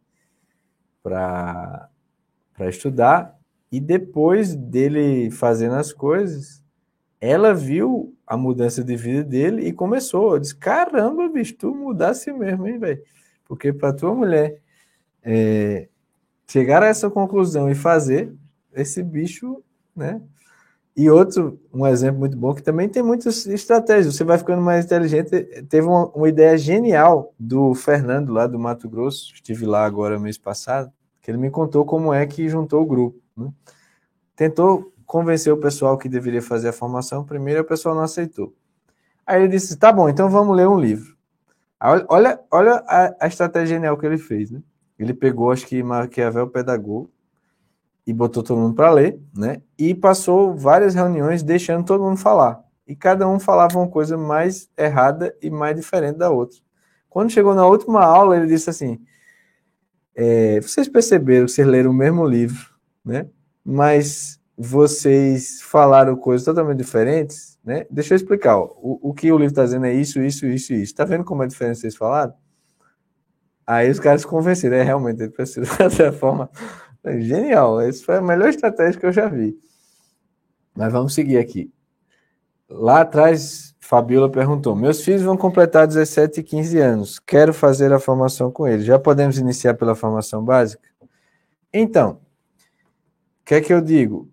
[1.01, 1.89] para
[2.59, 3.39] para estudar
[3.71, 6.61] e depois dele fazendo as coisas,
[7.21, 12.33] ela viu a mudança de vida dele e começou, eu disse, caramba, bicho, tu mudasse
[12.33, 13.01] mesmo, hein, velho?
[13.45, 14.59] Porque para tua mulher
[15.23, 15.87] é,
[16.49, 18.33] chegar a essa conclusão e fazer,
[18.73, 19.63] esse bicho,
[19.95, 20.21] né,
[20.97, 24.83] e outro, um exemplo muito bom, que também tem muitas estratégias, você vai ficando mais
[24.83, 25.29] inteligente.
[25.69, 30.37] Teve uma, uma, ideia genial do Fernando, lá do Mato Grosso, estive lá agora mês
[30.37, 30.91] passado,
[31.21, 33.19] que ele me contou como é que juntou o grupo.
[33.35, 33.51] Né?
[34.35, 38.53] Tentou convencer o pessoal que deveria fazer a formação primeiro, o pessoal não aceitou.
[39.25, 41.17] Aí ele disse: tá bom, então vamos ler um livro.
[42.07, 44.51] Olha, olha a, a estratégia genial que ele fez.
[44.51, 44.61] Né?
[44.97, 47.09] Ele pegou, acho que Maquiavel Pedagogo,
[48.05, 49.61] e botou todo mundo para ler, né?
[49.77, 52.59] E passou várias reuniões deixando todo mundo falar.
[52.87, 56.57] E cada um falava uma coisa mais errada e mais diferente da outra.
[57.07, 58.99] Quando chegou na última aula, ele disse assim:
[60.21, 62.69] É, vocês perceberam vocês leram o mesmo livro,
[63.05, 63.29] né?
[63.63, 67.85] Mas vocês falaram coisas totalmente diferentes, né?
[67.89, 68.57] Deixa eu explicar.
[68.57, 68.65] Ó.
[68.81, 70.93] O, o que o livro está dizendo é isso, isso, isso isso.
[70.93, 72.33] Tá vendo como é diferente vocês falaram?
[73.65, 76.49] Aí os caras se convenceram, é realmente, ele precisa dessa forma.
[77.01, 79.57] É genial, essa foi a melhor estratégia que eu já vi.
[80.75, 81.71] Mas vamos seguir aqui.
[82.69, 87.17] Lá atrás, Fabiola perguntou: Meus filhos vão completar 17 e 15 anos.
[87.17, 88.85] Quero fazer a formação com eles.
[88.85, 90.87] Já podemos iniciar pela formação básica?
[91.73, 92.21] Então,
[93.41, 94.29] o que é que eu digo?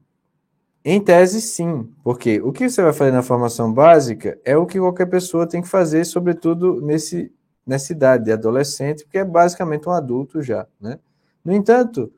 [0.85, 4.78] Em tese, sim, porque o que você vai fazer na formação básica é o que
[4.78, 7.33] qualquer pessoa tem que fazer, sobretudo nesse,
[7.67, 10.67] nessa idade de adolescente, porque é basicamente um adulto já.
[10.78, 10.99] Né?
[11.43, 12.12] No entanto,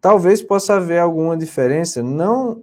[0.00, 2.62] talvez possa haver alguma diferença, não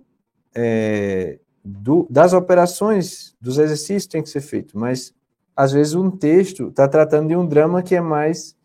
[0.56, 5.12] é, do, das operações, dos exercícios tem que ser feito, mas
[5.56, 8.56] às vezes um texto está tratando de um drama que é mais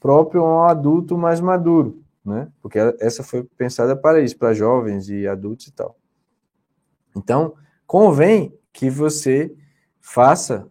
[0.00, 2.48] próprio a um adulto mais maduro, né?
[2.60, 5.96] Porque essa foi pensada para isso, para jovens e adultos e tal.
[7.14, 7.54] Então,
[7.86, 9.54] convém que você
[10.00, 10.66] faça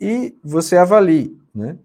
[0.00, 1.76] e você avalie, né?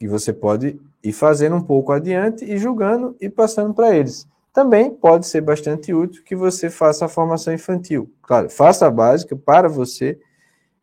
[0.00, 4.28] E você pode ir fazendo um pouco adiante e julgando e passando para eles.
[4.58, 8.12] Também pode ser bastante útil que você faça a formação infantil.
[8.20, 10.18] Claro, faça a básica para você.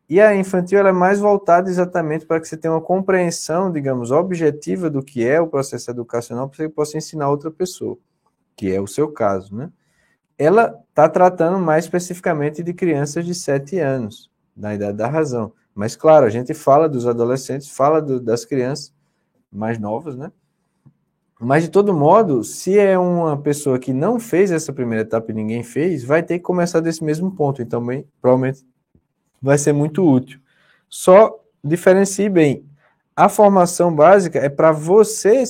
[0.08, 4.88] E a infantil é mais voltada exatamente para que você tenha uma compreensão, digamos, objetiva
[4.88, 7.98] do que é o processo educacional, para que você possa ensinar outra pessoa,
[8.56, 9.70] que é o seu caso, né?
[10.38, 15.52] Ela está tratando mais especificamente de crianças de 7 anos, na idade da razão.
[15.74, 18.94] Mas, claro, a gente fala dos adolescentes, fala do, das crianças
[19.52, 20.32] mais novas, né?
[21.38, 25.34] Mas, de todo modo, se é uma pessoa que não fez essa primeira etapa e
[25.34, 27.60] ninguém fez, vai ter que começar desse mesmo ponto.
[27.60, 28.66] Então, bem, provavelmente
[29.40, 30.40] vai ser muito útil.
[30.88, 32.64] Só diferencie bem.
[33.14, 35.44] A formação básica é para você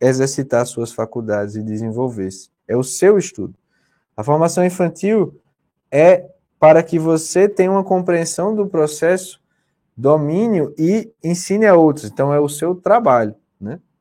[0.00, 2.50] exercitar suas faculdades e desenvolver-se.
[2.66, 3.54] É o seu estudo.
[4.16, 5.40] A formação infantil
[5.90, 6.28] é
[6.58, 9.40] para que você tenha uma compreensão do processo,
[9.96, 12.06] domínio e ensine a outros.
[12.10, 13.36] Então, é o seu trabalho?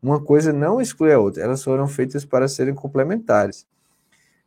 [0.05, 3.65] Uma coisa não exclui a outra, elas foram feitas para serem complementares.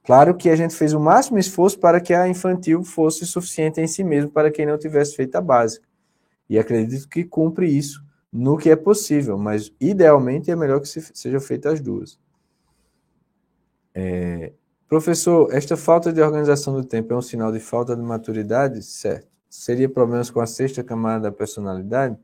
[0.05, 3.89] Claro que a gente fez o máximo esforço para que a infantil fosse suficiente em
[3.89, 5.85] si mesmo para quem não tivesse feito a básica.
[6.49, 11.41] E acredito que cumpre isso no que é possível, mas idealmente é melhor que sejam
[11.41, 12.21] feitas as duas.
[13.93, 14.53] É,
[14.89, 18.81] professor, esta falta de organização do tempo é um sinal de falta de maturidade?
[18.81, 19.27] Certo.
[19.51, 22.17] Seria problemas com a sexta camada da personalidade?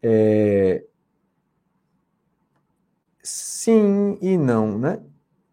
[0.00, 0.84] É,
[3.24, 5.00] Sim e não, né?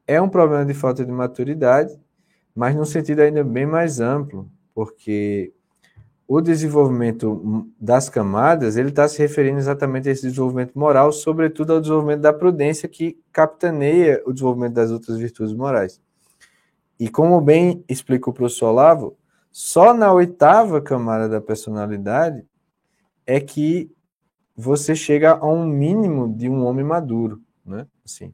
[0.05, 1.97] É um problema de falta de maturidade,
[2.53, 5.53] mas num sentido ainda bem mais amplo, porque
[6.27, 11.79] o desenvolvimento das camadas, ele está se referindo exatamente a esse desenvolvimento moral, sobretudo ao
[11.79, 16.01] desenvolvimento da prudência que capitaneia o desenvolvimento das outras virtudes morais.
[16.99, 19.17] E como bem explica o professor Olavo,
[19.49, 22.45] só na oitava camada da personalidade
[23.25, 23.89] é que
[24.57, 27.41] você chega a um mínimo de um homem maduro
[27.71, 27.87] né?
[28.05, 28.33] Assim,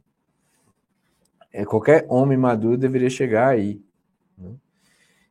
[1.54, 3.82] é, qualquer homem maduro deveria chegar aí.
[4.38, 4.52] Né?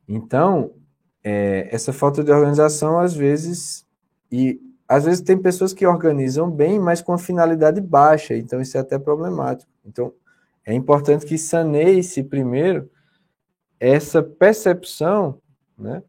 [0.08, 0.72] Então,
[1.22, 3.86] é, essa falta de organização, às vezes,
[4.30, 8.76] e às vezes tem pessoas que organizam bem, mas com a finalidade baixa, então isso
[8.76, 9.70] é até problemático.
[9.84, 10.12] Então,
[10.64, 12.88] é importante que saneie-se primeiro
[13.78, 15.40] essa percepção
[15.78, 16.02] né,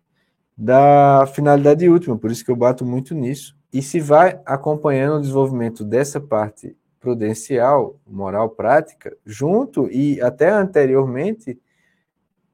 [0.58, 3.56] da finalidade última, por isso que eu bato muito nisso.
[3.74, 11.59] E se vai acompanhando o desenvolvimento dessa parte prudencial, moral prática, junto e até anteriormente,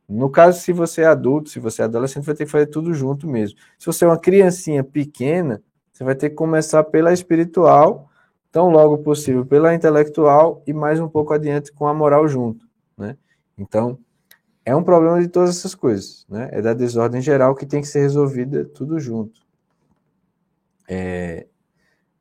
[0.07, 2.93] no caso, se você é adulto, se você é adolescente, vai ter que fazer tudo
[2.93, 3.57] junto mesmo.
[3.79, 8.09] Se você é uma criancinha pequena, você vai ter que começar pela espiritual,
[8.51, 13.17] tão logo possível pela intelectual e mais um pouco adiante com a moral junto, né?
[13.57, 13.97] Então,
[14.65, 16.49] é um problema de todas essas coisas, né?
[16.51, 19.41] É da desordem geral que tem que ser resolvida tudo junto.
[20.87, 21.47] É,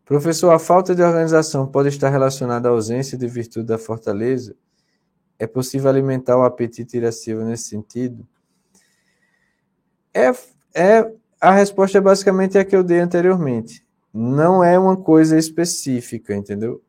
[0.05, 4.57] Professor, a falta de organização pode estar relacionada à ausência de virtude da fortaleza?
[5.39, 8.27] É possível alimentar o apetite irascível nesse sentido?
[10.13, 10.33] É,
[10.75, 13.85] é, a resposta é basicamente a que eu dei anteriormente.
[14.13, 16.83] Não é uma coisa específica, entendeu?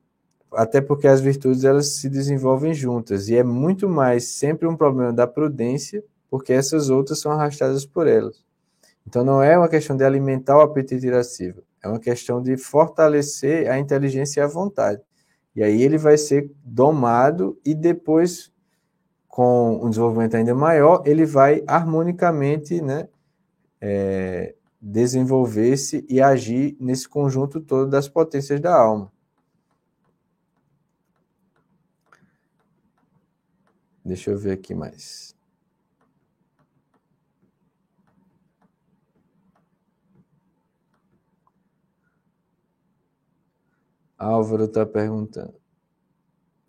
[0.51, 5.14] Até porque as virtudes elas se desenvolvem juntas e é muito mais sempre um problema
[5.14, 8.43] da prudência, porque essas outras são arrastadas por elas.
[9.08, 13.70] Então não é uma questão de alimentar o apetite irascível é uma questão de fortalecer
[13.70, 15.02] a inteligência e a vontade.
[15.53, 18.52] E aí ele vai ser domado e depois,
[19.28, 23.08] com um desenvolvimento ainda maior, ele vai harmonicamente né,
[23.82, 29.12] é, desenvolver-se e agir nesse conjunto todo das potências da alma.
[34.03, 35.33] Deixa eu ver aqui mais.
[44.24, 45.53] Álvaro está perguntando.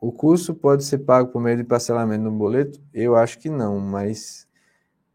[0.00, 2.78] O curso pode ser pago por meio de parcelamento no boleto?
[2.92, 4.46] Eu acho que não, mas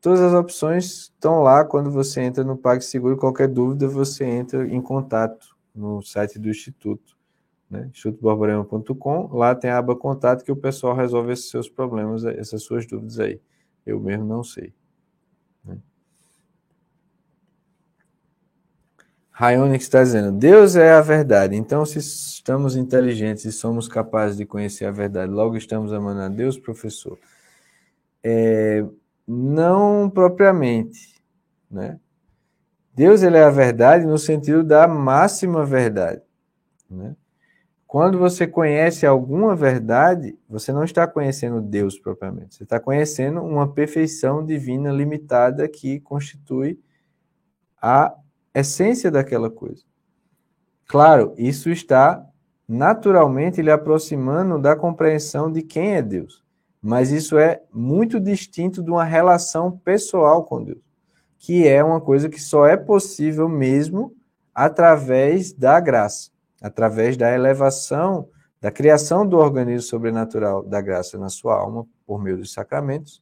[0.01, 3.18] todas as opções estão lá quando você entra no PagSeguro.
[3.18, 7.16] Qualquer dúvida, você entra em contato no site do Instituto,
[7.69, 7.88] né?
[7.92, 9.30] institutoborborema.com.
[9.32, 13.19] Lá tem a aba contato que o pessoal resolve esses seus problemas, essas suas dúvidas
[13.19, 13.40] aí.
[13.85, 14.74] Eu mesmo não sei.
[19.40, 21.56] Rayonix está dizendo: Deus é a verdade.
[21.56, 26.27] Então, se estamos inteligentes e somos capazes de conhecer a verdade, logo estamos amando a
[26.27, 27.18] Deus, professor?
[28.22, 28.85] É,
[29.26, 31.16] não propriamente,
[31.72, 31.98] né?
[32.93, 36.22] Deus ele é a verdade no sentido da máxima verdade,
[36.92, 37.16] né?
[37.88, 42.56] Quando você conhece alguma verdade, você não está conhecendo Deus propriamente.
[42.56, 46.77] Você está conhecendo uma perfeição divina limitada que constitui
[47.82, 48.14] a
[48.53, 49.84] essência daquela coisa.
[50.88, 52.26] Claro, isso está
[52.68, 56.44] naturalmente lhe aproximando da compreensão de quem é Deus.
[56.82, 60.80] Mas isso é muito distinto de uma relação pessoal com Deus,
[61.38, 64.16] que é uma coisa que só é possível mesmo
[64.53, 66.30] através da graça,
[66.61, 68.30] através da elevação,
[68.61, 73.22] da criação do organismo sobrenatural da graça na sua alma, por meio dos sacramentos,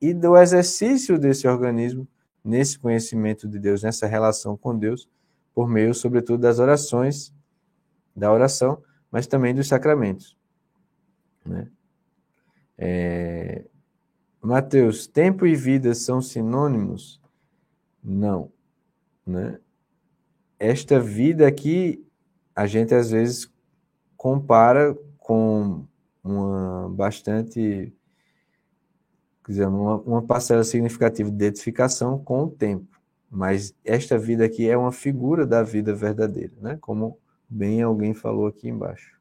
[0.00, 2.06] e do exercício desse organismo
[2.46, 5.08] nesse conhecimento de Deus, nessa relação com Deus,
[5.52, 7.34] por meio, sobretudo, das orações,
[8.14, 10.36] da oração, mas também dos sacramentos.
[11.44, 11.68] Né?
[12.78, 13.64] É...
[14.40, 17.20] Mateus, tempo e vida são sinônimos?
[18.02, 18.52] Não.
[19.26, 19.58] Né?
[20.58, 22.06] Esta vida aqui,
[22.54, 23.52] a gente às vezes
[24.16, 25.84] compara com
[26.22, 27.92] uma bastante
[29.52, 32.96] dizer, uma, uma parcela significativa de identificação com o tempo.
[33.30, 36.78] Mas esta vida aqui é uma figura da vida verdadeira, né?
[36.80, 37.18] como
[37.48, 39.16] bem alguém falou aqui embaixo.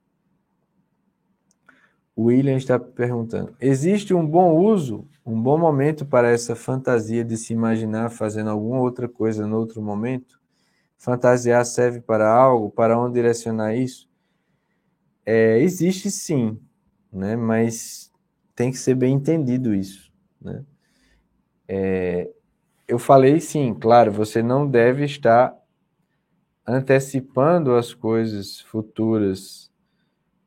[2.16, 7.36] O William está perguntando: existe um bom uso, um bom momento para essa fantasia de
[7.36, 10.40] se imaginar fazendo alguma outra coisa no outro momento?
[10.98, 12.72] Fantasiar serve para algo?
[12.72, 14.10] Para onde direcionar isso?
[15.26, 16.60] É, existe sim,
[17.12, 17.36] né?
[17.36, 18.12] mas
[18.56, 20.05] tem que ser bem entendido isso.
[20.46, 20.64] Né?
[21.68, 22.30] É,
[22.88, 25.54] eu falei sim, claro, você não deve estar
[26.66, 29.72] antecipando as coisas futuras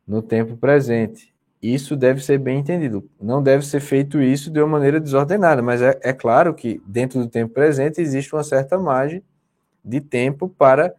[0.07, 1.35] no tempo presente.
[1.61, 3.11] Isso deve ser bem entendido.
[3.21, 7.19] Não deve ser feito isso de uma maneira desordenada, mas é, é claro que dentro
[7.21, 9.23] do tempo presente existe uma certa margem
[9.85, 10.95] de tempo para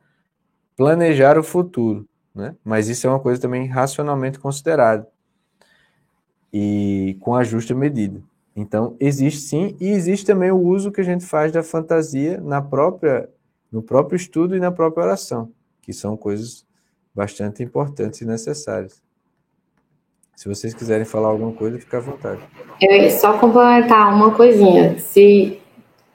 [0.75, 2.05] planejar o futuro.
[2.35, 2.55] Né?
[2.63, 5.07] Mas isso é uma coisa também racionalmente considerada
[6.51, 8.21] e com a justa medida.
[8.59, 12.61] Então, existe sim, e existe também o uso que a gente faz da fantasia na
[12.61, 13.29] própria,
[13.71, 15.49] no próprio estudo e na própria oração,
[15.81, 16.65] que são coisas
[17.15, 19.01] bastante importantes e necessárias.
[20.35, 22.41] Se vocês quiserem falar alguma coisa, fica à vontade.
[22.81, 24.99] Eu ia só complementar uma coisinha.
[24.99, 25.57] Se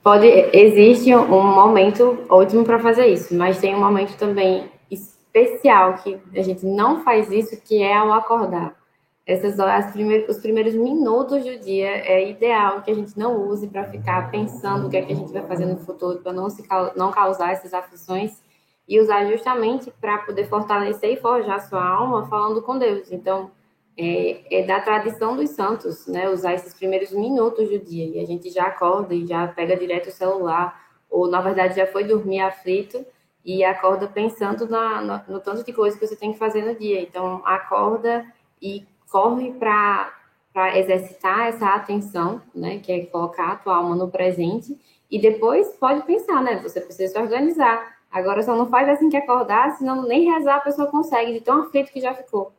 [0.03, 6.19] pode, existe um momento ótimo para fazer isso, mas tem um momento também especial que
[6.37, 8.84] a gente não faz isso, que é ao acordar
[9.27, 13.67] essas as primeiros, os primeiros minutos do dia é ideal que a gente não use
[13.69, 16.51] para ficar pensando o que é que a gente vai fazer no futuro, para não,
[16.51, 16.63] se,
[16.95, 18.43] não causar essas aflições
[18.87, 23.11] e usar justamente para poder fortalecer e forjar sua alma falando com Deus.
[23.11, 23.51] Então,
[23.97, 26.29] é, é, da tradição dos santos, né?
[26.29, 30.09] Usar esses primeiros minutos do dia e a gente já acorda e já pega direto
[30.09, 33.07] o celular, ou na verdade já foi dormir aflito
[33.45, 36.75] e acorda pensando na, no, no tanto de coisa que você tem que fazer no
[36.75, 37.01] dia.
[37.01, 38.27] Então, acorda
[38.61, 44.77] e corre para exercitar essa atenção, né, que é colocar a tua alma no presente,
[45.09, 47.95] e depois pode pensar, né, você precisa se organizar.
[48.11, 51.63] Agora só não faz assim que acordar, senão nem rezar a pessoa consegue, de tão
[51.63, 52.53] aflito que já ficou.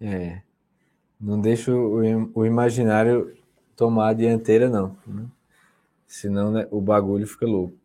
[0.00, 0.42] É,
[1.20, 3.36] não deixa o, o imaginário
[3.74, 4.96] tomar a dianteira, não.
[5.04, 5.26] Né?
[6.06, 7.76] Senão né, o bagulho fica louco.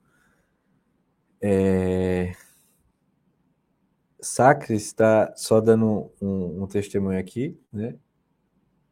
[1.42, 2.34] É...
[4.24, 7.96] Sacres está só dando um, um, testemunho aqui, né?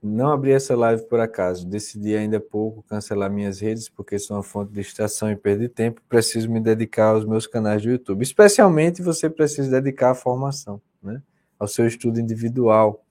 [0.04, 1.68] Não abri essa live por acaso.
[1.68, 5.62] Decidi ainda há pouco cancelar minhas redes porque são uma fonte de distração e perda
[5.62, 6.02] de tempo.
[6.10, 8.24] Preciso me dedicar aos meus canais do YouTube.
[8.24, 11.22] Especialmente você precisa dedicar à formação, né?
[11.60, 13.06] Ao seu estudo individual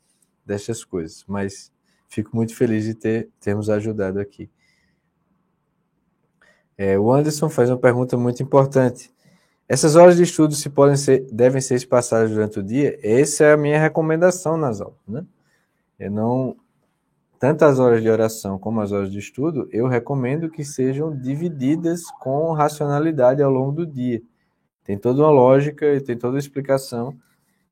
[0.44, 1.24] dessas coisas.
[1.28, 1.72] Mas
[2.08, 4.50] fico muito feliz de ter termos ajudado aqui.
[6.76, 9.12] É, o Anderson faz uma pergunta muito importante.
[9.70, 12.98] Essas horas de estudo se podem ser, devem ser espaçadas durante o dia.
[13.04, 15.24] Essa é a minha recomendação nas aulas, né?
[15.96, 16.56] Eu não
[17.38, 22.02] tanto as horas de oração como as horas de estudo, eu recomendo que sejam divididas
[22.18, 24.20] com racionalidade ao longo do dia.
[24.82, 27.16] Tem toda uma lógica e tem toda uma explicação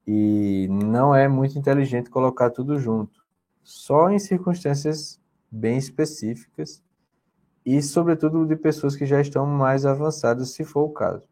[0.06, 3.20] e não é muito inteligente colocar tudo junto.
[3.64, 5.20] Só em circunstâncias
[5.50, 6.80] bem específicas
[7.66, 11.26] e, sobretudo, de pessoas que já estão mais avançadas, se for o caso.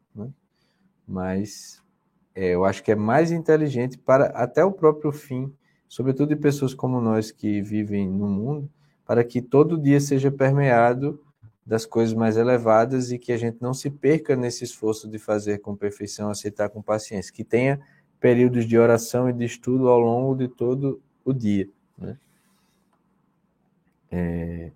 [1.06, 1.82] Mas
[2.34, 5.52] é, eu acho que é mais inteligente para até o próprio fim,
[5.88, 8.70] sobretudo de pessoas como nós que vivem no mundo,
[9.06, 11.20] para que todo dia seja permeado
[11.64, 15.58] das coisas mais elevadas e que a gente não se perca nesse esforço de fazer
[15.58, 17.80] com perfeição, aceitar com paciência, que tenha
[18.20, 21.68] períodos de oração e de estudo ao longo de todo o dia.
[21.98, 22.18] Né?
[24.10, 24.72] É...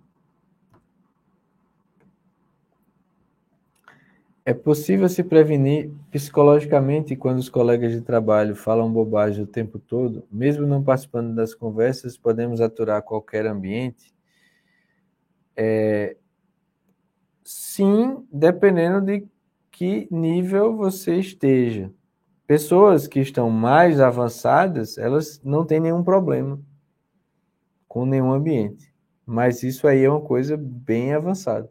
[4.45, 10.23] é possível se prevenir psicologicamente quando os colegas de trabalho falam bobagem o tempo todo,
[10.31, 14.13] mesmo não participando das conversas, podemos aturar qualquer ambiente?
[15.55, 16.17] É...
[17.43, 19.27] Sim, dependendo de
[19.71, 21.91] que nível você esteja.
[22.47, 26.59] Pessoas que estão mais avançadas, elas não têm nenhum problema
[27.87, 28.93] com nenhum ambiente.
[29.25, 31.69] Mas isso aí é uma coisa bem avançada?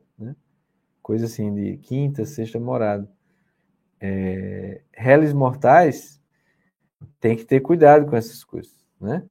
[1.11, 3.11] Coisa assim de quinta, sexta morada.
[4.01, 4.81] É,
[5.35, 6.23] mortais
[7.19, 9.25] tem que ter cuidado com essas coisas, né?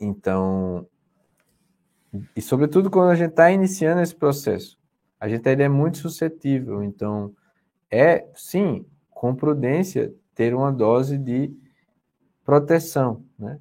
[0.00, 0.86] Então,
[2.34, 4.78] e sobretudo quando a gente está iniciando esse processo,
[5.20, 6.82] a gente ainda é muito suscetível.
[6.82, 7.34] Então,
[7.90, 11.54] é sim, com prudência, ter uma dose de
[12.42, 13.60] proteção, né?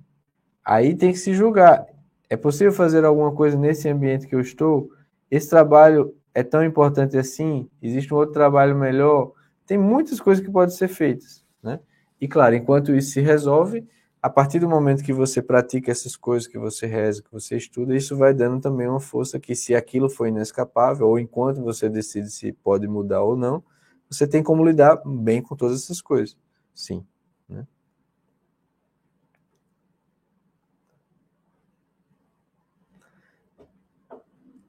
[0.64, 1.86] Aí tem que se julgar.
[2.30, 4.90] É possível fazer alguma coisa nesse ambiente que eu estou?
[5.30, 7.68] Esse trabalho é tão importante assim?
[7.82, 9.32] Existe um outro trabalho melhor?
[9.66, 11.80] Tem muitas coisas que podem ser feitas, né?
[12.22, 13.84] E claro, enquanto isso se resolve,
[14.22, 17.96] a partir do momento que você pratica essas coisas, que você reza, que você estuda,
[17.96, 22.30] isso vai dando também uma força que se aquilo foi inescapável, ou enquanto você decide
[22.30, 23.64] se pode mudar ou não,
[24.08, 26.38] você tem como lidar bem com todas essas coisas.
[26.72, 27.04] Sim.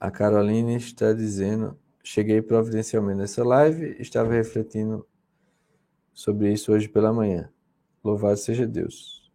[0.00, 5.06] A Caroline está dizendo: cheguei providencialmente nessa live, estava refletindo
[6.12, 7.50] sobre isso hoje pela manhã.
[8.02, 9.30] Louvado seja Deus.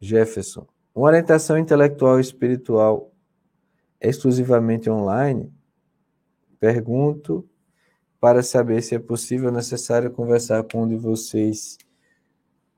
[0.00, 3.12] Jefferson, uma orientação intelectual e espiritual
[4.00, 5.52] exclusivamente online?
[6.58, 7.48] Pergunto
[8.20, 11.76] para saber se é possível ou necessário conversar com um de vocês,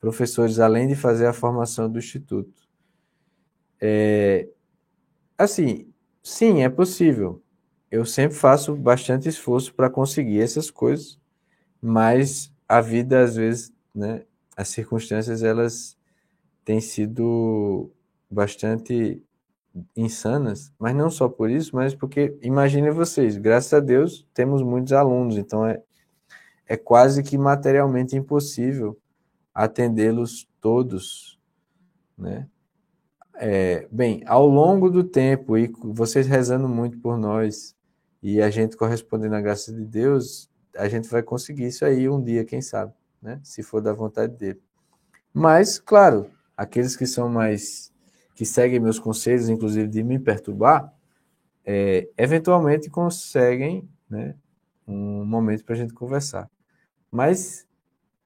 [0.01, 2.63] professores, além de fazer a formação do Instituto.
[3.81, 4.49] É,
[5.37, 5.94] assim,
[6.27, 7.43] Sim, é possível.
[7.91, 11.21] Eu sempre faço bastante esforço para conseguir essas coisas,
[11.83, 14.25] mas a vida, às vezes, né,
[14.57, 15.99] as circunstâncias, elas
[16.65, 17.91] têm sido
[18.31, 19.23] bastante
[19.97, 24.93] insanas, mas não só por isso, mas porque, imagine vocês, graças a Deus, temos muitos
[24.93, 25.83] alunos, então é,
[26.69, 28.99] é quase que materialmente impossível
[29.55, 31.39] atendê-los todos,
[32.19, 32.49] né?
[33.37, 37.75] É, bem, ao longo do tempo, e vocês rezando muito por nós,
[38.23, 42.23] e a gente correspondendo à graça de Deus, a gente vai conseguir isso aí um
[42.23, 43.41] dia, quem sabe, né?
[43.43, 44.61] Se for da vontade dele.
[45.33, 47.93] Mas, claro, aqueles que são mais.
[48.35, 50.93] que seguem meus conselhos, inclusive de me perturbar,
[51.65, 54.35] é, eventualmente conseguem né,
[54.87, 56.51] um momento para a gente conversar.
[57.11, 57.67] Mas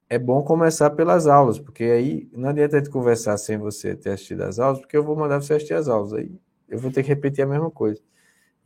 [0.09, 4.09] é bom começar pelas aulas, porque aí não adianta a gente conversar sem você ter
[4.09, 6.31] assistido as aulas, porque eu vou mandar você assistir as aulas, aí
[6.67, 8.01] eu vou ter que repetir a mesma coisa.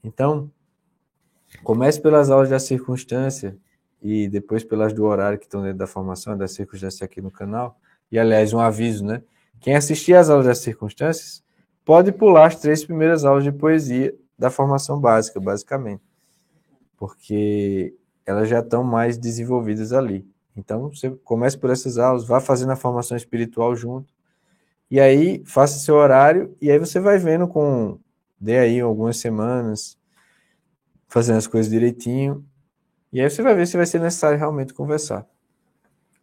[0.01, 0.49] Então,
[1.63, 3.57] comece pelas aulas da circunstância
[4.01, 7.77] e depois pelas do horário que estão dentro da formação, da circunstância aqui no canal.
[8.09, 9.21] E, aliás, um aviso, né?
[9.59, 11.43] Quem assistir às aulas das circunstâncias
[11.85, 16.01] pode pular as três primeiras aulas de poesia da formação básica, basicamente,
[16.97, 17.93] porque
[18.25, 20.25] elas já estão mais desenvolvidas ali.
[20.55, 24.13] Então, você comece por essas aulas, vá fazendo a formação espiritual junto.
[24.89, 27.99] E aí, faça seu horário, e aí você vai vendo com.
[28.39, 29.97] Dê aí algumas semanas,
[31.07, 32.45] fazendo as coisas direitinho.
[33.11, 35.27] E aí você vai ver se vai ser necessário realmente conversar.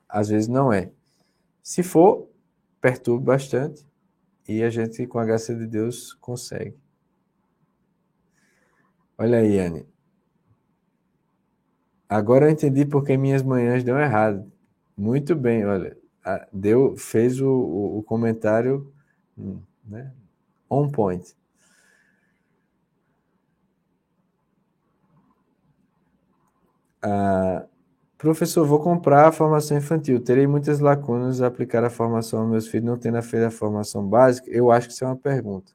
[0.08, 0.90] Às vezes não é.
[1.62, 2.28] Se for,
[2.80, 3.86] perturbe bastante.
[4.48, 6.76] E a gente, com a graça de Deus, consegue.
[9.16, 9.89] Olha aí, Anne.
[12.10, 14.50] Agora eu entendi porque minhas manhãs deu errado.
[14.96, 15.96] Muito bem, olha,
[16.52, 18.92] deu, fez o, o, o comentário
[19.84, 20.12] né,
[20.68, 21.36] on point.
[27.02, 27.66] Ah,
[28.18, 30.20] professor, vou comprar a formação infantil.
[30.22, 34.06] Terei muitas lacunas a aplicar a formação aos meus filhos, não tendo feito a formação
[34.06, 34.50] básica?
[34.50, 35.72] Eu acho que isso é uma pergunta.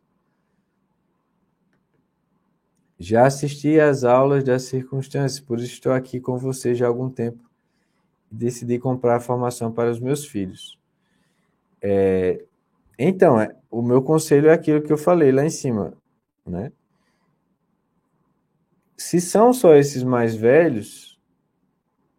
[3.06, 7.08] Já assisti às aulas das circunstâncias, por isso estou aqui com você já há algum
[7.08, 7.38] tempo.
[8.32, 10.80] Decidi comprar a formação para os meus filhos.
[11.80, 12.43] É,
[12.98, 15.93] então, é, o meu conselho é aquilo que eu falei lá em cima,
[16.43, 16.72] né?
[18.98, 21.19] Se são só esses mais velhos,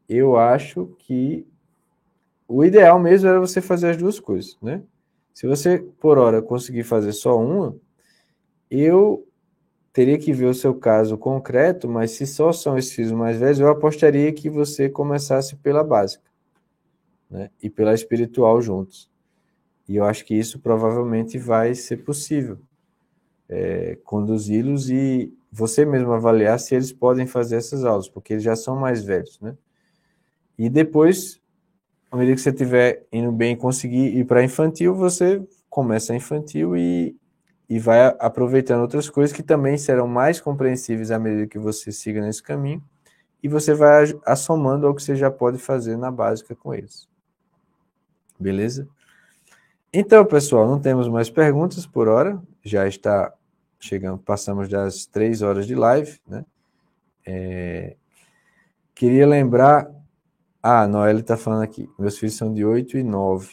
[0.09, 1.45] eu acho que
[2.47, 4.85] o ideal mesmo era você fazer as duas coisas, né?
[5.35, 7.75] Se você, por hora, conseguir fazer só uma,
[8.71, 9.27] eu
[9.97, 13.59] teria que ver o seu caso concreto, mas se só são esses filhos mais velhos,
[13.59, 16.31] eu apostaria que você começasse pela básica,
[17.31, 17.49] né?
[17.63, 19.11] E pela espiritual juntos.
[19.89, 22.59] E eu acho que isso provavelmente vai ser possível.
[23.49, 28.55] É, conduzi-los e você mesmo avaliar se eles podem fazer essas aulas, porque eles já
[28.55, 29.57] são mais velhos, né?
[30.59, 31.41] E depois,
[32.11, 36.17] à medida que você estiver indo bem e conseguir ir para infantil, você começa a
[36.17, 37.17] infantil e
[37.69, 42.21] e vai aproveitando outras coisas que também serão mais compreensíveis à medida que você siga
[42.21, 42.83] nesse caminho,
[43.43, 47.09] e você vai assomando ao que você já pode fazer na básica com eles.
[48.39, 48.89] Beleza?
[49.93, 53.33] Então, pessoal, não temos mais perguntas por hora, já está
[53.79, 56.45] chegando, passamos das três horas de live, né?
[57.25, 57.97] É,
[58.95, 59.91] queria lembrar.
[60.63, 61.89] Ah, Noelle está falando aqui.
[61.99, 63.49] Meus filhos são de 8 e 9.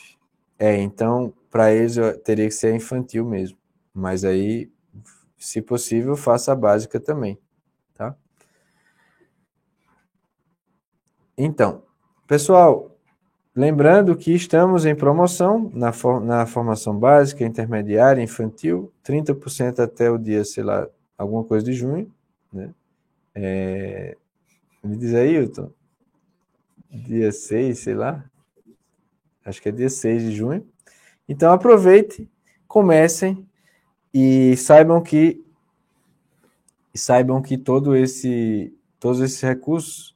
[0.57, 3.57] É, então, para eles eu teria que ser infantil mesmo.
[3.93, 4.71] Mas aí,
[5.37, 7.37] se possível, faça a básica também,
[7.93, 8.15] tá?
[11.37, 11.83] Então,
[12.27, 12.97] pessoal,
[13.55, 20.17] lembrando que estamos em promoção na, for na formação básica, intermediária, infantil, 30% até o
[20.17, 22.11] dia, sei lá, alguma coisa de junho,
[22.51, 22.73] né?
[23.35, 24.17] É...
[24.83, 25.71] Me diz aí, Hilton.
[26.91, 28.23] Dia 6, sei lá.
[29.45, 30.67] Acho que é dia 6 de junho.
[31.27, 32.29] Então aproveite,
[32.67, 33.47] comecem
[34.13, 35.43] e saibam que
[36.95, 40.13] saibam que todo esse todos esses recursos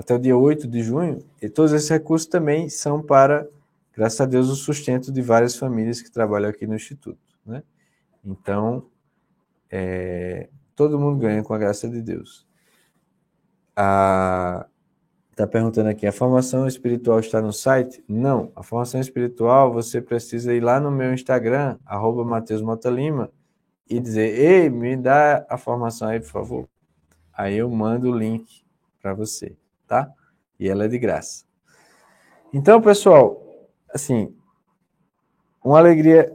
[0.00, 3.46] até o dia 8 de junho, e todos esses recursos também são para,
[3.94, 7.20] graças a Deus, o sustento de várias famílias que trabalham aqui no Instituto.
[7.44, 7.62] Né?
[8.24, 8.86] Então,
[9.70, 12.46] é, todo mundo ganha com a graça de Deus.
[13.76, 14.66] A,
[15.40, 18.04] Está perguntando aqui, a formação espiritual está no site?
[18.06, 23.32] Não, a formação espiritual você precisa ir lá no meu Instagram, arroba Mateus Motalima,
[23.88, 26.68] e dizer, ei, me dá a formação aí, por favor.
[27.32, 28.66] Aí eu mando o link
[29.00, 30.12] para você, tá?
[30.58, 31.46] E ela é de graça.
[32.52, 33.42] Então, pessoal,
[33.94, 34.36] assim,
[35.64, 36.30] uma alegria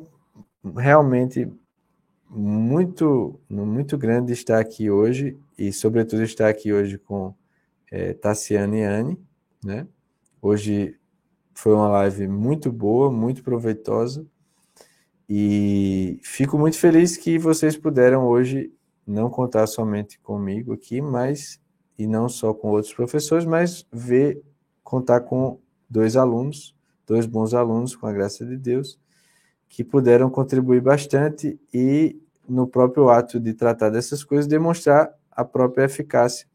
[0.75, 1.47] realmente
[2.27, 7.35] muito, muito grande estar aqui hoje e, sobretudo, estar aqui hoje com
[7.95, 9.17] é, Tassiane e Anne,
[9.63, 9.87] né?
[10.41, 10.99] Hoje
[11.53, 14.27] foi uma live muito boa, muito proveitosa
[15.29, 18.69] e fico muito feliz que vocês puderam hoje
[19.07, 21.61] não contar somente comigo aqui, mas
[21.97, 24.43] e não só com outros professores, mas ver
[24.83, 25.57] contar com
[25.89, 26.75] dois alunos,
[27.07, 28.99] dois bons alunos, com a graça de Deus,
[29.69, 35.85] que puderam contribuir bastante e no próprio ato de tratar dessas coisas demonstrar a própria
[35.85, 36.45] eficácia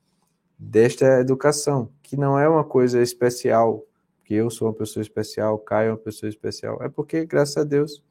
[0.61, 3.83] desta educação, que não é uma coisa especial,
[4.23, 7.65] que eu sou uma pessoa especial, Caio é uma pessoa especial, é porque, graças a
[7.65, 8.05] Deus,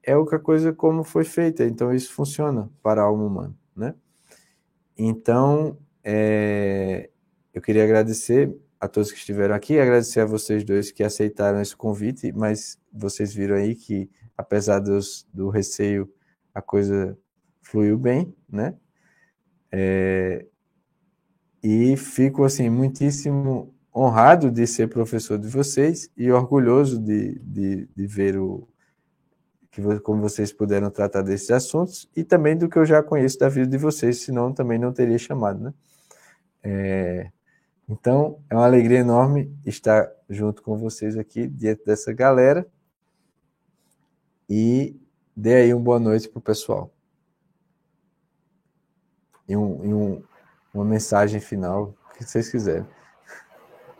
[0.00, 3.94] é outra coisa como foi feita, então isso funciona para a alma humana, né?
[4.96, 7.10] Então, é,
[7.52, 11.74] eu queria agradecer a todos que estiveram aqui, agradecer a vocês dois que aceitaram esse
[11.76, 16.08] convite, mas vocês viram aí que, apesar dos, do receio,
[16.54, 17.18] a coisa
[17.62, 18.76] fluiu bem, né?
[19.72, 20.46] É,
[21.64, 28.06] e fico assim muitíssimo honrado de ser professor de vocês e orgulhoso de, de, de
[28.06, 28.68] ver o
[29.70, 33.48] que como vocês puderam tratar desses assuntos e também do que eu já conheço da
[33.48, 35.74] vida de vocês, senão também não teria chamado, né?
[36.62, 37.30] É,
[37.88, 42.66] então, é uma alegria enorme estar junto com vocês aqui, diante dessa galera.
[44.48, 44.96] E
[45.36, 46.90] dê aí uma boa noite para o pessoal.
[49.48, 50.22] E um, e um,
[50.74, 52.86] uma mensagem final, o que vocês quiserem.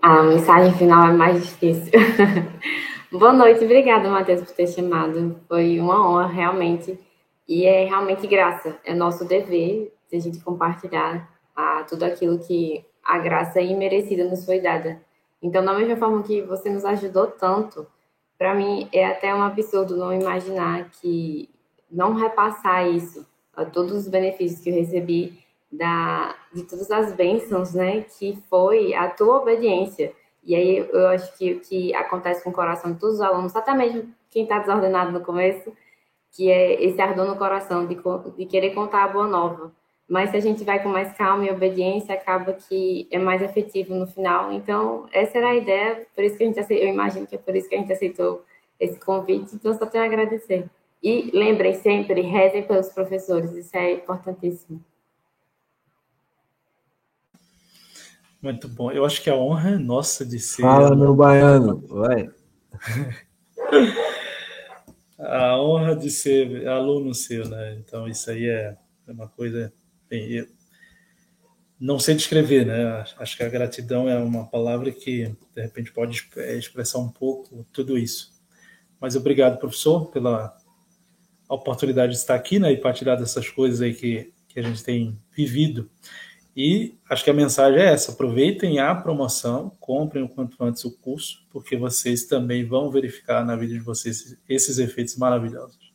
[0.03, 1.93] A mensagem final é mais difícil.
[3.11, 5.41] Boa noite, obrigada, Matheus, por ter chamado.
[5.49, 6.99] Foi uma honra, realmente.
[7.49, 8.77] E é realmente graça.
[8.85, 14.45] É nosso dever de a gente compartilhar a, tudo aquilo que a graça imerecida nos
[14.45, 15.01] foi dada.
[15.41, 17.87] Então, da mesma forma que você nos ajudou tanto,
[18.37, 21.49] para mim é até um absurdo não imaginar que
[21.91, 23.25] não repassar isso,
[23.57, 25.44] a todos os benefícios que eu recebi
[25.77, 30.13] da, de todas as bênçãos, né, que foi a tua obediência.
[30.43, 33.57] E aí eu acho que o que acontece com o coração de todos os alunos,
[33.57, 35.73] até mesmo quem está desordenado no começo,
[36.33, 37.97] que é esse ardor no coração de,
[38.37, 39.73] de querer contar a boa nova.
[40.09, 43.95] mas se a gente vai com mais calma e obediência, acaba que é mais efetivo
[43.95, 44.53] no final.
[44.53, 47.39] Então, essa era a ideia, por isso que a gente aceitou, eu imagino que é
[47.39, 48.45] por isso que a gente aceitou
[48.79, 50.69] esse convite, então só tenho a agradecer.
[51.03, 54.85] E lembrem sempre, rezem pelos professores, isso é importantíssimo.
[58.45, 58.93] Muito bom.
[58.93, 60.63] Eu acho que a honra é nossa de ser.
[60.63, 62.31] Fala, meu baiano, vai.
[65.19, 67.75] a honra de ser aluno seu, né?
[67.79, 68.77] Então, isso aí é
[69.09, 69.73] uma coisa
[70.09, 70.47] Bem,
[71.81, 73.05] não sei descrever, né?
[73.19, 77.67] Acho que a gratidão é uma palavra que, de repente, pode é, expressar um pouco
[77.73, 78.33] tudo isso.
[79.01, 80.57] Mas obrigado, professor, pela
[81.49, 85.19] oportunidade de estar aqui né, e partilhar dessas coisas aí que, que a gente tem
[85.35, 85.91] vivido.
[86.57, 90.97] E acho que a mensagem é essa: aproveitem a promoção, comprem o quanto antes o
[90.99, 95.93] curso, porque vocês também vão verificar na vida de vocês esses efeitos maravilhosos.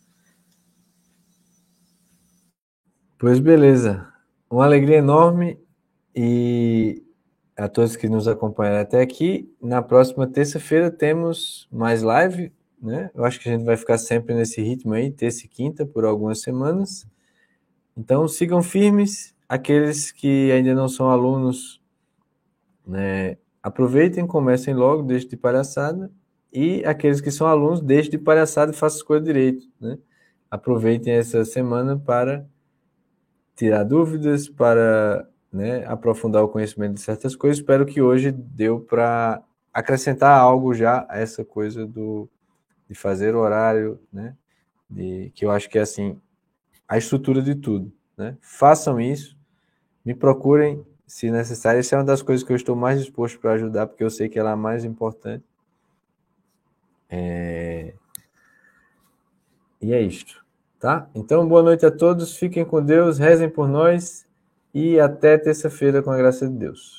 [3.18, 4.08] Pois beleza.
[4.50, 5.60] Uma alegria enorme
[6.16, 7.04] e
[7.56, 9.54] a todos que nos acompanharam até aqui.
[9.62, 13.12] Na próxima terça-feira temos mais live, né?
[13.14, 16.06] Eu acho que a gente vai ficar sempre nesse ritmo aí, terça e quinta, por
[16.06, 17.06] algumas semanas.
[17.96, 19.36] Então sigam firmes.
[19.50, 21.82] Aqueles que ainda não são alunos,
[22.86, 23.38] né?
[23.62, 26.12] Aproveitem, comecem logo, deixem de palhaçada.
[26.54, 29.98] E aqueles que são alunos, deixem de palhaçada e façam as coisas direito, né?
[30.50, 32.46] Aproveitem essa semana para
[33.56, 37.58] tirar dúvidas, para né, aprofundar o conhecimento de certas coisas.
[37.58, 42.30] Espero que hoje deu para acrescentar algo já a essa coisa do,
[42.88, 44.36] de fazer horário, né?
[44.90, 46.20] De, que eu acho que é assim
[46.88, 47.92] a estrutura de tudo.
[48.18, 48.36] Né?
[48.42, 49.39] Façam isso,
[50.10, 51.80] me procurem se necessário.
[51.80, 54.28] Essa é uma das coisas que eu estou mais disposto para ajudar, porque eu sei
[54.28, 55.46] que ela é a mais importante.
[57.08, 57.94] É...
[59.80, 60.44] E é isto.
[60.80, 61.08] Tá?
[61.14, 64.26] Então, boa noite a todos, fiquem com Deus, rezem por nós
[64.74, 66.99] e até terça-feira com a graça de Deus.